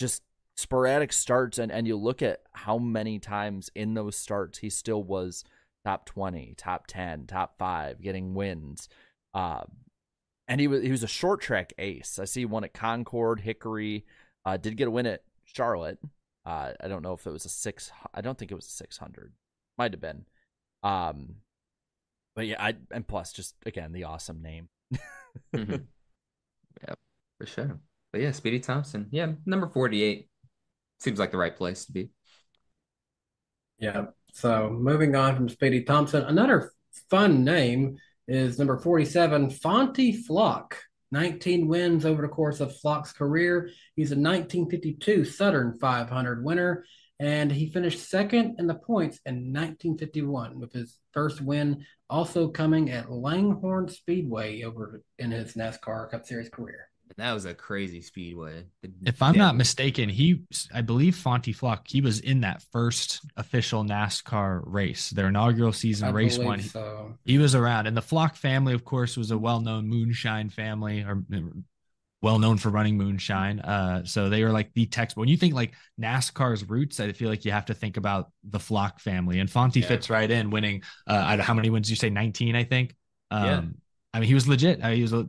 just 0.00 0.22
sporadic 0.58 1.12
starts, 1.12 1.56
and 1.56 1.70
and 1.70 1.86
you 1.86 1.96
look 1.96 2.20
at 2.20 2.42
how 2.52 2.78
many 2.78 3.20
times 3.20 3.70
in 3.76 3.94
those 3.94 4.16
starts 4.16 4.58
he 4.58 4.68
still 4.68 5.02
was 5.04 5.44
top 5.84 6.04
twenty, 6.04 6.54
top 6.56 6.86
ten, 6.88 7.26
top 7.26 7.56
five, 7.58 8.02
getting 8.02 8.34
wins. 8.34 8.88
Uh, 9.32 9.62
and 10.48 10.60
he 10.60 10.66
was 10.66 10.82
he 10.82 10.90
was 10.90 11.04
a 11.04 11.08
short 11.08 11.40
track 11.40 11.72
ace. 11.78 12.18
I 12.18 12.24
see 12.24 12.44
one 12.44 12.64
at 12.64 12.74
Concord, 12.74 13.40
Hickory. 13.40 14.04
Uh, 14.44 14.56
did 14.56 14.76
get 14.76 14.88
a 14.88 14.90
win 14.90 15.06
at 15.06 15.22
Charlotte. 15.44 15.98
Uh, 16.44 16.72
I 16.82 16.88
don't 16.88 17.02
know 17.02 17.12
if 17.12 17.26
it 17.26 17.32
was 17.32 17.44
a 17.44 17.50
six. 17.50 17.92
I 18.12 18.20
don't 18.20 18.36
think 18.36 18.50
it 18.50 18.56
was 18.56 18.66
a 18.66 18.70
six 18.70 18.98
hundred. 18.98 19.32
Might 19.76 19.92
have 19.92 20.00
been. 20.00 20.24
Um, 20.82 21.36
but 22.34 22.46
yeah, 22.46 22.62
I 22.62 22.74
and 22.90 23.06
plus 23.06 23.32
just 23.32 23.54
again 23.64 23.92
the 23.92 24.04
awesome 24.04 24.42
name. 24.42 24.68
Mhm. 25.54 25.84
Yeah, 26.82 26.94
for 27.38 27.46
sure. 27.46 27.78
But 28.12 28.22
yeah, 28.22 28.32
Speedy 28.32 28.58
Thompson. 28.58 29.06
Yeah, 29.10 29.32
number 29.46 29.68
48 29.68 30.28
seems 30.98 31.18
like 31.18 31.30
the 31.30 31.38
right 31.38 31.56
place 31.56 31.86
to 31.86 31.92
be. 31.92 32.10
Yeah. 33.78 34.06
So 34.32 34.70
moving 34.70 35.14
on 35.14 35.36
from 35.36 35.48
Speedy 35.48 35.82
Thompson, 35.82 36.24
another 36.24 36.72
fun 37.10 37.44
name 37.44 37.96
is 38.26 38.58
number 38.58 38.78
47, 38.78 39.50
Fonty 39.50 40.14
Flock. 40.14 40.76
19 41.10 41.68
wins 41.68 42.04
over 42.04 42.20
the 42.20 42.28
course 42.28 42.60
of 42.60 42.76
Flock's 42.76 43.12
career. 43.12 43.70
He's 43.96 44.12
a 44.12 44.14
1952 44.14 45.24
Southern 45.24 45.78
500 45.78 46.44
winner, 46.44 46.84
and 47.18 47.50
he 47.50 47.72
finished 47.72 48.10
second 48.10 48.56
in 48.58 48.66
the 48.66 48.74
points 48.74 49.18
in 49.24 49.52
1951 49.52 50.60
with 50.60 50.72
his 50.72 50.98
first 51.12 51.40
win 51.40 51.84
also 52.10 52.48
coming 52.48 52.90
at 52.90 53.10
Langhorne 53.10 53.88
Speedway 53.88 54.62
over 54.62 55.02
in 55.18 55.30
his 55.30 55.54
NASCAR 55.54 56.10
Cup 56.10 56.26
Series 56.26 56.50
career. 56.50 56.90
That 57.16 57.32
was 57.32 57.44
a 57.46 57.54
crazy 57.54 58.00
speedway. 58.00 58.64
If 59.04 59.22
I'm 59.22 59.36
not 59.36 59.56
mistaken, 59.56 60.08
he, 60.08 60.42
I 60.72 60.82
believe 60.82 61.14
Fonty 61.16 61.54
Flock, 61.54 61.86
he 61.88 62.00
was 62.00 62.20
in 62.20 62.42
that 62.42 62.62
first 62.70 63.20
official 63.36 63.82
NASCAR 63.84 64.62
race, 64.64 65.10
their 65.10 65.28
inaugural 65.28 65.72
season, 65.72 66.08
I 66.08 66.10
race 66.12 66.38
one. 66.38 66.60
so. 66.60 67.14
He 67.24 67.38
was 67.38 67.54
around, 67.54 67.86
and 67.86 67.96
the 67.96 68.02
Flock 68.02 68.36
family, 68.36 68.74
of 68.74 68.84
course, 68.84 69.16
was 69.16 69.30
a 69.30 69.38
well-known 69.38 69.88
moonshine 69.88 70.50
family, 70.50 71.02
or 71.02 71.22
well 72.20 72.38
known 72.38 72.58
for 72.58 72.68
running 72.70 72.96
moonshine. 72.96 73.60
Uh, 73.60 74.04
so 74.04 74.28
they 74.28 74.42
were 74.44 74.50
like 74.50 74.72
the 74.74 74.86
text. 74.86 75.16
When 75.16 75.28
you 75.28 75.36
think 75.36 75.54
like 75.54 75.72
NASCAR's 76.00 76.68
roots, 76.68 77.00
I 77.00 77.12
feel 77.12 77.28
like 77.30 77.44
you 77.44 77.52
have 77.52 77.66
to 77.66 77.74
think 77.74 77.96
about 77.96 78.30
the 78.44 78.58
Flock 78.60 79.00
family, 79.00 79.38
and 79.40 79.48
Fonty 79.48 79.80
Yeah. 79.82 79.88
fits 79.88 80.10
right 80.10 80.30
in, 80.30 80.50
winning. 80.50 80.82
Uh, 81.06 81.22
I 81.24 81.36
don't- 81.36 81.46
how 81.46 81.54
many 81.54 81.70
wins 81.70 81.86
did 81.86 81.92
you 81.92 81.96
say? 81.96 82.10
19, 82.10 82.54
I 82.54 82.64
think. 82.64 82.94
Um, 83.30 83.44
Yeah. 83.44 83.62
I 84.14 84.20
mean, 84.20 84.28
he 84.28 84.34
was 84.34 84.48
legit. 84.48 84.82
Uh, 84.82 84.88
he 84.90 85.02
was 85.02 85.12
a 85.12 85.28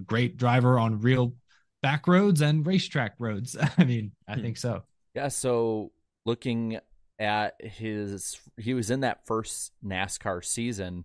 great 0.00 0.36
driver 0.36 0.78
on 0.78 1.00
real 1.00 1.34
back 1.82 2.06
roads 2.08 2.40
and 2.40 2.66
racetrack 2.66 3.14
roads. 3.18 3.56
I 3.78 3.84
mean, 3.84 4.12
I 4.28 4.34
Hmm. 4.34 4.42
think 4.42 4.56
so. 4.56 4.84
Yeah, 5.14 5.28
so 5.28 5.92
looking 6.26 6.78
at 7.18 7.54
his 7.60 8.40
he 8.58 8.72
was 8.74 8.90
in 8.90 9.00
that 9.00 9.26
first 9.26 9.72
NASCAR 9.84 10.44
season 10.44 11.04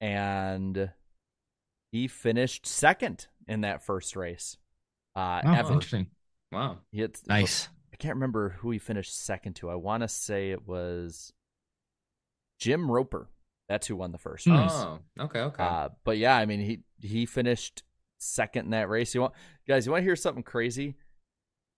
and 0.00 0.90
he 1.92 2.08
finished 2.08 2.66
second 2.66 3.26
in 3.46 3.60
that 3.62 3.82
first 3.84 4.16
race. 4.16 4.56
Uh 5.16 5.42
Oh, 5.44 5.52
ever. 5.54 5.72
interesting. 5.72 6.08
Wow. 6.52 6.78
Had, 6.94 7.16
Nice. 7.26 7.68
I 7.92 7.96
can't 7.96 8.14
remember 8.14 8.50
who 8.60 8.70
he 8.70 8.78
finished 8.78 9.16
second 9.16 9.54
to. 9.56 9.70
I 9.70 9.74
want 9.76 10.02
to 10.02 10.08
say 10.08 10.50
it 10.50 10.66
was 10.66 11.32
Jim 12.58 12.90
Roper. 12.90 13.28
That's 13.68 13.86
who 13.86 13.96
won 13.96 14.12
the 14.12 14.18
first 14.18 14.46
race. 14.46 14.70
Oh, 14.72 14.98
okay, 15.18 15.40
okay. 15.40 15.62
Uh, 15.62 15.88
but 16.04 16.18
yeah, 16.18 16.36
I 16.36 16.44
mean 16.46 16.60
he 16.60 16.80
he 17.00 17.24
finished 17.26 17.82
second 18.24 18.66
in 18.66 18.70
that 18.70 18.88
race. 18.88 19.14
You 19.14 19.22
want 19.22 19.34
guys, 19.68 19.86
you 19.86 19.92
want 19.92 20.02
to 20.02 20.04
hear 20.04 20.16
something 20.16 20.42
crazy? 20.42 20.96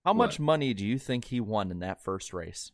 How 0.05 0.13
much 0.13 0.39
money 0.39 0.73
do 0.73 0.87
you 0.87 0.99
think 0.99 1.25
he 1.25 1.41
won 1.41 1.71
in 1.71 1.81
that 1.81 2.03
first 2.03 2.33
race? 2.33 2.71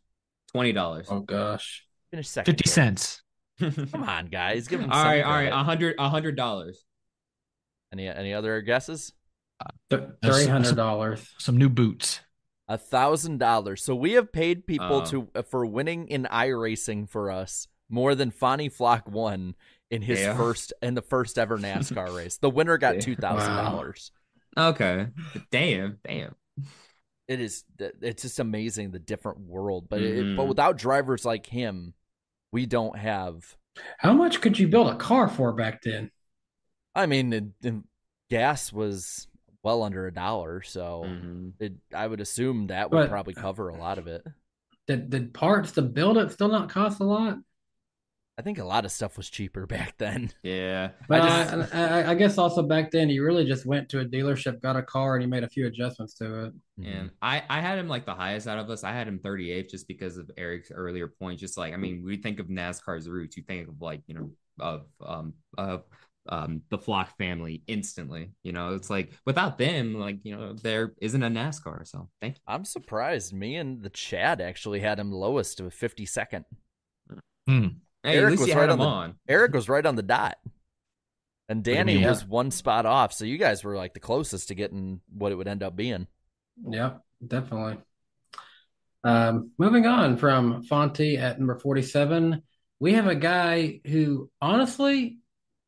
Twenty 0.53 0.73
dollars. 0.73 1.07
Oh 1.11 1.20
gosh. 1.20 1.87
Finish 2.11 2.29
second. 2.29 2.53
50 2.55 2.68
here. 2.68 2.73
cents. 2.73 3.23
Come 3.61 4.03
on, 4.05 4.27
guys. 4.27 4.68
Give 4.68 4.81
him 4.81 4.91
All 4.91 4.99
some 4.99 5.07
right, 5.07 5.23
all 5.23 5.33
right, 5.33 5.53
a 5.53 5.62
hundred, 5.64 5.95
a 5.99 6.09
hundred 6.11 6.37
dollars. 6.37 6.85
Any 7.93 8.09
any 8.09 8.35
other 8.35 8.61
guesses? 8.61 9.12
Three 9.91 10.47
hundred 10.47 10.77
dollars. 10.77 11.27
Some 11.39 11.57
new 11.57 11.68
boots. 11.68 12.20
A 12.68 12.77
thousand 12.79 13.39
dollars. 13.39 13.83
So 13.85 13.95
we 13.95 14.12
have 14.12 14.33
paid 14.33 14.66
people 14.66 15.03
Oh. 15.03 15.05
to 15.07 15.29
uh, 15.35 15.43
for 15.43 15.64
winning 15.66 16.09
in 16.09 16.25
iRacing 16.25 17.09
for 17.09 17.31
us 17.31 17.68
more 17.89 18.14
than 18.14 18.31
Fonty 18.31 18.73
Flock 18.73 19.09
won 19.11 19.55
in 19.93 20.03
his 20.03 20.18
Yeah. 20.20 20.36
first 20.36 20.72
in 20.82 20.95
the 20.95 21.03
first 21.03 21.38
ever 21.38 21.57
NASCAR 21.59 22.12
race. 22.16 22.38
The 22.38 22.51
winner 22.51 22.78
got 22.78 22.97
Yeah. 22.97 23.01
two 23.03 23.14
thousand 23.16 23.55
dollars. 23.57 24.11
Okay. 24.57 25.07
Damn, 25.53 25.99
damn. 26.05 26.34
It 27.28 27.40
is 27.40 27.64
it's 27.78 28.22
just 28.22 28.40
amazing 28.40 28.90
the 28.90 28.99
different 28.99 29.38
world, 29.40 29.86
but 29.88 30.03
it, 30.03 30.36
but 30.36 30.43
Mhm. 30.45 30.49
without 30.49 30.76
drivers 30.76 31.24
like 31.24 31.47
him, 31.47 31.95
we 32.51 32.66
don't 32.66 32.99
have. 32.99 33.57
How 33.99 34.12
much 34.12 34.40
could 34.40 34.59
you 34.59 34.66
build 34.68 34.88
a 34.88 34.97
car 34.97 35.28
for 35.28 35.53
back 35.53 35.82
then? 35.82 36.11
I 36.95 37.07
mean, 37.07 37.30
the, 37.30 37.51
the 37.62 37.82
gas 38.28 38.70
was 38.72 39.28
well 39.62 39.82
under 39.82 40.07
a 40.07 40.12
dollar, 40.12 40.61
so 40.62 41.05
Mm-hmm. 41.07 41.49
it, 41.61 41.72
I 41.95 42.07
would 42.07 42.20
assume 42.20 42.66
that 42.66 42.90
would 42.90 42.97
But- 42.97 43.09
probably 43.11 43.34
cover 43.34 43.68
a 43.68 43.76
lot 43.76 43.99
of 43.99 44.07
it. 44.09 44.26
Did 44.88 45.09
did 45.11 45.32
parts 45.32 45.72
to 45.72 45.82
build 45.82 46.18
it 46.18 46.32
still 46.32 46.49
not 46.49 46.68
cost 46.68 47.01
a 47.01 47.05
lot? 47.05 47.38
I 48.39 48.43
think 48.43 48.59
a 48.59 48.64
lot 48.64 48.85
of 48.85 48.93
stuff 48.93 49.16
was 49.16 49.28
cheaper 49.28 49.66
back 49.66 49.95
then. 49.99 50.30
Yeah. 50.43 50.91
But 51.09 51.22
I 51.22 51.26
I, 51.26 51.45
just, 51.45 51.74
I, 51.74 52.11
I 52.11 52.14
guess 52.14 52.39
also 52.39 52.62
back 52.62 52.91
then 52.91 53.11
you 53.11 53.24
really 53.24 53.45
just 53.45 53.66
went 53.66 53.89
to 53.91 54.01
a 54.01 54.05
dealership, 54.05 54.61
got 54.61 54.76
a 54.76 54.83
car, 54.83 55.14
and 55.14 55.22
you 55.22 55.28
made 55.28 55.45
a 55.45 55.49
few 55.49 55.66
adjustments 55.66 56.14
to 56.14 56.47
it. 56.47 56.53
and 56.85 57.11
I, 57.20 57.43
I 57.49 57.61
had 57.61 57.78
him 57.78 57.89
like 57.89 58.07
the 58.07 58.14
highest 58.14 58.49
out 58.49 58.59
of 58.59 58.70
us. 58.70 58.85
I 58.85 58.93
had 58.93 59.07
him 59.07 59.18
38th 59.18 59.70
just 59.70 59.87
because 59.87 60.16
of 60.16 60.30
Eric's 60.37 60.70
earlier 60.70 61.09
point. 61.09 61.41
Just 61.41 61.59
like 61.59 61.74
I 61.74 61.76
mean, 61.76 62.03
we 62.05 62.16
think 62.16 62.41
of 62.41 62.47
NASCAR's 62.47 63.09
roots, 63.09 63.37
you 63.37 63.43
think 63.43 63.68
of 63.68 63.80
like 63.80 64.03
you 64.07 64.14
know 64.14 64.30
of 64.61 64.87
um 65.05 65.35
of 65.59 65.85
um 66.28 66.62
the 66.70 66.78
Flock 66.78 67.16
family 67.18 67.62
instantly. 67.66 68.33
You 68.43 68.53
know, 68.53 68.74
it's 68.74 68.89
like 68.89 69.12
without 69.26 69.59
them, 69.59 69.95
like 69.95 70.18
you 70.22 70.35
know, 70.35 70.55
there 70.55 70.95
isn't 71.03 71.22
a 71.22 71.28
NASCAR. 71.28 71.87
So 71.87 72.09
thank 72.22 72.37
you. 72.37 72.41
I'm 72.47 72.64
surprised. 72.64 73.35
Me 73.35 73.57
and 73.57 73.83
the 73.83 73.91
Chad 73.91 74.41
actually 74.41 74.80
had 74.80 74.99
him 74.99 75.12
lowest 75.12 75.61
of 75.61 75.74
52nd. 75.74 76.45
Hmm. 77.47 77.66
Hey, 78.03 78.23
at 78.23 78.31
least 78.31 78.47
you 78.47 78.55
had 78.55 78.71
him 78.71 78.79
the, 78.79 78.85
on. 78.85 79.15
Eric 79.29 79.55
was 79.55 79.69
right 79.69 79.85
on 79.85 79.97
the 79.97 80.03
dot, 80.03 80.37
and 81.49 81.63
Danny 81.63 81.99
mean? 81.99 82.09
was 82.09 82.25
one 82.25 82.51
spot 82.51 82.87
off. 82.87 83.13
So 83.13 83.25
you 83.25 83.39
guys 83.39 83.63
were 83.63 83.77
like 83.77 83.95
the 83.95 84.01
closest 84.01 84.49
to 84.49 84.55
getting 84.55 85.01
what 85.13 85.33
it 85.33 85.37
would 85.37 85.49
end 85.49 85.63
up 85.63 85.77
being. 85.77 86.07
Yep, 86.69 87.01
definitely. 87.27 87.79
Um, 89.05 89.51
moving 89.59 89.87
on 89.87 90.17
from 90.17 90.65
Fonty 90.65 91.19
at 91.19 91.39
number 91.39 91.59
47, 91.59 92.43
we 92.79 92.95
have 92.95 93.07
a 93.07 93.15
guy 93.15 93.81
who 93.87 94.31
honestly, 94.41 95.19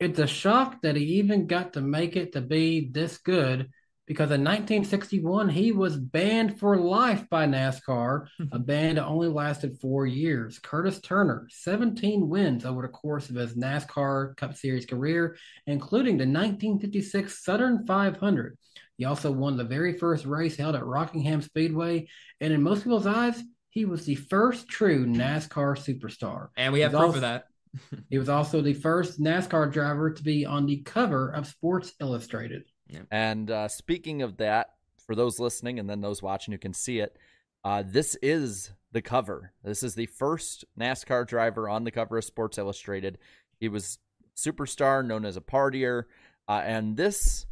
it's 0.00 0.18
a 0.18 0.26
shock 0.26 0.82
that 0.82 0.96
he 0.96 1.04
even 1.04 1.46
got 1.46 1.74
to 1.74 1.80
make 1.80 2.16
it 2.16 2.32
to 2.32 2.40
be 2.40 2.88
this 2.90 3.18
good 3.18 3.70
because 4.06 4.30
in 4.30 4.44
1961 4.44 5.48
he 5.48 5.72
was 5.72 5.96
banned 5.96 6.58
for 6.58 6.76
life 6.76 7.28
by 7.30 7.46
NASCAR, 7.46 8.26
a 8.52 8.58
ban 8.58 8.96
that 8.96 9.06
only 9.06 9.28
lasted 9.28 9.78
four 9.80 10.06
years. 10.06 10.58
Curtis 10.58 11.00
Turner, 11.00 11.46
17 11.50 12.28
wins 12.28 12.64
over 12.64 12.82
the 12.82 12.88
course 12.88 13.30
of 13.30 13.36
his 13.36 13.54
NASCAR 13.54 14.36
Cup 14.36 14.54
Series 14.54 14.86
career, 14.86 15.36
including 15.66 16.18
the 16.18 16.26
1956 16.26 17.42
Southern 17.44 17.86
500. 17.86 18.58
He 18.96 19.04
also 19.06 19.32
won 19.32 19.56
the 19.56 19.64
very 19.64 19.98
first 19.98 20.24
race 20.24 20.56
held 20.56 20.76
at 20.76 20.86
Rockingham 20.86 21.42
Speedway, 21.42 22.08
and 22.40 22.52
in 22.52 22.62
most 22.62 22.84
people's 22.84 23.06
eyes, 23.06 23.42
he 23.70 23.84
was 23.84 24.04
the 24.04 24.14
first 24.14 24.68
true 24.68 25.04
NASCAR 25.04 25.76
superstar. 25.76 26.48
And 26.56 26.72
we 26.72 26.80
have 26.80 26.92
proof 26.92 27.02
also- 27.02 27.16
of 27.16 27.22
that. 27.22 27.46
He 28.08 28.18
was 28.18 28.28
also 28.28 28.60
the 28.60 28.74
first 28.74 29.20
NASCAR 29.20 29.72
driver 29.72 30.12
to 30.12 30.22
be 30.22 30.46
on 30.46 30.66
the 30.66 30.82
cover 30.82 31.30
of 31.30 31.48
Sports 31.48 31.92
Illustrated. 32.00 32.62
And 33.10 33.50
uh, 33.50 33.68
speaking 33.68 34.22
of 34.22 34.36
that, 34.38 34.74
for 35.06 35.14
those 35.14 35.38
listening 35.38 35.78
and 35.78 35.88
then 35.88 36.00
those 36.00 36.22
watching 36.22 36.52
who 36.52 36.58
can 36.58 36.74
see 36.74 36.98
it, 36.98 37.16
uh, 37.64 37.82
this 37.84 38.16
is 38.22 38.70
the 38.92 39.02
cover. 39.02 39.52
This 39.62 39.82
is 39.82 39.94
the 39.94 40.06
first 40.06 40.64
NASCAR 40.78 41.26
driver 41.26 41.68
on 41.68 41.84
the 41.84 41.90
cover 41.90 42.18
of 42.18 42.24
Sports 42.24 42.58
Illustrated. 42.58 43.18
He 43.58 43.68
was 43.68 43.98
superstar, 44.36 45.04
known 45.04 45.24
as 45.24 45.36
a 45.36 45.40
partier, 45.40 46.04
uh, 46.48 46.62
and 46.64 46.96
this 46.96 47.46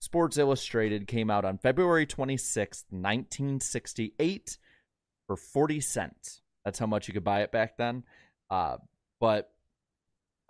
Sports 0.00 0.38
Illustrated 0.38 1.06
came 1.06 1.30
out 1.30 1.44
on 1.44 1.58
February 1.58 2.06
26th, 2.06 2.84
1968, 2.90 4.58
for 5.26 5.36
40 5.36 5.80
cents. 5.80 6.40
That's 6.64 6.78
how 6.78 6.86
much 6.86 7.06
you 7.06 7.14
could 7.14 7.24
buy 7.24 7.42
it 7.42 7.52
back 7.52 7.76
then. 7.76 8.04
Uh, 8.50 8.78
but 9.20 9.52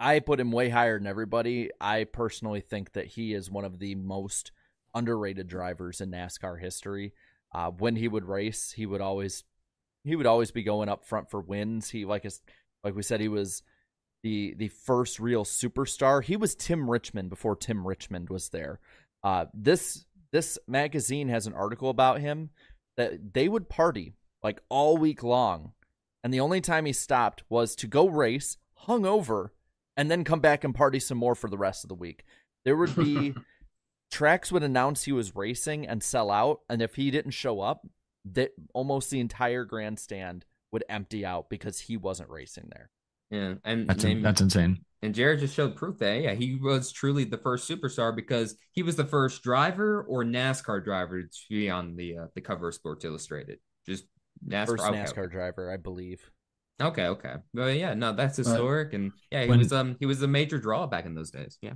I 0.01 0.21
put 0.21 0.41
him 0.41 0.51
way 0.51 0.71
higher 0.71 0.99
than 0.99 1.07
everybody. 1.07 1.71
I 1.79 2.05
personally 2.05 2.63
think 2.63 2.93
that 2.95 3.07
he 3.07 3.35
is 3.35 3.51
one 3.51 3.67
of 3.67 3.79
the 3.79 3.95
most 3.95 4.51
underrated 4.95 5.47
drivers 5.47 6.01
in 6.01 6.11
NASCAR 6.11 6.59
history. 6.59 7.13
Uh, 7.55 7.71
when 7.71 7.97
he 7.97 8.09
would 8.09 8.25
race, 8.25 8.73
he 8.73 8.87
would 8.87 9.03
always 9.03 9.45
he 10.03 10.17
would 10.17 10.27
always 10.27 10.51
be 10.51 10.63
going 10.63 10.89
up 10.89 11.05
front 11.05 11.31
for 11.31 11.41
wins. 11.41 11.91
He 11.91 12.07
like 12.07 12.27
like 12.83 12.97
we 12.97 13.03
said, 13.03 13.21
he 13.21 13.29
was 13.29 13.63
the 14.23 14.55
the 14.57 14.69
first 14.69 15.21
real 15.21 15.45
superstar. 15.45 16.25
He 16.25 16.37
was 16.37 16.55
Tim 16.55 16.89
Richmond 16.89 17.29
before 17.29 17.55
Tim 17.55 17.87
Richmond 17.87 18.31
was 18.31 18.49
there. 18.49 18.81
Uh, 19.23 19.47
this 19.53 20.07
this 20.33 20.59
magazine 20.67 21.29
has 21.29 21.47
an 21.47 21.53
article 21.53 21.91
about 21.91 22.21
him 22.21 22.51
that 22.97 23.35
they 23.35 23.49
would 23.49 23.69
party 23.69 24.15
like 24.43 24.63
all 24.71 24.97
week 24.97 25.23
long, 25.23 25.73
and 26.25 26.33
the 26.33 26.41
only 26.41 26.63
time 26.63 26.87
he 26.87 26.95
stopped 26.95 27.43
was 27.51 27.75
to 27.77 27.87
go 27.87 28.09
race, 28.09 28.57
hung 28.75 29.05
over, 29.05 29.53
and 29.97 30.11
then 30.11 30.25
come 30.25 30.41
back 30.41 30.65
and 30.65 30.75
party 30.75 30.99
some 31.01 31.19
more 31.19 31.35
for 31.35 31.49
the 31.51 31.59
rest 31.59 31.85
of 31.85 31.89
the 31.89 31.95
week. 31.95 32.25
There 32.65 32.77
would 32.77 32.95
be 32.97 33.35
tracks 34.11 34.53
would 34.53 34.63
announce 34.63 35.05
he 35.05 35.13
was 35.13 35.37
racing 35.37 35.87
and 35.87 36.03
sell 36.03 36.31
out, 36.31 36.61
and 36.69 36.83
if 36.83 36.95
he 36.95 37.11
didn't 37.11 37.33
show 37.33 37.61
up, 37.61 37.87
that 38.33 38.51
almost 38.75 39.11
the 39.11 39.21
entire 39.21 39.65
grandstand 39.65 40.45
would 40.73 40.85
empty 40.89 41.25
out 41.25 41.49
because 41.51 41.81
he 41.81 41.97
wasn't 41.97 42.31
racing 42.31 42.69
there. 42.71 42.91
Yeah, 43.31 43.55
and 43.65 43.89
That's 43.89 44.05
and- 44.05 44.25
that's 44.25 44.41
insane. 44.41 44.85
And 45.03 45.15
Jared 45.15 45.41
just 45.41 45.55
showed 45.55 45.77
proof 45.77 45.97
that 45.99 46.21
yeah, 46.21 46.35
he 46.35 46.57
was 46.57 46.93
truly 46.93 47.25
the 47.25 47.39
first 47.39 47.67
superstar 47.67 48.15
because 48.15 48.57
he 48.73 48.83
was 48.83 48.97
the 48.97 49.05
first 49.07 49.43
driver 49.43 50.03
or 50.03 50.25
NASCAR 50.25 50.85
driver 50.85 51.23
to 51.23 51.29
be 51.49 51.71
on 51.71 51.97
the 51.97 52.19
uh, 52.19 52.27
the 52.35 52.43
cover 52.43 52.69
of 52.69 52.75
Sports 52.75 53.07
Illustrated. 53.07 53.61
Just 53.87 54.05
NASCAR. 54.47 54.67
First 54.67 54.85
okay, 54.85 54.99
NASCAR 54.99 55.31
driver, 55.31 55.73
I 55.73 55.79
believe. 55.79 56.31
Okay, 56.81 57.07
okay. 57.07 57.35
Well, 57.53 57.71
yeah, 57.71 57.95
no, 57.95 58.13
that's 58.13 58.37
historic, 58.37 58.95
and 58.95 59.13
yeah, 59.31 59.43
he 59.43 59.49
When- 59.49 59.59
was 59.59 59.73
um 59.73 59.97
he 60.01 60.07
was 60.07 60.23
a 60.23 60.29
major 60.29 60.59
draw 60.59 60.87
back 60.87 61.07
in 61.07 61.15
those 61.15 61.31
days. 61.31 61.59
Yeah. 61.61 61.75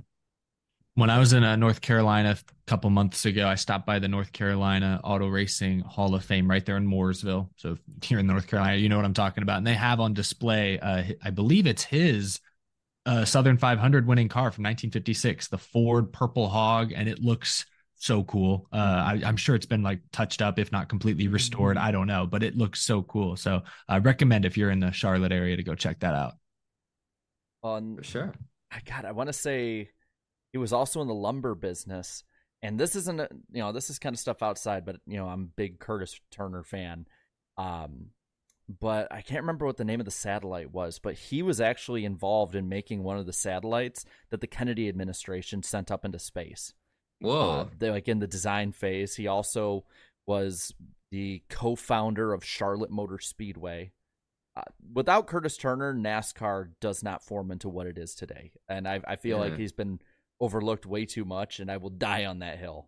When 0.97 1.09
I 1.09 1.19
was 1.19 1.33
in 1.33 1.43
uh, 1.43 1.57
North 1.57 1.81
Carolina 1.81 2.37
a 2.39 2.53
couple 2.67 2.89
months 2.89 3.25
ago, 3.25 3.45
I 3.49 3.55
stopped 3.55 3.85
by 3.85 3.99
the 3.99 4.07
North 4.07 4.31
Carolina 4.31 5.01
Auto 5.03 5.27
Racing 5.27 5.81
Hall 5.81 6.15
of 6.15 6.23
Fame 6.23 6.49
right 6.49 6.65
there 6.65 6.77
in 6.77 6.87
Mooresville. 6.87 7.49
So 7.57 7.77
here 8.01 8.19
in 8.19 8.27
North 8.27 8.47
Carolina, 8.47 8.77
you 8.77 8.87
know 8.87 8.95
what 8.95 9.03
I'm 9.03 9.13
talking 9.13 9.43
about. 9.43 9.57
And 9.57 9.67
they 9.67 9.73
have 9.73 9.99
on 9.99 10.13
display, 10.13 10.79
uh, 10.79 11.03
I 11.21 11.31
believe 11.31 11.67
it's 11.67 11.83
his 11.83 12.39
uh, 13.05 13.25
Southern 13.25 13.57
500 13.57 14.07
winning 14.07 14.29
car 14.29 14.51
from 14.51 14.63
1956, 14.63 15.49
the 15.49 15.57
Ford 15.57 16.13
Purple 16.13 16.47
Hog, 16.47 16.93
and 16.95 17.09
it 17.09 17.19
looks 17.19 17.65
so 17.97 18.23
cool. 18.23 18.67
Uh, 18.71 18.77
I, 18.77 19.21
I'm 19.25 19.37
sure 19.37 19.55
it's 19.55 19.65
been 19.65 19.83
like 19.83 20.01
touched 20.11 20.41
up, 20.41 20.59
if 20.59 20.71
not 20.71 20.89
completely 20.89 21.27
restored. 21.27 21.77
I 21.77 21.91
don't 21.91 22.07
know, 22.07 22.27
but 22.27 22.43
it 22.43 22.57
looks 22.57 22.81
so 22.81 23.01
cool. 23.03 23.35
So 23.35 23.63
I 23.87 23.99
recommend 23.99 24.45
if 24.45 24.57
you're 24.57 24.71
in 24.71 24.79
the 24.79 24.91
Charlotte 24.91 25.31
area 25.31 25.55
to 25.55 25.63
go 25.63 25.75
check 25.75 25.99
that 26.01 26.13
out. 26.13 26.33
On 27.63 27.97
For 27.97 28.03
sure. 28.03 28.33
I 28.71 28.79
God, 28.85 29.05
I 29.05 29.11
want 29.11 29.27
to 29.27 29.33
say 29.33 29.89
he 30.51 30.57
was 30.57 30.73
also 30.73 31.01
in 31.01 31.07
the 31.07 31.13
lumber 31.13 31.55
business. 31.55 32.23
And 32.61 32.79
this 32.79 32.95
isn't, 32.95 33.19
a, 33.19 33.27
you 33.51 33.61
know, 33.61 33.71
this 33.71 33.89
is 33.89 33.99
kind 33.99 34.13
of 34.13 34.19
stuff 34.19 34.41
outside, 34.41 34.85
but 34.85 34.97
you 35.05 35.17
know, 35.17 35.27
I'm 35.27 35.41
a 35.41 35.55
big 35.55 35.79
Curtis 35.79 36.19
Turner 36.31 36.63
fan. 36.63 37.05
Um, 37.57 38.07
but 38.79 39.11
I 39.11 39.21
can't 39.21 39.41
remember 39.41 39.65
what 39.65 39.77
the 39.77 39.85
name 39.85 39.99
of 39.99 40.05
the 40.05 40.11
satellite 40.11 40.71
was. 40.71 40.99
But 40.99 41.13
he 41.15 41.43
was 41.43 41.61
actually 41.61 42.05
involved 42.05 42.55
in 42.55 42.67
making 42.67 43.03
one 43.03 43.17
of 43.17 43.25
the 43.25 43.33
satellites 43.33 44.05
that 44.31 44.41
the 44.41 44.47
Kennedy 44.47 44.89
administration 44.89 45.61
sent 45.61 45.91
up 45.91 46.03
into 46.03 46.19
space. 46.19 46.73
Whoa. 47.19 47.49
Uh, 47.49 47.67
they 47.77 47.89
like 47.89 48.07
in 48.07 48.19
the 48.19 48.27
design 48.27 48.71
phase. 48.71 49.15
He 49.15 49.27
also 49.27 49.85
was 50.27 50.73
the 51.11 51.43
co-founder 51.49 52.33
of 52.33 52.43
Charlotte 52.43 52.91
Motor 52.91 53.19
Speedway. 53.19 53.91
Uh, 54.57 54.63
without 54.93 55.27
Curtis 55.27 55.57
Turner, 55.57 55.93
NASCAR 55.93 56.69
does 56.79 57.03
not 57.03 57.23
form 57.23 57.51
into 57.51 57.69
what 57.69 57.87
it 57.87 57.97
is 57.97 58.15
today, 58.15 58.51
and 58.69 58.87
I, 58.87 59.01
I 59.05 59.15
feel 59.17 59.37
like 59.37 59.57
he's 59.57 59.73
been 59.73 59.99
overlooked 60.39 60.85
way 60.85 61.05
too 61.05 61.25
much, 61.25 61.59
and 61.59 61.69
I 61.69 61.77
will 61.77 61.89
die 61.89 62.25
on 62.25 62.39
that 62.39 62.57
hill. 62.57 62.87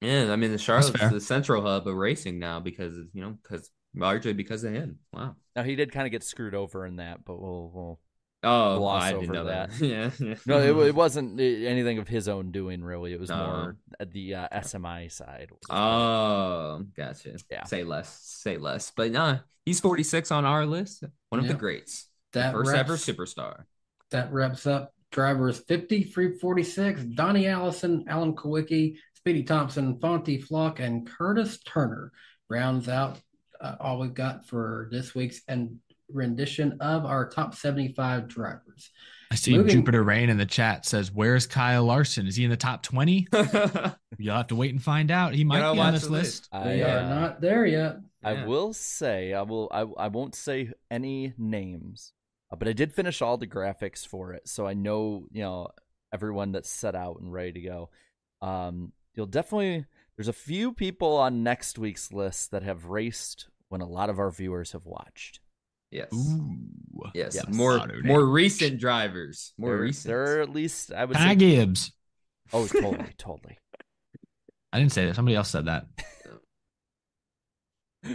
Yeah, 0.00 0.32
I 0.32 0.36
mean 0.36 0.52
the 0.52 0.58
Charlotte's 0.58 0.90
fair. 0.90 1.10
the 1.10 1.20
central 1.20 1.62
hub 1.62 1.88
of 1.88 1.94
racing 1.94 2.38
now 2.38 2.60
because 2.60 2.96
you 3.12 3.20
know 3.20 3.36
because 3.42 3.70
largely 3.94 4.32
because 4.32 4.62
of 4.64 4.72
him. 4.72 5.00
Wow. 5.12 5.34
Now 5.56 5.64
he 5.64 5.74
did 5.74 5.92
kind 5.92 6.06
of 6.06 6.12
get 6.12 6.22
screwed 6.22 6.54
over 6.54 6.86
in 6.86 6.96
that, 6.96 7.24
but 7.24 7.40
we'll 7.40 7.70
we'll 7.74 8.00
Oh, 8.44 8.78
gloss 8.78 9.02
I 9.02 9.12
over 9.12 9.20
didn't 9.20 9.34
know 9.34 9.44
that. 9.44 9.70
that. 9.70 9.86
yeah, 9.86 10.10
yeah. 10.20 10.34
No, 10.46 10.58
it, 10.80 10.88
it 10.88 10.94
wasn't 10.94 11.40
anything 11.40 11.98
of 11.98 12.06
his 12.06 12.28
own 12.28 12.52
doing. 12.52 12.82
Really, 12.84 13.12
it 13.12 13.18
was 13.18 13.30
No. 13.30 13.36
more 13.36 13.76
the 14.12 14.34
uh, 14.36 14.48
SMI 14.60 15.10
side. 15.10 15.50
Oh, 15.68 16.84
gotcha. 16.96 17.36
Yeah. 17.50 17.64
Say 17.64 17.82
less. 17.82 18.16
Say 18.22 18.56
less. 18.58 18.92
But 18.96 19.10
nah, 19.10 19.38
he's 19.64 19.80
46 19.80 20.30
on 20.30 20.44
our 20.44 20.66
list. 20.66 21.02
One 21.30 21.40
of 21.40 21.48
the 21.48 21.54
greats. 21.54 22.06
That 22.34 22.52
First 22.52 22.74
ever 22.74 22.94
superstar. 22.94 23.64
That 24.10 24.32
wraps 24.32 24.66
up 24.66 24.92
drivers 25.10 25.58
50 25.60 26.04
through 26.04 26.38
46. 26.38 27.02
Donnie 27.14 27.48
Allison, 27.48 28.04
Alan 28.08 28.34
Kulwicki, 28.36 28.96
Speedy 29.14 29.42
Thompson, 29.42 29.98
Fonty 29.98 30.42
Flock, 30.42 30.78
and 30.78 31.06
Curtis 31.08 31.58
Turner 31.66 32.12
rounds 32.48 32.88
out 32.88 33.18
uh, 33.60 33.74
all 33.80 33.98
we've 33.98 34.14
got 34.14 34.46
for 34.46 34.88
this 34.92 35.14
week's 35.14 35.40
and 35.48 35.78
rendition 36.12 36.76
of 36.80 37.04
our 37.04 37.28
top 37.28 37.54
75 37.54 38.28
drivers. 38.28 38.90
I 39.30 39.34
see 39.34 39.56
Moving- 39.56 39.72
Jupiter 39.72 40.02
Rain 40.02 40.30
in 40.30 40.38
the 40.38 40.46
chat 40.46 40.86
says, 40.86 41.12
"Where's 41.12 41.46
Kyle 41.46 41.84
Larson? 41.84 42.26
Is 42.26 42.36
he 42.36 42.44
in 42.44 42.50
the 42.50 42.56
top 42.56 42.82
20? 42.82 43.28
You'll 44.18 44.34
have 44.34 44.46
to 44.48 44.56
wait 44.56 44.70
and 44.72 44.82
find 44.82 45.10
out. 45.10 45.34
He 45.34 45.44
might 45.44 45.58
Gotta 45.60 45.74
be 45.74 45.80
on 45.80 45.92
this 45.92 46.04
the 46.06 46.12
list. 46.12 46.48
I, 46.50 46.66
We 46.74 46.82
are 46.82 46.98
uh, 47.00 47.08
not 47.08 47.40
there 47.40 47.66
yet. 47.66 47.98
I 48.24 48.32
Yeah. 48.32 48.46
will 48.46 48.72
say 48.72 49.34
I 49.34 49.42
will 49.42 49.68
I, 49.70 49.82
I 50.04 50.08
won't 50.08 50.34
say 50.34 50.70
any 50.90 51.34
names, 51.36 52.14
uh, 52.50 52.56
but 52.56 52.68
I 52.68 52.72
did 52.72 52.92
finish 52.92 53.20
all 53.20 53.36
the 53.36 53.46
graphics 53.46 54.06
for 54.06 54.32
it, 54.32 54.48
so 54.48 54.66
I 54.66 54.72
know 54.74 55.26
you 55.30 55.42
know 55.42 55.68
everyone 56.12 56.52
that's 56.52 56.70
set 56.70 56.94
out 56.94 57.20
and 57.20 57.30
ready 57.32 57.52
to 57.52 57.60
go. 57.60 57.90
Um, 58.40 58.92
you'll 59.14 59.26
definitely 59.26 59.84
there's 60.16 60.28
a 60.28 60.32
few 60.32 60.72
people 60.72 61.16
on 61.16 61.42
next 61.42 61.78
week's 61.78 62.12
list 62.12 62.50
that 62.50 62.62
have 62.62 62.86
raced 62.86 63.48
when 63.68 63.82
a 63.82 63.86
lot 63.86 64.08
of 64.08 64.18
our 64.18 64.30
viewers 64.30 64.72
have 64.72 64.86
watched. 64.86 65.40
Yes. 65.90 66.08
Ooh. 66.12 66.56
Yes. 67.14 67.34
Yes. 67.34 67.48
More 67.48 67.78
Auto 67.78 67.94
more 68.04 68.20
damage. 68.20 68.32
recent 68.32 68.80
drivers. 68.80 69.52
More 69.56 69.70
There, 69.70 69.80
recent. 69.80 70.08
there 70.08 70.38
are 70.38 70.42
at 70.42 70.50
least 70.50 70.92
I 70.92 71.04
would 71.04 71.16
Ty 71.16 71.28
say. 71.30 71.36
Gibbs. 71.36 71.92
Oh, 72.52 72.66
totally, 72.66 73.06
totally. 73.18 73.58
I 74.72 74.78
didn't 74.80 74.92
say 74.92 75.06
that. 75.06 75.16
Somebody 75.16 75.36
else 75.36 75.50
said 75.50 75.66
that. 75.66 75.86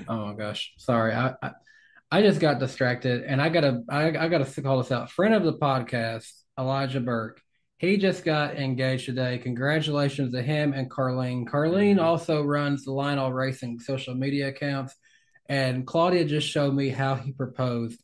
Oh 0.07 0.27
my 0.27 0.33
gosh, 0.33 0.73
sorry. 0.77 1.13
I, 1.13 1.33
I 1.41 1.51
I 2.09 2.21
just 2.21 2.39
got 2.39 2.59
distracted, 2.59 3.23
and 3.23 3.41
I 3.41 3.49
gotta 3.49 3.83
I, 3.89 4.07
I 4.17 4.27
gotta 4.29 4.61
call 4.61 4.77
this 4.77 4.91
out. 4.91 5.11
Friend 5.11 5.33
of 5.33 5.43
the 5.43 5.53
podcast, 5.57 6.31
Elijah 6.57 7.01
Burke. 7.01 7.41
He 7.77 7.97
just 7.97 8.23
got 8.23 8.55
engaged 8.55 9.05
today. 9.07 9.39
Congratulations 9.39 10.31
to 10.33 10.41
him 10.41 10.71
and 10.73 10.89
Carlene. 10.89 11.45
Carlene 11.45 11.95
mm-hmm. 11.95 11.99
also 11.99 12.41
runs 12.43 12.85
the 12.85 12.93
Lionel 12.93 13.33
Racing 13.33 13.79
social 13.79 14.15
media 14.15 14.47
accounts, 14.47 14.95
and 15.47 15.85
Claudia 15.85 16.25
just 16.25 16.47
showed 16.47 16.73
me 16.73 16.89
how 16.89 17.15
he 17.15 17.31
proposed. 17.31 17.99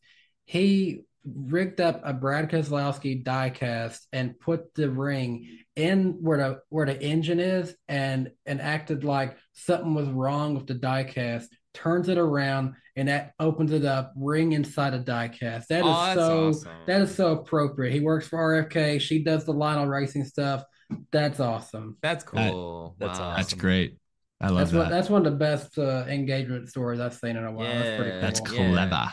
He 0.46 1.02
rigged 1.26 1.80
up 1.82 2.02
a 2.04 2.14
Brad 2.14 2.50
Keselowski 2.50 3.24
diecast 3.24 4.00
and 4.14 4.40
put 4.40 4.74
the 4.74 4.90
ring 4.90 5.60
in 5.76 6.18
where 6.22 6.38
the 6.38 6.60
where 6.70 6.86
the 6.86 7.00
engine 7.02 7.40
is, 7.40 7.76
and 7.88 8.32
and 8.46 8.62
acted 8.62 9.04
like 9.04 9.38
something 9.54 9.94
was 9.94 10.10
wrong 10.10 10.56
with 10.56 10.68
the 10.68 10.76
diecast 10.76 11.46
turns 11.76 12.10
it 12.10 12.18
around 12.18 12.74
and 12.96 13.08
that 13.10 13.32
opens 13.40 13.72
it 13.72 13.86
up, 13.86 14.12
ring 14.18 14.54
inside 14.54 14.94
a 14.96 15.00
diecast. 15.00 15.68
That 15.68 15.82
is 15.82 15.86
Oh, 15.86 16.06
that's 16.06 16.20
so 16.20 16.48
awesome. 16.50 16.72
that 16.88 17.02
is 17.02 17.16
so 17.16 17.32
appropriate. 17.34 17.94
He 17.94 18.00
works 18.00 18.28
for 18.28 18.40
RFK. 18.40 19.00
She 19.00 19.24
does 19.24 19.46
the 19.46 19.54
Lionel 19.54 19.86
Racing 19.88 20.26
stuff. 20.26 20.64
That's 21.12 21.40
awesome. 21.40 21.98
That's 22.02 22.24
That- 22.26 22.52
cool. 22.52 22.96
that's 23.00 23.20
Wow. 23.20 23.36
That's 23.38 23.54
great. 23.54 23.98
I 24.42 24.48
love 24.48 24.58
That's 24.60 24.72
that. 24.72 24.78
what 24.78 24.90
that's 24.90 25.10
one 25.10 25.26
of 25.26 25.32
the 25.32 25.38
best 25.38 25.78
uh, 25.78 26.06
engagement 26.08 26.70
stories 26.70 27.00
I've 27.00 27.14
seen 27.14 27.36
in 27.36 27.44
a 27.44 27.52
while. 27.52 27.68
That's 27.68 27.98
pretty 27.98 28.12
Yeah, 28.12 28.12
cool. 28.12 28.22
That's 28.22 28.40
clever. 28.40 29.12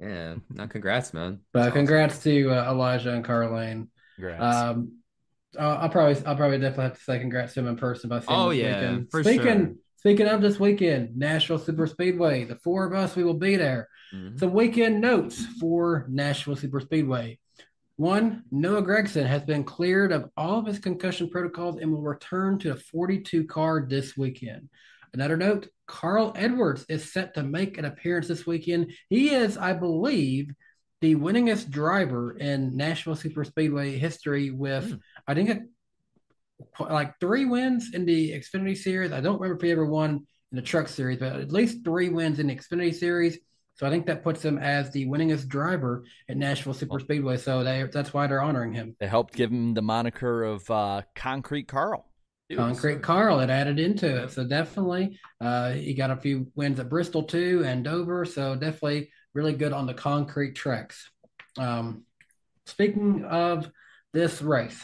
Yeah. 0.00 0.34
No, 0.50 0.66
congrats, 0.68 1.14
man. 1.14 1.40
But 1.52 1.60
That's 1.60 1.70
awesome. 1.70 1.78
congrats 1.86 2.22
to 2.24 2.50
uh, 2.50 2.70
Elijah 2.70 3.12
and 3.12 3.24
Carlene. 3.24 3.88
Congrats. 4.16 4.56
Um, 4.56 4.98
I'll, 5.58 5.78
I'll 5.78 5.88
probably 5.88 6.22
I'll 6.26 6.36
probably 6.36 6.58
definitely 6.58 6.84
have 6.84 6.98
to 6.98 7.04
say 7.04 7.18
congrats 7.18 7.54
to 7.54 7.60
him 7.60 7.68
in 7.68 7.76
person 7.76 8.10
by 8.10 8.20
seeing 8.20 8.28
Oh, 8.38 8.50
this 8.50 8.58
yeah, 8.58 8.80
weekend. 8.80 9.10
for 9.10 9.22
speaking 9.22 9.42
sure. 9.66 9.74
speaking 9.96 10.26
of 10.28 10.42
this 10.42 10.60
weekend, 10.60 11.16
Nashville 11.16 11.58
Super 11.58 11.86
Speedway. 11.86 12.44
The 12.44 12.56
four 12.56 12.84
of 12.84 12.92
us 12.92 13.16
we 13.16 13.24
will 13.24 13.34
be 13.34 13.56
there. 13.56 13.88
Mhm. 14.14 14.38
Some 14.38 14.52
weekend 14.52 15.00
notes 15.00 15.44
for 15.58 16.06
Nashville 16.10 16.56
Super 16.56 16.80
Speedway. 16.80 17.38
One, 17.96 18.44
Noah 18.50 18.82
Gragson 18.82 19.26
has 19.26 19.42
been 19.42 19.64
cleared 19.64 20.12
of 20.12 20.30
all 20.36 20.58
of 20.58 20.66
his 20.66 20.78
concussion 20.78 21.30
protocols 21.30 21.78
and 21.80 21.90
will 21.90 22.02
return 22.02 22.58
to 22.58 22.74
the 22.74 22.80
42 22.80 23.44
car 23.46 23.86
this 23.88 24.16
weekend. 24.16 24.68
Another 25.14 25.36
note, 25.38 25.68
Carl 25.86 26.32
Edwards 26.36 26.84
is 26.90 27.10
set 27.10 27.34
to 27.34 27.42
make 27.42 27.78
an 27.78 27.86
appearance 27.86 28.28
this 28.28 28.46
weekend. 28.46 28.92
He 29.08 29.30
is, 29.30 29.56
I 29.56 29.72
believe, 29.72 30.52
the 31.00 31.14
winningest 31.14 31.70
driver 31.70 32.36
in 32.36 32.76
Nashville 32.76 33.16
Super 33.16 33.44
Speedway 33.44 33.96
history 33.96 34.50
with, 34.50 34.90
Hmm. 34.90 34.96
I 35.26 35.34
think, 35.34 35.50
a, 35.50 36.82
like 36.82 37.18
three 37.18 37.46
wins 37.46 37.94
in 37.94 38.04
the 38.04 38.32
Xfinity 38.32 38.76
Series. 38.76 39.12
I 39.12 39.20
don't 39.20 39.40
remember 39.40 39.56
if 39.56 39.62
he 39.62 39.70
ever 39.70 39.86
won 39.86 40.26
in 40.52 40.56
the 40.56 40.62
Truck 40.62 40.88
Series, 40.88 41.18
but 41.18 41.36
at 41.36 41.52
least 41.52 41.84
three 41.84 42.10
wins 42.10 42.38
in 42.38 42.48
the 42.48 42.56
Xfinity 42.56 42.94
Series. 42.94 43.38
So 43.76 43.86
I 43.86 43.90
think 43.90 44.06
that 44.06 44.24
puts 44.24 44.42
him 44.42 44.56
as 44.58 44.90
the 44.90 45.06
winningest 45.06 45.48
driver 45.48 46.04
at 46.28 46.36
Nashville 46.38 46.72
Super 46.72 46.98
Speedway. 46.98 47.36
So 47.36 47.62
they, 47.62 47.84
that's 47.92 48.14
why 48.14 48.26
they're 48.26 48.40
honoring 48.40 48.72
him. 48.72 48.96
they 48.98 49.06
helped 49.06 49.34
give 49.34 49.50
him 49.50 49.74
the 49.74 49.82
moniker 49.82 50.44
of 50.44 50.70
uh, 50.70 51.02
Concrete 51.14 51.68
Carl. 51.68 52.10
too, 52.50 52.56
Concrete 52.56 52.94
so- 52.94 53.00
Carl 53.00 53.38
had 53.38 53.50
added 53.50 53.78
into 53.78 54.24
it. 54.24 54.30
So 54.30 54.44
definitely, 54.44 55.18
uh, 55.42 55.72
he 55.72 55.92
got 55.92 56.10
a 56.10 56.16
few 56.16 56.50
wins 56.54 56.80
at 56.80 56.88
Bristol 56.88 57.24
too 57.24 57.62
and 57.66 57.84
Dover. 57.84 58.24
So 58.24 58.54
definitely 58.54 59.10
really 59.34 59.52
good 59.52 59.74
on 59.74 59.86
the 59.86 59.94
concrete 59.94 60.54
tracks. 60.54 61.10
Um, 61.58 62.04
speaking 62.64 63.24
of 63.24 63.70
this 64.14 64.40
race, 64.40 64.82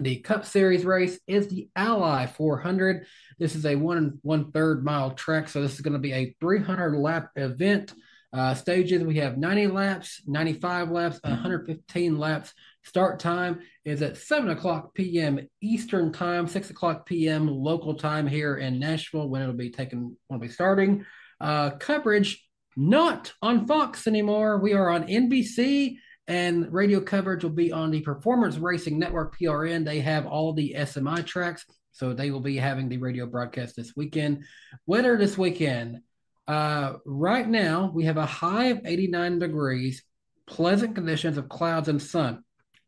the 0.00 0.16
Cup 0.16 0.44
Series 0.44 0.84
race 0.84 1.18
is 1.26 1.48
the 1.48 1.68
Ally 1.76 2.26
400. 2.26 3.06
This 3.38 3.54
is 3.54 3.64
a 3.64 3.76
one 3.76 3.96
and 3.96 4.18
one 4.22 4.50
third 4.50 4.84
mile 4.84 5.12
track, 5.12 5.48
so 5.48 5.60
this 5.60 5.74
is 5.74 5.80
going 5.80 5.94
to 5.94 5.98
be 5.98 6.12
a 6.12 6.36
300 6.40 6.96
lap 6.96 7.30
event. 7.36 7.92
Uh, 8.32 8.54
stages 8.54 9.02
we 9.02 9.16
have 9.16 9.38
90 9.38 9.68
laps, 9.68 10.22
95 10.26 10.90
laps, 10.90 11.20
115 11.22 12.18
laps. 12.18 12.52
Start 12.82 13.20
time 13.20 13.60
is 13.84 14.02
at 14.02 14.16
7 14.16 14.50
o'clock 14.50 14.94
p.m. 14.94 15.40
Eastern 15.62 16.12
time, 16.12 16.46
6 16.46 16.70
o'clock 16.70 17.06
p.m. 17.06 17.48
local 17.48 17.94
time 17.94 18.26
here 18.26 18.56
in 18.56 18.78
Nashville 18.78 19.28
when 19.28 19.42
it'll 19.42 19.54
be 19.54 19.70
taken 19.70 20.16
when 20.28 20.40
we 20.40 20.48
starting. 20.48 21.06
Uh, 21.40 21.70
coverage 21.70 22.46
not 22.76 23.32
on 23.42 23.66
Fox 23.66 24.06
anymore. 24.06 24.58
We 24.58 24.74
are 24.74 24.90
on 24.90 25.08
NBC 25.08 25.96
and 26.28 26.70
radio 26.70 27.00
coverage 27.00 27.42
will 27.42 27.50
be 27.50 27.72
on 27.72 27.90
the 27.90 28.02
Performance 28.02 28.58
Racing 28.58 28.98
Network 28.98 29.36
PRN. 29.38 29.84
They 29.84 30.00
have 30.00 30.26
all 30.26 30.52
the 30.52 30.74
SMI 30.76 31.24
tracks, 31.24 31.64
so 31.92 32.12
they 32.12 32.30
will 32.30 32.40
be 32.40 32.56
having 32.56 32.88
the 32.88 32.98
radio 32.98 33.26
broadcast 33.26 33.76
this 33.76 33.94
weekend. 33.96 34.44
Weather 34.86 35.16
this 35.16 35.38
weekend. 35.38 36.00
Uh, 36.48 36.94
right 37.04 37.46
now, 37.46 37.92
we 37.94 38.04
have 38.04 38.16
a 38.16 38.24
high 38.24 38.66
of 38.66 38.80
89 38.86 39.38
degrees, 39.38 40.02
pleasant 40.46 40.94
conditions 40.94 41.36
of 41.36 41.50
clouds 41.50 41.88
and 41.88 42.00
sun. 42.00 42.42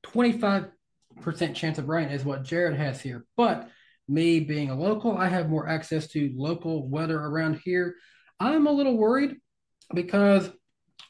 25% 0.06 0.70
chance 1.54 1.76
of 1.76 1.88
rain 1.88 2.08
is 2.08 2.24
what 2.24 2.42
Jared 2.42 2.78
has 2.78 3.02
here. 3.02 3.26
But 3.36 3.68
me 4.08 4.40
being 4.40 4.70
a 4.70 4.78
local, 4.78 5.16
I 5.16 5.28
have 5.28 5.50
more 5.50 5.68
access 5.68 6.08
to 6.08 6.32
local 6.34 6.88
weather 6.88 7.20
around 7.20 7.60
here. 7.62 7.96
I'm 8.40 8.66
a 8.66 8.72
little 8.72 8.96
worried 8.96 9.36
because 9.94 10.50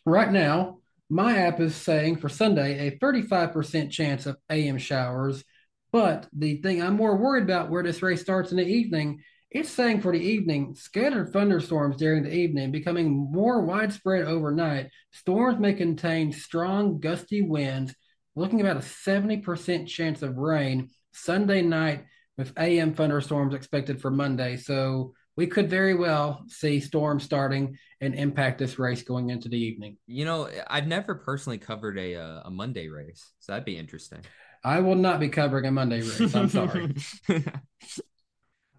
right 0.04 0.30
now, 0.30 0.78
my 1.08 1.38
app 1.38 1.60
is 1.60 1.74
saying 1.74 2.16
for 2.16 2.28
Sunday 2.28 2.88
a 2.88 2.98
35% 2.98 3.90
chance 3.90 4.26
of 4.26 4.36
AM 4.48 4.78
showers. 4.78 5.44
But 5.92 6.28
the 6.32 6.56
thing 6.62 6.82
I'm 6.82 6.94
more 6.94 7.16
worried 7.16 7.44
about 7.44 7.70
where 7.70 7.82
this 7.82 8.02
race 8.02 8.20
starts 8.20 8.50
in 8.50 8.58
the 8.58 8.66
evening, 8.66 9.22
it's 9.50 9.70
saying 9.70 10.00
for 10.00 10.12
the 10.12 10.18
evening, 10.18 10.74
scattered 10.76 11.32
thunderstorms 11.32 11.96
during 11.96 12.22
the 12.22 12.34
evening, 12.34 12.70
becoming 12.70 13.28
more 13.32 13.62
widespread 13.62 14.24
overnight. 14.24 14.90
Storms 15.12 15.58
may 15.58 15.72
contain 15.72 16.32
strong, 16.32 17.00
gusty 17.00 17.42
winds, 17.42 17.94
looking 18.36 18.60
about 18.60 18.76
a 18.76 18.80
70% 18.80 19.88
chance 19.88 20.22
of 20.22 20.36
rain 20.36 20.90
Sunday 21.12 21.62
night 21.62 22.04
with 22.38 22.52
AM 22.58 22.94
thunderstorms 22.94 23.54
expected 23.54 24.00
for 24.00 24.10
Monday. 24.10 24.56
So 24.56 25.14
we 25.36 25.48
could 25.48 25.68
very 25.68 25.94
well 25.94 26.44
see 26.48 26.78
storms 26.78 27.24
starting 27.24 27.76
and 28.00 28.14
impact 28.14 28.58
this 28.58 28.78
race 28.78 29.02
going 29.02 29.30
into 29.30 29.48
the 29.48 29.58
evening. 29.58 29.96
You 30.06 30.26
know, 30.26 30.48
I've 30.68 30.86
never 30.86 31.14
personally 31.14 31.58
covered 31.58 31.98
a 31.98 32.16
uh, 32.16 32.42
a 32.44 32.50
Monday 32.50 32.88
race, 32.88 33.32
so 33.40 33.52
that'd 33.52 33.64
be 33.64 33.76
interesting. 33.76 34.20
I 34.62 34.80
will 34.80 34.96
not 34.96 35.20
be 35.20 35.28
covering 35.28 35.64
a 35.64 35.70
Monday 35.70 36.02
race. 36.02 36.34
I'm 36.34 36.48
sorry. 36.48 36.94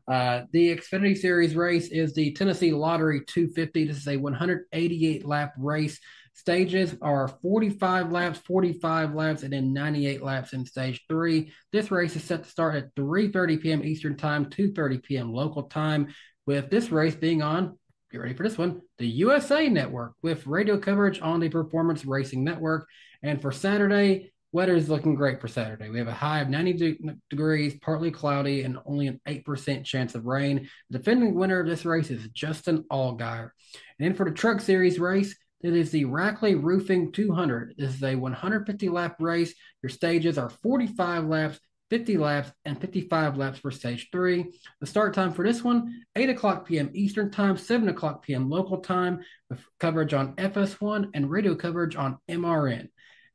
Uh, 0.07 0.41
the 0.51 0.75
Xfinity 0.75 1.17
Series 1.17 1.55
race 1.55 1.89
is 1.89 2.13
the 2.13 2.33
Tennessee 2.33 2.71
Lottery 2.71 3.21
250. 3.25 3.85
This 3.85 3.97
is 3.97 4.07
a 4.07 4.17
188 4.17 5.25
lap 5.25 5.53
race. 5.57 5.99
Stages 6.33 6.95
are 7.01 7.27
45 7.27 8.11
laps, 8.11 8.39
45 8.39 9.13
laps, 9.13 9.43
and 9.43 9.53
then 9.53 9.73
98 9.73 10.23
laps 10.23 10.53
in 10.53 10.65
stage 10.65 11.01
three. 11.09 11.51
This 11.71 11.91
race 11.91 12.15
is 12.15 12.23
set 12.23 12.43
to 12.43 12.49
start 12.49 12.75
at 12.75 12.95
3:30 12.95 13.61
p.m. 13.61 13.83
Eastern 13.83 14.17
Time, 14.17 14.45
2:30 14.45 15.03
p.m. 15.03 15.33
local 15.33 15.63
time. 15.63 16.07
With 16.47 16.71
this 16.71 16.89
race 16.89 17.15
being 17.15 17.41
on 17.41 17.77
get 18.11 18.21
ready 18.21 18.33
for 18.33 18.43
this 18.43 18.57
one, 18.57 18.81
the 18.97 19.07
USA 19.07 19.69
Network 19.69 20.13
with 20.21 20.45
radio 20.45 20.77
coverage 20.77 21.21
on 21.21 21.39
the 21.39 21.49
Performance 21.49 22.05
Racing 22.05 22.43
Network. 22.43 22.87
And 23.23 23.41
for 23.41 23.51
Saturday, 23.51 24.33
weather 24.51 24.75
is 24.75 24.89
looking 24.89 25.15
great 25.15 25.39
for 25.39 25.47
Saturday. 25.47 25.89
We 25.89 25.99
have 25.99 26.07
a 26.07 26.13
high 26.13 26.41
of 26.41 26.49
90 26.49 26.73
de- 26.73 26.97
degrees, 27.29 27.77
partly 27.81 28.11
cloudy, 28.11 28.63
and 28.63 28.77
only 28.85 29.07
an 29.07 29.21
8% 29.27 29.85
chance 29.85 30.15
of 30.15 30.25
rain. 30.25 30.69
The 30.89 30.99
defending 30.99 31.35
winner 31.35 31.59
of 31.59 31.67
this 31.67 31.85
race 31.85 32.09
is 32.09 32.27
Justin 32.29 32.83
Allgaier. 32.91 33.51
And 33.99 34.07
then 34.07 34.13
for 34.13 34.25
the 34.25 34.35
Truck 34.35 34.61
Series 34.61 34.99
race, 34.99 35.35
it 35.61 35.75
is 35.75 35.91
the 35.91 36.05
Rackley 36.05 36.61
Roofing 36.61 37.11
200. 37.11 37.75
This 37.77 37.93
is 37.93 38.03
a 38.03 38.15
150 38.15 38.89
lap 38.89 39.17
race. 39.19 39.53
Your 39.83 39.89
stages 39.89 40.37
are 40.37 40.49
45 40.49 41.25
laps, 41.25 41.59
50 41.91 42.17
laps, 42.17 42.51
and 42.65 42.81
55 42.81 43.37
laps 43.37 43.59
for 43.59 43.69
stage 43.69 44.09
three. 44.11 44.51
The 44.79 44.87
start 44.87 45.13
time 45.13 45.31
for 45.31 45.45
this 45.45 45.63
one, 45.63 46.03
8 46.15 46.31
o'clock 46.31 46.65
p.m. 46.65 46.89
Eastern 46.93 47.29
Time, 47.29 47.57
7 47.57 47.89
o'clock 47.89 48.23
p.m. 48.23 48.49
local 48.49 48.79
time, 48.79 49.19
with 49.49 49.59
coverage 49.79 50.13
on 50.13 50.35
FS1 50.35 51.09
and 51.13 51.29
radio 51.29 51.53
coverage 51.53 51.95
on 51.95 52.17
MRN. 52.29 52.87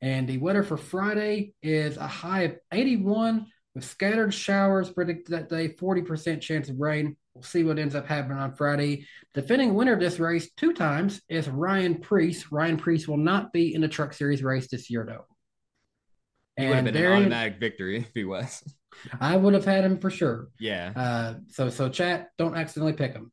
And 0.06 0.28
the 0.28 0.38
weather 0.38 0.62
for 0.62 0.76
Friday 0.76 1.52
is 1.64 1.96
a 1.96 2.06
high 2.06 2.42
of 2.42 2.56
81 2.70 3.44
with 3.74 3.84
scattered 3.84 4.32
showers 4.32 4.88
predicted 4.88 5.34
that 5.34 5.48
day, 5.48 5.70
40% 5.70 6.40
chance 6.40 6.68
of 6.68 6.78
rain. 6.78 7.16
We'll 7.34 7.42
see 7.42 7.64
what 7.64 7.80
ends 7.80 7.96
up 7.96 8.06
happening 8.06 8.38
on 8.38 8.54
Friday. 8.54 9.04
Defending 9.34 9.74
winner 9.74 9.94
of 9.94 9.98
this 9.98 10.20
race 10.20 10.48
two 10.56 10.74
times 10.74 11.20
is 11.28 11.48
Ryan 11.48 11.96
Preece. 11.96 12.52
Ryan 12.52 12.76
Preece 12.76 13.08
will 13.08 13.16
not 13.16 13.52
be 13.52 13.74
in 13.74 13.80
the 13.80 13.88
Truck 13.88 14.12
Series 14.12 14.44
race 14.44 14.68
this 14.68 14.88
year, 14.88 15.04
though. 15.04 15.26
He 16.56 16.68
would 16.68 16.76
have 16.76 16.84
been 16.84 16.96
an 16.96 17.22
automatic 17.22 17.58
victory 17.58 17.96
if 17.98 18.12
he 18.14 18.24
was. 18.24 18.62
I 19.20 19.36
would 19.36 19.54
have 19.54 19.64
had 19.64 19.84
him 19.84 19.98
for 19.98 20.10
sure. 20.10 20.50
Yeah. 20.60 20.92
Uh, 20.94 21.34
so 21.48 21.68
so 21.68 21.88
chat, 21.88 22.28
don't 22.38 22.56
accidentally 22.56 22.92
pick 22.92 23.12
him. 23.12 23.32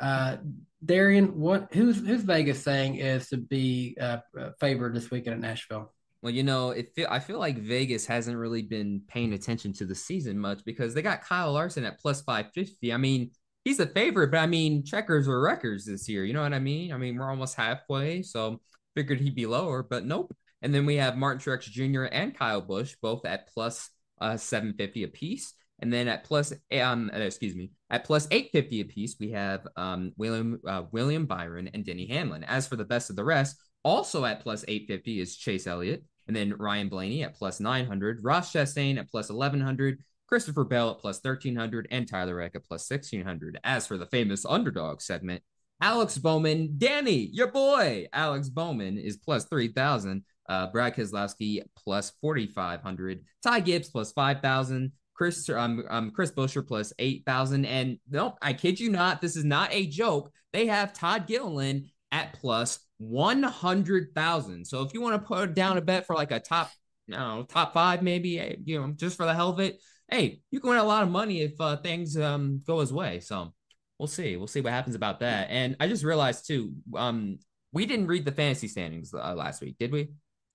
Uh, 0.00 0.38
Darian, 0.82 1.38
what 1.38 1.68
who's 1.74 1.98
who's 1.98 2.22
Vegas 2.22 2.62
saying 2.62 2.96
is 2.96 3.28
to 3.28 3.36
be 3.36 3.98
uh, 4.00 4.20
favored 4.58 4.94
this 4.94 5.10
weekend 5.10 5.34
at 5.34 5.40
Nashville? 5.40 5.93
Well, 6.24 6.32
you 6.32 6.42
know, 6.42 6.70
it 6.70 6.94
feel, 6.96 7.06
I 7.10 7.18
feel 7.20 7.38
like 7.38 7.58
Vegas 7.58 8.06
hasn't 8.06 8.38
really 8.38 8.62
been 8.62 9.02
paying 9.08 9.34
attention 9.34 9.74
to 9.74 9.84
the 9.84 9.94
season 9.94 10.38
much 10.38 10.64
because 10.64 10.94
they 10.94 11.02
got 11.02 11.20
Kyle 11.20 11.52
Larson 11.52 11.84
at 11.84 12.00
plus 12.00 12.22
550. 12.22 12.94
I 12.94 12.96
mean, 12.96 13.30
he's 13.62 13.78
a 13.78 13.86
favorite, 13.86 14.30
but 14.30 14.38
I 14.38 14.46
mean, 14.46 14.86
checkers 14.86 15.28
were 15.28 15.42
records 15.42 15.84
this 15.84 16.08
year. 16.08 16.24
You 16.24 16.32
know 16.32 16.40
what 16.40 16.54
I 16.54 16.60
mean? 16.60 16.94
I 16.94 16.96
mean, 16.96 17.18
we're 17.18 17.28
almost 17.28 17.56
halfway, 17.56 18.22
so 18.22 18.62
figured 18.96 19.20
he'd 19.20 19.34
be 19.34 19.44
lower, 19.44 19.82
but 19.82 20.06
nope. 20.06 20.34
And 20.62 20.74
then 20.74 20.86
we 20.86 20.96
have 20.96 21.18
Martin 21.18 21.42
Truex 21.42 21.64
Jr. 21.64 22.04
and 22.04 22.34
Kyle 22.34 22.62
Busch 22.62 22.94
both 23.02 23.26
at 23.26 23.52
plus, 23.52 23.90
uh, 24.18 24.38
750 24.38 25.02
apiece. 25.02 25.52
And 25.80 25.92
then 25.92 26.08
at 26.08 26.24
plus, 26.24 26.54
um, 26.80 27.10
uh, 27.14 27.18
excuse 27.18 27.54
me, 27.54 27.72
at 27.90 28.04
plus 28.04 28.26
850 28.30 28.80
apiece, 28.80 29.16
we 29.20 29.32
have 29.32 29.66
um, 29.76 30.12
William 30.16 30.58
uh, 30.66 30.84
William 30.90 31.26
Byron 31.26 31.68
and 31.74 31.84
Denny 31.84 32.06
Hamlin. 32.06 32.44
As 32.44 32.66
for 32.66 32.76
the 32.76 32.84
best 32.86 33.10
of 33.10 33.16
the 33.16 33.24
rest, 33.24 33.58
also 33.82 34.24
at 34.24 34.40
plus 34.40 34.64
850 34.66 35.20
is 35.20 35.36
Chase 35.36 35.66
Elliott, 35.66 36.02
and 36.26 36.36
then 36.36 36.54
Ryan 36.58 36.88
Blaney 36.88 37.22
at 37.22 37.34
plus 37.34 37.60
900, 37.60 38.20
Ross 38.22 38.52
Chastain 38.52 38.98
at 38.98 39.10
plus 39.10 39.30
1100, 39.30 39.98
Christopher 40.26 40.64
Bell 40.64 40.90
at 40.90 40.98
plus 40.98 41.16
1300, 41.22 41.88
and 41.90 42.08
Tyler 42.08 42.36
Reddick 42.36 42.56
at 42.56 42.64
plus 42.64 42.88
1600. 42.90 43.58
As 43.64 43.86
for 43.86 43.98
the 43.98 44.06
famous 44.06 44.44
underdog 44.44 45.00
segment, 45.00 45.42
Alex 45.80 46.18
Bowman, 46.18 46.74
Danny, 46.78 47.28
your 47.32 47.48
boy, 47.48 48.06
Alex 48.12 48.48
Bowman 48.48 48.98
is 48.98 49.16
plus 49.16 49.44
3000. 49.44 50.24
Uh, 50.46 50.66
Brad 50.66 50.94
Keselowski 50.94 51.62
plus 51.76 52.12
4,500. 52.20 53.24
Ty 53.42 53.60
Gibbs 53.60 53.90
plus 53.90 54.12
5,000. 54.12 54.92
Chris 55.14 55.48
um, 55.48 55.84
um 55.88 56.10
Chris 56.10 56.32
Buescher 56.32 56.66
plus 56.66 56.92
8,000. 56.98 57.64
And 57.64 57.98
nope, 58.10 58.36
I 58.42 58.52
kid 58.52 58.80
you 58.80 58.90
not, 58.90 59.20
this 59.20 59.36
is 59.36 59.44
not 59.44 59.72
a 59.72 59.86
joke. 59.86 60.30
They 60.52 60.66
have 60.66 60.92
Todd 60.92 61.26
Gilliland 61.26 61.86
at 62.12 62.34
plus 62.34 62.78
100,000. 62.98 64.66
So 64.66 64.82
if 64.82 64.94
you 64.94 65.00
want 65.00 65.20
to 65.20 65.26
put 65.26 65.54
down 65.54 65.78
a 65.78 65.80
bet 65.80 66.06
for 66.06 66.14
like 66.14 66.32
a 66.32 66.40
top, 66.40 66.70
don't 67.08 67.18
know, 67.18 67.42
top 67.48 67.74
five, 67.74 68.02
maybe, 68.02 68.38
eh, 68.38 68.56
you 68.64 68.80
know, 68.80 68.92
just 68.92 69.16
for 69.16 69.26
the 69.26 69.34
hell 69.34 69.50
of 69.50 69.60
it, 69.60 69.80
hey, 70.10 70.40
you 70.50 70.60
can 70.60 70.70
win 70.70 70.78
a 70.78 70.84
lot 70.84 71.02
of 71.02 71.10
money 71.10 71.42
if 71.42 71.60
uh, 71.60 71.76
things 71.76 72.16
um, 72.16 72.62
go 72.66 72.80
his 72.80 72.92
way. 72.92 73.20
So 73.20 73.52
we'll 73.98 74.06
see. 74.06 74.36
We'll 74.36 74.46
see 74.46 74.60
what 74.60 74.72
happens 74.72 74.94
about 74.94 75.20
that. 75.20 75.48
And 75.50 75.76
I 75.80 75.88
just 75.88 76.04
realized 76.04 76.46
too, 76.46 76.72
um, 76.96 77.38
we 77.72 77.86
didn't 77.86 78.06
read 78.06 78.24
the 78.24 78.32
fantasy 78.32 78.68
standings 78.68 79.12
uh, 79.12 79.34
last 79.34 79.60
week, 79.60 79.76
did 79.78 79.92
we? 79.92 80.10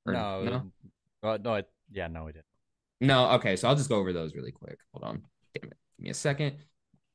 Or, 0.05 0.13
no, 0.13 0.43
no, 0.43 1.29
uh, 1.29 1.37
no, 1.43 1.61
yeah, 1.91 2.07
no, 2.07 2.23
we 2.23 2.31
didn't. 2.31 2.45
No, 3.01 3.31
okay, 3.31 3.55
so 3.55 3.67
I'll 3.67 3.75
just 3.75 3.89
go 3.89 3.97
over 3.97 4.11
those 4.11 4.33
really 4.35 4.51
quick. 4.51 4.77
Hold 4.93 5.03
on, 5.03 5.23
damn 5.53 5.71
it, 5.71 5.77
give 5.97 6.03
me 6.03 6.09
a 6.09 6.13
second 6.13 6.57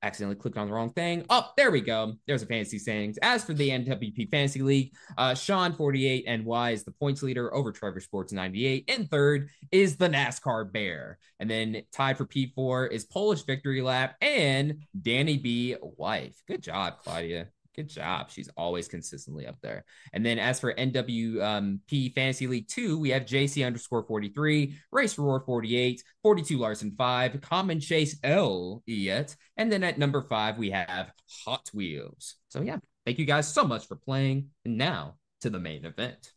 accidentally 0.04 0.36
clicked 0.36 0.58
on 0.58 0.66
the 0.66 0.72
wrong 0.72 0.92
thing. 0.92 1.24
Oh, 1.30 1.50
there 1.56 1.70
we 1.70 1.80
go. 1.80 2.14
There's 2.26 2.42
a 2.42 2.46
fantasy 2.46 2.78
sayings. 2.78 3.18
As 3.22 3.42
for 3.42 3.54
the 3.54 3.70
NWP 3.70 4.30
Fantasy 4.30 4.60
League, 4.60 4.92
uh, 5.16 5.34
Sean 5.34 5.72
48 5.72 6.24
and 6.26 6.44
Y 6.44 6.70
is 6.70 6.84
the 6.84 6.92
points 6.92 7.22
leader 7.22 7.52
over 7.54 7.72
Trevor 7.72 8.00
Sports 8.00 8.32
98. 8.32 8.84
And 8.88 9.10
third 9.10 9.48
is 9.72 9.96
the 9.96 10.08
NASCAR 10.08 10.70
Bear. 10.70 11.18
And 11.40 11.50
then 11.50 11.82
tied 11.90 12.18
for 12.18 12.26
P4 12.26 12.92
is 12.92 13.04
Polish 13.04 13.44
Victory 13.44 13.80
Lap 13.80 14.16
and 14.20 14.84
Danny 15.00 15.38
B. 15.38 15.76
Wife. 15.80 16.36
Good 16.46 16.62
job, 16.62 16.98
Claudia. 17.02 17.48
Good 17.74 17.88
job. 17.88 18.30
She's 18.30 18.48
always 18.56 18.86
consistently 18.86 19.46
up 19.46 19.56
there. 19.60 19.84
And 20.12 20.24
then 20.24 20.38
as 20.38 20.60
for 20.60 20.72
NWP 20.74 22.14
Fantasy 22.14 22.46
League 22.46 22.68
2, 22.68 22.98
we 22.98 23.10
have 23.10 23.24
JC 23.24 23.66
underscore 23.66 24.04
43, 24.04 24.76
Race 24.92 25.18
Roar 25.18 25.40
48, 25.40 26.02
42 26.22 26.58
Larson 26.58 26.94
5, 26.96 27.40
Common 27.40 27.80
Chase 27.80 28.18
L 28.22 28.82
yet. 28.86 29.34
And 29.56 29.72
then 29.72 29.82
at 29.82 29.98
number 29.98 30.22
five, 30.22 30.56
we 30.56 30.70
have 30.70 31.12
Hot 31.44 31.68
Wheels. 31.74 32.36
So 32.48 32.62
yeah, 32.62 32.78
thank 33.04 33.18
you 33.18 33.24
guys 33.24 33.52
so 33.52 33.64
much 33.64 33.88
for 33.88 33.96
playing. 33.96 34.50
And 34.64 34.78
now 34.78 35.16
to 35.40 35.50
the 35.50 35.60
main 35.60 35.84
event. 35.84 36.32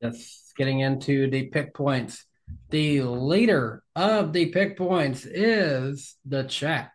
That's 0.00 0.52
getting 0.56 0.80
into 0.80 1.30
the 1.30 1.46
pick 1.46 1.74
points. 1.74 2.26
The 2.70 3.02
leader 3.02 3.82
of 3.96 4.32
the 4.32 4.46
pick 4.46 4.76
points 4.76 5.24
is 5.24 6.16
the 6.26 6.42
chat 6.42 6.92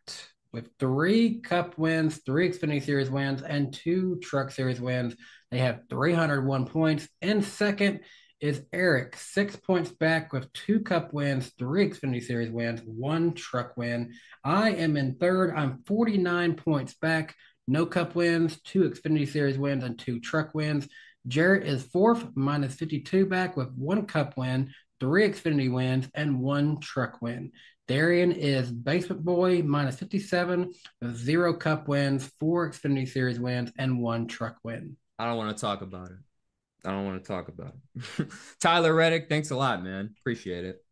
with 0.51 0.69
three 0.79 1.39
Cup 1.41 1.77
wins, 1.77 2.21
three 2.25 2.49
Xfinity 2.49 2.83
Series 2.83 3.09
wins, 3.09 3.41
and 3.41 3.73
two 3.73 4.19
Truck 4.21 4.51
Series 4.51 4.81
wins. 4.81 5.15
They 5.51 5.59
have 5.59 5.81
301 5.89 6.65
points. 6.65 7.07
In 7.21 7.41
second 7.41 8.01
is 8.39 8.63
Eric, 8.71 9.17
six 9.17 9.55
points 9.55 9.91
back 9.91 10.31
with 10.31 10.51
two 10.53 10.79
Cup 10.79 11.13
wins, 11.13 11.51
three 11.59 11.89
Xfinity 11.89 12.23
Series 12.23 12.51
wins, 12.51 12.81
one 12.85 13.33
Truck 13.33 13.75
win. 13.77 14.13
I 14.43 14.71
am 14.71 14.95
in 14.97 15.15
third. 15.15 15.53
I'm 15.55 15.83
49 15.85 16.55
points 16.55 16.93
back, 16.95 17.35
no 17.67 17.85
Cup 17.85 18.15
wins, 18.15 18.59
two 18.61 18.89
Xfinity 18.89 19.27
Series 19.27 19.57
wins, 19.57 19.83
and 19.83 19.99
two 19.99 20.19
Truck 20.19 20.53
wins. 20.55 20.87
Jarrett 21.27 21.67
is 21.67 21.83
fourth, 21.83 22.25
minus 22.35 22.75
52 22.75 23.25
back 23.25 23.57
with 23.57 23.71
one 23.73 24.05
Cup 24.05 24.37
win, 24.37 24.73
three 24.99 25.27
Xfinity 25.27 25.71
wins, 25.71 26.07
and 26.15 26.39
one 26.39 26.79
Truck 26.79 27.21
win. 27.21 27.51
Darian 27.89 28.31
is 28.31 28.71
Basement 28.71 29.25
Boy 29.25 29.63
minus 29.63 29.95
57, 29.95 30.71
zero 31.11 31.55
cup 31.55 31.87
wins, 31.87 32.31
four 32.39 32.69
Xfinity 32.69 33.09
Series 33.09 33.39
wins, 33.39 33.71
and 33.79 33.99
one 33.99 34.27
truck 34.27 34.57
win. 34.63 34.95
I 35.17 35.25
don't 35.25 35.37
want 35.37 35.57
to 35.57 35.59
talk 35.59 35.81
about 35.81 36.11
it. 36.11 36.17
I 36.85 36.91
don't 36.91 37.05
want 37.05 37.23
to 37.23 37.27
talk 37.27 37.47
about 37.47 37.73
it. 38.19 38.27
Tyler 38.59 38.93
Reddick, 38.93 39.27
thanks 39.27 39.49
a 39.49 39.55
lot, 39.55 39.83
man. 39.83 40.13
Appreciate 40.19 40.65
it. 40.65 40.85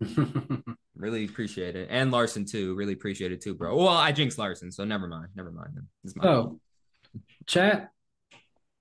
really 0.96 1.26
appreciate 1.26 1.76
it. 1.76 1.88
And 1.90 2.10
Larson 2.10 2.46
too. 2.46 2.74
Really 2.74 2.94
appreciate 2.94 3.30
it 3.30 3.42
too, 3.42 3.54
bro. 3.54 3.76
Well, 3.76 3.88
I 3.88 4.10
jinx 4.10 4.38
Larson, 4.38 4.72
so 4.72 4.82
never 4.86 5.06
mind. 5.06 5.28
Never 5.36 5.50
mind. 5.50 5.78
This 6.02 6.14
so, 6.22 6.58
chat, 7.44 7.90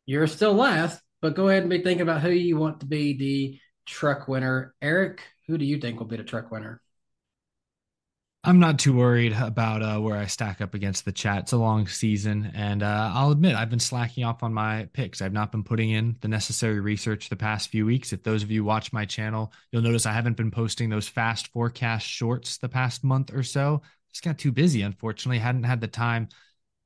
you're 0.05 0.27
still 0.27 0.53
last, 0.53 1.01
but 1.21 1.35
go 1.35 1.49
ahead 1.49 1.63
and 1.63 1.69
be 1.69 1.83
thinking 1.83 2.03
about 2.03 2.21
who 2.21 2.29
you 2.29 2.55
want 2.55 2.79
to 2.79 2.85
be 2.85 3.17
the 3.17 3.59
truck 3.85 4.29
winner. 4.29 4.73
Eric, 4.81 5.23
who 5.47 5.57
do 5.57 5.65
you 5.65 5.77
think 5.77 5.99
will 5.99 6.07
be 6.07 6.15
the 6.15 6.23
truck 6.23 6.49
winner? 6.49 6.79
I'm 8.45 8.59
not 8.59 8.77
too 8.77 8.93
worried 8.93 9.31
about 9.31 9.81
uh, 9.81 9.99
where 9.99 10.17
I 10.17 10.25
stack 10.25 10.59
up 10.59 10.73
against 10.73 11.05
the 11.05 11.13
chat. 11.13 11.43
It's 11.43 11.53
a 11.53 11.57
long 11.57 11.87
season, 11.87 12.51
and 12.53 12.83
uh, 12.83 13.11
I'll 13.13 13.31
admit 13.31 13.55
I've 13.55 13.69
been 13.69 13.79
slacking 13.79 14.25
off 14.25 14.43
on 14.43 14.53
my 14.53 14.89
picks. 14.91 15.21
I've 15.21 15.31
not 15.31 15.53
been 15.53 15.63
putting 15.63 15.91
in 15.91 16.17
the 16.19 16.27
necessary 16.27 16.81
research 16.81 17.29
the 17.29 17.37
past 17.37 17.69
few 17.69 17.85
weeks. 17.85 18.11
If 18.11 18.21
those 18.23 18.43
of 18.43 18.51
you 18.51 18.65
watch 18.65 18.91
my 18.91 19.05
channel, 19.05 19.53
you'll 19.71 19.81
notice 19.81 20.05
I 20.05 20.11
haven't 20.11 20.35
been 20.35 20.51
posting 20.51 20.89
those 20.89 21.07
fast 21.07 21.47
forecast 21.53 22.05
shorts 22.05 22.57
the 22.57 22.67
past 22.67 23.05
month 23.05 23.33
or 23.33 23.43
so. 23.43 23.81
Just 24.11 24.25
got 24.25 24.37
too 24.37 24.51
busy, 24.51 24.81
unfortunately. 24.81 25.39
Hadn't 25.39 25.63
had 25.63 25.79
the 25.79 25.87
time 25.87 26.27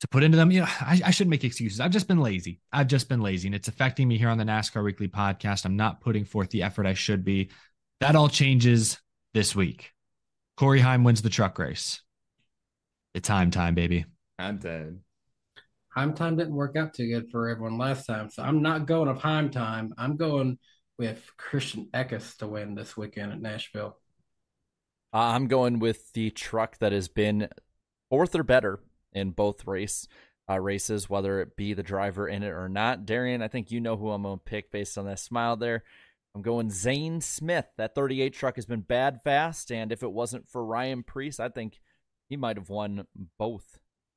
to 0.02 0.08
put 0.08 0.22
into 0.22 0.38
them. 0.38 0.52
You 0.52 0.62
know, 0.62 0.68
I, 0.80 1.02
I 1.06 1.10
shouldn't 1.10 1.32
make 1.32 1.44
excuses. 1.44 1.80
I've 1.80 1.90
just 1.90 2.08
been 2.08 2.20
lazy. 2.20 2.62
I've 2.72 2.88
just 2.88 3.10
been 3.10 3.22
lazy, 3.22 3.48
and 3.48 3.56
it's 3.56 3.68
affecting 3.68 4.08
me 4.08 4.20
here 4.20 4.30
on 4.30 4.38
the 4.38 4.44
NASCAR 4.44 4.84
Weekly 4.84 5.08
podcast. 5.08 5.66
I'm 5.66 5.76
not 5.76 6.02
putting 6.02 6.24
forth 6.24 6.52
the 6.52 6.62
effort 6.62 6.86
I 6.86 6.94
should 6.94 7.26
be. 7.26 7.50
That 8.00 8.16
all 8.16 8.30
changes 8.30 9.00
this 9.34 9.56
week. 9.56 9.92
Corey 10.58 10.80
Heim 10.82 11.04
wins 11.04 11.22
the 11.22 11.30
truck 11.30 11.58
race. 11.60 12.02
It's 13.14 13.28
Heim 13.30 13.52
time, 13.52 13.76
baby. 13.76 14.06
I'm 14.40 14.58
dead. 14.58 15.00
Heim 15.90 16.14
time 16.14 16.36
didn't 16.38 16.56
work 16.56 16.76
out 16.76 16.94
too 16.94 17.08
good 17.08 17.30
for 17.32 17.50
everyone 17.50 17.78
last 17.78 18.06
time, 18.06 18.30
so 18.30 18.44
I'm 18.44 18.62
not 18.62 18.86
going 18.86 19.10
with 19.10 19.22
Heim 19.22 19.50
time. 19.50 19.94
I'm 19.98 20.16
going 20.18 20.60
with 20.98 21.24
Christian 21.38 21.90
Eckes 21.94 22.38
to 22.38 22.48
win 22.48 22.76
this 22.76 22.96
weekend 22.98 23.32
at 23.32 23.42
Nashville. 23.42 23.98
I'm 25.14 25.48
going 25.48 25.80
with 25.80 26.12
the 26.14 26.32
truck 26.32 26.78
that 26.80 26.92
has 26.92 27.08
been 27.08 27.50
fourth 28.10 28.36
or 28.36 28.44
better 28.44 28.80
in 29.14 29.32
both 29.32 29.66
race. 29.68 30.08
uh, 30.50 30.60
races, 30.60 31.10
whether 31.10 31.42
it 31.42 31.56
be 31.58 31.74
the 31.74 31.84
driver 31.84 32.28
in 32.28 32.44
it 32.44 32.50
or 32.50 32.70
not. 32.70 33.06
Darian, 33.06 33.42
I 33.42 33.48
think 33.50 33.72
you 33.72 33.82
know 33.82 33.98
who 33.98 34.12
I'm 34.12 34.24
going 34.24 34.38
to 34.40 34.44
pick 34.44 34.72
based 34.72 34.98
on 34.98 35.06
that 35.06 35.20
smile 35.20 35.58
there. 35.58 35.84
I'm 36.38 36.44
going 36.44 36.70
Zane 36.70 37.20
Smith. 37.20 37.66
That 37.80 37.96
38 37.96 38.32
truck 38.32 38.58
has 38.58 38.68
been 38.68 38.82
bad 38.82 39.22
fast, 39.24 39.72
and 39.72 39.92
if 39.92 40.04
it 40.04 40.12
wasn't 40.12 40.48
for 40.48 40.64
Ryan 40.64 41.02
Preece, 41.02 41.40
I 41.40 41.50
think 41.50 41.80
he 42.30 42.38
might 42.38 42.58
have 42.58 42.70
won 42.70 43.08
both 43.40 43.66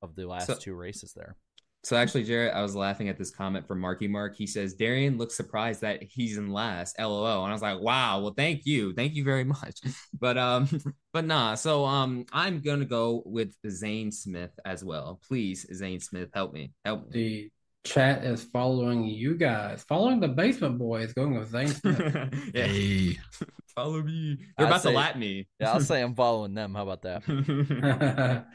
of 0.02 0.16
the 0.16 0.26
last 0.26 0.47
So- 0.47 0.55
two 0.55 0.74
races 0.74 1.14
there. 1.14 1.36
So 1.82 1.97
actually, 1.97 2.24
Jarrett, 2.24 2.52
I 2.52 2.60
was 2.60 2.76
laughing 2.76 3.09
at 3.09 3.16
this 3.16 3.30
comment 3.30 3.66
from 3.66 3.80
Marky 3.80 4.06
Mark. 4.06 4.36
He 4.36 4.47
says 4.47 4.74
Darian 4.74 5.16
looks 5.16 5.34
surprised 5.34 5.80
that 5.80 6.02
he's 6.02 6.36
in 6.36 6.52
last. 6.52 6.98
LOL. 6.98 7.42
And 7.44 7.51
I 7.51 7.55
was 7.55 7.62
like, 7.62 7.80
wow. 7.80 8.20
Well, 8.20 8.34
thank 8.36 8.66
you, 8.66 8.92
thank 8.92 9.14
you 9.14 9.24
very 9.24 9.44
much. 9.44 9.80
But 10.12 10.36
um, 10.36 10.68
but 11.14 11.24
nah. 11.24 11.55
So 11.55 11.86
um, 11.86 12.26
I'm 12.34 12.60
gonna 12.60 12.84
go 12.84 13.22
with 13.24 13.55
Zane 13.66 14.12
Smith 14.12 14.51
as 14.66 14.84
well. 14.84 15.22
Please, 15.26 15.66
Zane 15.72 16.01
Smith, 16.01 16.28
help 16.34 16.52
me, 16.52 16.74
help 16.84 17.09
me. 17.09 17.12
The 17.14 17.51
chat 17.85 18.24
is 18.24 18.44
following 18.44 19.05
you 19.05 19.36
guys, 19.36 19.85
following 19.89 20.20
the 20.20 20.28
basement 20.28 20.78
boys, 20.78 21.12
going 21.12 21.35
with 21.39 21.51
Zane 21.51 21.69
Smith. 21.69 22.15
yeah. 22.55 22.66
Hey. 22.66 23.19
Follow 23.74 24.02
me. 24.02 24.36
They're 24.59 24.66
I'd 24.66 24.70
about 24.70 24.82
say- 24.82 24.90
to 24.90 24.97
lap 24.97 25.16
me. 25.16 25.47
Yeah, 25.61 25.73
I'll 25.73 25.81
say 25.81 26.02
I'm 26.02 26.15
following 26.16 26.55
them. 26.55 26.74
How 26.74 26.82
about 26.89 27.02
that? 27.02 28.47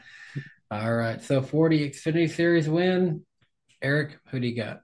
All 0.70 0.94
right. 0.94 1.22
So 1.22 1.42
40 1.42 1.90
Xfinity 1.90 2.30
Series 2.30 2.68
win. 2.68 3.22
Eric, 3.82 4.18
who 4.30 4.40
do 4.40 4.46
you 4.46 4.56
got? 4.56 4.82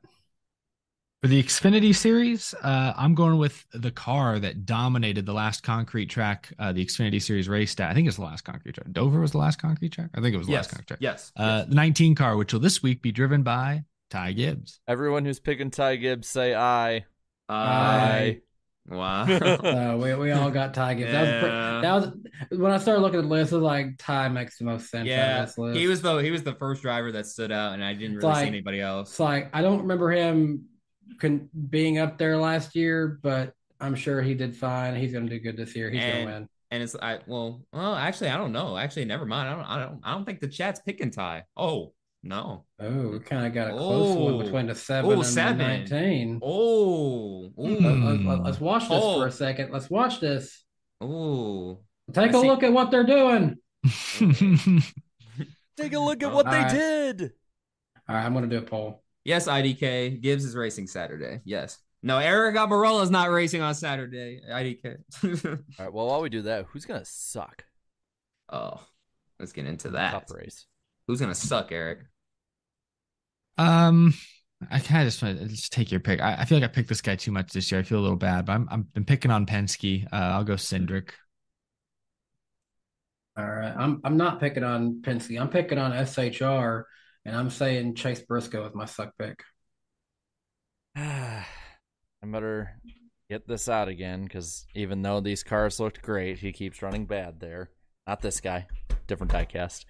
For 1.22 1.28
the 1.28 1.40
Xfinity 1.40 1.94
series, 1.94 2.52
uh, 2.62 2.94
I'm 2.96 3.14
going 3.14 3.38
with 3.38 3.64
the 3.72 3.92
car 3.92 4.40
that 4.40 4.66
dominated 4.66 5.24
the 5.24 5.32
last 5.32 5.62
concrete 5.62 6.06
track 6.06 6.52
uh, 6.58 6.72
the 6.72 6.84
Xfinity 6.84 7.22
series 7.22 7.48
raced 7.48 7.80
at. 7.80 7.90
I 7.90 7.94
think 7.94 8.08
it's 8.08 8.16
the 8.16 8.24
last 8.24 8.42
concrete 8.42 8.74
track. 8.74 8.90
Dover 8.90 9.20
was 9.20 9.30
the 9.30 9.38
last 9.38 9.60
concrete 9.62 9.90
track. 9.92 10.10
I 10.14 10.20
think 10.20 10.34
it 10.34 10.38
was 10.38 10.48
the 10.48 10.52
yes, 10.54 10.64
last 10.64 10.70
concrete 10.70 10.86
track. 10.88 10.98
yes. 11.00 11.30
Uh, 11.36 11.64
the 11.64 11.74
19 11.76 12.16
car, 12.16 12.36
which 12.36 12.52
will 12.52 12.58
this 12.60 12.82
week 12.82 13.02
be 13.02 13.12
driven 13.12 13.44
by 13.44 13.84
Ty 14.12 14.32
Gibbs. 14.32 14.80
Everyone 14.86 15.24
who's 15.24 15.40
picking 15.40 15.70
Ty 15.70 15.96
Gibbs, 15.96 16.28
say 16.28 16.54
aye. 16.54 17.04
Aye. 17.48 18.40
Wow. 18.88 19.26
Uh, 19.28 19.96
we, 20.02 20.14
we 20.14 20.30
all 20.32 20.50
got 20.50 20.74
Ty 20.74 20.94
Gibbs. 20.94 21.12
That, 21.12 21.22
was 21.22 21.30
pre- 21.40 21.48
Yeah. 21.50 21.80
that 21.80 21.94
was 22.50 22.58
when 22.58 22.72
I 22.72 22.78
started 22.78 23.00
looking 23.00 23.20
at 23.20 23.22
the 23.22 23.28
list. 23.28 23.52
I 23.52 23.56
was 23.56 23.62
like, 23.62 23.96
Ty 23.98 24.28
makes 24.28 24.58
the 24.58 24.64
most 24.64 24.90
sense. 24.90 25.06
yeah, 25.08 25.44
this 25.44 25.56
list. 25.56 25.78
he 25.78 25.86
was 25.86 26.02
the 26.02 26.16
he 26.18 26.30
was 26.30 26.42
the 26.42 26.54
first 26.54 26.82
driver 26.82 27.12
that 27.12 27.26
stood 27.26 27.52
out, 27.52 27.74
and 27.74 27.84
I 27.84 27.94
didn't 27.94 28.16
It's 28.16 28.24
really 28.24 28.34
like- 28.34 28.42
see 28.42 28.48
anybody 28.48 28.80
else. 28.80 29.10
It's 29.10 29.20
like 29.20 29.50
I 29.54 29.62
don't 29.62 29.82
remember 29.82 30.10
him 30.10 30.64
con- 31.20 31.48
being 31.70 31.98
up 31.98 32.18
there 32.18 32.36
last 32.36 32.74
year, 32.74 33.18
but 33.22 33.54
I'm 33.80 33.94
sure 33.94 34.20
he 34.20 34.34
did 34.34 34.56
fine. 34.56 34.96
He's 34.96 35.12
going 35.12 35.26
to 35.26 35.30
do 35.30 35.40
good 35.40 35.56
this 35.56 35.74
year. 35.76 35.88
He's 35.90 36.00
gonna 36.02 36.24
win. 36.26 36.48
and 36.72 36.82
it's 36.82 36.96
I 37.00 37.20
well, 37.26 37.64
well, 37.72 37.94
actually, 37.94 38.30
I 38.30 38.36
don't 38.36 38.52
know. 38.52 38.76
Actually, 38.76 39.04
never 39.06 39.24
mind. 39.26 39.48
I 39.48 39.54
don't, 39.54 39.64
I 39.64 39.78
don't, 39.86 40.00
I 40.04 40.12
don't 40.12 40.24
think 40.24 40.40
the 40.40 40.48
chat's 40.48 40.80
picking 40.80 41.10
Ty. 41.12 41.44
Oh 41.56 41.92
no. 42.22 42.64
Oh, 42.80 43.08
we 43.08 43.18
kind 43.20 43.46
of 43.46 43.52
got 43.52 43.68
a 43.68 43.72
close 43.72 44.16
one 44.16 44.34
Oh. 44.34 44.38
between 44.42 44.66
the 44.66 44.74
seven 44.74 45.10
Oh, 45.10 45.14
and 45.14 45.26
seven. 45.26 45.58
the 45.58 45.64
nineteen. 45.64 46.38
Oh, 46.42 47.52
Let- 47.56 47.80
let- 47.80 47.98
let- 47.98 48.20
Mm. 48.20 48.44
Let's 48.44 48.60
watch 48.60 48.82
this 48.88 48.90
Oh. 49.02 49.20
for 49.20 49.26
a 49.26 49.32
second. 49.32 49.72
Let's 49.72 49.90
watch 49.90 50.20
this. 50.20 50.64
oh. 51.00 51.80
Take 52.12 52.32
I 52.34 52.38
a 52.38 52.40
see- 52.40 52.46
look 52.48 52.62
at 52.62 52.72
what 52.72 52.90
they're 52.90 53.04
doing. 53.04 53.56
Take 55.76 55.92
a 55.94 55.98
look 56.00 56.22
at 56.22 56.32
what 56.32 56.46
they 56.50 56.56
Alright. 56.58 56.70
did. 56.72 57.32
All 58.08 58.14
right, 58.16 58.24
I'm 58.24 58.32
going 58.34 58.48
to 58.48 58.56
do 58.56 58.62
a 58.64 58.66
poll. 58.68 59.02
Yes, 59.24 59.46
IDK 59.48 60.20
Gibbs 60.20 60.44
is 60.44 60.54
racing 60.56 60.86
Saturday. 60.88 61.40
Yes. 61.44 61.78
No, 62.02 62.18
Aric 62.18 62.54
Almirola 62.56 63.02
is 63.04 63.10
not 63.10 63.30
racing 63.30 63.62
on 63.62 63.74
Saturday. 63.74 64.40
IDK. 64.50 64.96
All 65.46 65.58
right. 65.84 65.92
Well, 65.92 66.06
while 66.08 66.20
we 66.20 66.28
do 66.28 66.42
that, 66.42 66.66
who's 66.66 66.84
gonna 66.84 67.04
suck? 67.04 67.64
oh, 68.50 68.84
let's 69.38 69.52
get 69.52 69.66
into 69.66 69.90
that. 69.90 70.12
Cup 70.12 70.30
race. 70.30 70.66
Who's 71.06 71.20
gonna 71.20 71.34
suck, 71.34 71.70
Eric? 71.72 72.00
Um, 73.58 74.14
I 74.70 74.78
kind 74.78 75.02
of 75.02 75.06
just 75.08 75.22
want 75.22 75.38
to 75.38 75.46
just 75.46 75.72
take 75.72 75.90
your 75.90 76.00
pick. 76.00 76.20
I, 76.20 76.36
I 76.36 76.44
feel 76.44 76.58
like 76.58 76.68
I 76.68 76.72
picked 76.72 76.88
this 76.88 77.00
guy 77.00 77.16
too 77.16 77.32
much 77.32 77.52
this 77.52 77.70
year. 77.70 77.80
I 77.80 77.84
feel 77.84 77.98
a 77.98 78.00
little 78.02 78.16
bad, 78.16 78.46
but 78.46 78.52
I'm 78.52 78.68
I'm 78.70 78.82
been 78.82 79.04
picking 79.04 79.30
on 79.30 79.46
Penske. 79.46 80.06
Uh, 80.12 80.16
I'll 80.16 80.44
go 80.44 80.54
Cindric. 80.54 81.10
All 83.36 83.48
right, 83.48 83.74
I'm 83.76 84.00
I'm 84.04 84.16
not 84.16 84.40
picking 84.40 84.64
on 84.64 85.00
Penske. 85.02 85.40
I'm 85.40 85.48
picking 85.48 85.78
on 85.78 85.92
SHR, 85.92 86.84
and 87.24 87.34
I'm 87.34 87.50
saying 87.50 87.94
Chase 87.94 88.20
Briscoe 88.20 88.66
is 88.66 88.74
my 88.74 88.84
suck 88.84 89.12
pick. 89.18 89.42
I 90.96 91.44
better 92.22 92.76
get 93.30 93.48
this 93.48 93.68
out 93.68 93.88
again 93.88 94.24
because 94.24 94.66
even 94.74 95.02
though 95.02 95.20
these 95.20 95.42
cars 95.42 95.80
looked 95.80 96.02
great, 96.02 96.38
he 96.38 96.52
keeps 96.52 96.82
running 96.82 97.06
bad 97.06 97.40
there. 97.40 97.70
Not 98.06 98.20
this 98.20 98.40
guy, 98.40 98.66
different 99.06 99.32
diecast. 99.32 99.86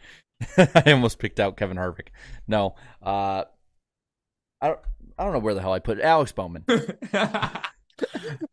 I 0.74 0.92
almost 0.92 1.18
picked 1.18 1.40
out 1.40 1.56
Kevin 1.56 1.76
Harvick. 1.76 2.08
No, 2.48 2.74
uh, 3.02 3.44
I 4.60 4.68
don't. 4.68 4.80
I 5.18 5.24
don't 5.24 5.32
know 5.34 5.38
where 5.40 5.54
the 5.54 5.60
hell 5.60 5.72
I 5.72 5.78
put 5.78 5.98
it. 5.98 6.04
Alex 6.04 6.32
Bowman. 6.32 6.64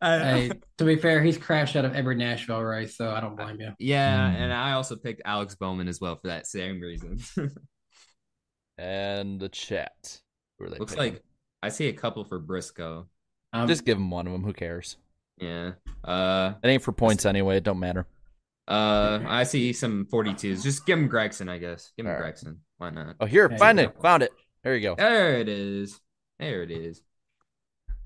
Hey, 0.00 0.50
to 0.78 0.84
be 0.84 0.96
fair, 0.96 1.22
he's 1.22 1.36
crashed 1.38 1.74
out 1.74 1.84
of 1.84 1.94
every 1.94 2.14
Nashville 2.14 2.62
race, 2.62 2.96
so 2.96 3.10
I 3.10 3.20
don't 3.20 3.36
blame 3.36 3.60
you. 3.60 3.72
Yeah, 3.80 4.30
Hmm. 4.30 4.36
and 4.36 4.52
I 4.52 4.72
also 4.72 4.94
picked 4.96 5.22
Alex 5.24 5.56
Bowman 5.56 5.88
as 5.88 6.00
well 6.00 6.16
for 6.16 6.28
that 6.28 6.46
same 6.46 6.80
reason. 6.80 7.18
and 8.78 9.40
the 9.40 9.48
chat. 9.48 10.20
Who 10.58 10.66
are 10.66 10.70
they 10.70 10.78
Looks 10.78 10.94
picking? 10.94 11.14
like 11.14 11.24
I 11.62 11.68
see 11.70 11.88
a 11.88 11.92
couple 11.92 12.24
for 12.24 12.38
Briscoe. 12.38 13.08
Um, 13.52 13.66
just 13.66 13.84
give 13.84 13.98
him 13.98 14.10
one 14.10 14.26
of 14.26 14.32
them. 14.32 14.44
Who 14.44 14.52
cares? 14.52 14.96
Yeah. 15.38 15.72
Uh 16.04 16.52
It 16.62 16.68
ain't 16.68 16.82
for 16.82 16.92
points 16.92 17.26
anyway. 17.26 17.56
It 17.56 17.64
don't 17.64 17.80
matter. 17.80 18.06
Uh 18.68 19.20
I 19.26 19.44
see 19.44 19.72
some 19.72 20.06
42s. 20.12 20.62
Just 20.62 20.86
give 20.86 20.98
him 20.98 21.08
Gragson, 21.08 21.48
I 21.48 21.58
guess. 21.58 21.92
Give 21.96 22.06
him 22.06 22.12
All 22.12 22.20
right. 22.20 22.34
Gragson. 22.34 22.56
Why 22.78 22.90
not? 22.90 23.16
Oh, 23.20 23.26
here, 23.26 23.48
There 23.48 23.58
find 23.58 23.80
it. 23.80 23.94
Found 24.02 24.22
it. 24.22 24.32
There 24.62 24.74
you 24.74 24.82
go. 24.82 24.94
There 24.94 25.38
it 25.38 25.48
is. 25.48 25.98
There 26.38 26.62
it 26.62 26.70
is. 26.70 27.02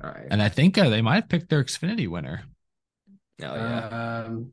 All 0.02 0.10
right. 0.10 0.26
And 0.30 0.42
I 0.42 0.48
think 0.48 0.76
uh, 0.78 0.88
they 0.88 1.02
might 1.02 1.14
have 1.16 1.28
picked 1.28 1.48
their 1.50 1.62
Xfinity 1.62 2.08
winner. 2.08 2.42
Oh 3.42 3.54
yeah. 3.54 4.24
Um, 4.26 4.52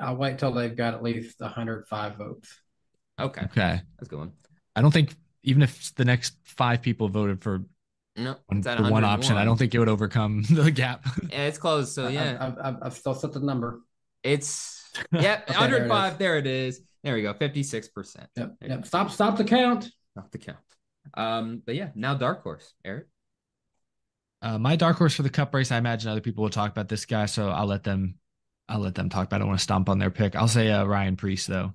I'll 0.00 0.16
wait 0.16 0.38
till 0.38 0.52
they've 0.52 0.76
got 0.76 0.94
at 0.94 1.02
least 1.02 1.40
105 1.40 2.16
votes. 2.16 2.54
Okay. 3.20 3.42
Okay. 3.42 3.80
That's 3.98 4.08
a 4.08 4.10
good 4.10 4.18
one. 4.18 4.32
I 4.76 4.80
don't 4.82 4.92
think 4.92 5.14
even 5.42 5.62
if 5.62 5.94
the 5.96 6.04
next 6.04 6.36
five 6.44 6.82
people 6.82 7.08
voted 7.08 7.42
for 7.42 7.64
No, 8.16 8.36
one, 8.46 8.60
the 8.60 8.88
one 8.88 9.04
option, 9.04 9.36
I 9.36 9.44
don't 9.44 9.56
think 9.56 9.74
it 9.74 9.78
would 9.78 9.88
overcome 9.88 10.42
the 10.50 10.70
gap. 10.70 11.04
Yeah, 11.30 11.46
it's 11.46 11.58
close. 11.58 11.92
So 11.92 12.08
yeah, 12.08 12.36
I've, 12.40 12.58
I've, 12.62 12.82
I've 12.82 12.94
still 12.94 13.14
set 13.14 13.32
the 13.32 13.40
number. 13.40 13.80
it's 14.22 14.77
yeah, 15.12 15.40
Okay, 15.48 15.54
there 15.68 15.84
it 15.84 15.88
105. 15.88 16.18
There 16.18 16.36
it 16.38 16.46
is. 16.46 16.80
There 17.02 17.14
we 17.14 17.22
go. 17.22 17.32
56 17.32 17.88
percent. 17.88 18.28
Yep, 18.36 18.54
yep. 18.62 18.86
Stop, 18.86 19.10
stop 19.10 19.36
the 19.36 19.44
count. 19.44 19.90
Stop 20.12 20.30
the 20.30 20.38
count. 20.38 20.58
Um, 21.14 21.62
but 21.64 21.74
yeah, 21.74 21.90
now 21.94 22.14
dark 22.14 22.42
horse, 22.42 22.74
Eric. 22.84 23.06
Uh, 24.40 24.58
my 24.58 24.76
dark 24.76 24.96
horse 24.96 25.14
for 25.14 25.22
the 25.22 25.30
Cup 25.30 25.52
race, 25.54 25.72
I 25.72 25.78
imagine 25.78 26.10
other 26.10 26.20
people 26.20 26.42
will 26.42 26.50
talk 26.50 26.70
about 26.70 26.88
this 26.88 27.06
guy, 27.06 27.26
so 27.26 27.48
I'll 27.50 27.66
let 27.66 27.82
them. 27.84 28.16
I'll 28.68 28.80
let 28.80 28.94
them 28.94 29.08
talk 29.08 29.26
about. 29.26 29.36
it. 29.36 29.38
I 29.38 29.38
don't 29.40 29.48
want 29.48 29.60
to 29.60 29.62
stomp 29.64 29.88
on 29.88 29.98
their 29.98 30.10
pick. 30.10 30.36
I'll 30.36 30.46
say 30.48 30.70
uh, 30.70 30.84
Ryan 30.84 31.16
Preece 31.16 31.46
though. 31.46 31.72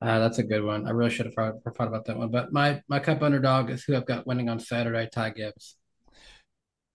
Uh, 0.00 0.18
that's 0.18 0.38
a 0.38 0.42
good 0.42 0.64
one. 0.64 0.86
I 0.86 0.90
really 0.90 1.10
should 1.10 1.26
have 1.26 1.34
thought, 1.34 1.54
thought 1.76 1.86
about 1.88 2.06
that 2.06 2.16
one. 2.16 2.30
But 2.30 2.52
my 2.52 2.82
my 2.88 2.98
cup 2.98 3.22
underdog 3.22 3.70
is 3.70 3.84
who 3.84 3.96
I've 3.96 4.06
got 4.06 4.26
winning 4.26 4.48
on 4.48 4.58
Saturday. 4.58 5.08
Ty 5.12 5.30
Gibbs. 5.30 5.76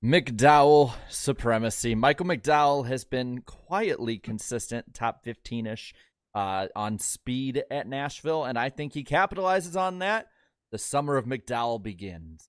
McDowell 0.03 0.93
supremacy. 1.09 1.95
Michael 1.95 2.25
McDowell 2.27 2.87
has 2.87 3.03
been 3.03 3.41
quietly 3.41 4.17
consistent, 4.19 4.93
top 4.93 5.23
15 5.23 5.65
ish 5.67 5.93
uh, 6.35 6.67
on 6.75 6.99
speed 6.99 7.63
at 7.71 7.87
Nashville, 7.87 8.43
and 8.45 8.59
I 8.59 8.69
think 8.69 8.93
he 8.93 9.03
capitalizes 9.03 9.79
on 9.79 9.99
that. 9.99 10.27
The 10.71 10.77
summer 10.77 11.17
of 11.17 11.25
McDowell 11.25 11.81
begins. 11.81 12.47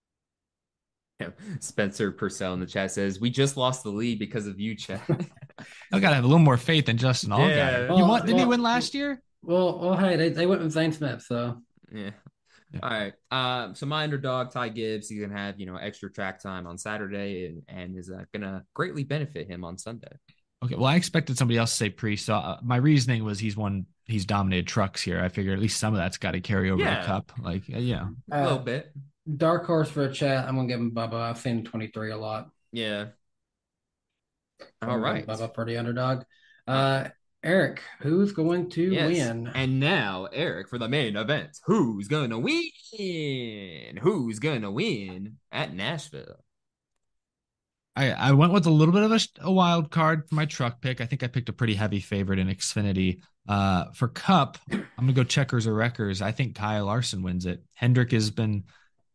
Yeah. 1.20 1.30
Spencer 1.60 2.12
Purcell 2.12 2.52
in 2.54 2.60
the 2.60 2.66
chat 2.66 2.92
says 2.92 3.20
we 3.20 3.30
just 3.30 3.56
lost 3.56 3.82
the 3.82 3.90
lead 3.90 4.18
because 4.18 4.46
of 4.46 4.60
you, 4.60 4.76
Chad. 4.76 5.00
I 5.92 5.98
gotta 5.98 6.14
have 6.16 6.24
a 6.24 6.28
little 6.28 6.38
more 6.38 6.56
faith 6.56 6.88
in 6.88 6.96
Justin 6.96 7.30
Allgaier. 7.30 7.56
Yeah. 7.56 7.82
You 7.82 7.88
Well, 7.94 8.08
want? 8.08 8.26
Didn't 8.26 8.38
he 8.40 8.44
win 8.44 8.62
last 8.62 8.94
year? 8.94 9.20
Well, 9.42 9.78
well, 9.80 9.96
hey, 9.96 10.16
they, 10.16 10.28
they 10.28 10.46
went 10.46 10.62
with 10.62 10.72
Zane 10.72 10.92
Smith, 10.92 11.22
so 11.22 11.60
Yeah. 11.92 12.10
Yeah. 12.72 12.80
All 12.82 12.90
right. 12.90 13.12
Um, 13.30 13.74
so 13.74 13.86
my 13.86 14.04
underdog, 14.04 14.50
Ty 14.50 14.68
Gibbs, 14.70 15.08
he's 15.08 15.20
gonna 15.20 15.36
have 15.38 15.58
you 15.58 15.66
know 15.66 15.76
extra 15.76 16.12
track 16.12 16.42
time 16.42 16.66
on 16.66 16.76
Saturday, 16.78 17.46
and, 17.46 17.62
and 17.68 17.98
is 17.98 18.10
uh, 18.10 18.24
gonna 18.32 18.64
greatly 18.74 19.04
benefit 19.04 19.48
him 19.48 19.64
on 19.64 19.78
Sunday. 19.78 20.12
Okay. 20.62 20.74
Well, 20.74 20.86
I 20.86 20.96
expected 20.96 21.38
somebody 21.38 21.56
else 21.58 21.70
to 21.70 21.76
say 21.76 21.90
Preece. 21.90 22.24
So 22.24 22.34
uh, 22.34 22.58
my 22.62 22.76
reasoning 22.76 23.24
was 23.24 23.38
he's 23.38 23.56
won. 23.56 23.86
He's 24.04 24.24
dominated 24.26 24.66
trucks 24.66 25.02
here. 25.02 25.22
I 25.22 25.28
figure 25.28 25.52
at 25.52 25.58
least 25.58 25.78
some 25.78 25.92
of 25.94 25.98
that's 25.98 26.16
got 26.18 26.32
to 26.32 26.40
carry 26.40 26.70
over 26.70 26.82
Yeah. 26.82 27.00
the 27.00 27.06
Cup. 27.06 27.32
Like 27.38 27.62
uh, 27.72 27.78
you 27.78 27.94
know. 27.96 28.14
a 28.32 28.42
little 28.42 28.58
uh, 28.58 28.62
bit. 28.62 28.92
dark 29.36 29.66
horse 29.66 29.88
for 29.90 30.04
a 30.04 30.12
chat. 30.12 30.46
I'm 30.48 30.56
gonna 30.56 30.68
give 30.68 30.80
him 30.80 30.90
Bubba. 30.92 31.14
I've 31.14 31.38
seen 31.38 31.64
23 31.64 32.10
a 32.12 32.16
lot. 32.16 32.50
Yeah. 32.72 33.06
I'm 34.82 35.00
right. 35.00 35.26
Bubba 35.26 35.54
for 35.54 35.64
the 35.64 35.76
underdog. 35.76 36.24
Uh, 36.66 37.08
Eric, 37.44 37.82
who's 38.00 38.32
going 38.32 38.68
to 38.70 38.92
Yes. 38.92 39.12
win? 39.12 39.48
And 39.54 39.78
now, 39.78 40.26
Eric, 40.32 40.68
for 40.68 40.78
the 40.78 40.88
main 40.88 41.16
event, 41.16 41.58
who's 41.66 42.08
gonna 42.08 42.38
win? 42.38 43.98
Who's 44.02 44.38
gonna 44.40 44.70
win 44.70 45.36
at 45.52 45.72
Nashville? 45.72 46.44
I, 47.94 48.10
I 48.12 48.32
went 48.32 48.52
with 48.52 48.66
a 48.66 48.70
little 48.70 48.94
bit 48.94 49.02
of 49.02 49.12
a, 49.12 49.20
a, 49.40 49.52
wild 49.52 49.90
card 49.90 50.28
for 50.28 50.36
my 50.36 50.46
truck 50.46 50.80
pick. 50.80 51.00
I 51.00 51.06
think 51.06 51.24
I 51.24 51.26
picked 51.26 51.48
a 51.48 51.52
pretty 51.52 51.74
heavy 51.74 51.98
favorite 51.98 52.38
in 52.38 52.46
Xfinity. 52.46 53.22
Uh, 53.48 53.86
for 53.92 54.08
Cup, 54.08 54.58
I'm 54.70 54.86
gonna 54.98 55.12
go 55.12 55.24
checkers 55.24 55.66
or 55.66 55.74
wreckers. 55.74 56.22
I 56.22 56.32
think 56.32 56.54
Kyle 56.54 56.86
Larson 56.86 57.22
wins 57.22 57.46
it. 57.46 57.62
Hendrick 57.74 58.12
has 58.12 58.30
been 58.30 58.64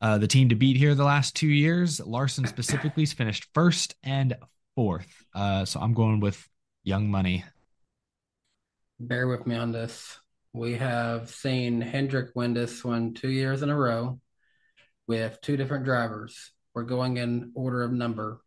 uh, 0.01 0.17
the 0.17 0.27
team 0.27 0.49
to 0.49 0.55
beat 0.55 0.75
here 0.75 0.95
the 0.95 1.05
last 1.05 1.35
two 1.35 1.47
years. 1.47 1.99
Larson 1.99 2.45
specifically 2.45 3.03
has 3.03 3.13
finished 3.13 3.47
first 3.53 3.95
and 4.03 4.35
fourth. 4.75 5.23
Uh, 5.33 5.63
so 5.65 5.79
I'm 5.79 5.93
going 5.93 6.19
with 6.19 6.45
Young 6.83 7.09
Money. 7.09 7.45
Bear 8.99 9.27
with 9.27 9.45
me 9.47 9.55
on 9.55 9.71
this. 9.71 10.19
We 10.53 10.75
have 10.75 11.29
seen 11.29 11.81
Hendrick 11.81 12.29
win 12.35 12.53
this 12.53 12.83
one 12.83 13.13
two 13.13 13.29
years 13.29 13.63
in 13.63 13.69
a 13.69 13.77
row 13.77 14.19
with 15.07 15.41
two 15.41 15.57
different 15.57 15.85
drivers. 15.85 16.51
We're 16.73 16.83
going 16.83 17.17
in 17.17 17.51
order 17.55 17.83
of 17.83 17.91
number. 17.91 18.41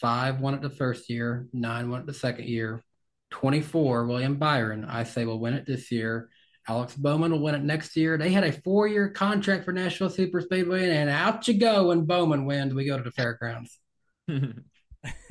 Five 0.00 0.40
won 0.40 0.54
it 0.54 0.62
the 0.62 0.70
first 0.70 1.08
year, 1.08 1.48
nine 1.52 1.90
won 1.90 2.00
it 2.00 2.06
the 2.06 2.14
second 2.14 2.48
year. 2.48 2.82
24, 3.30 4.06
William 4.06 4.36
Byron, 4.36 4.84
I 4.84 5.04
say 5.04 5.24
will 5.24 5.40
win 5.40 5.54
it 5.54 5.66
this 5.66 5.90
year. 5.92 6.28
Alex 6.66 6.94
Bowman 6.94 7.32
will 7.32 7.40
win 7.40 7.54
it 7.54 7.64
next 7.64 7.96
year. 7.96 8.18
They 8.18 8.30
had 8.30 8.44
a 8.44 8.52
four 8.52 8.86
year 8.86 9.08
contract 9.08 9.64
for 9.64 9.72
Nashville 9.72 10.10
Super 10.10 10.40
Speedway, 10.40 10.90
and 10.90 11.08
out 11.08 11.48
you 11.48 11.54
go 11.54 11.88
when 11.88 12.04
Bowman 12.04 12.44
wins. 12.46 12.74
We 12.74 12.84
go 12.84 12.98
to 12.98 13.04
the 13.04 13.10
fairgrounds. 13.12 13.78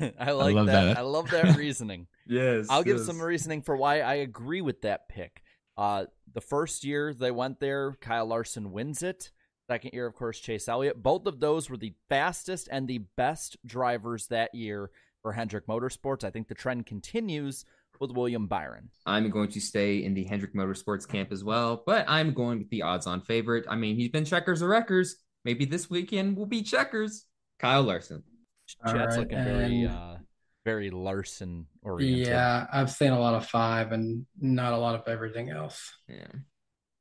I 0.18 0.32
like 0.32 0.56
I 0.56 0.64
that. 0.64 0.72
that. 0.72 0.98
I 0.98 1.02
love 1.02 1.30
that 1.30 1.56
reasoning. 1.58 2.06
yes. 2.26 2.66
I'll 2.70 2.82
give 2.82 2.98
yes. 2.98 3.06
some 3.06 3.20
reasoning 3.20 3.62
for 3.62 3.76
why 3.76 4.00
I 4.00 4.14
agree 4.14 4.60
with 4.60 4.82
that 4.82 5.08
pick. 5.08 5.42
Uh, 5.76 6.06
the 6.32 6.40
first 6.40 6.84
year 6.84 7.14
they 7.14 7.30
went 7.30 7.60
there, 7.60 7.96
Kyle 8.00 8.26
Larson 8.26 8.72
wins 8.72 9.02
it. 9.02 9.30
Second 9.70 9.90
year, 9.92 10.06
of 10.06 10.14
course, 10.14 10.40
Chase 10.40 10.66
Elliott. 10.66 11.02
Both 11.02 11.26
of 11.26 11.40
those 11.40 11.68
were 11.68 11.76
the 11.76 11.92
fastest 12.08 12.68
and 12.72 12.88
the 12.88 12.98
best 13.16 13.56
drivers 13.66 14.26
that 14.28 14.54
year 14.54 14.90
for 15.22 15.32
Hendrick 15.32 15.66
Motorsports. 15.66 16.24
I 16.24 16.30
think 16.30 16.48
the 16.48 16.54
trend 16.54 16.86
continues 16.86 17.64
with 18.00 18.12
William 18.12 18.46
Byron. 18.46 18.88
I'm 19.04 19.28
going 19.30 19.50
to 19.50 19.60
stay 19.60 20.02
in 20.04 20.14
the 20.14 20.24
Hendrick 20.24 20.54
Motorsports 20.54 21.06
camp 21.06 21.32
as 21.32 21.44
well, 21.44 21.82
but 21.84 22.04
I'm 22.08 22.32
going 22.32 22.58
with 22.58 22.70
the 22.70 22.82
odds 22.82 23.06
on 23.06 23.20
favorite. 23.20 23.66
I 23.68 23.76
mean, 23.76 23.96
he's 23.96 24.10
been 24.10 24.24
checkers 24.24 24.62
or 24.62 24.68
wreckers. 24.68 25.16
Maybe 25.44 25.64
this 25.64 25.90
weekend 25.90 26.36
will 26.36 26.46
be 26.46 26.62
checkers. 26.62 27.24
Kyle 27.58 27.82
Larson. 27.82 28.22
Chat's 28.68 28.92
right, 28.94 29.18
looking 29.18 29.44
very 29.44 29.86
uh, 29.86 30.16
very 30.64 30.90
Larson 30.90 31.66
oriented. 31.82 32.26
Yeah, 32.26 32.66
I've 32.70 32.90
seen 32.90 33.12
a 33.12 33.18
lot 33.18 33.34
of 33.34 33.46
five 33.46 33.92
and 33.92 34.26
not 34.38 34.74
a 34.74 34.76
lot 34.76 34.94
of 34.94 35.08
everything 35.08 35.50
else. 35.50 35.92
Yeah. 36.08 36.26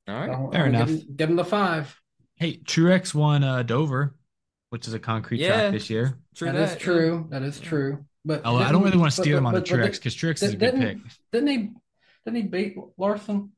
All 0.07 0.15
right. 0.15 0.31
So 0.31 0.49
Fair 0.51 0.67
enough. 0.67 0.87
Give 0.87 0.99
him, 0.99 1.15
give 1.15 1.29
him, 1.29 1.35
the 1.35 1.45
five. 1.45 1.99
Hey, 2.35 2.57
Truex 2.59 3.13
won 3.13 3.43
uh, 3.43 3.63
Dover, 3.63 4.15
which 4.69 4.87
is 4.87 4.93
a 4.93 4.99
concrete 4.99 5.41
yeah, 5.41 5.47
track 5.47 5.71
this 5.73 5.89
year. 5.89 6.17
True 6.35 6.51
that, 6.51 6.53
that 6.53 6.71
is 6.71 6.77
true. 6.77 7.27
That 7.29 7.43
is 7.43 7.59
true. 7.59 8.05
But 8.23 8.41
oh, 8.45 8.55
I 8.55 8.71
don't 8.71 8.83
really 8.83 8.97
want 8.97 9.11
to 9.11 9.21
steal 9.21 9.37
him 9.37 9.45
on 9.45 9.53
the 9.53 9.61
Truex 9.61 9.93
because 9.93 10.15
Truex 10.15 10.43
is 10.43 10.53
a 10.53 10.57
good 10.57 10.75
pick. 10.75 10.97
Didn't 11.31 11.47
he? 11.47 11.69
Didn't 12.25 12.35
he 12.35 12.43
beat 12.43 12.77
Larson? 12.97 13.51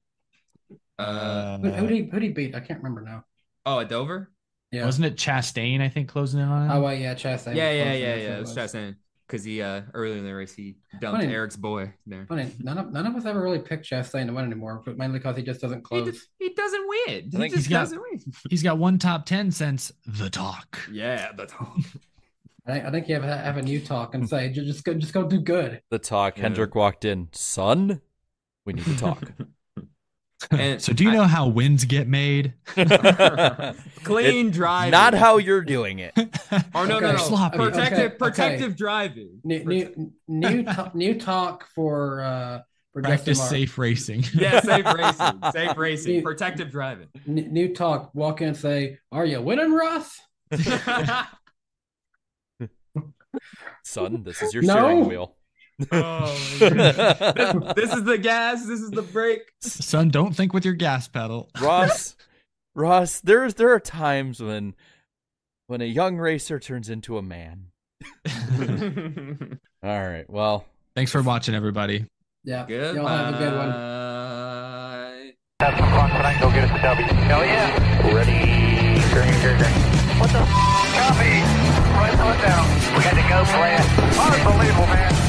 Uh, 0.98 1.58
who, 1.60 1.72
who 1.72 1.88
did 1.88 1.96
he? 1.96 2.04
Who 2.04 2.20
did 2.20 2.24
he 2.24 2.30
beat? 2.30 2.56
I 2.56 2.60
can't 2.60 2.82
remember 2.82 3.02
now. 3.02 3.26
Oh, 3.66 3.80
at 3.80 3.90
Dover. 3.90 4.32
Yeah. 4.72 4.86
Wasn't 4.86 5.06
it 5.06 5.16
Chastain? 5.16 5.82
I 5.82 5.90
think 5.90 6.10
closing 6.10 6.40
in 6.40 6.48
on 6.48 6.70
it. 6.70 6.74
Oh, 6.74 6.82
well, 6.82 6.94
yeah, 6.94 7.16
Chastain. 7.16 7.56
Yeah, 7.56 7.72
yeah, 7.72 7.94
yeah, 7.94 8.16
yeah. 8.16 8.38
It 8.38 8.42
was 8.42 8.56
Chastain 8.56 8.96
because 9.30 9.44
he 9.44 9.62
uh 9.62 9.82
earlier 9.94 10.18
in 10.18 10.26
the 10.26 10.34
race 10.34 10.54
he 10.54 10.76
dumped 11.00 11.22
funny, 11.22 11.34
Eric's 11.34 11.56
boy 11.56 11.94
there. 12.08 12.26
Funny, 12.28 12.52
none 12.60 12.78
of 12.78 12.92
none 12.92 13.06
of 13.06 13.16
us 13.16 13.26
ever 13.26 13.42
really 13.42 13.60
picked 13.60 13.90
Chastain 13.90 14.28
to 14.28 14.34
win 14.34 14.46
anymore, 14.46 14.82
but 14.86 14.98
mainly 14.98 15.20
because 15.20 15.38
he 15.38 15.44
just 15.44 15.62
doesn't 15.62 15.84
close. 15.84 16.06
He, 16.06 16.12
just, 16.12 16.28
he 16.40 16.50
doesn't 16.54 16.88
win. 16.88 17.30
He 17.32 17.50
just 17.50 17.70
doesn't 17.70 17.98
got, 17.98 18.10
win. 18.12 18.34
He's 18.50 18.64
got 18.64 18.78
one 18.78 18.98
top 18.98 19.26
ten 19.26 19.52
since 19.52 19.92
the 20.06 20.30
talk. 20.30 20.80
Yeah, 20.92 21.32
the 21.32 21.46
talk. 21.46 21.78
I, 22.68 22.82
I 22.82 22.92
think 22.92 23.08
you 23.08 23.16
have 23.16 23.24
have 23.24 23.58
a 23.58 23.62
new 23.62 23.80
talk 23.80 24.14
and 24.14 24.28
say 24.28 24.50
just 24.50 24.84
go 24.84 24.94
just 24.94 25.14
go 25.14 25.28
do 25.28 25.40
good. 25.40 25.82
The 25.90 26.00
talk. 26.00 26.38
Yeah. 26.38 26.44
Hendrick 26.44 26.76
walked 26.76 27.06
in. 27.06 27.30
Son, 27.32 28.02
we 28.66 28.74
need 28.74 28.86
to 28.86 28.98
talk. 28.98 29.32
And 30.52 30.82
so, 30.82 30.94
do 30.94 31.04
you 31.04 31.10
I, 31.10 31.14
know 31.16 31.24
how 31.24 31.48
wins 31.48 31.84
get 31.86 32.08
made? 32.08 32.54
Clean 34.04 34.50
driving, 34.52 34.92
not 34.92 35.14
how 35.14 35.38
you're 35.38 35.64
doing 35.64 36.00
it. 36.00 36.14
or 36.74 36.88
no, 36.88 36.98
okay. 36.98 37.06
no, 37.06 37.12
no, 37.12 37.18
Sloppy. 37.18 37.58
protective, 37.58 38.00
okay. 38.00 38.16
protective 38.16 38.68
okay. 38.68 38.76
driving. 38.76 39.42
New, 39.44 39.66
new, 39.66 40.12
new, 40.28 40.66
new 40.94 41.20
talk 41.20 41.68
for 41.76 42.22
uh, 42.22 42.62
for 42.94 43.02
practice 43.02 43.50
safe 43.50 43.78
racing. 43.78 44.24
yeah, 44.34 44.62
safe 44.62 44.86
racing, 44.86 45.42
safe 45.52 45.78
racing, 45.78 46.14
new, 46.14 46.22
protective 46.22 46.72
driving. 46.72 47.08
New 47.26 47.74
talk. 47.74 48.16
Walk 48.16 48.42
in 48.42 48.50
and 48.50 48.58
say, 48.58 49.00
"Are 49.12 49.26
you 49.26 49.42
winning, 49.42 49.74
Ross?" 49.74 50.22
Son, 53.84 54.24
this 54.24 54.42
is 54.42 54.54
your 54.54 54.64
no. 54.64 54.74
steering 54.74 55.08
wheel. 55.08 55.36
Oh, 55.92 56.34
this, 56.60 57.76
this, 57.76 57.94
is 57.94 58.04
the 58.04 58.18
gas. 58.18 58.66
This 58.66 58.82
is 58.82 58.92
the 58.92 59.02
brake. 59.02 59.54
Son, 59.62 60.10
don't 60.10 60.36
think 60.36 60.54
with 60.54 60.66
your 60.66 60.74
gas 60.74 61.08
pedal. 61.08 61.50
Ross, 61.62 62.16
Ross, 62.76 63.20
there's 63.22 63.56
there 63.56 63.74
are 63.74 63.80
times 63.80 64.42
when 64.42 64.76
when 65.68 65.82
a 65.82 65.86
young 65.86 66.18
racer 66.18 66.60
turns 66.60 66.90
into 66.90 67.18
a 67.18 67.22
man. 67.22 67.68
All 69.84 70.08
right. 70.08 70.30
Well, 70.30 70.66
thanks 70.96 71.12
for 71.12 71.22
watching, 71.22 71.56
everybody. 71.56 72.06
Yeah. 72.44 72.66
Good. 72.66 72.96
Y'all 72.96 73.08
have 73.08 73.36
a 73.36 73.38
good 73.38 73.54
one. 73.54 73.70
Have 75.62 75.78
some 75.78 75.90
fun 75.92 76.10
tonight. 76.10 76.40
Go 76.40 76.50
get 76.52 76.64
us 76.70 76.80
a 76.80 76.82
W. 76.82 77.06
Hell 77.06 77.46
yeah. 77.46 78.14
Ready. 78.14 79.02
Green, 79.12 79.34
green, 79.42 79.58
green. 79.58 80.00
What 80.20 80.32
the 80.32 80.40
f- 80.40 80.48
copy? 80.96 81.44
Right 82.00 82.16
foot 82.16 82.40
down. 82.42 82.66
We 82.96 83.04
got 83.04 83.16
to 83.16 83.26
go 83.28 83.44
plan. 83.52 83.84
Unbelievable, 84.18 84.88
man. 84.88 85.29